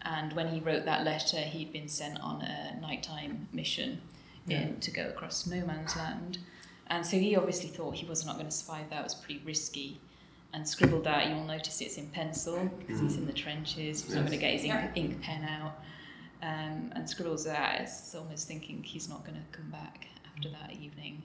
And 0.03 0.33
when 0.33 0.49
he 0.49 0.59
wrote 0.61 0.85
that 0.87 1.05
letter, 1.05 1.39
he'd 1.41 1.71
been 1.73 1.89
sent 1.89 2.19
on 2.21 2.41
a 2.43 2.79
nighttime 2.81 3.47
mission 3.53 4.01
in, 4.49 4.81
to 4.81 4.91
go 4.91 5.07
across 5.09 5.47
no 5.47 5.65
man's 5.67 5.95
land. 5.97 6.39
And 6.87 7.07
so 7.07 7.19
he 7.19 7.37
obviously 7.37 7.69
thought 7.69 7.95
he 7.97 8.07
was 8.07 8.25
not 8.25 8.35
going 8.37 8.47
to 8.49 8.53
survive 8.53 8.89
that, 8.91 9.01
it 9.01 9.05
was 9.05 9.15
pretty 9.15 9.43
risky. 9.45 10.01
And 10.55 10.69
scribbled 10.69 11.07
out, 11.07 11.29
you'll 11.29 11.45
notice 11.45 11.81
it's 11.81 11.97
in 11.97 12.09
pencil 12.09 12.71
because 12.79 13.01
he's 13.01 13.17
in 13.17 13.27
the 13.27 13.33
trenches, 13.33 14.05
he's 14.05 14.15
not 14.15 14.27
going 14.27 14.33
to 14.33 14.37
get 14.37 14.53
his 14.53 14.65
ink, 14.65 14.91
ink 14.95 15.23
pen 15.23 15.45
out. 15.45 15.83
Um, 16.43 16.93
and 16.95 17.09
scribbles 17.09 17.45
that, 17.45 17.81
it's 17.81 18.15
almost 18.15 18.49
thinking 18.49 18.83
he's 18.83 19.09
not 19.09 19.25
going 19.25 19.37
to 19.37 19.57
come 19.59 19.71
back 19.71 20.09
after 20.35 20.51
that 20.51 20.73
evening. 20.73 21.23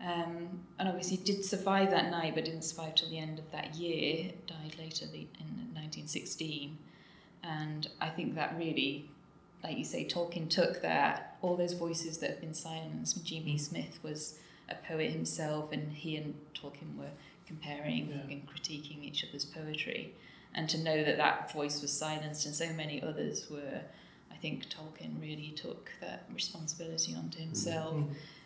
Um, 0.00 0.60
and 0.78 0.88
obviously 0.88 1.16
did 1.16 1.44
survive 1.44 1.90
that 1.90 2.10
night, 2.10 2.34
but 2.34 2.44
didn't 2.44 2.62
survive 2.62 2.94
till 2.94 3.08
the 3.08 3.18
end 3.18 3.38
of 3.38 3.50
that 3.52 3.74
year. 3.74 4.30
Died 4.46 4.76
later 4.78 5.06
the, 5.06 5.26
in 5.40 5.72
1916, 5.74 6.76
and 7.42 7.88
I 8.00 8.08
think 8.10 8.34
that 8.34 8.56
really, 8.58 9.10
like 9.64 9.78
you 9.78 9.84
say, 9.84 10.04
Tolkien 10.04 10.50
took 10.50 10.82
that 10.82 11.36
all 11.40 11.56
those 11.56 11.72
voices 11.72 12.18
that 12.18 12.30
have 12.30 12.40
been 12.40 12.54
silenced. 12.54 13.24
G.B. 13.24 13.56
Smith 13.58 13.98
was 14.02 14.38
a 14.68 14.74
poet 14.74 15.10
himself, 15.10 15.72
and 15.72 15.92
he 15.92 16.16
and 16.16 16.34
Tolkien 16.54 16.96
were 16.98 17.10
comparing 17.46 18.08
Yeah. 18.08 18.32
and 18.32 18.46
critiquing 18.48 19.04
each 19.04 19.24
other's 19.24 19.44
poetry, 19.44 20.14
and 20.54 20.68
to 20.68 20.78
know 20.78 21.04
that 21.04 21.16
that 21.16 21.52
voice 21.52 21.80
was 21.82 21.92
silenced 21.92 22.46
and 22.46 22.54
so 22.54 22.72
many 22.72 23.02
others 23.02 23.48
were. 23.50 23.82
I 24.30 24.38
think 24.38 24.66
Tolkien 24.68 25.18
really 25.18 25.52
took 25.56 25.90
that 26.02 26.24
responsibility 26.34 27.14
onto 27.14 27.38
himself. 27.38 27.96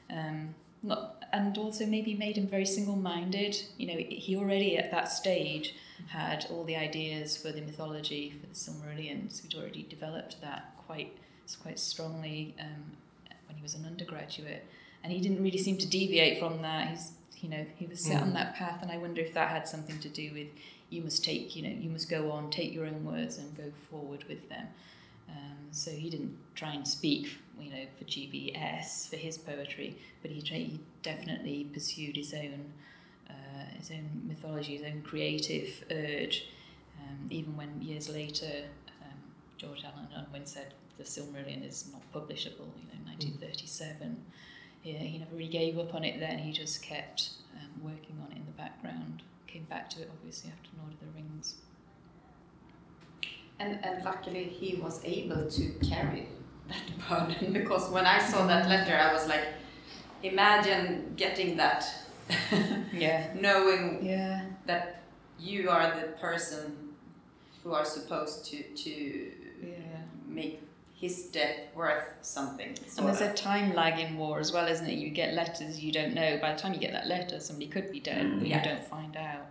Um, 0.09 0.55
not, 0.83 1.25
and 1.33 1.59
also 1.59 1.85
maybe 1.85 2.15
made 2.15 2.37
him 2.39 2.47
very 2.47 2.65
single-minded. 2.65 3.61
You 3.77 3.87
know, 3.89 3.97
he 3.99 4.37
already 4.37 4.79
at 4.79 4.91
that 4.93 5.11
stage 5.11 5.75
had 6.07 6.47
all 6.49 6.65
the 6.65 6.77
ideas 6.77 7.37
for 7.37 7.51
the 7.53 7.61
mythology 7.61 8.31
for 8.41 8.47
the 8.47 8.55
Silmarillions. 8.55 9.43
He'd 9.43 9.59
already 9.59 9.83
developed 9.83 10.41
that 10.41 10.75
quite 10.87 11.13
quite 11.61 11.79
strongly 11.81 12.55
um, 12.61 12.93
when 13.49 13.57
he 13.57 13.63
was 13.63 13.75
an 13.75 13.85
undergraduate, 13.85 14.65
and 15.03 15.13
he 15.13 15.21
didn't 15.21 15.43
really 15.43 15.59
seem 15.59 15.77
to 15.79 15.89
deviate 15.89 16.39
from 16.39 16.63
that. 16.63 16.89
He's 16.91 17.13
you 17.43 17.49
know 17.49 17.65
he 17.77 17.87
was 17.87 18.01
set 18.01 18.23
on 18.23 18.31
Mm. 18.31 18.35
that 18.35 18.55
path, 18.57 18.83
and 18.83 18.91
I 18.91 18.99
wonder 18.99 19.21
if 19.21 19.35
that 19.35 19.51
had 19.51 19.67
something 19.69 19.99
to 20.01 20.09
do 20.09 20.33
with 20.33 20.49
you 20.91 21.03
must 21.03 21.25
take 21.25 21.55
you 21.57 21.63
know 21.63 21.71
you 21.71 21.91
must 21.91 22.09
go 22.11 22.31
on, 22.31 22.51
take 22.51 22.73
your 22.73 22.87
own 22.87 23.05
words, 23.05 23.39
and 23.39 23.57
go 23.57 23.71
forward 23.91 24.25
with 24.29 24.49
them. 24.49 24.67
Um, 25.29 25.69
so 25.71 25.91
he 25.93 26.11
didn't 26.11 26.37
try 26.57 26.73
and 26.73 26.87
speak, 26.87 27.39
you 27.61 27.71
know, 27.71 27.85
for 27.99 28.05
GBS 28.05 29.09
for 29.09 29.17
his 29.17 29.39
poetry, 29.39 29.97
but 30.23 30.31
he, 30.33 30.41
he 30.41 30.81
definitely 31.05 31.69
pursued 31.73 32.17
his 32.17 32.35
own, 32.35 32.73
uh, 33.29 33.65
his 33.79 33.93
own 33.93 34.23
mythology, 34.27 34.77
his 34.77 34.85
own 34.85 35.03
creative 35.03 35.85
urge. 35.91 36.47
Um, 37.01 37.29
even 37.31 37.57
when 37.57 37.81
years 37.81 38.09
later, 38.09 38.65
um, 39.03 39.19
George 39.57 39.85
Allen 39.85 40.09
Unwin 40.17 40.47
said 40.47 40.75
the 40.99 41.05
Silmarillion 41.05 41.65
is 41.67 41.89
not 41.93 42.03
publishable, 42.13 42.67
you 42.77 42.89
know, 42.91 43.05
1937. 43.07 44.23
Yeah, 44.83 44.99
he 44.99 45.19
never 45.19 45.35
really 45.37 45.49
gave 45.49 45.79
up 45.79 45.95
on 45.95 46.05
it. 46.05 46.19
Then 46.21 46.39
he 46.39 46.53
just 46.53 46.83
kept 46.83 47.31
um, 47.55 47.83
working 47.85 48.17
on 48.25 48.33
it 48.33 48.37
in 48.39 48.47
the 48.47 48.53
background. 48.53 49.23
Came 49.47 49.65
back 49.65 49.91
to 49.91 50.03
it 50.03 50.11
obviously 50.13 50.51
after 50.51 50.71
Lord 50.81 50.93
of 50.95 51.01
the 51.01 51.07
Rings. 51.15 51.57
And, 53.59 53.79
and 53.85 54.03
luckily 54.05 54.45
he 54.45 54.77
was 54.77 55.05
able 55.05 55.51
to 55.51 55.69
carry 55.87 56.29
that 56.69 57.09
burden 57.09 57.53
because 57.53 57.91
when 57.91 58.07
I 58.07 58.19
saw 58.21 58.47
that 58.47 58.69
letter 58.69 58.97
I 58.97 59.13
was 59.13 59.29
like, 59.29 59.45
imagine 60.23 61.13
getting 61.17 61.57
that, 61.59 61.85
Yeah. 62.93 63.27
knowing 63.39 64.01
Yeah. 64.03 64.45
that 64.67 65.03
you 65.39 65.69
are 65.69 65.95
the 66.01 66.09
person 66.19 66.95
who 67.63 67.73
are 67.75 67.85
supposed 67.85 68.47
to, 68.47 68.63
to 68.63 69.33
Yeah. 69.63 69.77
make 70.27 70.63
his 71.01 71.25
death 71.25 71.57
worth 71.75 72.05
something. 72.21 72.69
And 72.99 73.07
there's 73.07 73.23
of. 73.23 73.31
a 73.31 73.35
time 73.35 73.75
lag 73.75 73.99
in 73.99 74.19
war 74.19 74.39
as 74.39 74.53
well, 74.53 74.67
isn't 74.69 74.87
it? 74.87 74.99
You 74.99 75.09
get 75.09 75.33
letters 75.33 75.81
you 75.81 75.93
don't 75.93 76.13
know. 76.15 76.39
By 76.43 76.53
the 76.53 76.59
time 76.61 76.75
you 76.75 76.79
get 76.81 76.93
that 76.93 77.07
letter, 77.07 77.41
somebody 77.41 77.69
could 77.69 77.91
be 77.91 78.01
dead, 78.01 78.39
but 78.39 78.47
Yeah. 78.47 78.59
you 78.59 78.65
don't 78.65 78.85
find 78.85 79.17
out. 79.17 79.47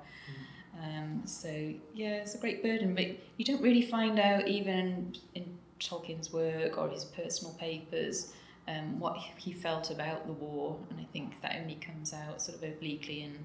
Um, 0.82 1.24
so 1.26 1.50
yeah, 1.94 2.16
it's 2.22 2.36
a 2.36 2.38
great 2.38 2.62
burden, 2.62 2.94
but 2.94 3.08
you 3.38 3.44
don't 3.46 3.62
really 3.62 3.82
find 3.82 4.20
out 4.20 4.48
even 4.48 5.16
in 5.34 5.58
Tolkien's 5.80 6.32
work 6.32 6.78
or 6.78 6.88
his 6.90 7.04
personal 7.06 7.54
papers 7.56 8.32
um, 8.68 9.00
what 9.00 9.18
he 9.38 9.52
felt 9.52 9.90
about 9.90 10.28
the 10.28 10.34
war, 10.34 10.78
and 10.92 11.00
I 11.00 11.06
think 11.12 11.42
that 11.42 11.58
only 11.60 11.76
comes 11.76 12.14
out 12.14 12.42
sort 12.42 12.60
of 12.60 12.64
obliquely 12.64 13.24
in 13.24 13.40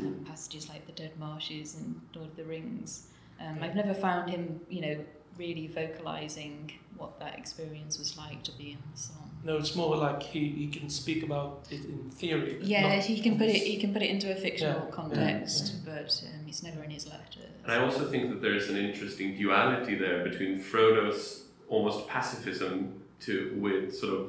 um, 0.00 0.24
passages 0.26 0.68
like 0.70 0.86
the 0.86 0.92
Dead 0.92 1.12
Marshes 1.18 1.76
and 1.76 2.00
Lord 2.14 2.30
of 2.30 2.36
the 2.36 2.44
Rings. 2.44 3.08
Um, 3.38 3.58
I've 3.60 3.74
never 3.76 3.92
found 3.92 4.30
him, 4.30 4.60
you 4.70 4.80
know, 4.80 4.96
really 5.38 5.66
vocalizing 5.66 6.72
what 6.96 7.18
that 7.20 7.38
experience 7.38 7.98
was 7.98 8.16
like 8.16 8.42
to 8.44 8.52
be 8.52 8.70
in 8.72 8.78
the 8.92 8.98
song. 8.98 9.30
No, 9.44 9.56
it's 9.58 9.74
more 9.74 9.96
like 9.96 10.22
he, 10.22 10.48
he 10.48 10.68
can 10.68 10.88
speak 10.88 11.22
about 11.22 11.66
it 11.70 11.84
in 11.84 12.10
theory. 12.10 12.58
Yeah, 12.62 12.96
not 12.96 13.04
he 13.04 13.20
can 13.20 13.36
put 13.36 13.48
it. 13.48 13.56
He 13.56 13.76
can 13.76 13.92
put 13.92 14.02
it 14.02 14.08
into 14.10 14.32
a 14.32 14.36
fictional 14.36 14.84
Yeah, 14.86 14.90
context, 14.94 15.84
but 15.84 16.22
um, 16.26 16.46
it's 16.48 16.62
never 16.62 16.82
in 16.82 16.90
his 16.90 17.06
letters. 17.06 17.50
And 17.62 17.72
I 17.72 17.78
also 17.84 18.08
think 18.10 18.30
that 18.30 18.40
there's 18.40 18.70
an 18.70 18.76
interesting 18.76 19.36
duality 19.36 19.96
there 19.96 20.24
between 20.24 20.60
Frodo's 20.60 21.42
almost 21.68 22.08
pacifism 22.08 23.02
to 23.20 23.54
with 23.58 23.94
sort 23.94 24.14
of 24.20 24.26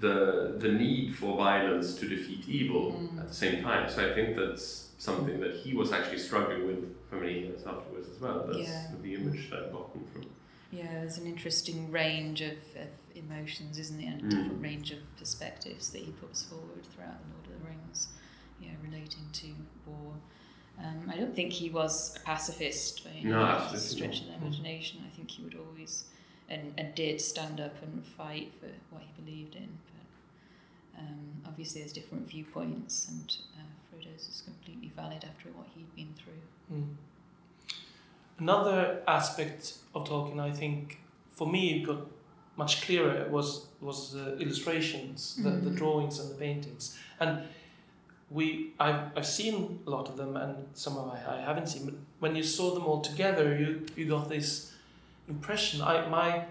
the 0.00 0.54
the 0.58 0.68
need 0.72 1.14
for 1.14 1.36
violence 1.36 1.94
to 1.96 2.08
defeat 2.08 2.48
evil 2.48 2.92
Mm. 2.92 3.20
at 3.20 3.28
the 3.28 3.34
same 3.34 3.62
time. 3.62 3.88
So 3.90 4.10
I 4.10 4.14
think 4.14 4.36
that's 4.36 4.88
something 5.02 5.40
that 5.40 5.56
he 5.56 5.74
was 5.74 5.90
actually 5.92 6.18
struggling 6.18 6.64
with 6.64 6.94
for 7.10 7.16
many 7.16 7.40
years 7.40 7.66
afterwards 7.66 8.08
as 8.08 8.20
well. 8.20 8.44
That's 8.46 8.68
Yeah. 8.68 8.86
the 9.02 9.14
image 9.14 9.50
that 9.50 9.64
I've 9.64 9.72
gotten 9.72 10.04
from. 10.12 10.30
Yeah, 10.70 10.92
there's 11.00 11.18
an 11.18 11.26
interesting 11.26 11.90
range 11.90 12.40
of, 12.40 12.56
of 12.76 12.88
emotions, 13.16 13.78
isn't 13.80 13.98
there, 14.00 14.12
and 14.12 14.20
a 14.20 14.24
Mm. 14.26 14.30
different 14.30 14.62
range 14.62 14.92
of 14.92 15.00
perspectives 15.16 15.90
that 15.90 16.02
he 16.02 16.12
puts 16.12 16.44
forward 16.44 16.84
throughout 16.94 17.18
the 17.20 17.34
Lord 17.34 17.46
of 17.46 17.52
the 17.64 17.68
Rings. 17.68 18.08
Yeah, 18.60 18.70
relating 18.80 19.28
to 19.32 19.46
war. 19.86 20.14
Um, 20.78 21.10
I 21.12 21.16
don't 21.16 21.34
think 21.34 21.52
he 21.52 21.68
was 21.68 22.16
a 22.16 22.20
pacifist 22.20 23.02
by 23.04 23.10
any 23.10 23.24
No, 23.24 23.68
stretch 23.74 24.20
of 24.20 24.26
the 24.28 24.34
imagination. 24.34 25.02
I 25.04 25.10
think 25.16 25.32
he 25.32 25.42
would 25.42 25.56
always 25.56 26.04
and, 26.48 26.74
and 26.78 26.94
did 26.94 27.20
stand 27.20 27.60
up 27.60 27.82
and 27.82 28.04
fight 28.04 28.52
for 28.60 28.68
what 28.90 29.02
he 29.02 29.10
believed 29.22 29.56
in. 29.56 29.78
But 29.90 31.00
um, 31.00 31.42
obviously, 31.46 31.80
there's 31.80 31.92
different 31.92 32.28
viewpoints, 32.28 33.08
and 33.08 33.36
Frodo's 34.22 34.34
is 34.34 34.42
completely 34.42 34.92
valid 34.96 35.24
after 35.24 35.48
what 35.50 35.66
he'd 35.74 35.94
been 35.94 36.14
through. 36.14 36.76
Mm. 36.78 36.94
Another 38.38 39.02
aspect 39.06 39.74
of 39.94 40.08
Tolkien, 40.08 40.40
I 40.40 40.52
think, 40.52 40.98
for 41.30 41.46
me, 41.46 41.80
it 41.82 41.86
got 41.86 42.06
much 42.56 42.82
clearer 42.82 43.28
was 43.30 43.66
was 43.80 44.12
the 44.12 44.36
illustrations, 44.38 45.36
the, 45.42 45.50
the 45.50 45.70
Mhm. 45.70 45.76
drawings 45.76 46.18
and 46.20 46.30
the 46.30 46.34
paintings, 46.34 46.98
and 47.20 47.42
we 48.30 48.72
I've, 48.78 49.16
I've 49.16 49.26
seen 49.26 49.80
a 49.86 49.90
lot 49.90 50.08
of 50.08 50.16
them, 50.16 50.36
and 50.36 50.66
some 50.74 50.96
of 50.98 51.08
I, 51.08 51.36
I 51.36 51.40
haven't 51.40 51.68
seen. 51.68 51.84
But 51.86 51.94
when 52.20 52.36
you 52.36 52.42
saw 52.42 52.74
them 52.74 52.84
all 52.84 53.00
together, 53.00 53.56
you 53.56 53.86
you 53.96 54.06
got 54.08 54.28
this 54.28 54.72
impression. 55.28 55.80
I 55.80 56.08
my 56.08 56.44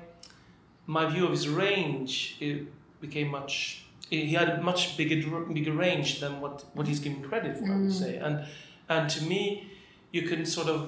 my 0.88 1.06
view 1.06 1.26
of 1.26 1.32
his 1.32 1.48
range 1.48 2.36
it 2.40 2.68
became 3.02 3.28
much. 3.30 3.86
He 4.12 4.34
had 4.42 4.50
a 4.50 4.62
much 4.62 4.98
bigger 4.98 5.18
bigger 5.58 5.74
range 5.86 6.20
than 6.20 6.34
what, 6.42 6.56
what 6.76 6.86
he's 6.88 7.00
given 7.06 7.22
credit 7.30 7.58
for. 7.58 7.66
I 7.66 7.78
would 7.78 7.90
Mm. 7.92 8.00
say, 8.04 8.12
and 8.18 8.36
and 8.90 9.10
to 9.16 9.24
me, 9.32 9.42
you 10.16 10.22
can 10.30 10.46
sort 10.46 10.68
of 10.76 10.80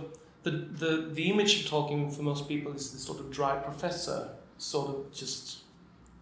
the, 0.46 0.52
the 0.52 0.92
the 1.18 1.26
image 1.34 1.54
of 1.60 1.72
Tolkien 1.72 2.12
for 2.16 2.24
most 2.24 2.44
people 2.48 2.72
is 2.80 2.92
the 2.92 3.00
sort 3.00 3.20
of 3.22 3.26
dry 3.32 3.56
professor, 3.70 4.20
sort 4.58 4.88
of 4.90 4.98
just 5.22 5.60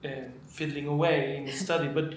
uh, 0.06 0.10
fiddling 0.58 0.88
away 0.96 1.38
in 1.38 1.46
the 1.46 1.52
study. 1.66 1.88
But 1.88 2.08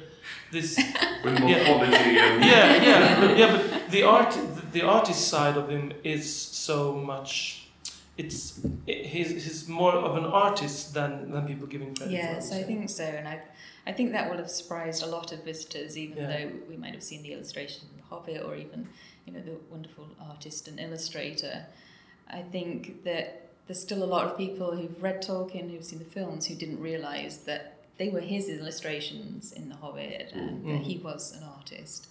this, 0.52 0.76
With 1.24 1.38
Yeah. 1.40 1.46
morphology 1.46 2.18
and... 2.26 2.44
yeah, 2.52 2.82
yeah, 2.90 3.20
but, 3.20 3.32
yeah. 3.40 3.50
But 3.56 3.90
the 3.90 4.02
art, 4.02 4.32
the, 4.56 4.62
the 4.80 4.82
artist 4.96 5.28
side 5.28 5.56
of 5.62 5.66
him 5.70 5.92
is 6.04 6.24
so 6.66 6.92
much. 7.12 7.60
It's 8.18 8.60
it, 8.86 9.06
he's, 9.12 9.30
he's 9.44 9.68
more 9.68 9.94
of 10.08 10.16
an 10.22 10.26
artist 10.46 10.92
than 10.94 11.30
than 11.32 11.46
people 11.46 11.66
give 11.72 11.80
him 11.86 11.94
credit 11.94 12.10
for. 12.12 12.22
Yes, 12.34 12.52
I 12.52 12.62
think 12.62 12.90
so, 12.90 13.04
and 13.04 13.26
I, 13.34 13.36
I 13.86 13.92
think 13.92 14.12
that 14.12 14.30
will 14.30 14.38
have 14.38 14.50
surprised 14.50 15.02
a 15.02 15.06
lot 15.06 15.32
of 15.32 15.44
visitors, 15.44 15.96
even 15.98 16.16
Yeah. 16.18 16.26
though 16.48 16.52
we 16.68 16.76
might 16.76 16.94
have 16.94 17.02
seen 17.02 17.22
the 17.22 17.32
illustration 17.32 17.86
in 17.90 17.96
The 17.98 18.04
Hobbit 18.04 18.42
or 18.42 18.56
even, 18.56 18.88
you 19.26 19.32
know, 19.32 19.40
the 19.42 19.56
wonderful 19.70 20.08
artist 20.20 20.68
and 20.68 20.80
illustrator. 20.80 21.66
I 22.28 22.42
think 22.42 23.04
that 23.04 23.50
there's 23.66 23.80
still 23.80 24.02
a 24.02 24.06
lot 24.06 24.24
of 24.26 24.36
people 24.38 24.74
who've 24.76 25.02
read 25.02 25.22
Tolkien, 25.22 25.70
who've 25.70 25.84
seen 25.84 25.98
the 25.98 26.04
films, 26.06 26.46
who 26.46 26.54
didn't 26.54 26.80
realise 26.80 27.36
that 27.38 27.76
they 27.98 28.08
were 28.08 28.20
his 28.20 28.48
illustrations 28.48 29.52
in 29.52 29.68
The 29.68 29.76
Hobbit 29.76 30.32
and 30.32 30.64
Mm. 30.64 30.72
that 30.78 30.86
he 30.86 30.98
was 30.98 31.32
an 31.32 31.42
artist. 31.44 32.08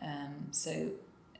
Um, 0.00 0.48
so 0.52 0.90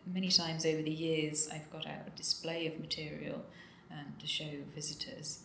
many 0.07 0.29
times 0.29 0.67
over 0.67 0.83
the 0.83 0.91
years, 0.91 1.49
I've 1.49 1.71
got 1.71 1.87
out 1.87 2.07
a 2.07 2.11
display 2.11 2.67
of 2.67 2.79
material 2.81 3.45
um, 3.91 4.15
to 4.19 4.27
show 4.27 4.51
visitors, 4.75 5.45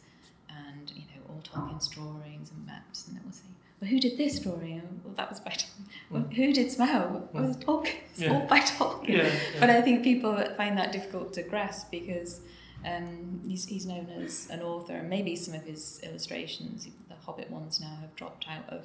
and 0.49 0.91
you 0.91 1.03
know 1.03 1.21
all 1.29 1.41
Tolkien's 1.41 1.87
drawings 1.87 2.51
and 2.51 2.65
maps, 2.65 3.07
and 3.07 3.33
say, 3.33 3.43
"Well, 3.83 3.89
who 3.91 3.99
did 3.99 4.17
this 4.17 4.39
drawing? 4.39 4.81
Oh, 4.85 4.99
Well, 5.03 5.13
that 5.15 5.29
was 5.29 5.39
by 5.41 5.51
Tolkien. 5.51 5.85
Well, 6.09 6.23
who 6.23 6.53
did 6.53 6.67
Smaug? 6.67 7.33
Well, 7.33 7.43
it 7.43 7.47
was 7.47 7.57
Tolkien. 7.57 7.95
It's 8.11 8.21
Yeah. 8.21 8.33
all 8.33 8.47
by 8.47 8.59
Tolkien." 8.59 9.09
Yeah, 9.17 9.39
But. 9.59 9.69
I 9.69 9.81
think 9.81 10.03
people 10.03 10.35
find 10.57 10.77
that 10.77 10.91
difficult 10.91 11.33
to 11.33 11.43
grasp 11.43 11.91
because 11.91 12.41
um, 12.85 13.41
he's, 13.47 13.65
he's 13.65 13.85
known 13.85 14.07
as 14.09 14.49
an 14.49 14.61
author, 14.61 14.93
and 14.93 15.09
maybe 15.09 15.35
some 15.35 15.53
of 15.53 15.63
his 15.63 15.99
illustrations, 16.03 16.87
the 17.09 17.15
Hobbit 17.15 17.49
ones 17.49 17.79
now, 17.79 17.95
have 18.01 18.15
dropped 18.15 18.45
out 18.49 18.67
of 18.69 18.81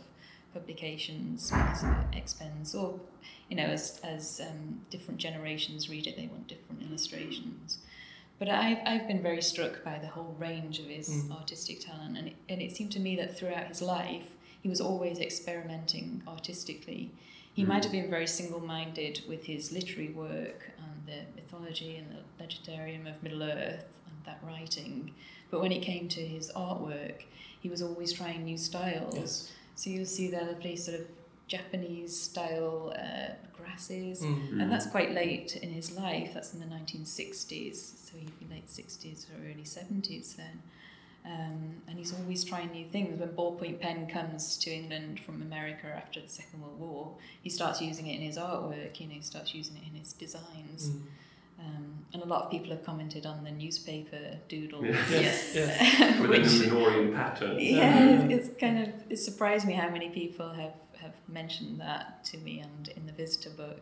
publications 0.54 1.50
because 1.50 1.82
of 1.84 1.94
expense, 2.14 2.74
or 2.74 2.98
you 3.48 3.56
know, 3.56 3.64
as 3.64 4.00
as 4.04 4.40
um, 4.40 4.80
different 4.90 5.18
generations 5.20 5.88
read 5.88 6.06
it, 6.06 6.16
they 6.16 6.26
want 6.26 6.46
different 6.48 6.82
illustrations. 6.82 7.78
But 8.38 8.48
I've, 8.48 8.78
I've 8.86 9.08
been 9.08 9.20
very 9.22 9.42
struck 9.42 9.82
by 9.82 9.98
the 9.98 10.06
whole 10.06 10.34
range 10.38 10.78
of 10.78 10.86
his 10.86 11.08
Mm. 11.08 11.32
artistic 11.36 11.80
talent, 11.80 12.16
and 12.16 12.28
it, 12.28 12.36
and 12.48 12.62
it 12.62 12.76
seemed 12.76 12.92
to 12.92 13.00
me 13.00 13.16
that 13.16 13.36
throughout 13.36 13.66
his 13.66 13.82
life, 13.82 14.28
he 14.62 14.68
was 14.68 14.80
always 14.80 15.18
experimenting 15.18 16.22
artistically. 16.26 17.10
He 17.54 17.64
might 17.64 17.82
have 17.84 17.92
been 17.92 18.08
very 18.10 18.26
single 18.26 18.60
minded 18.60 19.22
with 19.28 19.44
his 19.44 19.72
literary 19.72 20.10
work 20.10 20.70
and 20.78 21.06
the 21.06 21.20
mythology 21.40 21.96
and 21.96 22.06
the 22.12 22.44
legendarium 22.44 23.10
of 23.10 23.20
Middle 23.22 23.42
Earth 23.42 23.84
and 24.06 24.16
that 24.26 24.40
writing, 24.46 25.12
but 25.50 25.60
when 25.60 25.72
it 25.72 25.82
came 25.82 26.08
to 26.08 26.20
his 26.20 26.52
artwork, 26.54 27.22
he 27.60 27.68
was 27.68 27.82
always 27.82 28.12
trying 28.12 28.44
new 28.44 28.56
styles. 28.58 29.14
Yes. 29.16 29.52
So 29.74 29.90
you'll 29.90 30.04
see 30.06 30.28
the 30.30 30.40
lovely 30.42 30.76
sort 30.76 31.00
of 31.00 31.06
Japanese 31.48 32.14
style 32.20 32.92
uh, 32.96 33.32
grasses, 33.56 34.20
Mm. 34.22 34.60
and 34.60 34.70
that's 34.70 34.86
quite 34.86 35.12
late 35.12 35.56
in 35.56 35.70
his 35.70 35.90
life. 35.96 36.30
That's 36.34 36.52
in 36.54 36.60
the 36.60 36.66
1960s, 36.66 37.74
so 37.76 38.16
he'd 38.18 38.38
be 38.38 38.46
late 38.54 38.68
60s 38.68 39.26
or 39.30 39.50
early 39.50 39.64
70s 39.64 40.36
then. 40.36 40.62
Um, 41.24 41.82
and 41.86 41.98
he's 41.98 42.14
always 42.14 42.42
trying 42.44 42.70
new 42.70 42.86
things. 42.86 43.20
When 43.20 43.28
ballpoint 43.30 43.80
pen 43.80 44.06
comes 44.06 44.56
to 44.58 44.70
England 44.70 45.20
from 45.20 45.42
America 45.42 45.86
after 45.86 46.20
the 46.20 46.28
Second 46.28 46.62
World 46.62 46.80
War, 46.80 47.14
he 47.42 47.50
starts 47.50 47.82
using 47.82 48.06
it 48.06 48.16
in 48.16 48.22
his 48.22 48.38
artwork. 48.38 48.98
You 48.98 49.08
know, 49.08 49.14
he 49.14 49.20
starts 49.20 49.54
using 49.54 49.76
it 49.76 49.82
in 49.92 49.98
his 49.98 50.12
designs. 50.14 50.90
Mm. 50.90 51.02
Um, 51.60 52.04
and 52.12 52.22
a 52.22 52.26
lot 52.26 52.44
of 52.44 52.50
people 52.50 52.70
have 52.70 52.84
commented 52.84 53.26
on 53.26 53.42
the 53.44 53.50
newspaper 53.50 54.38
doodles. 54.48 54.84
Yes, 55.10 55.52
yes. 55.54 56.20
With 56.20 56.30
which- 56.30 56.46
a 56.46 56.70
Numenorean 56.70 57.14
pattern. 57.14 57.58
yeah, 57.58 58.22
it's 58.28 58.48
kind 58.58 58.78
of 58.78 58.88
it 59.10 59.16
surprised 59.16 59.66
me 59.66 59.74
how 59.74 59.90
many 59.90 60.08
people 60.08 60.50
have 60.50 60.74
have 61.00 61.14
mentioned 61.28 61.80
that 61.80 62.24
to 62.24 62.38
me 62.38 62.60
and 62.60 62.88
in 62.96 63.06
the 63.06 63.12
visitor 63.12 63.50
book. 63.50 63.80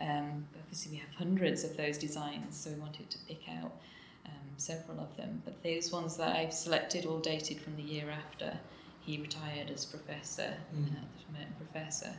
Um, 0.00 0.46
obviously, 0.60 0.92
we 0.92 0.98
have 0.98 1.10
hundreds 1.16 1.64
of 1.64 1.76
those 1.76 1.96
designs, 1.96 2.56
so 2.56 2.70
we 2.70 2.76
wanted 2.76 3.08
to 3.10 3.18
pick 3.26 3.42
out 3.48 3.72
several 4.56 5.00
of 5.00 5.16
them. 5.16 5.42
But 5.44 5.62
those 5.62 5.92
ones 5.92 6.16
that 6.16 6.34
I've 6.36 6.52
selected, 6.52 7.06
all 7.06 7.18
dated 7.18 7.60
from 7.60 7.76
the 7.76 7.82
year 7.82 8.10
after 8.10 8.58
he 9.00 9.18
retired 9.20 9.70
as 9.70 9.84
professor, 9.84 10.54
Mm. 10.74 10.96
uh, 10.96 11.44
professor. 11.58 12.14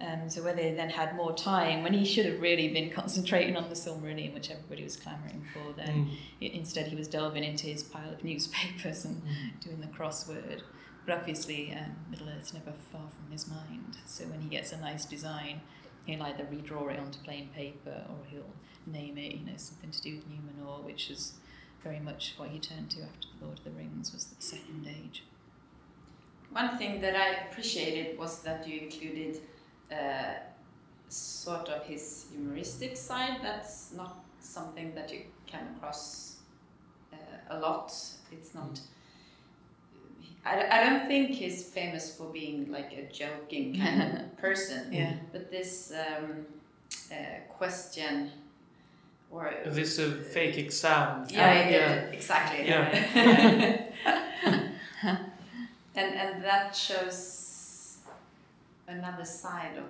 Um, 0.00 0.30
so 0.30 0.42
whether 0.42 0.62
he 0.62 0.70
then 0.70 0.88
had 0.88 1.14
more 1.14 1.34
time 1.34 1.82
when 1.82 1.92
he 1.92 2.06
should 2.06 2.24
have 2.24 2.40
really 2.40 2.68
been 2.68 2.90
concentrating 2.90 3.54
on 3.56 3.68
the 3.68 3.74
Silmarillion, 3.74 4.32
which 4.32 4.50
everybody 4.50 4.82
was 4.82 4.96
clamouring 4.96 5.44
for, 5.52 5.72
then 5.74 6.06
Mm. 6.40 6.52
Instead 6.54 6.86
he 6.86 6.96
was 6.96 7.06
delving 7.06 7.44
into 7.44 7.66
his 7.66 7.82
pile 7.82 8.10
of 8.10 8.24
newspapers 8.30 9.04
and 9.04 9.22
doing 9.60 9.80
the 9.80 9.86
crossword. 9.88 10.62
But 11.06 11.18
obviously, 11.18 11.72
um, 11.74 11.96
Middle 12.10 12.28
Earth's 12.30 12.54
never 12.54 12.72
far 12.72 13.08
from 13.10 13.30
his 13.30 13.46
mind. 13.48 13.98
So 14.06 14.24
when 14.24 14.40
he 14.40 14.48
gets 14.48 14.72
a 14.72 14.78
nice 14.78 15.04
design, 15.04 15.60
he'll 16.06 16.22
either 16.22 16.44
redraw 16.44 16.90
it 16.92 16.98
onto 16.98 17.18
plain 17.20 17.48
paper 17.54 18.04
or 18.08 18.24
he'll 18.30 18.54
name 18.86 19.18
it, 19.18 19.34
you 19.34 19.44
know, 19.46 19.56
something 19.56 19.90
to 19.90 20.00
do 20.02 20.16
with 20.16 20.28
Numenor, 20.30 20.82
which 20.82 21.10
is 21.10 21.34
very 21.82 22.00
much 22.00 22.34
what 22.36 22.48
he 22.50 22.58
turned 22.58 22.90
to 22.90 23.02
after 23.02 23.28
the 23.38 23.44
Lord 23.46 23.58
of 23.58 23.64
the 23.64 23.70
Rings 23.70 24.12
was 24.12 24.26
the 24.26 24.42
Second 24.42 24.86
Age. 24.86 25.24
One 26.50 26.76
thing 26.78 27.00
that 27.00 27.16
I 27.16 27.46
appreciated 27.46 28.18
was 28.18 28.42
that 28.42 28.66
you 28.66 28.80
included 28.80 29.38
uh, 29.90 30.34
sort 31.08 31.68
of 31.68 31.84
his 31.84 32.26
humoristic 32.30 32.96
side. 32.96 33.38
That's 33.42 33.92
not 33.92 34.24
something 34.40 34.94
that 34.94 35.12
you 35.12 35.22
come 35.50 35.66
across 35.76 36.36
uh, 37.12 37.16
a 37.50 37.60
lot. 37.60 37.92
It's 38.32 38.54
not. 38.54 38.80
I, 40.44 40.66
I 40.70 40.84
don't 40.84 41.06
think 41.06 41.30
he's 41.30 41.64
famous 41.64 42.16
for 42.16 42.32
being 42.32 42.72
like 42.72 42.92
a 42.92 43.12
joking 43.12 43.78
kind 43.78 44.02
of 44.02 44.36
person. 44.38 44.92
Yeah. 44.92 45.14
But 45.32 45.50
this 45.50 45.92
um, 45.92 46.46
uh, 47.12 47.14
question, 47.48 48.30
or 49.30 49.48
Is 49.64 49.76
this 49.76 49.98
a 49.98 50.10
fake 50.10 50.58
exam? 50.58 51.26
yeah, 51.28 51.52
yeah. 51.52 51.70
yeah, 51.70 51.94
exactly. 52.18 52.66
Yeah. 52.66 53.86
and 55.94 56.14
and 56.14 56.44
that 56.44 56.74
shows 56.74 57.98
another 58.88 59.24
side 59.24 59.76
of 59.78 59.84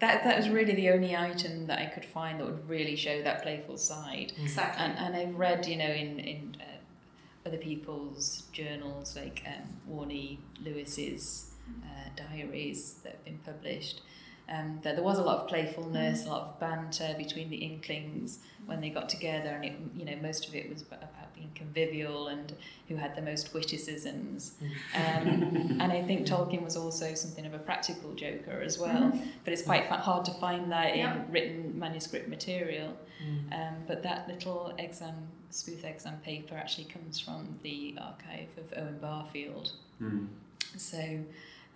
That, 0.00 0.24
that 0.24 0.36
was 0.36 0.48
really 0.50 0.74
the 0.74 0.90
only 0.90 1.16
item 1.16 1.66
that 1.68 1.78
I 1.78 1.86
could 1.86 2.04
find 2.04 2.38
that 2.38 2.44
would 2.46 2.68
really 2.68 2.96
show 2.96 3.22
that 3.22 3.42
playful 3.42 3.78
side. 3.78 4.32
exactly. 4.42 4.84
And, 4.84 4.98
and 4.98 5.16
I've 5.16 5.34
read, 5.36 5.66
you 5.66 5.76
know, 5.76 5.86
in, 6.02 6.18
in 6.20 6.56
uh, 6.60 7.48
other 7.48 7.56
people's 7.56 8.42
journals, 8.52 9.16
like 9.16 9.42
um, 9.46 9.64
Warney 9.90 10.38
Lewis's 10.62 11.52
uh, 11.82 12.08
diaries 12.14 12.96
that 13.04 13.12
have 13.12 13.24
been 13.24 13.38
published, 13.38 14.02
um, 14.48 14.78
that 14.82 14.94
there 14.96 15.04
was 15.04 15.18
a 15.18 15.22
lot 15.22 15.38
of 15.38 15.48
playfulness, 15.48 16.24
a 16.26 16.28
lot 16.28 16.42
of 16.42 16.60
banter 16.60 17.14
between 17.18 17.50
the 17.50 17.56
Inklings 17.56 18.38
when 18.66 18.80
they 18.80 18.90
got 18.90 19.08
together, 19.08 19.50
and 19.50 19.64
it, 19.64 19.74
you 19.96 20.04
know, 20.04 20.16
most 20.22 20.48
of 20.48 20.54
it 20.54 20.68
was 20.72 20.82
about 20.82 21.00
being 21.34 21.50
convivial 21.54 22.28
and 22.28 22.52
who 22.88 22.96
had 22.96 23.14
the 23.14 23.22
most 23.22 23.52
witticisms. 23.54 24.54
Um, 24.94 25.76
and 25.80 25.92
I 25.92 26.02
think 26.02 26.26
Tolkien 26.26 26.62
was 26.62 26.76
also 26.76 27.14
something 27.14 27.44
of 27.44 27.54
a 27.54 27.58
practical 27.58 28.12
joker 28.14 28.62
as 28.64 28.78
well, 28.78 29.12
but 29.44 29.52
it's 29.52 29.62
quite 29.62 29.86
fa- 29.86 29.96
hard 29.98 30.24
to 30.26 30.32
find 30.34 30.72
that 30.72 30.92
in 30.94 30.98
Yeah. 31.00 31.22
written 31.30 31.78
manuscript 31.78 32.28
material. 32.28 32.96
Mm. 33.22 33.52
Um, 33.52 33.74
but 33.86 34.02
that 34.02 34.28
little 34.28 34.74
exam, 34.78 35.14
spoof 35.50 35.84
exam 35.84 36.18
paper 36.24 36.54
actually 36.54 36.84
comes 36.84 37.18
from 37.20 37.58
the 37.62 37.96
archive 38.00 38.48
of 38.58 38.72
Owen 38.76 38.98
Barfield. 39.00 39.72
Mm. 40.02 40.28
So 40.76 41.18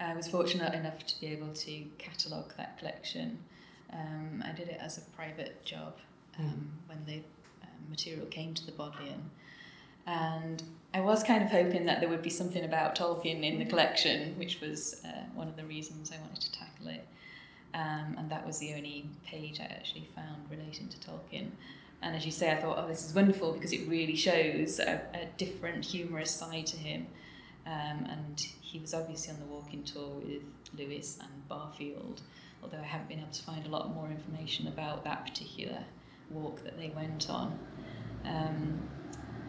I 0.00 0.14
was 0.14 0.26
fortunate 0.26 0.74
enough 0.74 1.06
to 1.06 1.20
be 1.20 1.26
able 1.28 1.52
to 1.52 1.84
catalogue 1.98 2.54
that 2.56 2.78
collection. 2.78 3.38
Um, 3.92 4.42
I 4.46 4.52
did 4.52 4.68
it 4.68 4.78
as 4.80 4.96
a 4.98 5.02
private 5.16 5.64
job 5.64 5.98
um, 6.38 6.70
when 6.86 7.04
the 7.06 7.22
um, 7.62 7.90
material 7.90 8.26
came 8.26 8.54
to 8.54 8.64
the 8.64 8.72
Bodleian. 8.72 9.30
And 10.06 10.62
I 10.94 11.00
was 11.00 11.22
kind 11.22 11.44
of 11.44 11.50
hoping 11.50 11.84
that 11.84 12.00
there 12.00 12.08
would 12.08 12.22
be 12.22 12.30
something 12.30 12.64
about 12.64 12.96
Tolkien 12.96 13.44
in 13.44 13.58
the 13.58 13.66
collection, 13.66 14.36
which 14.38 14.60
was 14.60 15.02
uh, 15.04 15.24
one 15.34 15.48
of 15.48 15.56
the 15.56 15.64
reasons 15.64 16.10
I 16.10 16.20
wanted 16.20 16.40
to 16.40 16.52
tackle 16.52 16.88
it. 16.88 17.06
Um, 17.74 18.16
and 18.18 18.30
that 18.30 18.44
was 18.46 18.58
the 18.58 18.74
only 18.74 19.08
page 19.24 19.60
I 19.60 19.64
actually 19.64 20.08
found 20.16 20.50
relating 20.50 20.88
to 20.88 20.98
Tolkien. 20.98 21.50
And 22.02 22.16
as 22.16 22.24
you 22.24 22.32
say, 22.32 22.50
I 22.50 22.56
thought, 22.56 22.78
oh, 22.78 22.88
this 22.88 23.06
is 23.06 23.14
wonderful 23.14 23.52
because 23.52 23.72
it 23.72 23.86
really 23.86 24.16
shows 24.16 24.78
a, 24.80 25.02
a 25.14 25.26
different 25.36 25.84
humorous 25.84 26.30
side 26.30 26.66
to 26.66 26.76
him. 26.78 27.06
Um, 27.66 28.06
and 28.08 28.40
he 28.60 28.78
was 28.78 28.94
obviously 28.94 29.32
on 29.34 29.40
the 29.40 29.46
walking 29.46 29.84
tour 29.84 30.08
with 30.08 30.42
Lewis 30.76 31.18
and 31.20 31.48
Barfield, 31.48 32.22
although 32.62 32.78
I 32.78 32.84
haven't 32.84 33.08
been 33.08 33.20
able 33.20 33.32
to 33.32 33.42
find 33.42 33.66
a 33.66 33.68
lot 33.68 33.94
more 33.94 34.10
information 34.10 34.66
about 34.66 35.04
that 35.04 35.26
particular 35.26 35.84
walk 36.30 36.62
that 36.64 36.78
they 36.78 36.92
went 36.94 37.28
on. 37.28 37.58
Um, 38.24 38.82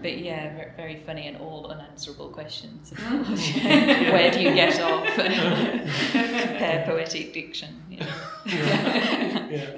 but 0.01 0.17
yeah, 0.17 0.55
ve- 0.55 0.75
very 0.75 0.99
funny 0.99 1.27
and 1.27 1.37
all 1.37 1.67
unanswerable 1.67 2.29
questions. 2.29 2.91
Where 2.99 4.31
do 4.31 4.41
you 4.41 4.53
get 4.53 4.81
off? 4.81 5.05
Compare 5.15 6.83
poetic 6.85 7.33
diction. 7.33 7.83
You 7.89 7.97
know. 7.97 8.07
yeah. 8.45 9.49
yeah. 9.49 9.69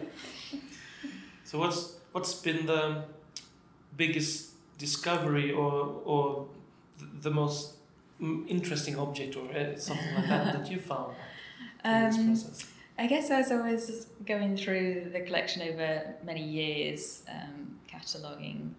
So 1.43 1.59
what's 1.59 1.95
what's 2.13 2.33
been 2.33 2.65
the 2.65 3.03
biggest 3.97 4.53
discovery 4.77 5.51
or 5.51 6.01
or 6.05 6.47
th- 6.97 7.11
the 7.21 7.31
most 7.31 7.75
interesting 8.19 8.97
object 8.97 9.35
or 9.35 9.49
uh, 9.51 9.75
something 9.77 10.15
like 10.15 10.27
that 10.29 10.53
that 10.53 10.71
you 10.71 10.79
found 10.79 11.13
in 11.83 12.03
this 12.05 12.17
Um, 12.17 12.25
process? 12.27 12.65
I 12.97 13.07
guess 13.07 13.31
as 13.31 13.31
I 13.31 13.37
was 13.39 13.51
always 13.51 14.05
going 14.25 14.55
through 14.55 15.09
the 15.11 15.21
collection 15.21 15.61
over 15.63 16.15
many 16.23 16.43
years, 16.43 17.23
um, 17.27 17.79
cataloguing, 17.87 18.75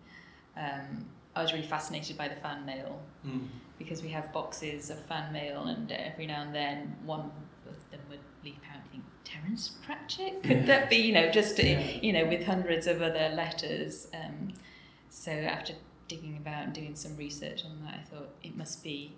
um, 0.56 1.06
I 1.34 1.42
was 1.42 1.52
really 1.52 1.66
fascinated 1.66 2.16
by 2.16 2.28
the 2.28 2.36
fan 2.36 2.64
mail 2.64 3.00
Mm. 3.26 3.48
because 3.78 4.02
we 4.02 4.10
have 4.10 4.32
boxes 4.32 4.88
of 4.90 4.98
fan 5.06 5.32
mail, 5.32 5.64
and 5.66 5.90
every 5.90 6.26
now 6.26 6.42
and 6.42 6.54
then 6.54 6.96
one 7.04 7.30
of 7.66 7.90
them 7.90 8.00
would 8.08 8.20
leap 8.44 8.60
out 8.70 8.80
and 8.82 8.90
think, 8.90 9.04
Terence 9.24 9.70
Pratchett? 9.84 10.42
Could 10.44 10.66
that 10.66 10.88
be, 10.90 10.96
you 10.96 11.12
know, 11.12 11.30
just, 11.30 11.58
uh, 11.58 11.62
you 12.02 12.12
know, 12.12 12.24
with 12.26 12.44
hundreds 12.46 12.86
of 12.86 13.02
other 13.02 13.30
letters? 13.30 14.06
Um, 14.14 14.52
so 15.08 15.32
after 15.32 15.72
digging 16.06 16.36
about 16.36 16.64
and 16.66 16.72
doing 16.72 16.94
some 16.94 17.16
research 17.16 17.64
on 17.64 17.82
that, 17.84 17.94
I 18.00 18.02
thought 18.02 18.28
it 18.42 18.54
must 18.56 18.84
be 18.84 19.12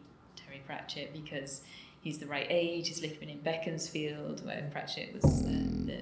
Terry 0.56 0.62
Pratchett 0.66 1.12
because 1.12 1.62
he's 2.00 2.18
the 2.18 2.26
right 2.26 2.46
age, 2.48 2.88
he's 2.88 3.02
living 3.02 3.28
in 3.28 3.38
Beaconsfield, 3.40 4.44
where 4.44 4.68
Pratchett 4.72 5.14
was 5.14 5.24
uh, 5.24 5.48
the 5.86 6.00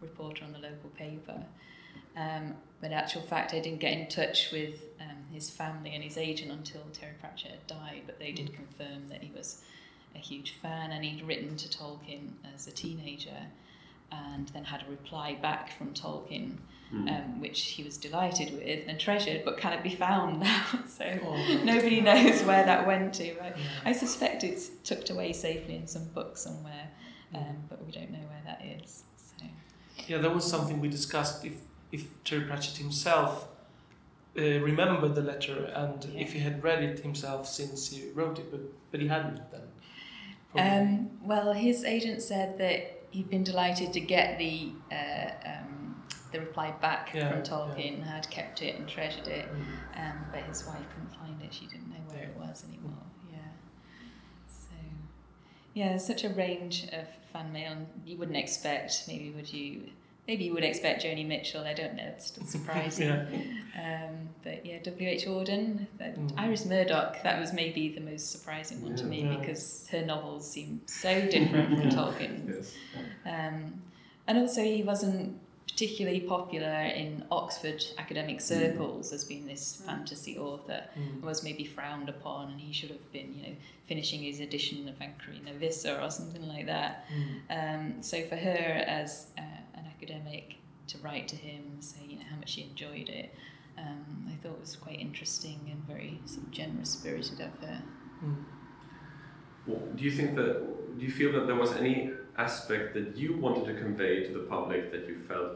reporter 0.00 0.44
on 0.44 0.52
the 0.52 0.58
local 0.58 0.90
paper. 0.96 1.42
Um, 2.16 2.54
but 2.80 2.88
in 2.88 2.92
actual 2.92 3.22
fact, 3.22 3.52
I 3.52 3.60
didn't 3.60 3.80
get 3.80 3.92
in 3.92 4.08
touch 4.08 4.50
with 4.52 4.80
um, 5.00 5.16
his 5.32 5.50
family 5.50 5.94
and 5.94 6.02
his 6.02 6.16
agent 6.16 6.50
until 6.50 6.82
Terry 6.92 7.12
Pratchett 7.20 7.50
had 7.50 7.66
died, 7.66 8.02
but 8.06 8.18
they 8.18 8.32
did 8.32 8.54
confirm 8.54 9.08
that 9.08 9.22
he 9.22 9.30
was 9.36 9.62
a 10.14 10.18
huge 10.18 10.54
fan 10.62 10.92
and 10.92 11.04
he'd 11.04 11.26
written 11.26 11.56
to 11.56 11.68
Tolkien 11.68 12.30
as 12.54 12.66
a 12.66 12.72
teenager 12.72 13.36
and 14.12 14.48
then 14.48 14.64
had 14.64 14.82
a 14.86 14.90
reply 14.90 15.34
back 15.40 15.76
from 15.76 15.92
Tolkien, 15.94 16.58
Mm. 16.92 17.10
um, 17.10 17.40
which 17.40 17.60
he 17.62 17.82
was 17.82 17.96
delighted 17.98 18.52
with 18.52 18.84
and 18.86 18.98
treasured, 19.00 19.44
but 19.44 19.58
cannot 19.58 19.82
be 19.82 19.90
found 19.90 20.38
now. 20.38 20.62
so 20.86 21.04
Oh, 21.24 21.60
nobody 21.64 22.00
knows 22.00 22.44
where 22.44 22.64
that 22.64 22.86
went 22.86 23.12
to. 23.14 23.24
I, 23.42 23.48
yeah. 23.48 23.54
I 23.84 23.90
suspect 23.90 24.44
it's 24.44 24.68
tucked 24.84 25.10
away 25.10 25.32
safely 25.32 25.74
in 25.74 25.88
some 25.88 26.04
book 26.14 26.36
somewhere, 26.38 26.88
um, 27.34 27.56
but 27.68 27.84
we 27.84 27.90
don't 27.90 28.12
know 28.12 28.20
where 28.30 28.40
that 28.44 28.64
is. 28.64 29.02
So. 29.16 29.46
Yeah, 30.06 30.18
that 30.18 30.32
was 30.32 30.44
something 30.48 30.80
we 30.80 30.88
discussed 30.88 31.44
if 31.44 31.54
if 31.90 32.22
Terry 32.22 32.44
Pratchett 32.44 32.76
himself 32.76 33.48
uh, 34.38 34.42
remembered 34.42 35.16
the 35.16 35.22
letter 35.22 35.64
and 35.74 36.04
Yeah. 36.04 36.20
if 36.20 36.34
he 36.34 36.38
had 36.38 36.62
read 36.62 36.84
it 36.84 37.00
himself 37.00 37.48
since 37.48 37.88
he 37.90 38.10
wrote 38.12 38.38
it, 38.38 38.48
but 38.52 38.60
but 38.92 39.00
he 39.00 39.08
hadn't 39.08 39.40
then. 39.50 39.66
Um, 40.56 41.10
well, 41.22 41.52
his 41.52 41.84
agent 41.84 42.22
said 42.22 42.58
that 42.58 42.95
he'd 43.16 43.30
been 43.30 43.44
delighted 43.44 43.94
to 43.94 44.00
get 44.00 44.38
the 44.38 44.70
uh, 44.92 45.30
um, 45.46 46.04
the 46.32 46.40
reply 46.40 46.70
back 46.82 47.12
Yeah, 47.14 47.30
from 47.30 47.42
Tolkien, 47.42 48.02
had 48.04 48.28
kept 48.30 48.60
it 48.60 48.76
and 48.76 48.86
treasured 48.86 49.26
it, 49.26 49.48
um, 49.96 50.18
but 50.30 50.42
his 50.42 50.66
wife 50.66 50.84
couldn't 50.90 51.14
find 51.18 51.40
it. 51.42 51.54
She 51.54 51.66
didn't 51.66 51.88
know 51.88 52.02
where 52.08 52.24
it 52.24 52.36
was 52.36 52.64
anymore. 52.68 52.92
Yeah. 53.32 53.38
So, 54.46 54.74
yeah, 55.72 55.88
there's 55.90 56.06
such 56.06 56.24
a 56.24 56.28
range 56.30 56.88
of 56.92 57.06
fan 57.32 57.52
mail, 57.52 57.76
you 58.04 58.18
wouldn't 58.18 58.36
expect. 58.36 59.04
Maybe 59.08 59.30
would 59.30 59.50
you? 59.50 59.84
Maybe 60.28 60.44
you 60.44 60.52
would 60.54 60.64
expect 60.64 61.04
Joni 61.04 61.26
Mitchell. 61.26 61.62
I 61.64 61.72
don't 61.74 61.94
know. 61.94 62.04
It's 62.04 62.26
still 62.26 62.44
surprising. 62.56 63.08
yeah. 63.08 63.26
Um, 64.06 64.28
but 64.42 64.64
yeah, 64.66 64.78
W.H. 64.82 65.26
Auden, 65.26 65.86
that, 65.98 66.16
Mm. 66.18 66.32
Iris 66.36 66.64
Murdoch, 66.66 67.22
that 67.22 67.38
was 67.38 67.52
maybe 67.52 67.88
the 67.90 68.00
most 68.00 68.30
surprising 68.32 68.82
one 68.82 68.96
to 68.96 69.04
me 69.04 69.22
Yeah. 69.22 69.36
because 69.36 69.86
her 69.92 70.04
novels 70.04 70.50
seem 70.50 70.80
so 70.86 71.20
different 71.28 71.78
from 71.80 71.90
Tolkien's. 71.98 72.56
Yes. 72.56 72.74
Um, 73.24 73.82
and 74.26 74.38
also, 74.38 74.62
he 74.62 74.82
wasn't 74.82 75.38
particularly 75.68 76.20
popular 76.20 76.66
in 76.86 77.22
Oxford 77.30 77.84
academic 77.98 78.40
circles 78.40 79.12
as 79.12 79.24
being 79.24 79.46
this 79.46 79.82
fantasy 79.84 80.38
author. 80.38 80.82
Mm. 80.98 81.20
Was 81.22 81.44
maybe 81.44 81.64
frowned 81.64 82.08
upon, 82.08 82.52
and 82.52 82.60
he 82.60 82.72
should 82.72 82.90
have 82.90 83.12
been, 83.12 83.34
you 83.36 83.42
know, 83.42 83.54
finishing 83.84 84.20
his 84.22 84.40
edition 84.40 84.88
of 84.88 84.94
Anchorina 84.98 85.54
Vissa 85.58 86.02
or 86.02 86.10
something 86.10 86.48
like 86.48 86.66
that. 86.66 87.04
Mm. 87.12 87.74
Um, 87.96 88.02
so 88.02 88.22
for 88.22 88.36
her 88.36 88.84
as 88.88 89.26
uh, 89.38 89.42
an 89.42 89.65
academic 89.96 90.56
to 90.88 90.98
write 90.98 91.28
to 91.28 91.36
him, 91.36 91.62
and 91.72 91.84
say 91.84 92.00
you 92.08 92.16
know 92.16 92.24
how 92.30 92.36
much 92.36 92.50
she 92.50 92.62
enjoyed 92.62 93.08
it, 93.08 93.34
um, 93.78 94.30
I 94.32 94.36
thought 94.42 94.60
was 94.60 94.76
quite 94.76 95.00
interesting 95.00 95.60
and 95.70 95.82
very 95.84 96.20
sort 96.26 96.46
of 96.46 96.50
generous 96.50 96.90
spirited 96.90 97.40
of 97.40 97.52
her. 97.60 97.82
Mm. 98.24 98.44
Well, 99.66 99.82
do 99.94 100.04
you 100.04 100.10
think 100.10 100.34
that? 100.36 100.98
Do 100.98 101.04
you 101.04 101.10
feel 101.10 101.32
that 101.32 101.46
there 101.46 101.56
was 101.56 101.72
any 101.72 102.12
aspect 102.38 102.94
that 102.94 103.16
you 103.16 103.36
wanted 103.36 103.66
to 103.66 103.74
convey 103.74 104.24
to 104.24 104.32
the 104.32 104.44
public 104.44 104.92
that 104.92 105.08
you 105.08 105.16
felt? 105.16 105.52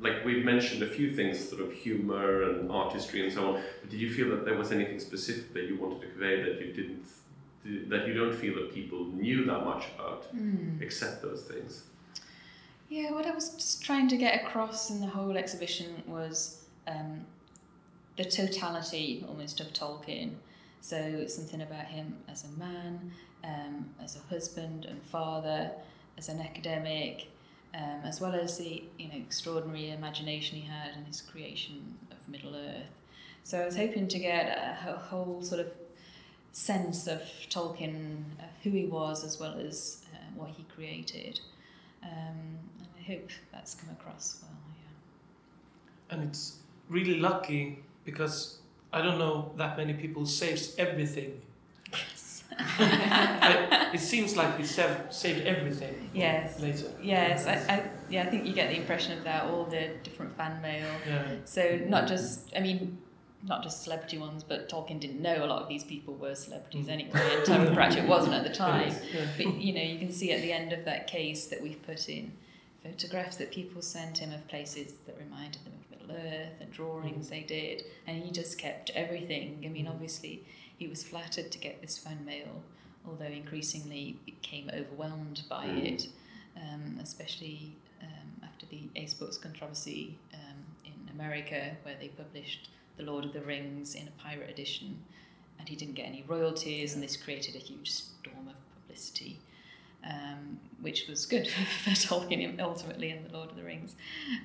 Like 0.00 0.24
we've 0.24 0.44
mentioned 0.44 0.82
a 0.84 0.86
few 0.86 1.14
things, 1.14 1.48
sort 1.48 1.60
of 1.60 1.72
humor 1.72 2.44
and 2.44 2.70
artistry 2.70 3.24
and 3.24 3.32
so 3.32 3.48
on. 3.48 3.62
But 3.80 3.90
did 3.90 3.98
you 4.00 4.14
feel 4.14 4.30
that 4.30 4.44
there 4.44 4.56
was 4.56 4.70
anything 4.70 5.00
specific 5.00 5.52
that 5.54 5.64
you 5.64 5.76
wanted 5.76 6.00
to 6.02 6.06
convey 6.06 6.40
that 6.40 6.60
you 6.60 6.72
didn't, 6.72 7.88
that 7.90 8.06
you 8.06 8.14
don't 8.14 8.32
feel 8.34 8.54
that 8.54 8.72
people 8.72 9.06
knew 9.06 9.44
that 9.46 9.64
much 9.64 9.86
about, 9.96 10.28
except 10.80 11.20
those 11.20 11.42
things? 11.42 11.82
Yeah, 12.88 13.12
what 13.12 13.26
I 13.26 13.32
was 13.34 13.50
just 13.50 13.82
trying 13.84 14.08
to 14.08 14.16
get 14.16 14.42
across 14.42 14.90
in 14.90 15.00
the 15.00 15.06
whole 15.06 15.36
exhibition 15.36 16.02
was 16.06 16.64
um, 16.86 17.26
the 18.16 18.24
totality 18.24 19.24
almost 19.28 19.60
of 19.60 19.72
Tolkien. 19.72 20.34
So 20.80 21.26
something 21.26 21.60
about 21.60 21.86
him 21.86 22.16
as 22.28 22.44
a 22.44 22.58
man, 22.58 23.12
um, 23.44 23.90
as 24.02 24.16
a 24.16 24.20
husband 24.30 24.86
and 24.86 25.02
father, 25.02 25.70
as 26.16 26.28
an 26.28 26.40
academic, 26.40 27.28
um, 27.74 28.00
as 28.04 28.20
well 28.20 28.34
as 28.34 28.56
the 28.56 28.82
you 28.98 29.08
know 29.08 29.16
extraordinary 29.16 29.90
imagination 29.90 30.58
he 30.58 30.66
had 30.66 30.96
in 30.96 31.04
his 31.04 31.20
creation 31.20 31.98
of 32.10 32.26
Middle 32.28 32.54
Earth. 32.56 32.90
So 33.42 33.60
I 33.60 33.66
was 33.66 33.76
hoping 33.76 34.08
to 34.08 34.18
get 34.18 34.46
a, 34.46 34.74
wh- 34.74 35.02
whole 35.10 35.42
sort 35.42 35.60
of 35.60 35.68
sense 36.52 37.06
of 37.06 37.20
Tolkien, 37.50 38.24
who 38.62 38.70
he 38.70 38.86
was, 38.86 39.24
as 39.24 39.38
well 39.38 39.58
as 39.58 40.04
uh, 40.14 40.18
what 40.34 40.50
he 40.50 40.64
created. 40.74 41.40
Um, 42.02 42.58
hope 43.08 43.30
that's 43.52 43.74
come 43.74 43.90
across 43.90 44.38
well. 44.42 44.50
Yeah. 46.10 46.14
And 46.14 46.28
it's 46.28 46.58
really 46.88 47.18
lucky 47.18 47.82
because 48.04 48.58
I 48.92 49.02
don't 49.02 49.18
know 49.18 49.52
that 49.56 49.76
many 49.76 49.94
people 49.94 50.26
saves 50.26 50.74
everything. 50.78 51.40
I, 52.58 53.90
it 53.94 54.00
seems 54.00 54.36
like 54.36 54.56
he 54.58 54.64
saved, 54.64 55.12
saved 55.12 55.46
everything 55.46 56.10
Yes. 56.14 56.60
later. 56.60 56.90
Yes, 57.02 57.46
I, 57.46 57.54
I, 57.74 57.82
yeah, 58.08 58.22
I 58.24 58.26
think 58.30 58.46
you 58.46 58.52
get 58.54 58.70
the 58.70 58.76
impression 58.76 59.16
of 59.18 59.24
that, 59.24 59.44
all 59.44 59.64
the 59.64 59.90
different 60.02 60.36
fan 60.36 60.60
mail. 60.62 60.86
Yeah. 61.06 61.24
So 61.44 61.78
not 61.86 62.08
just, 62.08 62.50
I 62.56 62.60
mean, 62.60 62.98
not 63.44 63.62
just 63.62 63.84
celebrity 63.84 64.18
ones, 64.18 64.42
but 64.42 64.68
Tolkien 64.68 64.98
didn't 64.98 65.20
know 65.22 65.44
a 65.44 65.46
lot 65.46 65.62
of 65.62 65.68
these 65.68 65.84
people 65.84 66.14
were 66.14 66.34
celebrities 66.34 66.86
Mm. 66.86 66.90
anyway, 66.92 67.20
and 67.36 67.44
Terry 67.44 67.74
Pratchett 67.74 68.08
wasn't 68.08 68.34
at 68.34 68.44
the 68.44 68.52
time. 68.66 68.92
Yeah. 69.14 69.26
But 69.36 69.54
you 69.60 69.72
know, 69.74 69.82
you 69.82 69.98
can 69.98 70.10
see 70.10 70.32
at 70.32 70.40
the 70.42 70.52
end 70.52 70.72
of 70.72 70.84
that 70.86 71.06
case 71.06 71.46
that 71.46 71.62
we've 71.62 71.80
put 71.82 72.08
in 72.08 72.32
photographs 72.90 73.36
that 73.36 73.50
people 73.50 73.82
sent 73.82 74.18
him 74.18 74.32
of 74.32 74.46
places 74.48 74.94
that 75.06 75.18
reminded 75.18 75.64
them 75.64 75.72
of 75.80 75.90
Middle 75.90 76.16
Earth 76.16 76.60
and 76.60 76.70
drawings 76.72 77.28
they 77.28 77.42
did, 77.42 77.84
and 78.06 78.22
he 78.22 78.30
just 78.30 78.58
kept 78.58 78.90
everything. 78.90 79.62
I 79.64 79.68
mean, 79.68 79.86
Mm. 79.86 79.90
obviously, 79.90 80.44
he 80.78 80.86
was 80.88 81.02
flattered 81.04 81.50
to 81.52 81.58
get 81.58 81.80
this 81.80 81.98
fan 81.98 82.24
mail, 82.24 82.62
although 83.06 83.24
increasingly 83.26 84.18
became 84.24 84.70
overwhelmed 84.72 85.42
by 85.48 85.66
Mm. 85.66 85.84
it, 85.92 86.08
um, 86.56 86.98
especially 87.00 87.72
um, 88.00 88.40
after 88.42 88.64
the 88.66 88.82
Ace 88.96 89.14
Books 89.14 89.36
controversy 89.38 90.16
um, 90.32 90.64
in 90.84 91.08
America, 91.12 91.76
where 91.82 91.96
they 91.98 92.08
published 92.08 92.68
The 92.96 93.02
Lord 93.02 93.24
of 93.24 93.32
the 93.32 93.40
Rings 93.40 93.94
in 93.94 94.06
a 94.08 94.12
pirate 94.12 94.48
edition, 94.50 95.02
and 95.58 95.68
he 95.68 95.74
didn't 95.76 95.94
get 95.94 96.06
any 96.06 96.22
royalties, 96.22 96.94
and 96.94 97.02
this 97.02 97.16
created 97.16 97.56
a 97.56 97.58
huge 97.58 97.90
storm 97.90 98.46
of 98.48 98.54
publicity. 98.74 99.40
Um, 100.08 100.58
which 100.80 101.08
was 101.08 101.26
good 101.26 101.48
for 101.84 101.90
Tolkien 101.90 102.60
ultimately 102.60 103.10
in 103.10 103.24
The 103.24 103.32
Lord 103.36 103.50
of 103.50 103.56
the 103.56 103.64
Rings, 103.64 103.96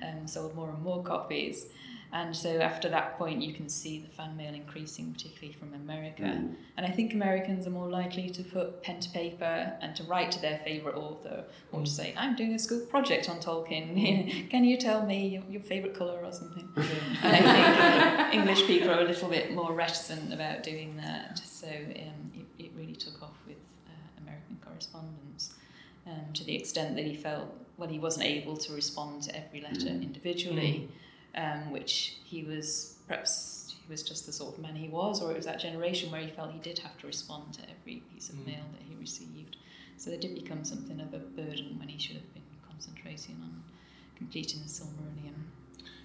um, 0.02 0.26
sold 0.26 0.54
more 0.54 0.68
and 0.70 0.82
more 0.82 1.02
copies. 1.02 1.66
And 2.12 2.36
so 2.36 2.60
after 2.60 2.88
that 2.90 3.18
point, 3.18 3.42
you 3.42 3.52
can 3.52 3.68
see 3.68 3.98
the 3.98 4.08
fan 4.08 4.36
mail 4.36 4.54
increasing, 4.54 5.12
particularly 5.12 5.52
from 5.52 5.74
America. 5.74 6.22
Mm. 6.22 6.54
And 6.76 6.86
I 6.86 6.90
think 6.90 7.12
Americans 7.12 7.66
are 7.66 7.70
more 7.70 7.88
likely 7.88 8.30
to 8.30 8.42
put 8.44 8.84
pen 8.84 9.00
to 9.00 9.10
paper 9.10 9.72
and 9.80 9.96
to 9.96 10.04
write 10.04 10.30
to 10.32 10.40
their 10.40 10.60
favourite 10.64 10.96
author 10.96 11.42
or 11.72 11.80
to 11.80 11.86
Mm. 11.86 11.88
say, 11.88 12.14
I'm 12.16 12.36
doing 12.36 12.54
a 12.54 12.58
school 12.58 12.80
project 12.86 13.28
on 13.28 13.40
Tolkien. 13.40 14.48
Can 14.50 14.64
you 14.64 14.76
tell 14.76 15.04
me 15.04 15.26
your, 15.26 15.42
your 15.50 15.62
favourite 15.62 15.96
colour 15.96 16.20
or 16.22 16.30
something? 16.32 16.68
and 16.76 17.46
I 17.46 18.30
think 18.30 18.34
English 18.34 18.64
people 18.68 18.90
are 18.90 19.00
a 19.00 19.04
little 19.04 19.28
bit 19.28 19.52
more 19.52 19.72
reticent 19.72 20.32
about 20.32 20.62
doing 20.62 20.96
that. 20.98 21.40
So 21.44 21.66
um, 21.66 22.32
it, 22.32 22.64
it 22.64 22.70
really 22.76 22.94
took 22.94 23.20
off 23.24 23.36
with 23.44 23.56
uh, 23.88 24.22
American 24.22 24.56
correspondence 24.64 25.23
um, 26.06 26.32
to 26.34 26.44
the 26.44 26.54
extent 26.54 26.96
that 26.96 27.04
he 27.04 27.14
felt, 27.14 27.48
well, 27.76 27.88
he 27.88 27.98
wasn't 27.98 28.26
able 28.26 28.56
to 28.58 28.72
respond 28.72 29.22
to 29.22 29.36
every 29.36 29.60
letter 29.60 29.88
Mm. 29.88 30.02
individually, 30.02 30.88
um, 31.34 31.70
which 31.70 32.16
he 32.24 32.42
was 32.44 32.96
perhaps 33.06 33.74
he 33.82 33.90
was 33.90 34.02
just 34.02 34.24
the 34.26 34.32
sort 34.32 34.54
of 34.54 34.62
man 34.62 34.74
he 34.76 34.88
was, 34.88 35.20
or 35.22 35.30
it 35.30 35.36
was 35.36 35.44
that 35.44 35.60
generation 35.60 36.10
where 36.10 36.22
he 36.22 36.30
felt 36.30 36.50
he 36.52 36.58
did 36.60 36.78
have 36.78 36.96
to 36.98 37.06
respond 37.06 37.52
to 37.54 37.60
every 37.68 38.02
piece 38.12 38.28
of 38.30 38.36
Mm. 38.36 38.46
mail 38.46 38.64
that 38.72 38.82
he 38.88 38.94
received. 38.94 39.56
So 39.96 40.10
there 40.10 40.18
did 40.18 40.34
become 40.34 40.64
something 40.64 41.00
of 41.00 41.12
a 41.14 41.18
burden 41.18 41.78
when 41.78 41.88
he 41.88 41.98
should 41.98 42.16
have 42.16 42.34
been 42.34 42.42
concentrating 42.66 43.36
on 43.42 43.62
completing 44.16 44.60
the 44.62 44.68
Silmarillion. 44.68 45.34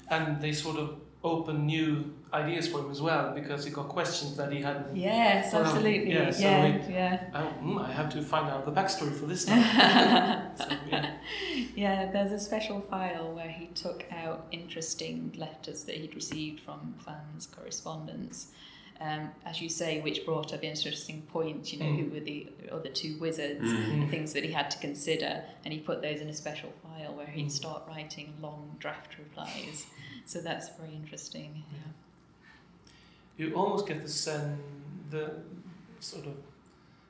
And 0.10 0.42
they 0.42 0.52
sort 0.54 0.78
of 0.78 1.00
open 1.24 1.66
new 1.66 2.14
ideas 2.34 2.68
for 2.70 2.80
him 2.80 2.90
as 2.92 3.02
well 3.02 3.34
because 3.34 3.66
he 3.66 3.72
got 3.72 3.90
questions 3.90 4.38
that 4.38 4.52
he 4.54 4.62
hadn't. 4.62 4.96
Yes, 4.96 5.52
Well, 5.52 5.64
absolutely. 5.66 6.14
yeah, 6.14 6.24
Yeah, 6.26 6.32
so 6.32 6.90
yeah. 6.92 7.24
I, 7.34 7.42
mm, 7.62 7.82
I 7.86 7.92
have 7.92 8.10
to 8.14 8.22
find 8.22 8.50
out 8.50 8.66
the 8.66 8.72
backstory 8.72 9.14
for 9.14 9.26
this 9.26 9.46
now. 9.48 10.52
so, 10.56 10.66
yeah. 10.90 11.12
Yeah, 11.76 12.12
there's 12.12 12.32
a 12.32 12.40
special 12.40 12.80
file 12.82 13.34
where 13.34 13.50
he 13.50 13.68
took 13.68 14.06
out 14.12 14.48
interesting 14.52 15.34
letters 15.38 15.84
that 15.86 15.96
he'd 15.96 16.16
received 16.16 16.62
from 16.62 16.94
fans, 17.06 17.48
correspondence, 17.48 18.52
um, 19.02 19.30
as 19.46 19.62
you 19.62 19.68
say, 19.68 20.00
which 20.02 20.26
brought 20.26 20.54
up 20.54 20.64
interesting 20.64 21.22
points. 21.24 21.74
You 21.74 21.80
know, 21.80 21.86
Mm. 21.86 22.00
who 22.06 22.14
were 22.14 22.20
the 22.22 22.48
other 22.72 22.90
two 22.90 23.18
wizards, 23.20 23.62
Mm. 23.66 24.02
the 24.06 24.08
things 24.08 24.32
that 24.34 24.44
he 24.46 24.52
had 24.54 24.70
to 24.72 24.78
consider, 24.80 25.44
and 25.66 25.74
he 25.74 25.80
put 25.82 26.02
those 26.02 26.22
in 26.22 26.30
a 26.30 26.34
special 26.34 26.72
file 26.84 27.14
where 27.16 27.28
he'd 27.28 27.48
Mm. 27.48 27.52
start 27.52 27.84
writing 27.90 28.34
long 28.42 28.76
draft 28.80 29.18
replies. 29.18 29.86
So 30.30 30.42
that's 30.42 30.70
very 30.78 30.94
interesting. 30.94 31.64
Yeah. 31.74 31.80
You 33.48 33.56
almost 33.56 33.88
get 33.88 34.04
the 34.04 34.08
sen, 34.10 34.60
the 35.10 35.32
sort 36.00 36.28
of, 36.28 36.36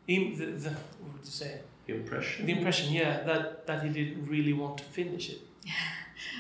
the, 0.08 0.16
the 0.36 0.70
what 0.70 1.14
would 1.14 1.26
you 1.26 1.32
say? 1.44 1.60
The 1.86 1.96
Impression. 1.96 2.46
The 2.46 2.54
impression, 2.54 2.94
yeah, 2.94 3.24
that 3.24 3.68
that 3.68 3.84
he 3.84 3.90
didn't 3.90 4.26
really 4.26 4.54
want 4.54 4.78
to 4.78 4.86
finish 4.86 5.30
it. 5.32 5.42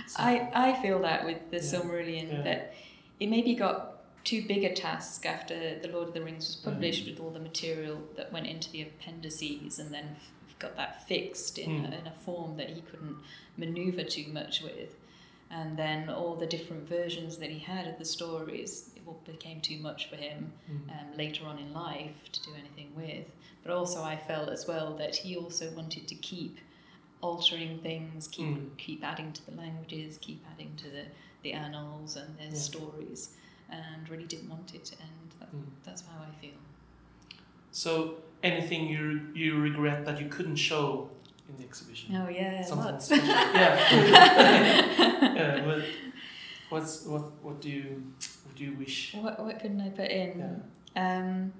So- 0.07 0.23
I, 0.23 0.49
I 0.53 0.81
feel 0.81 0.99
that 1.01 1.25
with 1.25 1.41
the 1.51 1.57
Yeah. 1.57 1.63
Silmarillion 1.71 2.31
Yeah. 2.31 2.41
that 2.43 2.73
it 3.19 3.27
maybe 3.29 3.55
got 3.55 4.23
too 4.23 4.41
big 4.47 4.63
a 4.63 4.73
task 4.73 5.25
after 5.25 5.55
The 5.81 5.89
Lord 5.89 6.07
of 6.09 6.13
the 6.13 6.21
Rings 6.23 6.47
was 6.47 6.55
published 6.55 7.05
with 7.09 7.19
all 7.19 7.31
the 7.31 7.39
material 7.41 7.97
that 8.15 8.31
went 8.31 8.47
into 8.47 8.71
the 8.71 8.83
appendices 8.83 9.79
and 9.79 9.93
then 9.93 10.05
f- 10.15 10.31
got 10.59 10.77
that 10.77 11.05
fixed 11.09 11.57
in, 11.57 11.71
Mm. 11.81 11.91
a, 11.91 11.99
in 11.99 12.07
a 12.07 12.11
form 12.25 12.55
that 12.55 12.69
he 12.69 12.79
couldn't 12.89 13.17
maneuver 13.57 14.03
too 14.05 14.27
much 14.31 14.61
with. 14.61 14.95
And 15.51 15.75
then 15.77 16.09
all 16.09 16.35
the 16.35 16.45
different 16.45 16.87
versions 16.87 17.37
that 17.37 17.49
he 17.49 17.59
had 17.59 17.87
of 17.87 17.97
the 17.97 18.05
stories, 18.05 18.91
it 18.95 19.01
all 19.07 19.19
became 19.25 19.61
too 19.61 19.79
much 19.79 20.07
for 20.09 20.15
him 20.15 20.53
Mm. 20.69 20.89
um, 20.91 21.17
later 21.17 21.45
on 21.47 21.57
in 21.57 21.73
life 21.73 22.31
to 22.31 22.43
do 22.43 22.51
anything 22.53 22.91
with. 22.95 23.31
But 23.63 23.71
also, 23.73 24.03
I 24.03 24.15
felt 24.15 24.49
as 24.49 24.67
well 24.67 24.95
that 24.97 25.15
he 25.15 25.35
also 25.35 25.71
wanted 25.71 26.07
to 26.07 26.15
keep 26.15 26.59
altering 27.21 27.79
things, 27.79 28.27
keep 28.27 28.47
Mm. 28.57 28.77
keep 28.77 29.03
adding 29.03 29.33
to 29.33 29.45
the 29.49 29.55
languages, 29.57 30.17
keep 30.21 30.45
adding 30.53 30.75
to 30.77 30.89
the, 30.89 31.05
the 31.43 31.53
annals 31.53 32.15
and 32.15 32.37
their 32.37 32.47
Yeah. 32.47 32.53
stories, 32.53 33.35
and 33.69 34.07
really 34.09 34.25
didn't 34.25 34.49
want 34.49 34.73
it 34.75 34.85
to 34.85 35.01
end. 35.01 35.33
That, 35.39 35.51
Mm. 35.53 35.65
That's 35.83 36.03
how 36.07 36.21
I 36.21 36.31
feel. 36.39 36.59
So 37.71 38.17
anything 38.43 38.87
you 38.87 39.31
you 39.33 39.59
regret 39.59 40.05
that 40.05 40.19
you 40.21 40.29
couldn't 40.29 40.55
show 40.57 41.09
in 41.49 41.57
the 41.57 41.63
exhibition? 41.63 42.15
Oh 42.15 42.29
yeah, 42.29 42.61
Something 42.61 42.91
lots. 42.91 43.05
special. 43.05 43.25
yeah. 43.27 43.91
yeah. 45.35 45.65
Well, 45.65 45.81
what's 46.69 47.05
what 47.05 47.43
what 47.43 47.61
do 47.61 47.69
you 47.69 48.03
what 48.45 48.55
do 48.55 48.63
you 48.63 48.75
wish? 48.77 49.15
what 49.15 49.43
what 49.43 49.59
couldn't 49.59 49.81
I 49.81 49.89
put 49.89 50.09
in? 50.09 50.61
Yeah. 50.95 51.17
Um, 51.17 51.53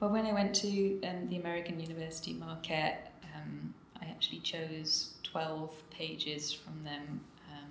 well, 0.00 0.10
when 0.10 0.26
I 0.26 0.32
went 0.32 0.54
to 0.56 1.00
um, 1.02 1.28
the 1.28 1.36
American 1.36 1.78
University 1.78 2.32
Marquette, 2.32 3.12
um, 3.36 3.72
I 4.00 4.06
actually 4.06 4.40
chose 4.40 5.14
12 5.22 5.70
pages 5.90 6.52
from 6.52 6.82
them, 6.82 7.20
um, 7.52 7.70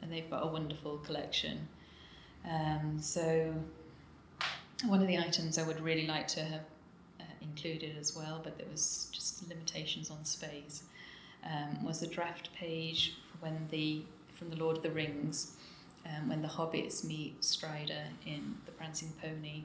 and 0.00 0.12
they've 0.12 0.30
got 0.30 0.44
a 0.44 0.46
wonderful 0.46 0.98
collection. 0.98 1.66
Um, 2.48 2.98
so, 3.00 3.52
one 4.86 5.02
of 5.02 5.08
the 5.08 5.18
items 5.18 5.58
I 5.58 5.66
would 5.66 5.80
really 5.80 6.06
like 6.06 6.28
to 6.28 6.44
have 6.44 6.64
included 7.42 7.96
as 7.98 8.14
well, 8.16 8.40
but 8.42 8.56
there 8.58 8.66
was 8.70 9.08
just 9.12 9.48
limitations 9.48 10.10
on 10.10 10.24
space, 10.24 10.84
um, 11.44 11.84
was 11.84 12.00
the 12.00 12.06
draft 12.06 12.52
page 12.54 13.14
when 13.40 13.66
the 13.70 14.02
from 14.34 14.50
the 14.50 14.56
Lord 14.56 14.76
of 14.78 14.82
the 14.82 14.90
Rings, 14.90 15.52
um, 16.06 16.28
when 16.28 16.42
the 16.42 16.48
hobbits 16.48 17.04
meet 17.04 17.44
Strider 17.44 18.02
in 18.26 18.56
the 18.66 18.72
Prancing 18.72 19.12
Pony, 19.22 19.62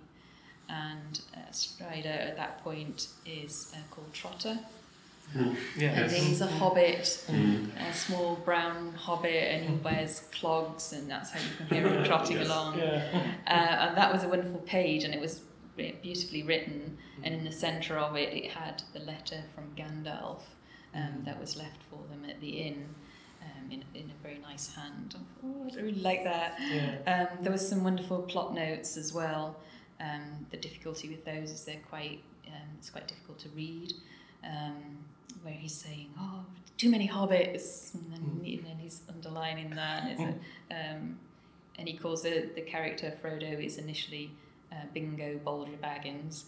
and 0.70 1.22
uh, 1.36 1.50
Strider 1.52 2.10
at 2.10 2.36
that 2.36 2.64
point 2.64 3.08
is 3.26 3.74
uh, 3.74 3.80
called 3.90 4.14
Trotter, 4.14 4.60
Yeah. 5.76 5.88
and 6.04 6.12
he's 6.12 6.42
a 6.42 6.48
hobbit, 6.48 7.24
Mm. 7.28 7.70
a 7.90 7.94
small 7.94 8.36
brown 8.36 8.94
hobbit, 8.94 9.32
and 9.52 9.70
he 9.70 9.76
wears 9.78 10.20
clogs, 10.32 10.94
and 10.94 11.10
that's 11.10 11.32
how 11.32 11.40
you 11.40 11.56
can 11.58 11.68
hear 11.68 11.88
him 11.88 12.04
trotting 12.06 12.38
Yes. 12.38 12.46
along. 12.48 12.78
Yeah. 12.78 13.04
Uh, 13.48 13.50
and 13.88 13.98
that 13.98 14.14
was 14.14 14.24
a 14.24 14.30
wonderful 14.30 14.60
page, 14.62 15.04
and 15.06 15.14
it 15.14 15.20
was 15.22 15.42
beautifully 15.78 16.44
written. 16.44 16.98
And 17.24 17.34
in 17.34 17.44
the 17.44 17.52
centre 17.52 17.98
of 17.98 18.16
it, 18.16 18.34
it 18.34 18.52
had 18.52 18.84
the 18.94 19.00
letter 19.00 19.44
from 19.54 19.66
Gandalf 19.76 20.42
um, 20.94 21.22
that 21.26 21.40
was 21.40 21.56
left 21.58 21.82
for 21.90 22.00
them 22.10 22.26
at 22.30 22.40
the 22.42 22.50
inn 22.50 22.86
um, 23.42 23.72
in, 23.72 23.84
in 23.94 24.10
a 24.12 24.24
very 24.24 24.40
nice 24.40 24.74
hand. 24.76 25.16
I 25.18 25.22
Oh, 25.46 25.70
I 25.72 25.76
really 25.82 26.02
like 26.02 26.24
that. 26.24 26.58
Yeah. 26.72 27.28
Um, 27.32 27.44
there 27.44 27.52
was 27.52 27.68
some 27.68 27.84
wonderful 27.84 28.20
plot 28.24 28.54
notes 28.54 28.98
as 28.98 29.14
well. 29.14 29.58
Um, 30.00 30.46
the 30.52 30.58
difficulty 30.58 31.10
with 31.10 31.26
those 31.26 31.50
is 31.52 31.64
they're 31.66 31.82
quite 31.90 32.22
um, 32.48 32.70
it's 32.78 32.90
quite 32.90 33.08
difficult 33.08 33.40
to 33.40 33.50
read. 33.50 33.94
Um, 34.44 34.98
where 35.44 35.54
he's 35.54 35.74
saying, 35.74 36.10
"Oh, 36.20 36.46
too 36.78 36.90
many 36.90 37.08
hobbits," 37.08 37.94
and 37.94 38.12
then, 38.12 38.22
Mm. 38.22 38.58
and 38.60 38.66
then 38.66 38.78
he's 38.80 39.02
underlining 39.10 39.72
that. 39.72 40.04
And, 40.08 40.40
a, 40.72 40.76
um, 40.96 41.20
and 41.78 41.88
he 41.88 41.96
calls 41.98 42.24
the, 42.24 42.50
the 42.56 42.62
character 42.62 43.14
Frodo 43.22 43.64
is 43.64 43.78
initially 43.78 44.32
uh, 44.72 44.76
Bingo 44.94 45.40
Bolger 45.46 45.78
Baggins, 45.78 46.44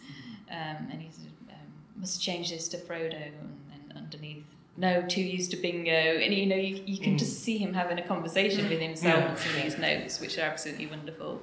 um, 0.51 0.87
and 0.91 1.01
he's 1.01 1.19
um, 1.49 1.55
must 1.95 2.21
change 2.21 2.49
this 2.49 2.67
to 2.69 2.77
Frodo, 2.77 3.15
and 3.15 3.59
then 3.69 3.97
underneath. 3.97 4.43
No, 4.77 5.01
too 5.01 5.21
used 5.21 5.51
to 5.51 5.57
bingo, 5.57 5.91
and 5.91 6.33
you 6.33 6.45
know 6.45 6.55
you, 6.55 6.81
you 6.85 6.97
can 6.99 7.15
Mm. 7.15 7.19
just 7.19 7.39
see 7.43 7.57
him 7.57 7.73
having 7.73 7.99
a 7.99 8.07
conversation 8.07 8.69
with 8.69 8.79
himself 8.79 9.19
Yeah. 9.19 9.29
and 9.29 9.37
some 9.37 9.55
of 9.57 9.63
these 9.63 9.77
notes, 9.77 10.21
which 10.21 10.37
are 10.37 10.43
absolutely 10.43 10.87
wonderful, 10.87 11.41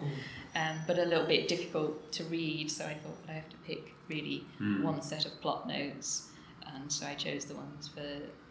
um, 0.55 0.79
but 0.87 0.99
a 0.99 1.05
little 1.05 1.27
bit 1.27 1.47
difficult 1.49 2.11
to 2.13 2.25
read. 2.25 2.71
So 2.71 2.87
I 2.87 2.95
thought, 2.95 3.19
well, 3.27 3.31
I 3.31 3.33
have 3.33 3.49
to 3.51 3.57
pick 3.59 3.93
really 4.09 4.45
Mm. 4.59 4.83
one 4.83 5.03
set 5.03 5.27
of 5.27 5.39
plot 5.43 5.69
notes, 5.69 6.31
and 6.75 6.91
so 6.91 7.07
I 7.07 7.15
chose 7.15 7.45
the 7.45 7.55
ones 7.57 7.89
for 7.89 8.01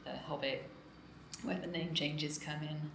the 0.03 0.17
Hobbit, 0.27 0.69
where 1.43 1.57
the 1.57 1.67
name 1.67 1.93
changes 1.95 2.37
come 2.37 2.61
in. 2.61 2.91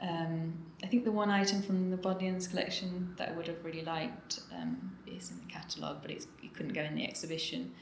Um, 0.00 0.54
I 0.82 0.86
think 0.86 1.04
the 1.04 1.12
one 1.12 1.30
item 1.30 1.62
from 1.62 1.90
the 1.90 1.96
Bodleians 1.96 2.48
collection 2.48 3.14
that 3.16 3.30
I 3.30 3.32
would 3.32 3.48
have 3.48 3.64
really 3.64 3.82
liked 3.82 4.40
um, 4.56 4.92
is 5.06 5.30
in 5.30 5.38
the 5.38 5.52
catalogue, 5.52 5.98
but 6.02 6.10
it's, 6.10 6.26
it 6.42 6.54
couldn't 6.54 6.72
go 6.72 6.82
in 6.82 6.94
the 6.94 7.04
exhibition. 7.04 7.72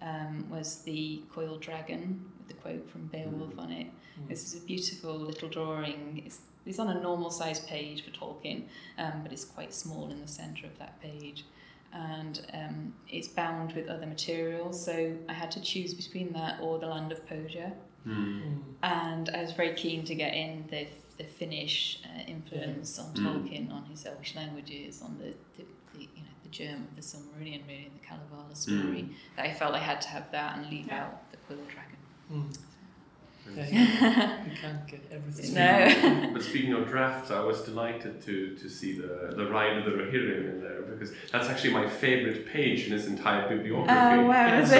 Um, 0.00 0.48
was 0.48 0.82
the 0.82 1.22
coiled 1.34 1.60
dragon 1.60 2.24
with 2.38 2.46
the 2.48 2.54
quote 2.54 2.88
from 2.88 3.06
Beowulf 3.06 3.58
on 3.58 3.72
it. 3.72 3.88
This 4.28 4.44
is 4.44 4.62
a 4.62 4.64
beautiful 4.64 5.14
little 5.18 5.48
drawing. 5.48 6.22
It's, 6.24 6.38
it's 6.64 6.78
on 6.78 6.88
a 6.88 7.00
normal 7.00 7.30
size 7.30 7.60
page 7.60 8.04
for 8.04 8.10
Tolkien, 8.12 8.62
um, 8.96 9.20
but 9.24 9.32
it's 9.32 9.44
quite 9.44 9.74
small 9.74 10.10
in 10.10 10.20
the 10.20 10.28
centre 10.28 10.66
of 10.66 10.78
that 10.78 11.00
page. 11.00 11.44
And 11.92 12.46
um, 12.52 12.94
it's 13.08 13.26
bound 13.26 13.72
with 13.72 13.88
other 13.88 14.06
materials, 14.06 14.82
so 14.84 15.16
I 15.28 15.32
had 15.32 15.50
to 15.52 15.60
choose 15.60 15.94
between 15.94 16.32
that 16.34 16.60
or 16.60 16.78
the 16.78 16.86
Land 16.86 17.10
of 17.10 17.26
Poja 17.26 17.72
Mm. 18.06 18.14
Mm. 18.14 18.58
and 18.84 19.28
I 19.30 19.42
was 19.42 19.52
very 19.52 19.74
keen 19.74 20.04
to 20.04 20.14
get 20.14 20.32
in 20.32 20.64
the, 20.70 20.86
the 21.18 21.24
Finnish 21.24 22.00
uh, 22.04 22.22
influence 22.26 22.98
on 22.98 23.12
Mm. 23.14 23.24
Tolkien, 23.24 23.72
on 23.72 23.84
his 23.86 24.06
Elvish 24.06 24.34
languages, 24.36 25.02
on 25.02 25.18
the, 25.18 25.34
the, 25.56 25.64
the 25.94 26.00
you 26.16 26.22
know 26.22 26.34
the 26.44 26.48
germ 26.48 26.86
of 26.88 26.96
the 26.96 27.02
Silmarillion, 27.02 27.66
really, 27.66 27.86
and 27.90 27.94
the 28.00 28.06
Kalevala 28.06 28.54
story. 28.54 29.08
That 29.36 29.44
I 29.46 29.52
felt 29.52 29.74
I 29.74 29.78
had 29.80 30.00
to 30.02 30.08
have 30.08 30.30
that 30.32 30.56
and 30.58 30.70
leave 30.70 30.90
out 30.90 31.30
the 31.32 31.36
Quill 31.38 31.58
Dragon. 31.74 31.96
Mm. 32.32 32.58
Yeah, 33.56 33.66
you, 34.44 34.50
you 34.50 34.56
can't 34.60 34.86
get 34.86 35.00
everything. 35.10 35.54
No. 35.54 36.30
But 36.32 36.42
speaking 36.42 36.72
of 36.72 36.88
drafts, 36.88 37.30
I 37.30 37.40
was 37.40 37.62
delighted 37.62 38.20
to, 38.26 38.54
to 38.56 38.68
see 38.68 38.92
the, 38.98 39.32
the 39.36 39.46
Ride 39.46 39.78
of 39.78 39.84
the 39.84 39.90
Rohirrim 39.92 40.50
in 40.50 40.60
there 40.60 40.82
because 40.82 41.12
that's 41.32 41.48
actually 41.48 41.72
my 41.74 41.88
favorite 41.88 42.46
page 42.46 42.84
in 42.86 42.90
this 42.96 43.06
entire 43.06 43.48
bibliography. 43.48 43.92
Oh, 43.98 44.26
wow, 44.26 44.60
is 44.60 44.70
So? 44.70 44.78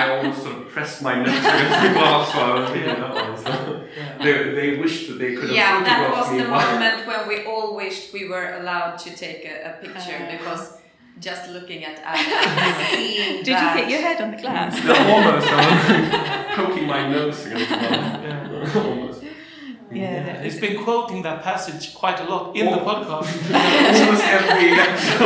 I 0.00 0.16
almost 0.16 0.42
sort 0.42 0.56
of 0.56 0.68
pressed 0.68 1.02
my 1.02 1.16
notes 1.16 1.30
against 1.38 1.82
the 1.82 1.92
glass 1.98 2.34
while 2.34 2.52
I 2.52 2.60
was 2.60 2.70
reading 2.72 2.88
that 3.00 3.14
one. 3.14 3.36
So 3.38 3.84
Yeah. 3.96 4.18
they, 4.18 4.54
they 4.54 4.76
wished 4.78 5.08
that 5.08 5.18
they 5.18 5.34
could 5.34 5.48
have 5.48 5.56
Yeah, 5.56 5.82
that 5.84 6.10
was 6.10 6.30
me 6.32 6.38
the 6.42 6.48
moment 6.48 7.06
when 7.06 7.28
we 7.28 7.44
all 7.46 7.74
wished 7.76 8.12
we 8.12 8.28
were 8.28 8.56
allowed 8.60 8.96
to 8.98 9.16
take 9.16 9.44
a, 9.44 9.70
a 9.78 9.82
picture 9.84 10.16
Uh. 10.16 10.30
because 10.32 10.75
just 11.18 11.50
looking 11.50 11.84
at 11.84 11.98
Anna, 12.04 12.86
seeing 12.90 13.42
Did 13.42 13.48
you 13.48 13.68
hit 13.70 13.88
your 13.90 14.00
head 14.00 14.20
on 14.20 14.30
the 14.32 14.36
glass? 14.36 14.82
No, 14.84 14.94
almost. 14.94 15.46
I 15.50 16.46
was 16.48 16.56
poking 16.66 16.86
my 16.86 17.08
nose 17.10 17.46
against 17.46 17.68
the 17.70 17.76
Yeah. 17.76 18.48
wall. 18.50 18.86
almost. 18.90 19.22
Yeah, 19.90 20.42
He's 20.42 20.60
been 20.60 20.82
quoting 20.82 21.22
that 21.22 21.42
passage 21.44 21.94
quite 21.94 22.18
a 22.20 22.24
lot 22.24 22.56
in 22.56 22.66
the 22.66 22.80
Oh. 22.80 22.84
podcast. 22.84 23.30
Almost 24.00 24.24
every 24.24 24.72
episode. 24.72 25.20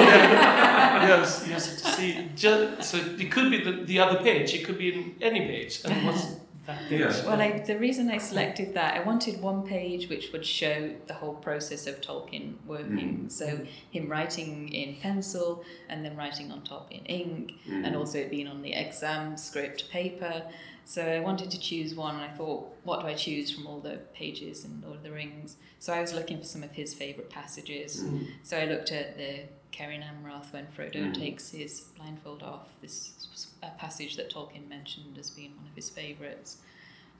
yes, 1.08 1.44
you 1.46 1.52
have 1.54 1.62
to 1.62 1.68
see. 1.96 2.28
Just, 2.36 2.90
so 2.90 2.98
it 2.98 3.30
could 3.32 3.50
be 3.50 3.64
the, 3.64 3.84
the 3.84 3.98
other 3.98 4.18
page. 4.20 4.52
It 4.54 4.64
could 4.66 4.78
be 4.78 4.92
in 4.92 5.14
any 5.22 5.40
page. 5.40 5.80
And 5.84 6.06
what's 6.06 6.26
that 6.70 6.88
page? 6.88 7.00
Yeah. 7.00 7.26
Well, 7.26 7.40
I, 7.40 7.58
the 7.58 7.78
reason 7.78 8.10
I 8.10 8.18
selected 8.18 8.74
that, 8.74 8.90
I 8.98 9.04
wanted 9.04 9.40
one 9.40 9.62
page 9.66 10.08
which 10.08 10.32
would 10.32 10.44
show 10.46 10.78
the 11.06 11.14
whole 11.14 11.34
process 11.34 11.86
of 11.86 12.00
Tolkien 12.00 12.54
working. 12.66 13.26
So 13.28 13.46
him 13.90 14.08
writing 14.08 14.68
in 14.72 14.96
pencil 14.96 15.64
and 15.88 16.04
then 16.04 16.16
writing 16.16 16.50
on 16.52 16.62
top 16.62 16.90
in 16.90 17.04
ink, 17.06 17.52
and 17.68 17.84
Mm. 17.94 17.98
also 17.98 18.18
it 18.18 18.30
being 18.30 18.48
on 18.48 18.62
the 18.62 18.72
exam 18.72 19.36
script 19.36 19.90
paper. 19.90 20.42
So 20.84 21.02
I 21.06 21.20
wanted 21.20 21.50
to 21.52 21.60
choose 21.60 21.94
one, 21.94 22.16
and 22.16 22.24
I 22.24 22.28
thought, 22.36 22.74
what 22.82 23.00
do 23.00 23.06
I 23.06 23.14
choose 23.14 23.50
from 23.50 23.66
all 23.66 23.80
the 23.80 23.98
pages 24.14 24.64
in 24.64 24.80
Lord 24.82 24.96
of 24.96 25.02
the 25.02 25.12
Rings? 25.12 25.56
So 25.78 25.92
I 25.92 26.00
was 26.00 26.12
looking 26.12 26.38
for 26.38 26.44
some 26.44 26.62
of 26.62 26.72
his 26.72 26.94
favourite 26.94 27.30
passages. 27.30 28.02
Mm. 28.02 28.26
So 28.42 28.58
I 28.58 28.64
looked 28.64 28.90
at 28.90 29.16
the 29.16 29.40
Keren 29.70 30.02
Amroth 30.02 30.52
when 30.52 30.66
Frodo 30.66 30.96
Mm. 31.10 31.14
takes 31.14 31.50
his 31.50 31.80
blindfold 31.96 32.42
off. 32.42 32.68
This 32.80 33.14
a 33.62 33.70
passage 33.78 34.16
that 34.16 34.30
Tolkien 34.32 34.68
mentioned 34.68 35.16
as 35.18 35.30
being 35.30 35.56
one 35.56 35.66
of 35.66 35.74
his 35.76 35.88
favourites, 35.90 36.58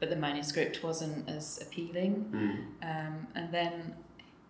but 0.01 0.11
the 0.11 0.17
manuscript 0.17 0.83
wasn't 0.83 1.29
as 1.29 1.61
appealing. 1.63 2.25
Mm. 2.33 2.57
Um, 2.83 3.27
and 3.35 3.53
then 3.53 3.95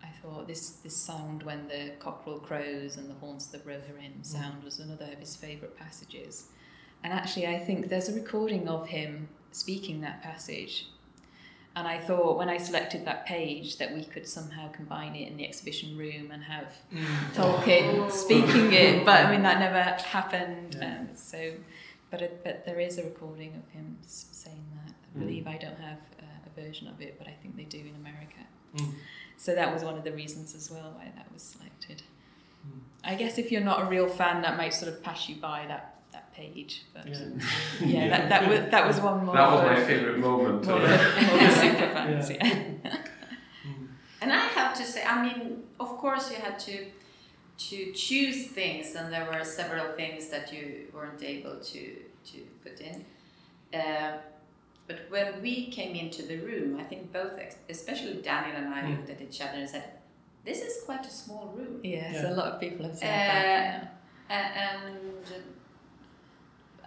I 0.02 0.08
thought 0.22 0.46
this 0.48 0.70
this 0.84 0.96
sound 0.96 1.42
when 1.42 1.68
the 1.68 1.92
cockerel 1.98 2.38
crows 2.38 2.96
and 2.96 3.10
the 3.10 3.14
horns 3.14 3.52
of 3.52 3.62
the 3.62 3.70
Rohirrim 3.70 4.24
sound 4.24 4.64
was 4.64 4.78
another 4.78 5.06
of 5.12 5.18
his 5.18 5.36
favourite 5.36 5.76
passages. 5.76 6.46
And 7.02 7.12
actually, 7.12 7.46
I 7.46 7.58
think 7.58 7.88
there's 7.88 8.08
a 8.08 8.14
recording 8.14 8.68
of 8.68 8.88
him 8.88 9.28
speaking 9.52 10.00
that 10.02 10.22
passage. 10.22 10.86
And 11.76 11.86
I 11.86 11.98
thought 11.98 12.36
when 12.36 12.48
I 12.50 12.56
selected 12.58 13.04
that 13.06 13.26
page 13.26 13.78
that 13.78 13.94
we 13.94 14.04
could 14.04 14.26
somehow 14.26 14.70
combine 14.72 15.14
it 15.14 15.28
in 15.30 15.36
the 15.36 15.46
exhibition 15.46 15.96
room 15.96 16.30
and 16.32 16.42
have 16.42 16.74
Tolkien 17.34 18.10
speaking 18.10 18.72
it, 18.72 19.04
but 19.04 19.24
I 19.26 19.30
mean 19.30 19.42
that 19.42 19.58
never 19.60 19.80
happened. 19.82 20.76
Yeah. 20.78 20.98
Um, 21.00 21.08
so, 21.14 21.52
but 22.10 22.22
it, 22.22 22.40
but 22.44 22.64
there 22.66 22.80
is 22.80 22.98
a 22.98 23.04
recording 23.04 23.54
of 23.54 23.68
him 23.72 23.96
saying 24.06 24.64
that. 24.74 24.92
I 24.92 25.18
Mm. 25.18 25.20
believe 25.22 25.46
I 25.48 25.56
don't 25.56 25.78
have 25.80 25.98
uh, 26.20 26.24
a 26.46 26.60
version 26.60 26.86
of 26.86 27.00
it, 27.00 27.16
but 27.18 27.26
I 27.26 27.32
think 27.42 27.56
they 27.56 27.64
do 27.64 27.78
in 27.78 27.96
America. 27.96 28.42
Mm. 28.76 28.94
So 29.36 29.56
that 29.56 29.72
was 29.74 29.82
one 29.82 29.96
of 29.98 30.04
the 30.04 30.12
reasons 30.12 30.54
as 30.54 30.70
well 30.70 30.92
why 30.96 31.10
that 31.16 31.32
was 31.32 31.42
selected. 31.42 32.02
Mm. 32.64 32.78
I 33.02 33.14
guess 33.16 33.36
if 33.36 33.50
you're 33.50 33.60
not 33.60 33.82
a 33.82 33.86
real 33.86 34.06
fan, 34.08 34.42
that 34.42 34.56
might 34.56 34.72
sort 34.72 34.92
of 34.92 35.02
pass 35.02 35.28
you 35.28 35.34
by 35.34 35.64
that, 35.66 35.89
that 35.89 35.89
page. 36.40 36.72
But 36.94 37.06
Yeah. 37.06 37.18
yeah, 37.80 37.86
yeah 37.86 38.08
that, 38.12 38.22
that 38.32 38.42
was 38.50 38.60
that 38.74 38.84
was 38.90 38.96
one 39.08 39.18
more. 39.24 39.34
That 39.36 39.50
was 39.52 39.62
my 39.72 39.78
favorite 39.90 40.18
moment. 40.18 40.66
More, 40.66 40.78
more 41.38 41.50
super 41.64 41.88
fans, 41.96 42.30
Yeah. 42.30 42.46
yeah. 42.84 42.96
And 44.22 44.30
I 44.32 44.42
have 44.58 44.72
to 44.80 44.84
say, 44.92 45.02
I 45.14 45.16
mean, 45.26 45.62
of 45.84 45.90
course, 46.02 46.24
you 46.32 46.36
had 46.46 46.56
to 46.68 46.76
to 47.68 47.76
choose 48.06 48.38
things, 48.58 48.86
and 48.98 49.06
there 49.14 49.26
were 49.30 49.44
several 49.44 49.88
things 50.00 50.22
that 50.34 50.44
you 50.54 50.64
weren't 50.94 51.22
able 51.34 51.56
to 51.72 51.82
to 52.30 52.38
put 52.64 52.76
in. 52.90 52.96
Uh, 53.80 54.12
but 54.88 54.98
when 55.14 55.28
we 55.46 55.54
came 55.78 55.92
into 56.04 56.20
the 56.30 56.36
room, 56.48 56.70
I 56.82 56.84
think 56.90 57.02
both, 57.18 57.32
especially 57.76 58.14
Daniel 58.30 58.56
and 58.60 58.68
I, 58.78 58.80
Mm. 58.82 58.90
looked 58.96 59.10
at 59.14 59.20
each 59.26 59.40
other 59.44 59.58
and 59.62 59.68
said, 59.76 59.86
"This 60.48 60.60
is 60.68 60.74
quite 60.88 61.04
a 61.12 61.14
small 61.22 61.44
room." 61.58 61.74
Yes, 61.96 62.12
Yeah. 62.14 62.32
a 62.32 62.34
lot 62.40 62.48
of 62.52 62.56
people 62.64 62.82
have 62.88 62.96
said 63.02 63.08
Uh, 63.08 63.40
that. 63.42 63.72
A- 64.36 64.52
and 64.66 64.98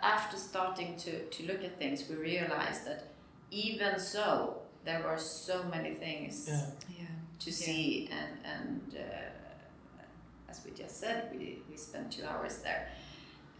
after 0.03 0.37
starting 0.37 0.97
to, 0.97 1.23
to 1.25 1.45
look 1.47 1.63
at 1.63 1.77
things, 1.79 2.03
we 2.09 2.15
realized 2.15 2.85
that 2.85 3.07
even 3.51 3.99
so, 3.99 4.57
there 4.85 5.01
were 5.03 5.17
so 5.17 5.63
many 5.63 5.93
things 5.95 6.45
Yeah. 6.47 6.65
Yeah. 6.89 6.95
yeah. 6.99 7.05
to 7.39 7.51
see, 7.51 8.09
and 8.11 8.31
and 8.43 8.95
uh, 8.99 10.01
as 10.49 10.61
we 10.65 10.71
just 10.71 10.99
said, 10.99 11.29
we 11.31 11.59
we 11.69 11.77
spent 11.77 12.11
two 12.11 12.25
hours 12.25 12.57
there. 12.59 12.89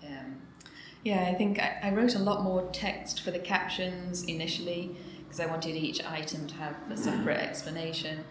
Um, 0.03 0.41
Yeah, 1.03 1.21
I 1.31 1.33
think 1.35 1.59
I, 1.59 1.79
I 1.83 1.89
wrote 1.91 2.15
a 2.15 2.19
lot 2.19 2.43
more 2.43 2.69
text 2.71 3.21
for 3.23 3.31
the 3.31 3.39
captions 3.39 4.23
initially 4.23 4.95
because 5.23 5.39
I 5.39 5.47
wanted 5.47 5.75
each 5.75 6.03
item 6.05 6.47
to 6.47 6.55
have 6.55 6.75
a 6.89 6.97
separate 6.97 7.39
explanation. 7.39 8.23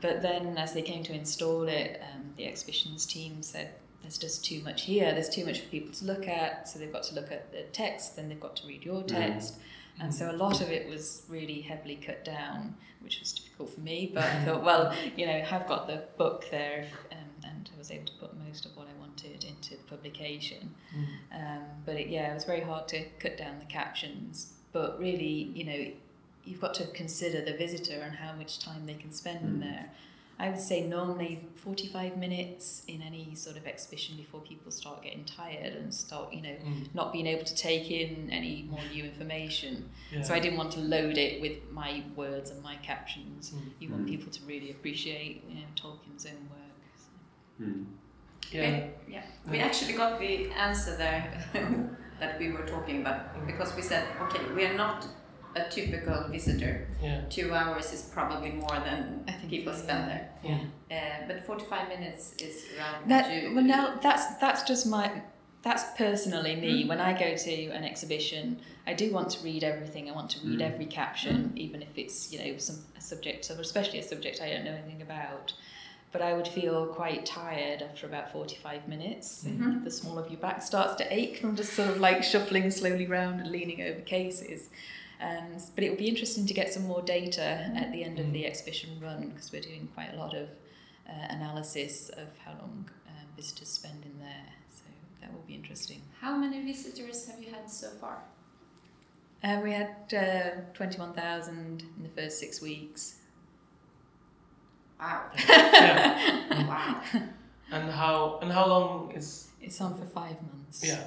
But 0.00 0.22
then, 0.22 0.56
as 0.58 0.72
they 0.74 0.82
came 0.82 1.02
to 1.04 1.12
install 1.12 1.66
it, 1.68 2.00
um, 2.02 2.32
the 2.36 2.46
exhibitions 2.46 3.04
team 3.06 3.42
said, 3.42 3.68
"There's 4.08 4.16
just 4.16 4.42
too 4.42 4.60
much 4.62 4.82
here. 4.84 5.12
There's 5.12 5.28
too 5.28 5.44
much 5.44 5.60
for 5.60 5.68
people 5.68 5.92
to 5.92 6.04
look 6.06 6.26
at. 6.26 6.66
So 6.66 6.78
they've 6.78 6.90
got 6.90 7.02
to 7.04 7.14
look 7.14 7.30
at 7.30 7.52
the 7.52 7.64
text, 7.72 8.16
then 8.16 8.30
they've 8.30 8.40
got 8.40 8.56
to 8.56 8.66
read 8.66 8.82
your 8.82 9.02
text." 9.02 9.56
And 10.00 10.14
so 10.14 10.30
a 10.30 10.36
lot 10.44 10.62
of 10.62 10.70
it 10.70 10.88
was 10.88 11.24
really 11.28 11.60
heavily 11.60 11.96
cut 11.96 12.24
down, 12.24 12.74
which 13.00 13.20
was 13.20 13.32
difficult 13.32 13.68
for 13.74 13.80
me. 13.80 14.10
But 14.14 14.24
I 14.24 14.44
thought, 14.44 14.62
well, 14.64 14.94
you 15.16 15.26
know, 15.26 15.44
I've 15.50 15.66
got 15.66 15.86
the 15.88 16.04
book 16.16 16.46
there, 16.50 16.86
um, 17.12 17.18
and 17.44 17.68
I 17.74 17.76
was 17.78 17.90
able 17.90 18.06
to 18.06 18.12
put 18.14 18.34
most 18.46 18.64
of 18.64 18.74
what 18.76 18.86
I 18.86 18.98
wanted 18.98 19.44
into 19.44 19.70
the 19.76 19.82
publication. 19.88 20.74
Mm. 20.96 21.04
Um, 21.38 21.62
but 21.84 21.96
it, 21.96 22.08
yeah, 22.08 22.30
it 22.30 22.34
was 22.34 22.44
very 22.44 22.60
hard 22.62 22.88
to 22.88 23.04
cut 23.18 23.36
down 23.36 23.58
the 23.58 23.66
captions. 23.66 24.54
But 24.72 24.98
really, 24.98 25.50
you 25.54 25.64
know, 25.64 25.90
you've 26.44 26.60
got 26.60 26.74
to 26.74 26.86
consider 26.86 27.44
the 27.44 27.56
visitor 27.58 28.00
and 28.00 28.14
how 28.14 28.32
much 28.34 28.58
time 28.60 28.86
they 28.86 28.94
can 28.94 29.12
spend 29.12 29.40
in 29.44 29.56
Mm. 29.58 29.60
there. 29.60 29.90
I 30.40 30.48
would 30.50 30.60
say 30.60 30.86
normally 30.86 31.48
45 31.56 32.16
minutes 32.16 32.82
in 32.86 33.02
any 33.02 33.34
sort 33.34 33.56
of 33.56 33.66
exhibition 33.66 34.16
before 34.16 34.40
people 34.40 34.70
start 34.70 35.02
getting 35.02 35.24
tired 35.24 35.72
and 35.74 35.92
start, 35.92 36.32
you 36.32 36.42
know, 36.42 36.56
Mm. 36.64 36.94
not 36.94 37.12
being 37.12 37.26
able 37.26 37.44
to 37.44 37.54
take 37.56 37.90
in 37.90 38.30
any 38.30 38.62
more 38.70 38.80
new 38.92 39.02
information. 39.04 39.90
Yeah. 40.12 40.22
So 40.22 40.34
I 40.34 40.38
didn't 40.38 40.56
want 40.58 40.70
to 40.72 40.80
load 40.80 41.18
it 41.18 41.40
with 41.40 41.56
my 41.72 42.04
words 42.14 42.50
and 42.52 42.62
my 42.62 42.76
captions. 42.76 43.50
Mm. 43.50 43.70
You 43.80 43.88
want 43.90 44.04
Mm. 44.06 44.10
people 44.10 44.30
to 44.32 44.44
really 44.46 44.70
appreciate, 44.70 45.42
you 45.48 45.56
know, 45.56 45.66
Tolkien's 45.74 46.24
own 46.26 46.48
work. 46.56 46.78
So. 47.02 47.64
Mm. 47.64 47.86
Yeah. 48.52 48.90
we- 49.06 49.12
yeah. 49.14 49.24
We 49.50 49.58
actually 49.58 49.94
got 49.94 50.20
the 50.20 50.50
answer 50.52 50.96
there 50.96 51.24
that 52.20 52.38
we 52.38 52.52
were 52.52 52.64
talking 52.66 53.00
about 53.00 53.44
because 53.46 53.74
we 53.74 53.82
said, 53.82 54.04
okay, 54.22 54.40
we 54.54 54.64
are 54.66 54.74
not 54.74 55.04
a 55.56 55.68
typical 55.70 56.28
visitor. 56.30 56.86
Yeah. 57.02 57.22
Two 57.30 57.52
hours 57.54 57.92
is 57.92 58.02
probably 58.12 58.50
more 58.52 58.78
than 58.84 59.24
I 59.28 59.32
think 59.32 59.50
people 59.50 59.72
so, 59.72 59.82
spend 59.82 60.10
yeah. 60.10 60.18
there. 60.44 60.64
Yeah. 60.90 61.22
Uh, 61.22 61.26
but 61.28 61.44
45 61.46 61.88
minutes 61.88 62.34
is 62.38 62.64
around 62.76 63.08
That 63.08 63.30
you- 63.42 63.54
well 63.54 63.64
now 63.64 63.98
that's 64.02 64.36
that's 64.36 64.62
just 64.64 64.86
my 64.86 65.22
that's 65.62 65.84
personally 65.96 66.54
me. 66.56 66.84
Mm. 66.84 66.88
When 66.88 67.00
I 67.00 67.18
go 67.18 67.34
to 67.36 67.64
an 67.70 67.82
exhibition, 67.84 68.60
I 68.86 68.94
do 68.94 69.12
want 69.12 69.30
to 69.30 69.42
read 69.44 69.64
everything. 69.64 70.08
I 70.08 70.14
want 70.14 70.30
to 70.30 70.46
read 70.46 70.60
Mm. 70.60 70.72
every 70.72 70.86
caption, 70.86 71.52
even 71.56 71.82
if 71.82 71.96
it's 71.96 72.32
you 72.32 72.38
know 72.38 72.58
some 72.58 72.78
a 72.96 73.00
subject, 73.00 73.50
or 73.50 73.60
especially 73.60 73.98
a 73.98 74.02
subject 74.04 74.40
I 74.40 74.50
don't 74.50 74.64
know 74.64 74.72
anything 74.74 75.02
about. 75.02 75.54
But 76.10 76.22
I 76.22 76.32
would 76.32 76.48
feel 76.48 76.86
quite 76.86 77.26
tired 77.26 77.82
after 77.82 78.06
about 78.06 78.32
forty-five 78.32 78.86
minutes. 78.88 79.44
Mhm. 79.44 79.84
The 79.84 79.90
small 79.90 80.16
of 80.18 80.30
your 80.30 80.40
back 80.40 80.62
starts 80.62 80.94
to 81.00 81.12
ache 81.12 81.38
from 81.38 81.54
just 81.56 81.72
sort 81.74 81.88
of 81.90 81.98
like 82.00 82.22
shuffling 82.22 82.70
slowly 82.70 83.06
round 83.06 83.40
and 83.40 83.50
leaning 83.50 83.82
over 83.82 84.00
cases. 84.00 84.70
Um, 85.20 85.56
but 85.74 85.82
it 85.84 85.90
will 85.90 85.96
be 85.98 86.08
interesting 86.08 86.46
to 86.46 86.54
get 86.54 86.72
some 86.72 86.86
more 86.86 87.02
data 87.02 87.42
at 87.74 87.90
the 87.92 88.04
end 88.04 88.20
of 88.20 88.32
the 88.32 88.46
exhibition 88.46 88.90
run 89.02 89.28
because 89.30 89.50
we're 89.52 89.62
doing 89.62 89.88
quite 89.94 90.14
a 90.14 90.16
lot 90.16 90.34
of 90.34 90.48
uh, 91.08 91.12
analysis 91.30 92.08
of 92.10 92.28
how 92.44 92.52
long 92.52 92.88
um, 93.08 93.26
visitors 93.36 93.68
spend 93.68 94.04
in 94.04 94.18
there. 94.20 94.46
So 94.70 94.84
that 95.20 95.32
will 95.32 95.44
be 95.46 95.54
interesting. 95.54 96.02
How 96.20 96.36
many 96.36 96.62
visitors 96.64 97.26
have 97.28 97.42
you 97.42 97.50
had 97.50 97.68
so 97.68 97.88
far? 98.00 98.22
Uh, 99.42 99.60
we 99.62 99.72
had 99.72 99.96
uh, 100.12 100.60
21,000 100.74 101.82
in 101.96 102.02
the 102.02 102.08
first 102.10 102.38
six 102.38 102.60
weeks. 102.60 103.16
Wow. 105.00 105.22
Yeah. 105.48 106.68
wow. 106.68 107.02
And 107.70 107.90
how 107.90 108.38
and 108.40 108.50
how 108.50 108.66
long 108.66 109.12
is 109.14 109.48
It's 109.60 109.80
on 109.80 109.94
for 109.98 110.06
five 110.06 110.36
months. 110.42 110.82
Yeah. 110.84 111.04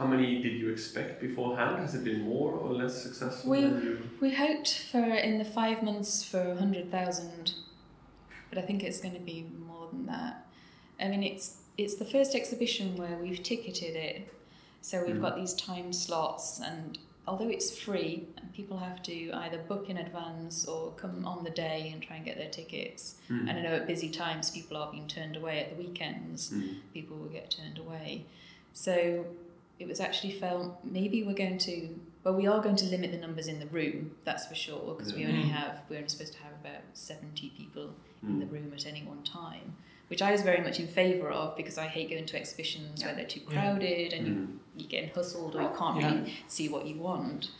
How 0.00 0.06
many 0.06 0.40
did 0.42 0.54
you 0.54 0.70
expect 0.70 1.20
beforehand? 1.20 1.76
Has 1.80 1.94
it 1.94 2.04
been 2.04 2.22
more 2.22 2.52
or 2.52 2.72
less 2.72 3.02
successful 3.02 3.50
We- 3.50 3.60
than 3.60 3.82
you? 3.84 4.10
We 4.18 4.32
hoped 4.32 4.78
for 4.90 5.04
in 5.04 5.36
the 5.36 5.44
five 5.44 5.82
months 5.82 6.24
for 6.24 6.42
100,000, 6.54 7.52
but 8.48 8.56
I 8.56 8.62
think 8.62 8.82
it's 8.82 8.98
going 8.98 9.12
to 9.12 9.20
be 9.20 9.44
more 9.66 9.88
than 9.92 10.06
that. 10.06 10.46
I 10.98 11.08
mean, 11.08 11.22
it's 11.22 11.58
it's 11.76 11.96
the 11.96 12.04
first 12.06 12.34
exhibition 12.34 12.96
where 12.96 13.16
we've 13.18 13.42
ticketed 13.42 13.94
it, 13.94 14.28
so 14.82 15.04
we've 15.06 15.16
Mm. 15.16 15.20
got 15.26 15.36
these 15.36 15.52
time 15.54 15.92
slots, 15.94 16.60
and 16.60 16.98
although 17.26 17.48
it's 17.48 17.70
free, 17.78 18.26
and 18.38 18.52
people 18.54 18.76
have 18.78 19.02
to 19.04 19.30
either 19.32 19.58
book 19.58 19.88
in 19.90 19.96
advance 19.98 20.66
or 20.66 20.92
come 20.92 21.26
on 21.26 21.44
the 21.44 21.50
day 21.50 21.90
and 21.92 22.02
try 22.02 22.16
and 22.16 22.24
get 22.24 22.36
their 22.38 22.50
tickets. 22.50 23.16
Mm. 23.30 23.48
And 23.48 23.50
I 23.58 23.62
know 23.62 23.74
at 23.80 23.86
busy 23.86 24.08
times 24.10 24.50
people 24.50 24.76
are 24.78 24.90
being 24.90 25.08
turned 25.08 25.36
away 25.36 25.60
at 25.60 25.68
the 25.76 25.82
weekends. 25.82 26.50
Mm. 26.50 26.76
People 26.94 27.16
will 27.18 27.28
get 27.38 27.50
turned 27.50 27.78
away. 27.78 28.24
So 28.74 29.24
it 29.80 29.88
was 29.88 29.98
actually 30.00 30.32
felt 30.32 30.78
maybe 30.84 31.22
we're 31.24 31.34
going 31.34 31.58
to 31.58 31.88
well 32.22 32.34
we 32.34 32.46
are 32.46 32.60
going 32.60 32.76
to 32.76 32.84
limit 32.86 33.10
the 33.10 33.18
numbers 33.18 33.46
in 33.48 33.58
the 33.58 33.66
room 33.66 34.12
that's 34.24 34.46
for 34.46 34.54
sure 34.54 34.94
because 34.94 35.14
we 35.14 35.24
only 35.24 35.44
Mm. 35.44 35.50
have 35.50 35.78
we're 35.88 35.96
only 35.96 36.08
supposed 36.08 36.34
to 36.34 36.38
have 36.40 36.52
about 36.60 36.82
70 36.92 37.50
people 37.56 37.94
in 38.22 38.38
the 38.38 38.44
Mm. 38.46 38.52
room 38.52 38.72
at 38.74 38.86
any 38.86 39.02
one 39.02 39.22
time 39.24 39.76
which 40.08 40.22
I 40.22 40.32
was 40.32 40.42
very 40.42 40.60
much 40.60 40.78
in 40.80 40.86
favour 40.88 41.30
of 41.30 41.56
because 41.56 41.78
I 41.78 41.86
hate 41.86 42.10
going 42.10 42.26
to 42.26 42.36
exhibitions 42.36 43.04
where 43.04 43.14
they're 43.14 43.24
too 43.36 43.40
Yeah. 43.40 43.52
crowded 43.52 44.12
and 44.12 44.26
you 44.26 44.32
Mm. 44.34 44.58
you're 44.76 44.88
getting 44.88 45.10
hustled 45.10 45.56
or 45.56 45.62
you 45.62 45.72
can't 45.78 46.00
Yeah. 46.00 46.14
really 46.14 46.32
see 46.48 46.68
what 46.68 46.86
you 46.86 46.96
want. 46.96 47.50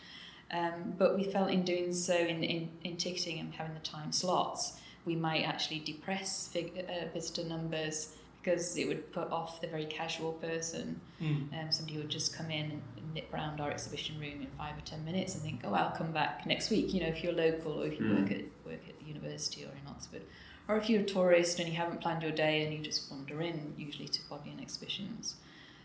Um, 0.52 0.94
but 0.98 1.16
we 1.16 1.22
felt 1.22 1.50
in 1.52 1.62
doing 1.62 1.92
so, 1.92 2.16
in, 2.16 2.42
in, 2.42 2.70
in 2.82 2.96
ticketing 2.96 3.38
and 3.38 3.54
having 3.54 3.74
the 3.74 3.80
time 3.80 4.10
slots, 4.10 4.80
we 5.04 5.14
might 5.14 5.42
actually 5.44 5.78
depress 5.78 6.48
fig- 6.48 6.84
uh, 6.88 7.06
visitor 7.14 7.44
numbers 7.44 8.16
because 8.42 8.76
it 8.76 8.88
would 8.88 9.12
put 9.12 9.30
off 9.30 9.60
the 9.60 9.66
very 9.66 9.86
casual 9.86 10.32
person. 10.32 11.00
Mm. 11.20 11.52
Um, 11.52 11.70
somebody 11.72 11.98
would 11.98 12.08
just 12.08 12.34
come 12.34 12.50
in 12.50 12.70
and 12.70 12.82
nip 13.14 13.28
round 13.32 13.60
our 13.60 13.70
exhibition 13.70 14.18
room 14.18 14.40
in 14.40 14.46
five 14.58 14.76
or 14.76 14.82
ten 14.82 15.04
minutes 15.04 15.34
and 15.34 15.42
think, 15.42 15.60
oh, 15.64 15.74
I'll 15.74 15.90
come 15.90 16.12
back 16.12 16.46
next 16.46 16.70
week. 16.70 16.94
You 16.94 17.00
know, 17.00 17.08
if 17.08 17.22
you're 17.22 17.32
local 17.32 17.82
or 17.82 17.86
if 17.86 17.98
you 17.98 18.06
Mm. 18.06 18.22
work 18.22 18.30
at 18.32 18.44
work 18.64 18.80
at 18.88 18.98
the 18.98 19.04
university 19.04 19.64
or 19.64 19.68
in 19.68 19.86
Oxford, 19.88 20.22
or 20.68 20.76
if 20.76 20.88
you're 20.88 21.02
a 21.02 21.04
tourist 21.04 21.58
and 21.58 21.68
you 21.68 21.74
haven't 21.74 22.00
planned 22.00 22.22
your 22.22 22.32
day 22.32 22.64
and 22.64 22.72
you 22.72 22.78
just 22.78 23.10
wander 23.10 23.40
in, 23.42 23.74
usually 23.76 24.08
to 24.08 24.20
Bodleian 24.28 24.60
exhibitions. 24.60 25.34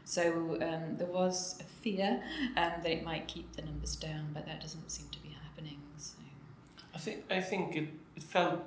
So 0.03 0.57
um, 0.61 0.97
there 0.97 1.07
was 1.07 1.59
a 1.59 1.63
fear 1.63 2.21
um, 2.55 2.73
that 2.83 2.91
it 2.91 3.03
might 3.03 3.27
keep 3.27 3.55
the 3.55 3.63
numbers 3.63 3.95
down, 3.95 4.29
but 4.33 4.45
that 4.45 4.61
doesn't 4.61 4.91
seem 4.91 5.07
to 5.09 5.19
be 5.19 5.35
happening. 5.43 5.79
So. 5.97 6.13
I 6.93 6.97
think 6.99 7.23
I 7.31 7.41
think 7.41 7.75
it, 7.75 7.89
it 8.15 8.23
felt 8.23 8.61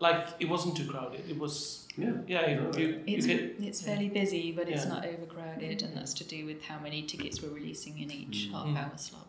like 0.00 0.28
it 0.38 0.48
wasn't 0.48 0.76
too 0.76 0.86
crowded. 0.86 1.22
It 1.28 1.38
was 1.38 1.86
Yeah. 1.96 2.12
yeah. 2.28 2.48
You, 2.50 2.70
you, 2.76 2.86
you 3.06 3.16
It's, 3.16 3.26
get, 3.26 3.40
it's 3.60 3.82
fairly 3.82 4.08
busy, 4.08 4.52
but 4.52 4.68
it's 4.68 4.84
Yeah. 4.84 4.92
not 4.94 5.04
overcrowded, 5.06 5.82
and 5.82 5.96
that's 5.96 6.14
to 6.14 6.24
do 6.24 6.46
with 6.46 6.62
how 6.62 6.78
many 6.78 7.02
tickets 7.02 7.42
we're 7.42 7.50
releasing 7.60 7.98
in 7.98 8.10
each 8.10 8.48
Mm. 8.48 8.52
half 8.52 8.66
Mm. 8.66 8.76
hour 8.78 8.96
slot. 8.98 9.26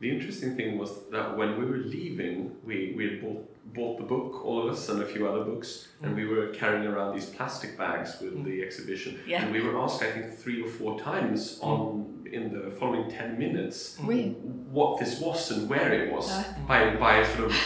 The 0.00 0.10
interesting 0.10 0.56
thing 0.56 0.78
was 0.78 0.90
that 1.10 1.36
when 1.36 1.58
we 1.58 1.64
were 1.66 1.76
leaving, 1.78 2.56
we, 2.64 2.94
we 2.96 3.04
had 3.04 3.20
bought, 3.20 3.46
bought 3.74 3.98
the 3.98 4.04
book, 4.04 4.44
all 4.46 4.62
of 4.66 4.72
us, 4.72 4.88
and 4.88 5.02
a 5.02 5.06
few 5.06 5.28
other 5.28 5.44
books, 5.44 5.88
and 6.02 6.16
we 6.16 6.24
were 6.26 6.46
carrying 6.48 6.86
around 6.86 7.14
these 7.14 7.26
plastic 7.26 7.76
bags 7.76 8.18
with 8.20 8.34
Mm. 8.34 8.44
the 8.44 8.62
exhibition. 8.62 9.18
Yeah. 9.26 9.42
And 9.42 9.52
we 9.52 9.60
were 9.60 9.78
asked, 9.78 10.02
I 10.02 10.10
think, 10.10 10.32
three 10.38 10.62
or 10.62 10.68
four 10.68 10.98
times 10.98 11.58
on 11.62 12.06
in 12.32 12.52
the 12.54 12.70
following 12.70 13.10
10 13.10 13.38
minutes 13.38 13.98
Really? 14.02 14.30
what 14.78 15.00
this 15.00 15.20
was 15.20 15.50
and 15.50 15.68
where 15.68 15.92
it 15.92 16.12
was 16.12 16.30
Uh. 16.30 16.44
by, 16.68 16.94
by 16.96 17.24
sort 17.34 17.50
of 17.50 17.56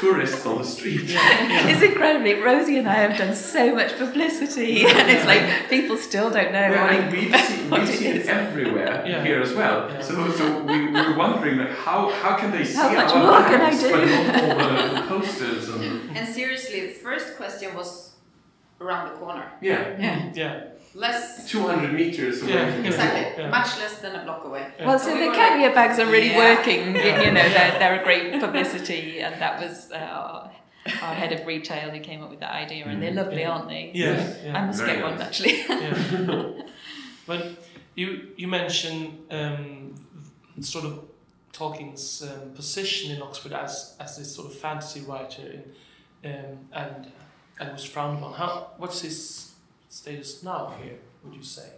tourists 0.00 0.44
on 0.46 0.58
the 0.58 0.64
street. 0.64 1.02
It's 1.06 1.82
incredible. 1.82 2.42
Rosie 2.42 2.78
and 2.78 2.88
I 2.88 2.94
have 2.94 3.16
done 3.18 3.34
so 3.34 3.74
much 3.74 3.96
publicity, 3.98 4.84
and 4.86 5.10
it's 5.10 5.26
like 5.26 5.68
people 5.68 5.96
still 5.96 6.30
don't 6.30 6.52
know. 6.52 6.60
Yeah, 6.60 6.82
what 6.84 6.92
and 6.92 7.12
we've 7.12 7.36
seen, 7.48 7.70
we've 7.70 7.82
it 7.82 7.98
seen 7.98 8.10
it 8.10 8.16
is. 8.22 8.28
everywhere 8.28 9.04
Yeah. 9.06 9.22
here 9.22 9.40
as 9.40 9.52
well. 9.54 9.90
Yeah. 9.90 10.00
So, 10.02 10.30
so 10.32 10.62
we, 10.62 10.86
we 10.86 10.92
were 10.92 11.16
wondering, 11.16 11.58
like, 11.58 11.70
how, 11.70 12.10
how 12.22 12.36
can 12.36 12.50
they 12.50 12.64
see 12.64 12.76
How 12.76 12.92
much 12.92 13.12
our 13.12 13.22
more 13.22 13.42
can 13.48 13.60
I 13.60 13.70
do? 13.70 13.90
but 13.90 14.60
all 14.60 14.94
the, 14.94 15.00
the 15.00 15.06
posters 15.08 15.68
and 15.68 16.16
And 16.16 16.28
seriously, 16.28 16.80
the 16.86 16.92
first 16.92 17.36
question 17.36 17.74
was 17.74 18.14
around 18.80 19.10
the 19.12 19.16
corner. 19.18 19.52
yeah, 19.60 19.96
Yeah. 19.98 20.32
yeah. 20.34 20.64
Less, 20.94 21.48
200 21.50 21.92
meters 21.92 22.42
away 22.42 22.52
Yeah. 22.54 22.72
from 22.74 22.84
exactly, 22.84 23.44
Yeah. 23.44 23.50
much 23.50 23.78
less 23.78 23.98
than 23.98 24.16
a 24.16 24.24
block 24.24 24.44
away. 24.44 24.66
Yeah. 24.78 24.86
Well, 24.86 24.98
so 24.98 25.12
We 25.14 25.20
the 25.20 25.26
were 25.28 25.34
carrier 25.34 25.72
bags 25.72 25.98
are 26.00 26.06
really 26.06 26.30
Yeah. 26.30 26.38
working. 26.56 26.94
y- 26.94 27.24
You 27.24 27.30
know, 27.30 27.48
they're, 27.48 27.78
they're 27.78 28.00
a 28.00 28.04
great 28.04 28.40
publicity, 28.44 29.20
and 29.20 29.40
that 29.40 29.60
was 29.60 29.92
uh, 29.92 29.96
our, 29.98 30.50
our 31.02 31.14
head 31.14 31.32
of 31.32 31.46
retail 31.46 31.90
who 31.90 32.00
came 32.00 32.22
up 32.24 32.30
with 32.30 32.40
that 32.40 32.52
idea, 32.52 32.86
and 32.86 33.00
they're 33.00 33.12
lovely, 33.12 33.42
Yeah. 33.42 33.50
aren't 33.50 33.68
they? 33.68 33.90
Yeah, 33.94 34.12
Yes. 34.14 34.38
yeah. 34.44 34.58
I 34.58 34.66
must 34.66 34.80
Very 34.80 34.94
get 34.94 35.02
one 35.04 35.18
nice. 35.18 35.26
actually. 35.28 35.56
yeah. 35.68 36.62
but 37.26 37.46
you 37.94 38.30
you 38.36 38.48
mentioned 38.48 39.26
um, 39.30 39.94
sort 40.60 40.84
of 40.84 41.04
Tolkien's 41.52 42.22
um, 42.22 42.50
position 42.54 43.14
in 43.14 43.22
Oxford 43.22 43.52
as 43.52 43.94
as 44.00 44.16
this 44.18 44.34
sort 44.34 44.48
of 44.50 44.54
fantasy 44.58 45.02
writer, 45.02 45.62
in, 46.24 46.32
um, 46.34 46.58
and 46.72 47.12
and 47.60 47.72
was 47.72 47.84
frowned 47.84 48.18
upon. 48.18 48.32
How 48.34 48.72
what's 48.78 49.02
his 49.02 49.49
status 50.00 50.42
now 50.42 50.72
here? 50.82 50.96
Would 51.24 51.34
you 51.34 51.42
say 51.42 51.68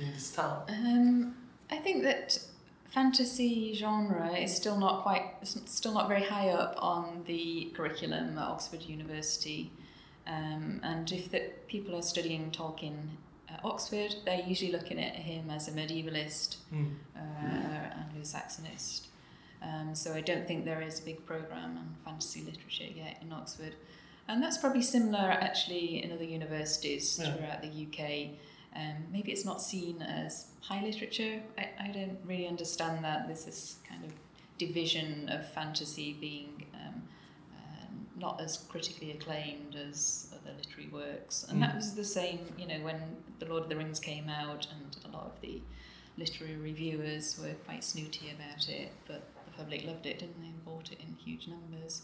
in 0.00 0.10
this 0.12 0.32
town? 0.32 0.64
Um, 0.68 1.36
I 1.70 1.76
think 1.76 2.02
that 2.02 2.38
fantasy 2.90 3.74
genre 3.74 4.32
is 4.36 4.54
still 4.56 4.76
not 4.78 5.02
quite, 5.02 5.24
still 5.44 5.94
not 5.94 6.08
very 6.08 6.24
high 6.24 6.48
up 6.48 6.74
on 6.78 7.22
the 7.26 7.70
curriculum 7.74 8.36
at 8.38 8.44
Oxford 8.48 8.82
University. 8.82 9.70
Um, 10.26 10.80
and 10.82 11.10
if 11.12 11.30
the 11.30 11.50
people 11.68 11.94
are 11.96 12.02
studying 12.02 12.50
Tolkien 12.50 12.96
at 13.48 13.60
Oxford, 13.64 14.14
they're 14.24 14.40
usually 14.46 14.72
looking 14.72 14.98
at 15.00 15.14
him 15.14 15.50
as 15.50 15.68
a 15.68 15.72
medievalist 15.72 16.56
Mm. 16.74 16.94
uh, 17.16 17.20
Anglo-Saxonist. 18.00 19.06
Um, 19.62 19.94
so 19.94 20.12
I 20.12 20.20
don't 20.20 20.46
think 20.46 20.64
there 20.64 20.82
is 20.82 21.00
a 21.00 21.04
big 21.04 21.24
program 21.24 21.76
on 21.78 21.96
fantasy 22.04 22.40
literature 22.42 22.84
yet 22.92 23.18
in 23.22 23.32
Oxford, 23.32 23.74
and 24.28 24.42
that's 24.42 24.58
probably 24.58 24.82
similar 24.82 25.18
actually 25.18 26.02
in 26.02 26.12
other 26.12 26.24
universities 26.24 27.18
Yeah. 27.20 27.34
throughout 27.34 27.62
the 27.62 27.68
UK. 27.68 28.30
Um, 28.74 29.04
maybe 29.12 29.30
it's 29.32 29.44
not 29.44 29.60
seen 29.60 30.00
as 30.02 30.46
high 30.62 30.82
literature. 30.82 31.42
I, 31.58 31.68
I 31.78 31.88
don't 31.88 32.18
really 32.24 32.46
understand 32.46 33.04
that. 33.04 33.28
This 33.28 33.46
is 33.46 33.76
kind 33.88 34.04
of 34.04 34.12
division 34.58 35.28
of 35.28 35.46
fantasy 35.52 36.14
being 36.20 36.66
um, 36.74 37.02
um, 37.54 38.06
not 38.16 38.40
as 38.40 38.56
critically 38.68 39.10
acclaimed 39.10 39.74
as 39.74 40.28
other 40.32 40.54
literary 40.56 40.88
works, 40.88 41.44
and 41.48 41.60
that 41.62 41.72
Mm. 41.72 41.76
was 41.76 41.94
the 41.94 42.04
same. 42.04 42.38
You 42.56 42.66
know, 42.68 42.80
when 42.80 43.00
the 43.40 43.46
Lord 43.46 43.64
of 43.64 43.68
the 43.68 43.76
Rings 43.76 44.00
came 44.00 44.28
out, 44.28 44.66
and 44.72 44.96
a 45.04 45.08
lot 45.16 45.26
of 45.26 45.40
the 45.42 45.60
literary 46.16 46.56
reviewers 46.56 47.38
were 47.38 47.54
quite 47.66 47.82
snooty 47.84 48.30
about 48.30 48.68
it, 48.68 48.92
but 49.06 49.22
the 49.44 49.50
public 49.56 49.84
loved 49.84 50.06
it, 50.06 50.18
didn't 50.20 50.40
they? 50.40 50.48
And 50.48 50.64
bought 50.64 50.92
it 50.92 51.00
in 51.00 51.14
huge 51.16 51.48
numbers. 51.48 52.02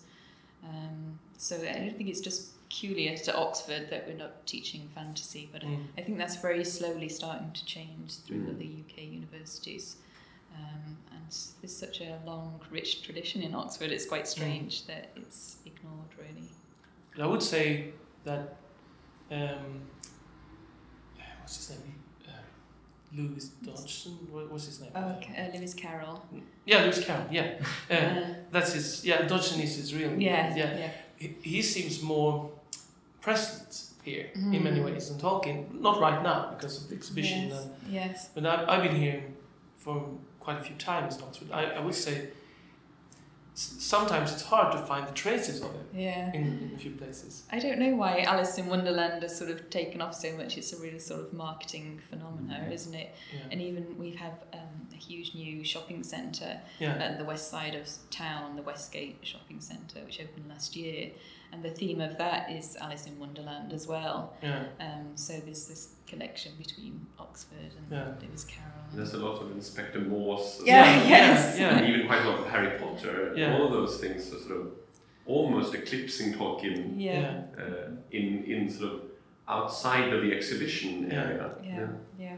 Um, 0.64 1.18
so 1.36 1.56
I 1.56 1.78
don't 1.78 1.97
think 1.97 2.09
it's 2.09 2.20
just 2.20 2.55
peculiar 2.68 3.16
to 3.16 3.36
Oxford 3.36 3.89
that 3.90 4.06
we're 4.06 4.16
not 4.16 4.47
teaching 4.47 4.89
fantasy, 4.94 5.48
but 5.52 5.62
Mm. 5.62 5.86
I 5.97 6.02
think 6.02 6.18
that's 6.18 6.36
very 6.36 6.64
slowly 6.64 7.09
starting 7.09 7.51
to 7.52 7.64
change 7.64 8.16
through 8.16 8.40
Mm. 8.47 8.55
other 8.55 8.64
UK 8.64 9.05
universities. 9.05 9.97
Um, 10.55 10.97
and 11.12 11.22
there's 11.60 11.76
such 11.76 12.01
a 12.01 12.20
long, 12.26 12.60
rich 12.70 13.02
tradition 13.02 13.43
in 13.43 13.55
Oxford, 13.55 13.90
it's 13.93 14.06
quite 14.06 14.26
strange 14.26 14.86
that 14.86 15.10
it's 15.16 15.59
ignored, 15.64 16.09
really. 16.18 16.48
I 17.20 17.26
would 17.26 17.43
say 17.43 17.93
that 18.24 18.56
um, 19.30 19.82
what's 21.40 21.56
his 21.68 21.70
name? 21.78 21.94
Lewis 23.16 23.47
Dodgson. 23.64 24.12
What, 24.30 24.51
what's 24.52 24.66
his 24.66 24.80
name? 24.80 24.90
Okay, 24.94 25.51
uh, 25.52 25.56
Lewis 25.56 25.74
Carroll. 25.74 26.22
Yeah, 26.66 26.82
Lewis 26.82 27.05
Carroll. 27.05 27.26
Yeah, 27.30 27.55
uh, 27.90 27.94
Uh, 27.94 28.35
that's 28.52 28.72
his. 28.74 29.05
Yeah, 29.05 29.22
Dodgson 29.26 29.60
is 29.60 29.76
his 29.76 29.94
real. 29.94 30.12
yeah, 30.20 30.55
yeah. 30.56 30.78
yeah. 30.78 30.90
He, 31.16 31.35
he 31.43 31.62
seems 31.62 32.02
more 32.02 32.51
present 33.20 33.85
here 34.02 34.26
in 34.35 34.52
Mm. 34.52 34.62
many 34.62 34.80
ways 34.80 35.09
than 35.10 35.18
Tolkien. 35.18 35.80
Not 35.80 36.01
right 36.01 36.22
now 36.22 36.55
because 36.55 36.82
of 36.82 36.89
the 36.89 36.94
exhibition. 36.94 37.48
Yes, 37.48 37.64
And, 37.64 37.93
yes. 37.93 38.28
but 38.35 38.47
I've, 38.47 38.68
I've 38.68 38.82
been 38.82 38.97
here 38.97 39.22
for 39.76 40.06
quite 40.40 40.59
a 40.59 40.62
few 40.62 40.76
times 40.76 41.18
Oxford. 41.22 41.51
I, 41.52 41.64
I 41.78 41.80
would 41.80 41.94
say 41.94 42.28
sometimes 43.59 44.32
it's 44.32 44.43
hard 44.43 44.70
to 44.72 44.78
find 44.78 45.06
the 45.09 45.12
traces 45.12 45.60
of 45.62 45.74
it 45.74 45.86
Yeah. 45.93 46.32
in, 46.32 46.43
in 46.62 46.72
a 46.74 46.78
few 46.78 46.93
places. 46.93 47.43
I 47.51 47.59
don't 47.59 47.78
know 47.78 47.94
why 47.97 48.20
Alice 48.22 48.56
in 48.59 48.66
Wonderland 48.66 49.22
has 49.22 49.36
sort 49.36 49.51
of 49.51 49.68
taken 49.70 50.01
off 50.01 50.14
so 50.14 50.30
much. 50.36 50.56
It's 50.56 50.72
a 50.72 50.76
really 50.80 50.98
sort 51.01 51.20
of 51.22 51.32
marketing 51.32 52.01
phenomenon, 52.09 52.70
isn't 52.70 52.94
it? 52.94 53.14
Yeah. 53.35 53.40
And 53.51 53.60
even 53.60 53.98
we 53.98 54.12
have 54.12 54.35
um, 54.52 54.86
a 54.93 54.97
huge 54.97 55.35
new 55.35 55.64
shopping 55.64 56.02
centre 56.05 56.60
at 56.80 57.18
the 57.18 57.24
west 57.24 57.51
side 57.51 57.74
of 57.74 57.89
town, 58.10 58.55
the 58.56 58.62
Westgate 58.62 59.18
Shopping 59.22 59.60
Centre, 59.60 60.01
which 60.05 60.20
opened 60.20 60.48
last 60.48 60.76
year. 60.76 61.10
And 61.51 61.62
the 61.62 61.70
theme 61.70 62.01
of 62.02 62.18
that 62.18 62.51
is 62.52 62.76
Alice 62.76 63.06
in 63.06 63.18
Wonderland 63.18 63.72
as 63.72 63.86
well. 63.89 64.35
Yeah. 64.43 64.64
Um, 64.80 65.16
so 65.16 65.32
there's 65.40 65.66
this 65.66 65.94
connection 66.06 66.52
between 66.59 67.06
Oxford 67.18 67.72
and 67.76 67.86
Yeah. 67.90 68.12
Lewis 68.22 68.44
Carroll. 68.44 68.77
There's 68.94 69.15
a 69.15 69.19
lot 69.19 69.40
of 69.43 69.51
Inspector 69.52 69.98
Morse 70.01 70.60
Yeah, 70.65 70.85
Yeah, 71.02 71.09
yes. 71.15 71.59
yeah, 71.59 71.78
and 71.78 71.89
even 71.89 72.06
quite 72.06 72.23
a 72.24 72.28
lot 72.31 72.39
of 72.40 72.47
Harry 72.48 72.78
Potter. 72.78 73.32
Yeah. 73.36 73.55
All 73.55 73.66
of 73.66 73.73
those 73.73 73.98
things 74.01 74.32
are 74.32 74.39
sort 74.39 74.60
of 74.60 74.66
almost 75.27 75.74
eclipsing 75.74 76.35
Tolkien 76.35 76.94
Yeah. 76.97 77.43
uh, 77.59 77.90
in 78.10 78.44
in 78.44 78.70
sort 78.70 78.93
of 78.94 79.01
outside 79.47 80.12
of 80.12 80.23
the 80.23 80.32
exhibition 80.32 81.09
Yeah. 81.10 81.23
area. 81.24 81.55
Yeah. 81.65 81.89
Yeah. 82.19 82.36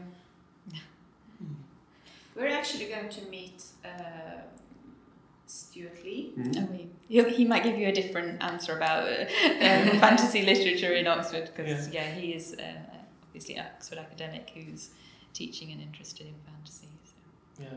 We're 2.35 2.47
actually 2.49 2.85
going 2.85 3.09
to 3.09 3.21
meet 3.29 3.63
uh, 3.83 4.41
Stuart 5.45 6.03
Lee. 6.03 6.33
Oh, 6.37 6.67
we- 6.71 6.89
He, 7.09 7.21
he 7.29 7.45
might 7.45 7.63
give 7.63 7.77
you 7.77 7.87
a 7.89 7.91
different 7.91 8.41
answer 8.41 8.75
about 8.77 9.03
uh, 9.07 9.25
um, 9.67 9.99
fantasy 9.99 10.41
literature 10.43 10.93
in 10.93 11.07
Oxford 11.07 11.49
because 11.55 11.89
yeah. 11.89 12.09
he 12.19 12.31
is 12.33 12.55
uh, 12.57 12.63
obviously 13.27 13.55
an 13.55 13.65
Oxford 13.75 13.97
academic 13.97 14.49
who's 14.55 14.91
teaching 15.33 15.71
and 15.71 15.81
interested 15.81 16.27
in 16.27 16.33
fantasy. 16.45 16.87
So. 17.05 17.63
Yeah. 17.63 17.69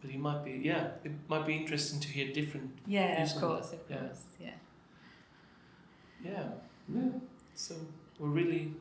But 0.00 0.10
he 0.10 0.18
might 0.18 0.44
be, 0.44 0.60
yeah, 0.62 0.88
it 1.02 1.12
might 1.28 1.46
be 1.46 1.54
interesting 1.56 1.98
to 2.00 2.08
hear 2.08 2.32
different, 2.32 2.70
Yeah, 2.86 3.18
Yes, 3.18 3.34
of 3.34 3.40
course, 3.40 3.72
of 3.72 3.78
yeah. 3.88 3.96
course, 3.96 4.22
yeah. 4.38 4.50
yeah. 6.24 6.48
Yeah. 6.94 7.02
So 7.54 7.74
we're 8.18 8.28
really 8.28 8.72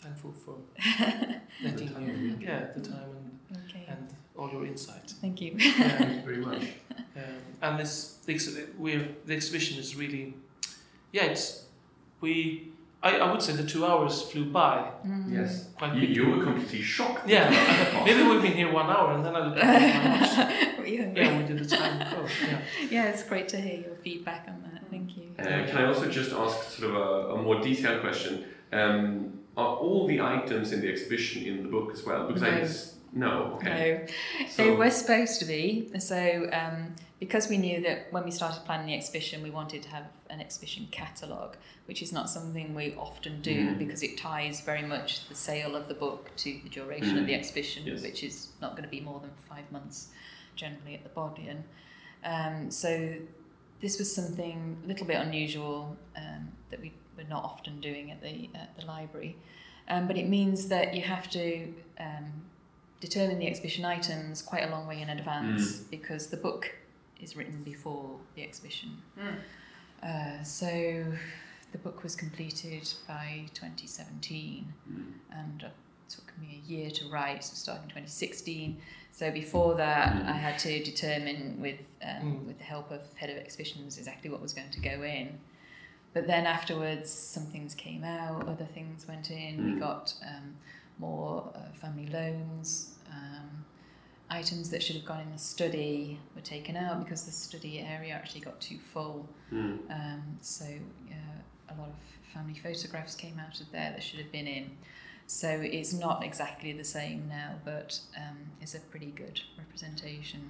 thankful 0.00 0.32
for 0.32 0.56
letting 1.62 1.88
you, 2.02 2.36
yeah, 2.40 2.66
the 2.74 2.80
time 2.80 3.10
and, 3.50 3.58
Okay, 3.68 3.84
and 3.88 4.08
all 4.36 4.50
your 4.50 4.66
insight. 4.66 5.12
thank 5.20 5.40
you. 5.40 5.54
Yeah. 5.58 5.88
Thank 5.98 6.14
you 6.16 6.20
very 6.22 6.38
much. 6.44 6.62
Um, 7.14 7.22
and 7.60 7.78
this, 7.78 8.16
the, 8.24 8.32
ex- 8.32 8.56
we're, 8.78 9.06
the 9.26 9.34
exhibition 9.34 9.78
is 9.78 9.94
really, 9.94 10.32
yeah, 11.12 11.24
it's, 11.24 11.66
we, 12.22 12.71
I, 13.02 13.18
I 13.18 13.30
would 13.32 13.42
say 13.42 13.52
the 13.54 13.64
two 13.66 13.84
hours 13.84 14.22
flew 14.22 14.44
by 14.46 14.90
Mm. 15.06 15.32
Yes. 15.32 15.68
quite 15.76 15.94
You, 15.96 16.02
you 16.06 16.30
were 16.30 16.44
completely 16.44 16.82
shocked. 16.82 17.28
Yeah, 17.28 17.50
maybe 18.04 18.22
we've 18.28 18.40
been 18.42 18.52
here 18.52 18.70
one 18.72 18.86
hour 18.88 19.12
and 19.14 19.24
then 19.24 19.34
I 19.34 19.40
looked 19.46 19.58
at 19.58 19.66
my 19.66 20.20
watch. 20.20 20.78
Were? 20.78 20.84
Yeah, 20.86 21.38
we 21.38 21.44
did 21.44 21.58
the 21.58 21.76
time. 21.76 22.06
Oh, 22.16 22.28
yeah. 22.48 22.58
Yeah, 22.90 23.08
it's 23.10 23.24
great 23.24 23.48
to 23.48 23.56
hear 23.60 23.80
your 23.80 23.96
feedback 24.04 24.46
on 24.48 24.62
that. 24.72 24.82
Thank 24.90 25.16
you. 25.16 25.24
Uh, 25.38 25.44
can 25.66 25.76
I 25.78 25.86
also 25.86 26.06
just 26.08 26.32
ask 26.32 26.56
sort 26.78 26.90
of 26.90 26.96
a, 26.96 27.34
a 27.34 27.42
more 27.42 27.60
detailed 27.60 28.00
question? 28.02 28.44
Um, 28.72 29.40
are 29.56 29.76
all 29.76 30.06
the 30.06 30.20
items 30.20 30.72
in 30.72 30.80
the 30.80 30.88
exhibition 30.88 31.42
in 31.44 31.62
the 31.64 31.68
book 31.68 31.90
as 31.92 32.04
well? 32.04 32.26
Because 32.26 32.42
I 32.44 32.50
No. 32.50 32.60
just 32.60 32.94
no. 33.12 33.32
Okay. 33.56 34.06
No, 34.40 34.46
So 34.48 34.62
they 34.64 34.70
were 34.70 34.90
supposed 34.90 35.38
to 35.40 35.44
be. 35.46 35.90
So 35.98 36.48
um, 36.52 36.94
because 37.22 37.48
we 37.48 37.56
knew 37.56 37.80
that 37.80 37.98
when 38.12 38.24
we 38.24 38.32
started 38.32 38.64
planning 38.64 38.88
the 38.88 38.94
exhibition, 38.94 39.44
we 39.44 39.50
wanted 39.50 39.80
to 39.84 39.88
have 39.90 40.06
an 40.28 40.40
exhibition 40.40 40.88
catalogue, 40.90 41.56
which 41.86 42.02
is 42.02 42.10
not 42.12 42.28
something 42.28 42.74
we 42.74 42.96
often 42.96 43.40
do 43.42 43.56
Mm. 43.68 43.78
because 43.78 44.02
it 44.02 44.18
ties 44.18 44.60
very 44.60 44.82
much 44.82 45.28
the 45.28 45.34
sale 45.36 45.76
of 45.76 45.86
the 45.86 45.94
book 45.94 46.34
to 46.38 46.48
the 46.64 46.68
duration 46.68 47.16
of 47.18 47.22
Mm. 47.22 47.26
the 47.28 47.34
exhibition, 47.40 47.86
Yes. 47.86 48.02
which 48.02 48.24
is 48.24 48.48
not 48.60 48.72
going 48.72 48.82
to 48.82 48.88
be 48.98 49.00
more 49.00 49.20
than 49.20 49.30
five 49.48 49.70
months 49.70 50.08
generally 50.56 50.94
at 50.96 51.04
the 51.04 51.10
Bodleian. 51.10 51.62
Um, 52.24 52.72
so 52.72 52.90
this 53.80 54.00
was 54.00 54.12
something 54.12 54.78
a 54.84 54.86
little 54.88 55.06
bit 55.06 55.18
unusual 55.28 55.96
um, 56.16 56.50
that 56.70 56.80
we 56.80 56.90
were 57.16 57.28
not 57.36 57.44
often 57.44 57.80
doing 57.80 58.10
at 58.10 58.20
the 58.20 58.50
at 58.62 58.74
the 58.76 58.84
library, 58.84 59.36
um, 59.92 60.08
but 60.08 60.16
it 60.18 60.28
means 60.28 60.66
that 60.74 60.86
you 60.96 61.02
have 61.02 61.30
to 61.30 61.72
um, 62.00 62.26
determine 62.98 63.38
the 63.38 63.46
exhibition 63.46 63.84
items 63.84 64.42
quite 64.42 64.64
a 64.68 64.70
long 64.74 64.88
way 64.88 65.00
in 65.00 65.08
advance 65.08 65.64
because 65.96 66.26
the 66.34 66.36
book 66.48 66.62
is 67.22 67.36
written 67.36 67.62
before 67.62 68.18
the 68.34 68.42
exhibition. 68.42 68.90
Mm. 69.18 69.36
Uh, 70.02 70.42
so 70.42 71.04
the 71.72 71.78
book 71.78 72.02
was 72.02 72.14
completed 72.16 72.92
by 73.06 73.44
2017 73.54 74.72
Mm. 74.90 75.12
and 75.30 75.62
it 75.62 75.72
took 76.08 76.36
me 76.38 76.60
a 76.62 76.68
year 76.70 76.90
to 76.90 77.08
write, 77.08 77.44
so 77.44 77.54
starting 77.54 77.88
2016. 77.88 78.76
So 79.12 79.30
before 79.30 79.74
that, 79.76 80.12
Mm. 80.14 80.26
I 80.28 80.32
had 80.32 80.58
to 80.60 80.82
determine 80.82 81.60
with 81.60 81.80
um, 82.02 82.22
Mm. 82.40 82.46
with 82.46 82.58
the 82.58 82.64
help 82.64 82.90
of 82.90 83.00
head 83.14 83.30
of 83.30 83.36
exhibitions 83.36 83.96
exactly 83.98 84.28
what 84.30 84.40
was 84.42 84.52
going 84.52 84.70
to 84.70 84.80
go 84.80 85.02
in. 85.02 85.38
But 86.14 86.26
then 86.26 86.46
afterwards, 86.46 87.10
some 87.10 87.46
things 87.46 87.74
came 87.74 88.04
out, 88.04 88.46
other 88.48 88.66
things 88.66 89.06
went 89.08 89.30
in. 89.30 89.74
We 89.74 89.80
got 89.80 90.12
um, 90.26 90.56
more 90.98 91.52
uh, 91.54 91.72
family 91.78 92.06
loans. 92.08 92.96
Um, 93.10 93.61
items 94.32 94.70
that 94.70 94.82
should 94.82 94.96
have 94.96 95.04
gone 95.04 95.20
in 95.20 95.30
the 95.30 95.38
study 95.38 96.18
were 96.34 96.40
taken 96.40 96.76
out 96.76 97.04
because 97.04 97.24
the 97.24 97.32
study 97.32 97.80
area 97.80 98.14
actually 98.14 98.40
got 98.40 98.60
too 98.60 98.78
full. 98.92 99.28
Mm. 99.52 99.78
Um, 99.90 100.22
so 100.40 100.64
uh, 100.64 101.74
a 101.74 101.74
lot 101.78 101.88
of 101.88 101.94
family 102.32 102.58
photographs 102.58 103.14
came 103.14 103.38
out 103.38 103.60
of 103.60 103.70
there 103.70 103.90
that 103.90 104.02
should 104.02 104.18
have 104.20 104.32
been 104.32 104.46
in. 104.46 104.70
So 105.26 105.48
it's 105.48 105.92
not 105.94 106.24
exactly 106.24 106.72
the 106.72 106.84
same 106.84 107.26
now, 107.28 107.54
but 107.64 107.98
um, 108.16 108.36
it's 108.60 108.74
a 108.74 108.80
pretty 108.80 109.12
good 109.12 109.40
representation. 109.56 110.40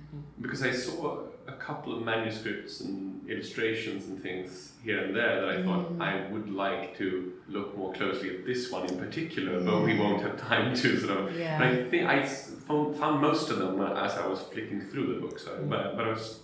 Because 0.40 0.62
I 0.62 0.72
saw 0.72 1.20
a 1.46 1.52
couple 1.52 1.96
of 1.96 2.02
manuscripts 2.02 2.80
and 2.80 3.28
illustrations 3.30 4.06
and 4.06 4.20
things 4.20 4.72
here 4.82 5.04
and 5.04 5.14
there 5.14 5.40
that 5.40 5.50
I 5.50 5.62
thought 5.62 5.92
Mm. 5.92 6.02
I 6.02 6.30
would 6.32 6.50
like 6.50 6.96
to 6.98 7.32
look 7.48 7.76
more 7.76 7.92
closely 7.92 8.30
at 8.30 8.46
this 8.46 8.70
one 8.70 8.86
in 8.86 8.98
particular, 8.98 9.60
but 9.60 9.82
we 9.82 9.98
won't 9.98 10.22
have 10.22 10.36
time 10.36 10.74
to 10.74 10.98
sort 10.98 11.18
of. 11.18 11.38
Yeah. 11.38 11.58
But 11.58 11.66
I 11.66 11.84
think 11.84 12.06
I 12.08 12.24
found, 12.24 12.96
found 12.96 13.20
most 13.20 13.50
of 13.50 13.58
them 13.58 13.80
as 13.80 14.14
I 14.14 14.26
was 14.26 14.40
flicking 14.40 14.80
through 14.80 15.14
the 15.14 15.20
book. 15.20 15.38
So, 15.38 15.64
but, 15.68 15.96
but 15.96 16.06
I 16.06 16.10
was, 16.10 16.40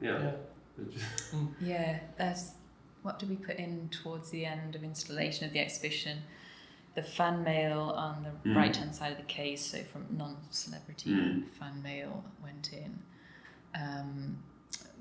yeah. 0.00 0.18
Yeah. 0.18 0.32
Yeah, 1.60 2.00
there's 2.18 2.52
what 3.02 3.20
did 3.20 3.30
we 3.30 3.36
put 3.36 3.56
in 3.56 3.88
towards 3.88 4.30
the 4.30 4.44
end 4.44 4.74
of 4.74 4.82
installation 4.82 5.46
of 5.46 5.52
the 5.52 5.60
exhibition? 5.60 6.18
The 6.96 7.02
fan 7.02 7.44
mail 7.44 7.80
on 7.96 8.24
the 8.24 8.48
Mm. 8.50 8.56
right 8.56 8.74
hand 8.74 8.94
side 8.94 9.12
of 9.12 9.18
the 9.18 9.24
case, 9.24 9.64
so 9.64 9.84
from 9.84 10.06
non 10.10 10.36
celebrity 10.50 11.10
Mm. 11.10 11.48
fan 11.52 11.82
mail 11.82 12.24
went 12.42 12.72
in. 12.72 13.02
Um, 13.74 14.42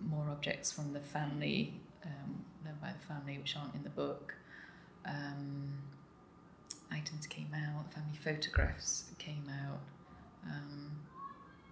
more 0.02 0.30
objects 0.30 0.72
from 0.72 0.92
the 0.94 1.00
family, 1.00 1.80
um, 2.04 2.46
known 2.64 2.78
by 2.82 2.92
the 2.92 3.00
family, 3.00 3.38
which 3.40 3.56
aren't 3.56 3.74
in 3.76 3.84
the 3.84 3.90
book. 3.90 4.36
Um, 5.06 5.82
items 6.92 7.28
came 7.28 7.54
out, 7.54 7.94
family 7.94 8.18
photographs 8.18 9.06
came 9.18 9.48
out. 9.50 9.80
Um, 10.46 11.00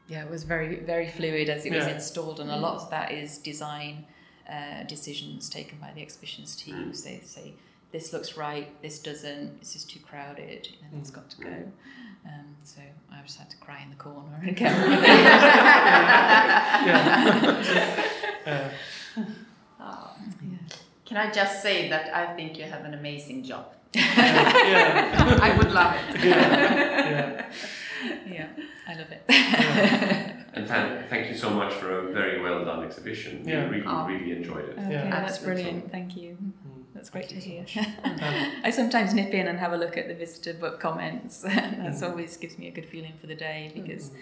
yeah, 0.08 0.24
it 0.24 0.30
was 0.32 0.44
very, 0.44 0.78
very 0.80 1.08
fluid 1.10 1.50
as 1.50 1.66
it 1.66 1.74
was 1.74 1.86
installed, 1.88 2.40
and 2.40 2.50
a 2.50 2.58
lot 2.58 2.76
of 2.82 2.90
that 2.92 3.12
is 3.12 3.38
design 3.38 4.06
uh, 4.50 4.84
decisions 4.84 5.50
taken 5.50 5.78
by 5.80 5.92
the 5.94 6.02
exhibitions 6.02 6.56
teams. 6.56 7.04
They 7.04 7.20
say, 7.26 7.54
this 7.94 8.12
looks 8.12 8.36
right, 8.36 8.70
this 8.82 9.00
doesn't, 9.00 9.60
this 9.60 9.76
is 9.78 9.86
too 9.86 10.00
crowded, 10.00 10.68
and 10.84 11.00
it's 11.00 11.12
mm. 11.12 11.16
got 11.16 11.30
to 11.30 11.38
go. 11.42 11.72
Um, 12.26 12.56
so 12.64 12.82
I 13.12 13.22
just 13.22 13.38
had 13.38 13.50
to 13.52 13.58
cry 13.58 13.82
in 13.84 13.90
the 13.92 13.96
corner 13.96 14.42
and 14.42 14.56
get 14.58 14.72
rid 14.88 14.98
of 14.98 15.04
it. 15.04 15.10
Yeah. 18.46 18.72
Oh. 19.86 20.16
Can 21.06 21.18
I 21.18 21.30
just 21.30 21.62
say 21.62 21.90
that 21.90 22.16
I 22.16 22.34
think 22.36 22.58
you 22.58 22.64
have 22.64 22.86
an 22.86 22.94
amazing 22.94 23.44
job? 23.44 23.66
yeah. 23.94 25.38
I 25.42 25.58
would 25.58 25.72
love 25.74 25.94
it. 26.10 26.24
yeah. 26.24 27.46
yeah, 28.26 28.48
I 28.88 28.94
love 28.94 29.12
it. 29.12 29.24
And 30.54 30.68
thank, 30.68 31.10
thank 31.10 31.28
you 31.30 31.36
so 31.36 31.50
much 31.50 31.74
for 31.74 32.08
a 32.08 32.14
very 32.14 32.42
well 32.42 32.64
done 32.64 32.84
exhibition. 32.86 33.44
Yeah. 33.46 33.66
We 33.66 33.78
really, 33.78 33.84
Oh. 33.88 34.06
really 34.08 34.32
enjoyed 34.32 34.70
it. 34.70 34.78
Okay, 34.80 34.92
Yeah. 34.92 35.10
that's 35.10 35.34
Absolutely. 35.34 35.64
brilliant. 35.64 35.92
Thank 35.92 36.16
you. 36.16 36.38
Mm. 37.04 37.12
That's 37.12 37.28
great 37.28 37.30
to 37.30 37.36
hear. 37.36 37.66
I 38.64 38.70
sometimes 38.72 39.14
nip 39.14 39.34
in 39.34 39.48
and 39.48 39.60
have 39.60 39.74
a 39.74 39.78
look 39.78 39.98
at 39.98 40.08
the 40.08 40.14
visitor 40.16 40.54
book 40.54 40.80
comments. 40.80 41.42
That's 41.42 42.02
Mm. 42.02 42.10
always 42.10 42.38
gives 42.38 42.58
me 42.58 42.68
a 42.68 42.72
good 42.72 42.86
feeling 42.86 43.14
for 43.20 43.28
the 43.28 43.36
day 43.36 43.72
because 43.76 44.10
mm. 44.10 44.16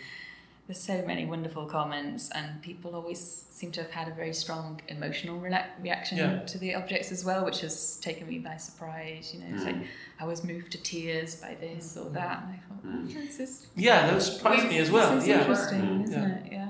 there's 0.67 0.79
so 0.79 1.03
many 1.05 1.25
wonderful 1.25 1.65
comments 1.65 2.29
and 2.33 2.61
people 2.61 2.95
always 2.95 3.45
seem 3.49 3.71
to 3.73 3.81
have 3.83 3.91
had 3.91 4.07
a 4.07 4.11
very 4.15 4.33
strong 4.33 4.81
emotional 4.87 5.39
rela- 5.39 5.67
reaction 5.81 6.17
Yeah. 6.17 6.39
to 6.51 6.57
the 6.57 6.75
objects 6.75 7.11
as 7.11 7.23
well, 7.23 7.45
which 7.45 7.61
has 7.61 7.97
taken 7.97 8.27
me 8.27 8.39
by 8.39 8.57
surprise. 8.57 9.31
You 9.33 9.41
know, 9.41 9.55
it's 9.55 9.65
like 9.65 9.75
Mm. 9.75 9.87
I 10.19 10.25
was 10.25 10.43
moved 10.43 10.71
to 10.71 10.79
tears 10.81 11.35
by 11.35 11.55
this 11.59 11.97
or 11.97 12.09
that, 12.11 12.43
and 12.43 12.51
I 12.55 12.59
thought, 12.67 12.83
Mm. 12.85 13.05
oh, 13.17 13.25
this 13.27 13.39
is 13.39 13.67
Yeah, 13.75 14.07
that 14.11 14.21
surprised 14.21 14.67
me 14.67 14.77
as 14.79 14.89
well. 14.91 15.09
Yeah, 15.23 15.39
interesting, 15.41 15.81
Mm. 15.81 16.03
isn't 16.05 16.21
Yeah. 16.23 16.35
it? 16.37 16.51
Yeah. 16.51 16.67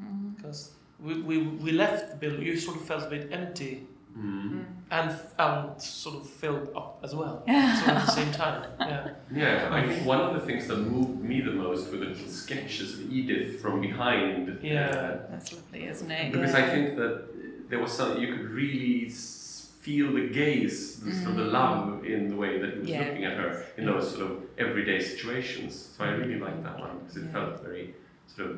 Mm. 0.00 0.36
because 0.36 0.70
we, 0.98 1.20
we, 1.20 1.36
we 1.38 1.72
left 1.72 2.10
the 2.10 2.16
building, 2.16 2.42
you 2.46 2.56
sort 2.56 2.76
of 2.78 2.84
felt 2.84 3.02
a 3.04 3.10
bit 3.10 3.28
empty 3.32 3.86
Mm. 4.18 4.64
and, 4.90 5.16
and 5.38 5.80
sort 5.80 6.16
of 6.16 6.28
filled 6.28 6.68
up 6.76 7.00
as 7.02 7.14
well. 7.14 7.42
Yeah. 7.46 7.74
So 7.82 7.90
at 7.92 8.06
the 8.06 8.12
same 8.12 8.30
time. 8.32 8.70
Yeah. 8.78 9.08
Yeah, 9.34 9.68
I 9.72 9.86
think 9.86 10.04
one 10.06 10.20
of 10.20 10.34
the 10.34 10.40
things 10.40 10.66
that 10.68 10.76
moved 10.76 11.22
me 11.22 11.40
the 11.40 11.50
most 11.52 11.90
were 11.90 11.96
the 11.98 12.06
little 12.06 12.28
sketches 12.28 12.98
of 13.00 13.10
Edith 13.12 13.60
from 13.62 13.80
behind. 13.80 14.58
Yeah. 14.62 14.88
uh, 14.90 15.30
That's 15.30 15.52
lovely, 15.54 15.86
isn't 15.86 16.10
it? 16.10 16.32
because 16.32 16.52
yeah. 16.52 16.64
I 16.64 16.68
think 16.68 16.96
that 16.96 17.24
there 17.70 17.78
was 17.80 17.90
something 17.92 18.20
you 18.20 18.36
could 18.36 18.50
really 18.50 19.08
feel 19.08 20.12
the 20.12 20.28
gaze, 20.28 21.00
the 21.00 21.12
sort 21.12 21.30
of 21.30 21.36
the 21.36 21.42
Mm. 21.44 21.52
love 21.52 22.04
in 22.04 22.28
the 22.28 22.36
way 22.36 22.58
that 22.60 22.74
he 22.74 22.78
was 22.80 22.88
Yeah. 22.90 23.00
looking 23.00 23.24
at 23.24 23.36
her 23.38 23.64
in 23.78 23.86
those 23.86 24.14
sort 24.14 24.30
of 24.30 24.36
everyday 24.58 25.00
situations. 25.00 25.72
So 25.96 26.04
I 26.04 26.10
really 26.10 26.38
liked 26.38 26.62
that 26.64 26.78
one 26.78 26.98
because 27.00 27.16
it 27.16 27.24
Yeah. 27.24 27.32
felt 27.32 27.62
very 27.62 27.94
sort 28.28 28.50
of 28.50 28.56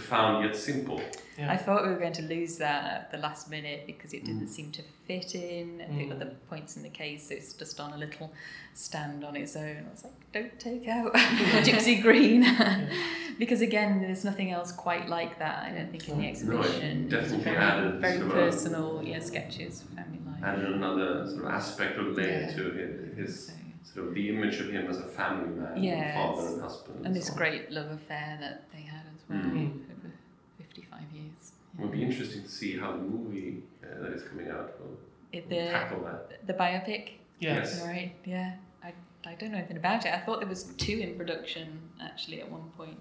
profound 0.00 0.44
yet 0.44 0.54
simple. 0.56 1.00
Yeah. 1.38 1.52
I 1.52 1.56
thought 1.56 1.82
we 1.84 1.90
were 1.90 1.98
going 1.98 2.12
to 2.14 2.22
lose 2.22 2.56
that 2.58 2.84
at 2.94 3.10
the 3.10 3.18
last 3.18 3.50
minute 3.50 3.82
because 3.86 4.12
it 4.14 4.24
didn't 4.24 4.46
Mm. 4.46 4.56
seem 4.56 4.72
to 4.72 4.82
fit 5.06 5.34
in 5.34 5.80
at 5.80 5.90
Mm. 5.90 5.98
the 6.08 6.14
other 6.14 6.30
points 6.48 6.76
in 6.76 6.82
the 6.82 6.88
case. 6.88 7.30
It's 7.30 7.52
just 7.52 7.78
on 7.80 7.92
a 7.92 7.96
little 7.98 8.32
stand 8.74 9.24
on 9.24 9.36
its 9.36 9.54
own. 9.56 9.84
I 9.88 9.90
was 9.90 10.04
like, 10.04 10.14
don't 10.32 10.58
take 10.58 10.88
out 10.88 11.12
gypsy 11.68 12.00
green. 12.00 12.42
because 13.38 13.60
again, 13.60 14.00
there's 14.00 14.24
nothing 14.24 14.50
else 14.50 14.72
quite 14.72 15.08
like 15.08 15.38
that, 15.38 15.64
I 15.64 15.70
don't 15.76 15.90
think, 15.90 16.08
in 16.08 16.16
the 16.18 16.22
No, 16.22 16.28
it 16.28 16.30
exhibition. 16.32 17.08
definitely 17.08 17.44
very, 17.44 17.56
added 17.56 18.00
very 18.00 18.18
sort 18.18 18.26
of 18.28 18.32
personal 18.32 19.02
yeah, 19.04 19.18
sketches 19.20 19.82
of 19.82 19.88
family 19.90 20.18
life. 20.26 20.42
Added 20.42 20.72
another 20.72 21.26
sort 21.26 21.44
of 21.44 21.50
aspect 21.50 21.98
of 21.98 22.06
layer 22.16 22.40
Yeah. 22.48 22.56
to 22.56 22.62
his, 22.70 23.18
his 23.18 23.46
So- 23.48 23.52
sort 23.94 24.08
of 24.08 24.14
the 24.14 24.28
image 24.30 24.58
of 24.60 24.68
him 24.70 24.88
as 24.90 24.98
a 24.98 25.04
family 25.04 25.48
man, 25.60 25.82
Yes. 25.82 26.14
father 26.14 26.48
and 26.48 26.60
husband. 26.62 27.06
and 27.06 27.14
this 27.14 27.28
so 27.28 27.34
great 27.34 27.70
love 27.70 27.90
affair 27.90 28.36
that 28.40 28.64
they 28.72 28.80
had 28.80 29.02
as 29.05 29.05
well 29.28 29.38
Mm. 29.38 29.80
over 29.92 30.10
55 30.58 31.00
years. 31.12 31.52
It 31.78 31.82
would 31.82 31.92
be 31.92 32.02
interesting 32.02 32.42
to 32.42 32.48
see 32.48 32.76
how 32.78 32.92
the 32.92 32.98
movie 32.98 33.62
uh, 33.82 34.02
that 34.02 34.12
is 34.12 34.22
coming 34.22 34.48
out 34.48 34.78
will, 34.80 34.96
It, 35.32 35.48
will 35.50 35.58
the, 35.64 35.70
tackle 35.70 36.00
that. 36.04 36.46
the 36.46 36.54
biopic 36.54 37.10
Yes. 37.38 37.82
Right, 37.84 38.12
yeah. 38.24 38.54
I, 38.82 38.94
I 39.26 39.34
don't 39.34 39.52
know 39.52 39.58
anything 39.58 39.76
about 39.76 40.06
it. 40.06 40.14
I 40.14 40.20
thought 40.20 40.40
there 40.40 40.48
was 40.48 40.64
two 40.78 40.98
in 41.00 41.16
production 41.16 41.80
actually 42.00 42.40
at 42.40 42.50
one 42.50 42.70
point. 42.78 42.98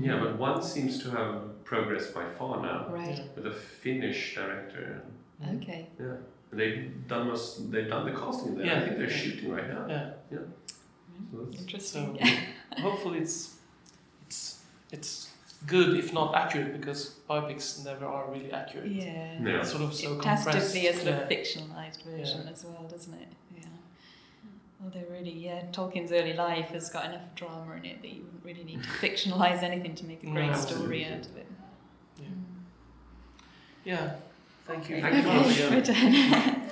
Yeah, 0.00 0.18
but 0.18 0.38
one 0.38 0.62
seems 0.62 1.02
to 1.02 1.10
have 1.10 1.62
progressed 1.64 2.14
quite 2.14 2.32
far 2.32 2.62
now 2.62 2.86
Right. 2.90 3.20
with 3.36 3.46
a 3.46 3.52
Finnish 3.52 4.34
director. 4.34 5.02
Mm. 5.44 5.62
Okay. 5.62 5.86
They've 6.52 7.06
done 7.06 7.28
most, 7.28 7.70
they've 7.70 7.88
done 7.88 8.06
the 8.06 8.12
casting 8.18 8.54
there. 8.56 8.76
I 8.76 8.80
think 8.80 8.96
they're 8.98 9.10
shooting 9.10 9.50
right 9.52 9.68
now. 9.68 9.86
Yeah. 10.32 10.38
So 11.32 11.48
Interesting. 11.58 12.18
So 12.18 12.30
hopefully 12.82 13.18
it's 13.18 13.56
it's 14.26 14.62
it's 14.90 15.30
good 15.66 15.96
if 15.98 16.12
not 16.12 16.34
accurate 16.34 16.78
because 16.78 17.16
biopics 17.28 17.84
never 17.84 18.06
are 18.06 18.30
really 18.30 18.52
accurate. 18.52 18.86
yeah. 18.90 19.38
Yeah. 19.42 19.60
It's 19.60 19.70
sort 19.70 19.82
of 19.82 19.94
so 19.94 20.12
it 20.18 20.24
has 20.24 20.44
to 20.44 20.50
compressed. 20.50 20.74
be 20.74 20.86
a 20.86 20.94
sort 20.94 21.08
of 21.08 21.28
fictionalized 21.28 22.02
version 22.04 22.42
Yeah. 22.44 22.52
as 22.52 22.64
well, 22.64 22.86
doesn't 22.88 23.14
it? 23.14 23.28
Yeah. 23.56 23.62
Although 24.84 25.04
really, 25.10 25.32
yeah, 25.32 25.62
Tolkien's 25.72 26.12
early 26.12 26.34
life 26.34 26.68
has 26.68 26.88
got 26.90 27.06
enough 27.06 27.34
drama 27.34 27.74
in 27.76 27.84
it 27.84 28.02
that 28.02 28.08
you 28.12 28.22
wouldn't 28.24 28.44
really 28.44 28.64
need 28.64 28.82
to 28.82 28.88
fictionalize 29.04 29.62
anything 29.62 29.94
to 29.96 30.04
make 30.04 30.22
a 30.22 30.26
great 30.26 30.50
absolutely. 30.50 31.02
story 31.02 31.04
out 31.06 31.26
of 31.26 31.36
it. 31.36 31.46
Yeah. 32.20 32.26
Yeah. 33.84 34.14
Thank 34.66 34.88
you. 34.90 35.00
Thank 35.00 35.24
you. 35.24 35.76
Okay, 35.76 36.54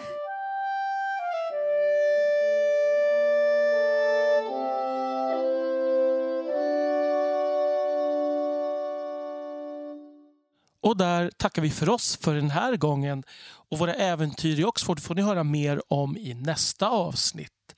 Och 10.94 10.98
där 10.98 11.30
tackar 11.36 11.62
vi 11.62 11.70
för 11.70 11.88
oss 11.88 12.16
för 12.16 12.34
den 12.34 12.50
här 12.50 12.76
gången. 12.76 13.22
Och 13.70 13.78
våra 13.78 13.94
äventyr 13.94 14.60
i 14.60 14.64
Oxford 14.64 15.00
får 15.00 15.14
ni 15.14 15.22
höra 15.22 15.44
mer 15.44 15.82
om 15.88 16.16
i 16.16 16.34
nästa 16.34 16.88
avsnitt. 16.88 17.74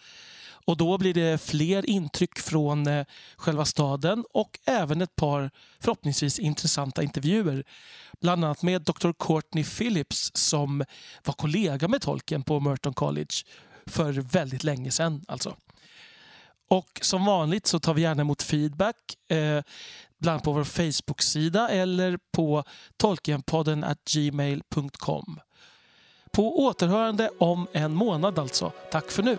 Och 0.67 0.77
då 0.77 0.99
blir 0.99 1.15
det 1.15 1.43
fler 1.43 1.87
intryck 1.87 2.39
från 2.39 2.87
eh, 2.87 3.07
själva 3.37 3.65
staden 3.65 4.25
och 4.35 4.59
även 4.67 5.03
ett 5.03 5.17
par 5.17 5.51
förhoppningsvis 5.81 6.39
intressanta 6.39 7.03
intervjuer. 7.03 7.65
Bland 8.21 8.45
annat 8.45 8.63
med 8.63 8.83
Dr. 8.83 9.13
Courtney 9.19 9.65
Phillips 9.65 10.31
som 10.35 10.85
var 11.25 11.35
kollega 11.35 11.89
med 11.89 12.03
tolken 12.03 12.43
på 12.43 12.61
Merton 12.61 12.95
College 12.95 13.35
för 13.87 14.13
väldigt 14.13 14.65
länge 14.65 14.91
sedan. 14.91 15.25
Alltså. 15.29 15.57
Och 16.69 16.99
som 17.03 17.25
vanligt 17.25 17.67
så 17.67 17.79
tar 17.79 17.95
vi 17.95 18.03
gärna 18.03 18.23
emot 18.23 18.43
feedback. 18.43 18.97
Eh, 19.29 19.63
bland 20.19 20.35
annat 20.35 20.45
på 20.45 20.53
vår 20.53 20.65
Facebook-sida 20.65 21.69
eller 21.69 22.19
på 22.33 22.65
tolkenpodden 22.97 23.85
gmail.com. 24.13 25.41
På 26.31 26.65
återhörande 26.65 27.31
om 27.39 27.67
en 27.73 27.95
månad 27.95 28.39
alltså. 28.39 28.73
Tack 28.91 29.11
för 29.11 29.23
nu! 29.23 29.39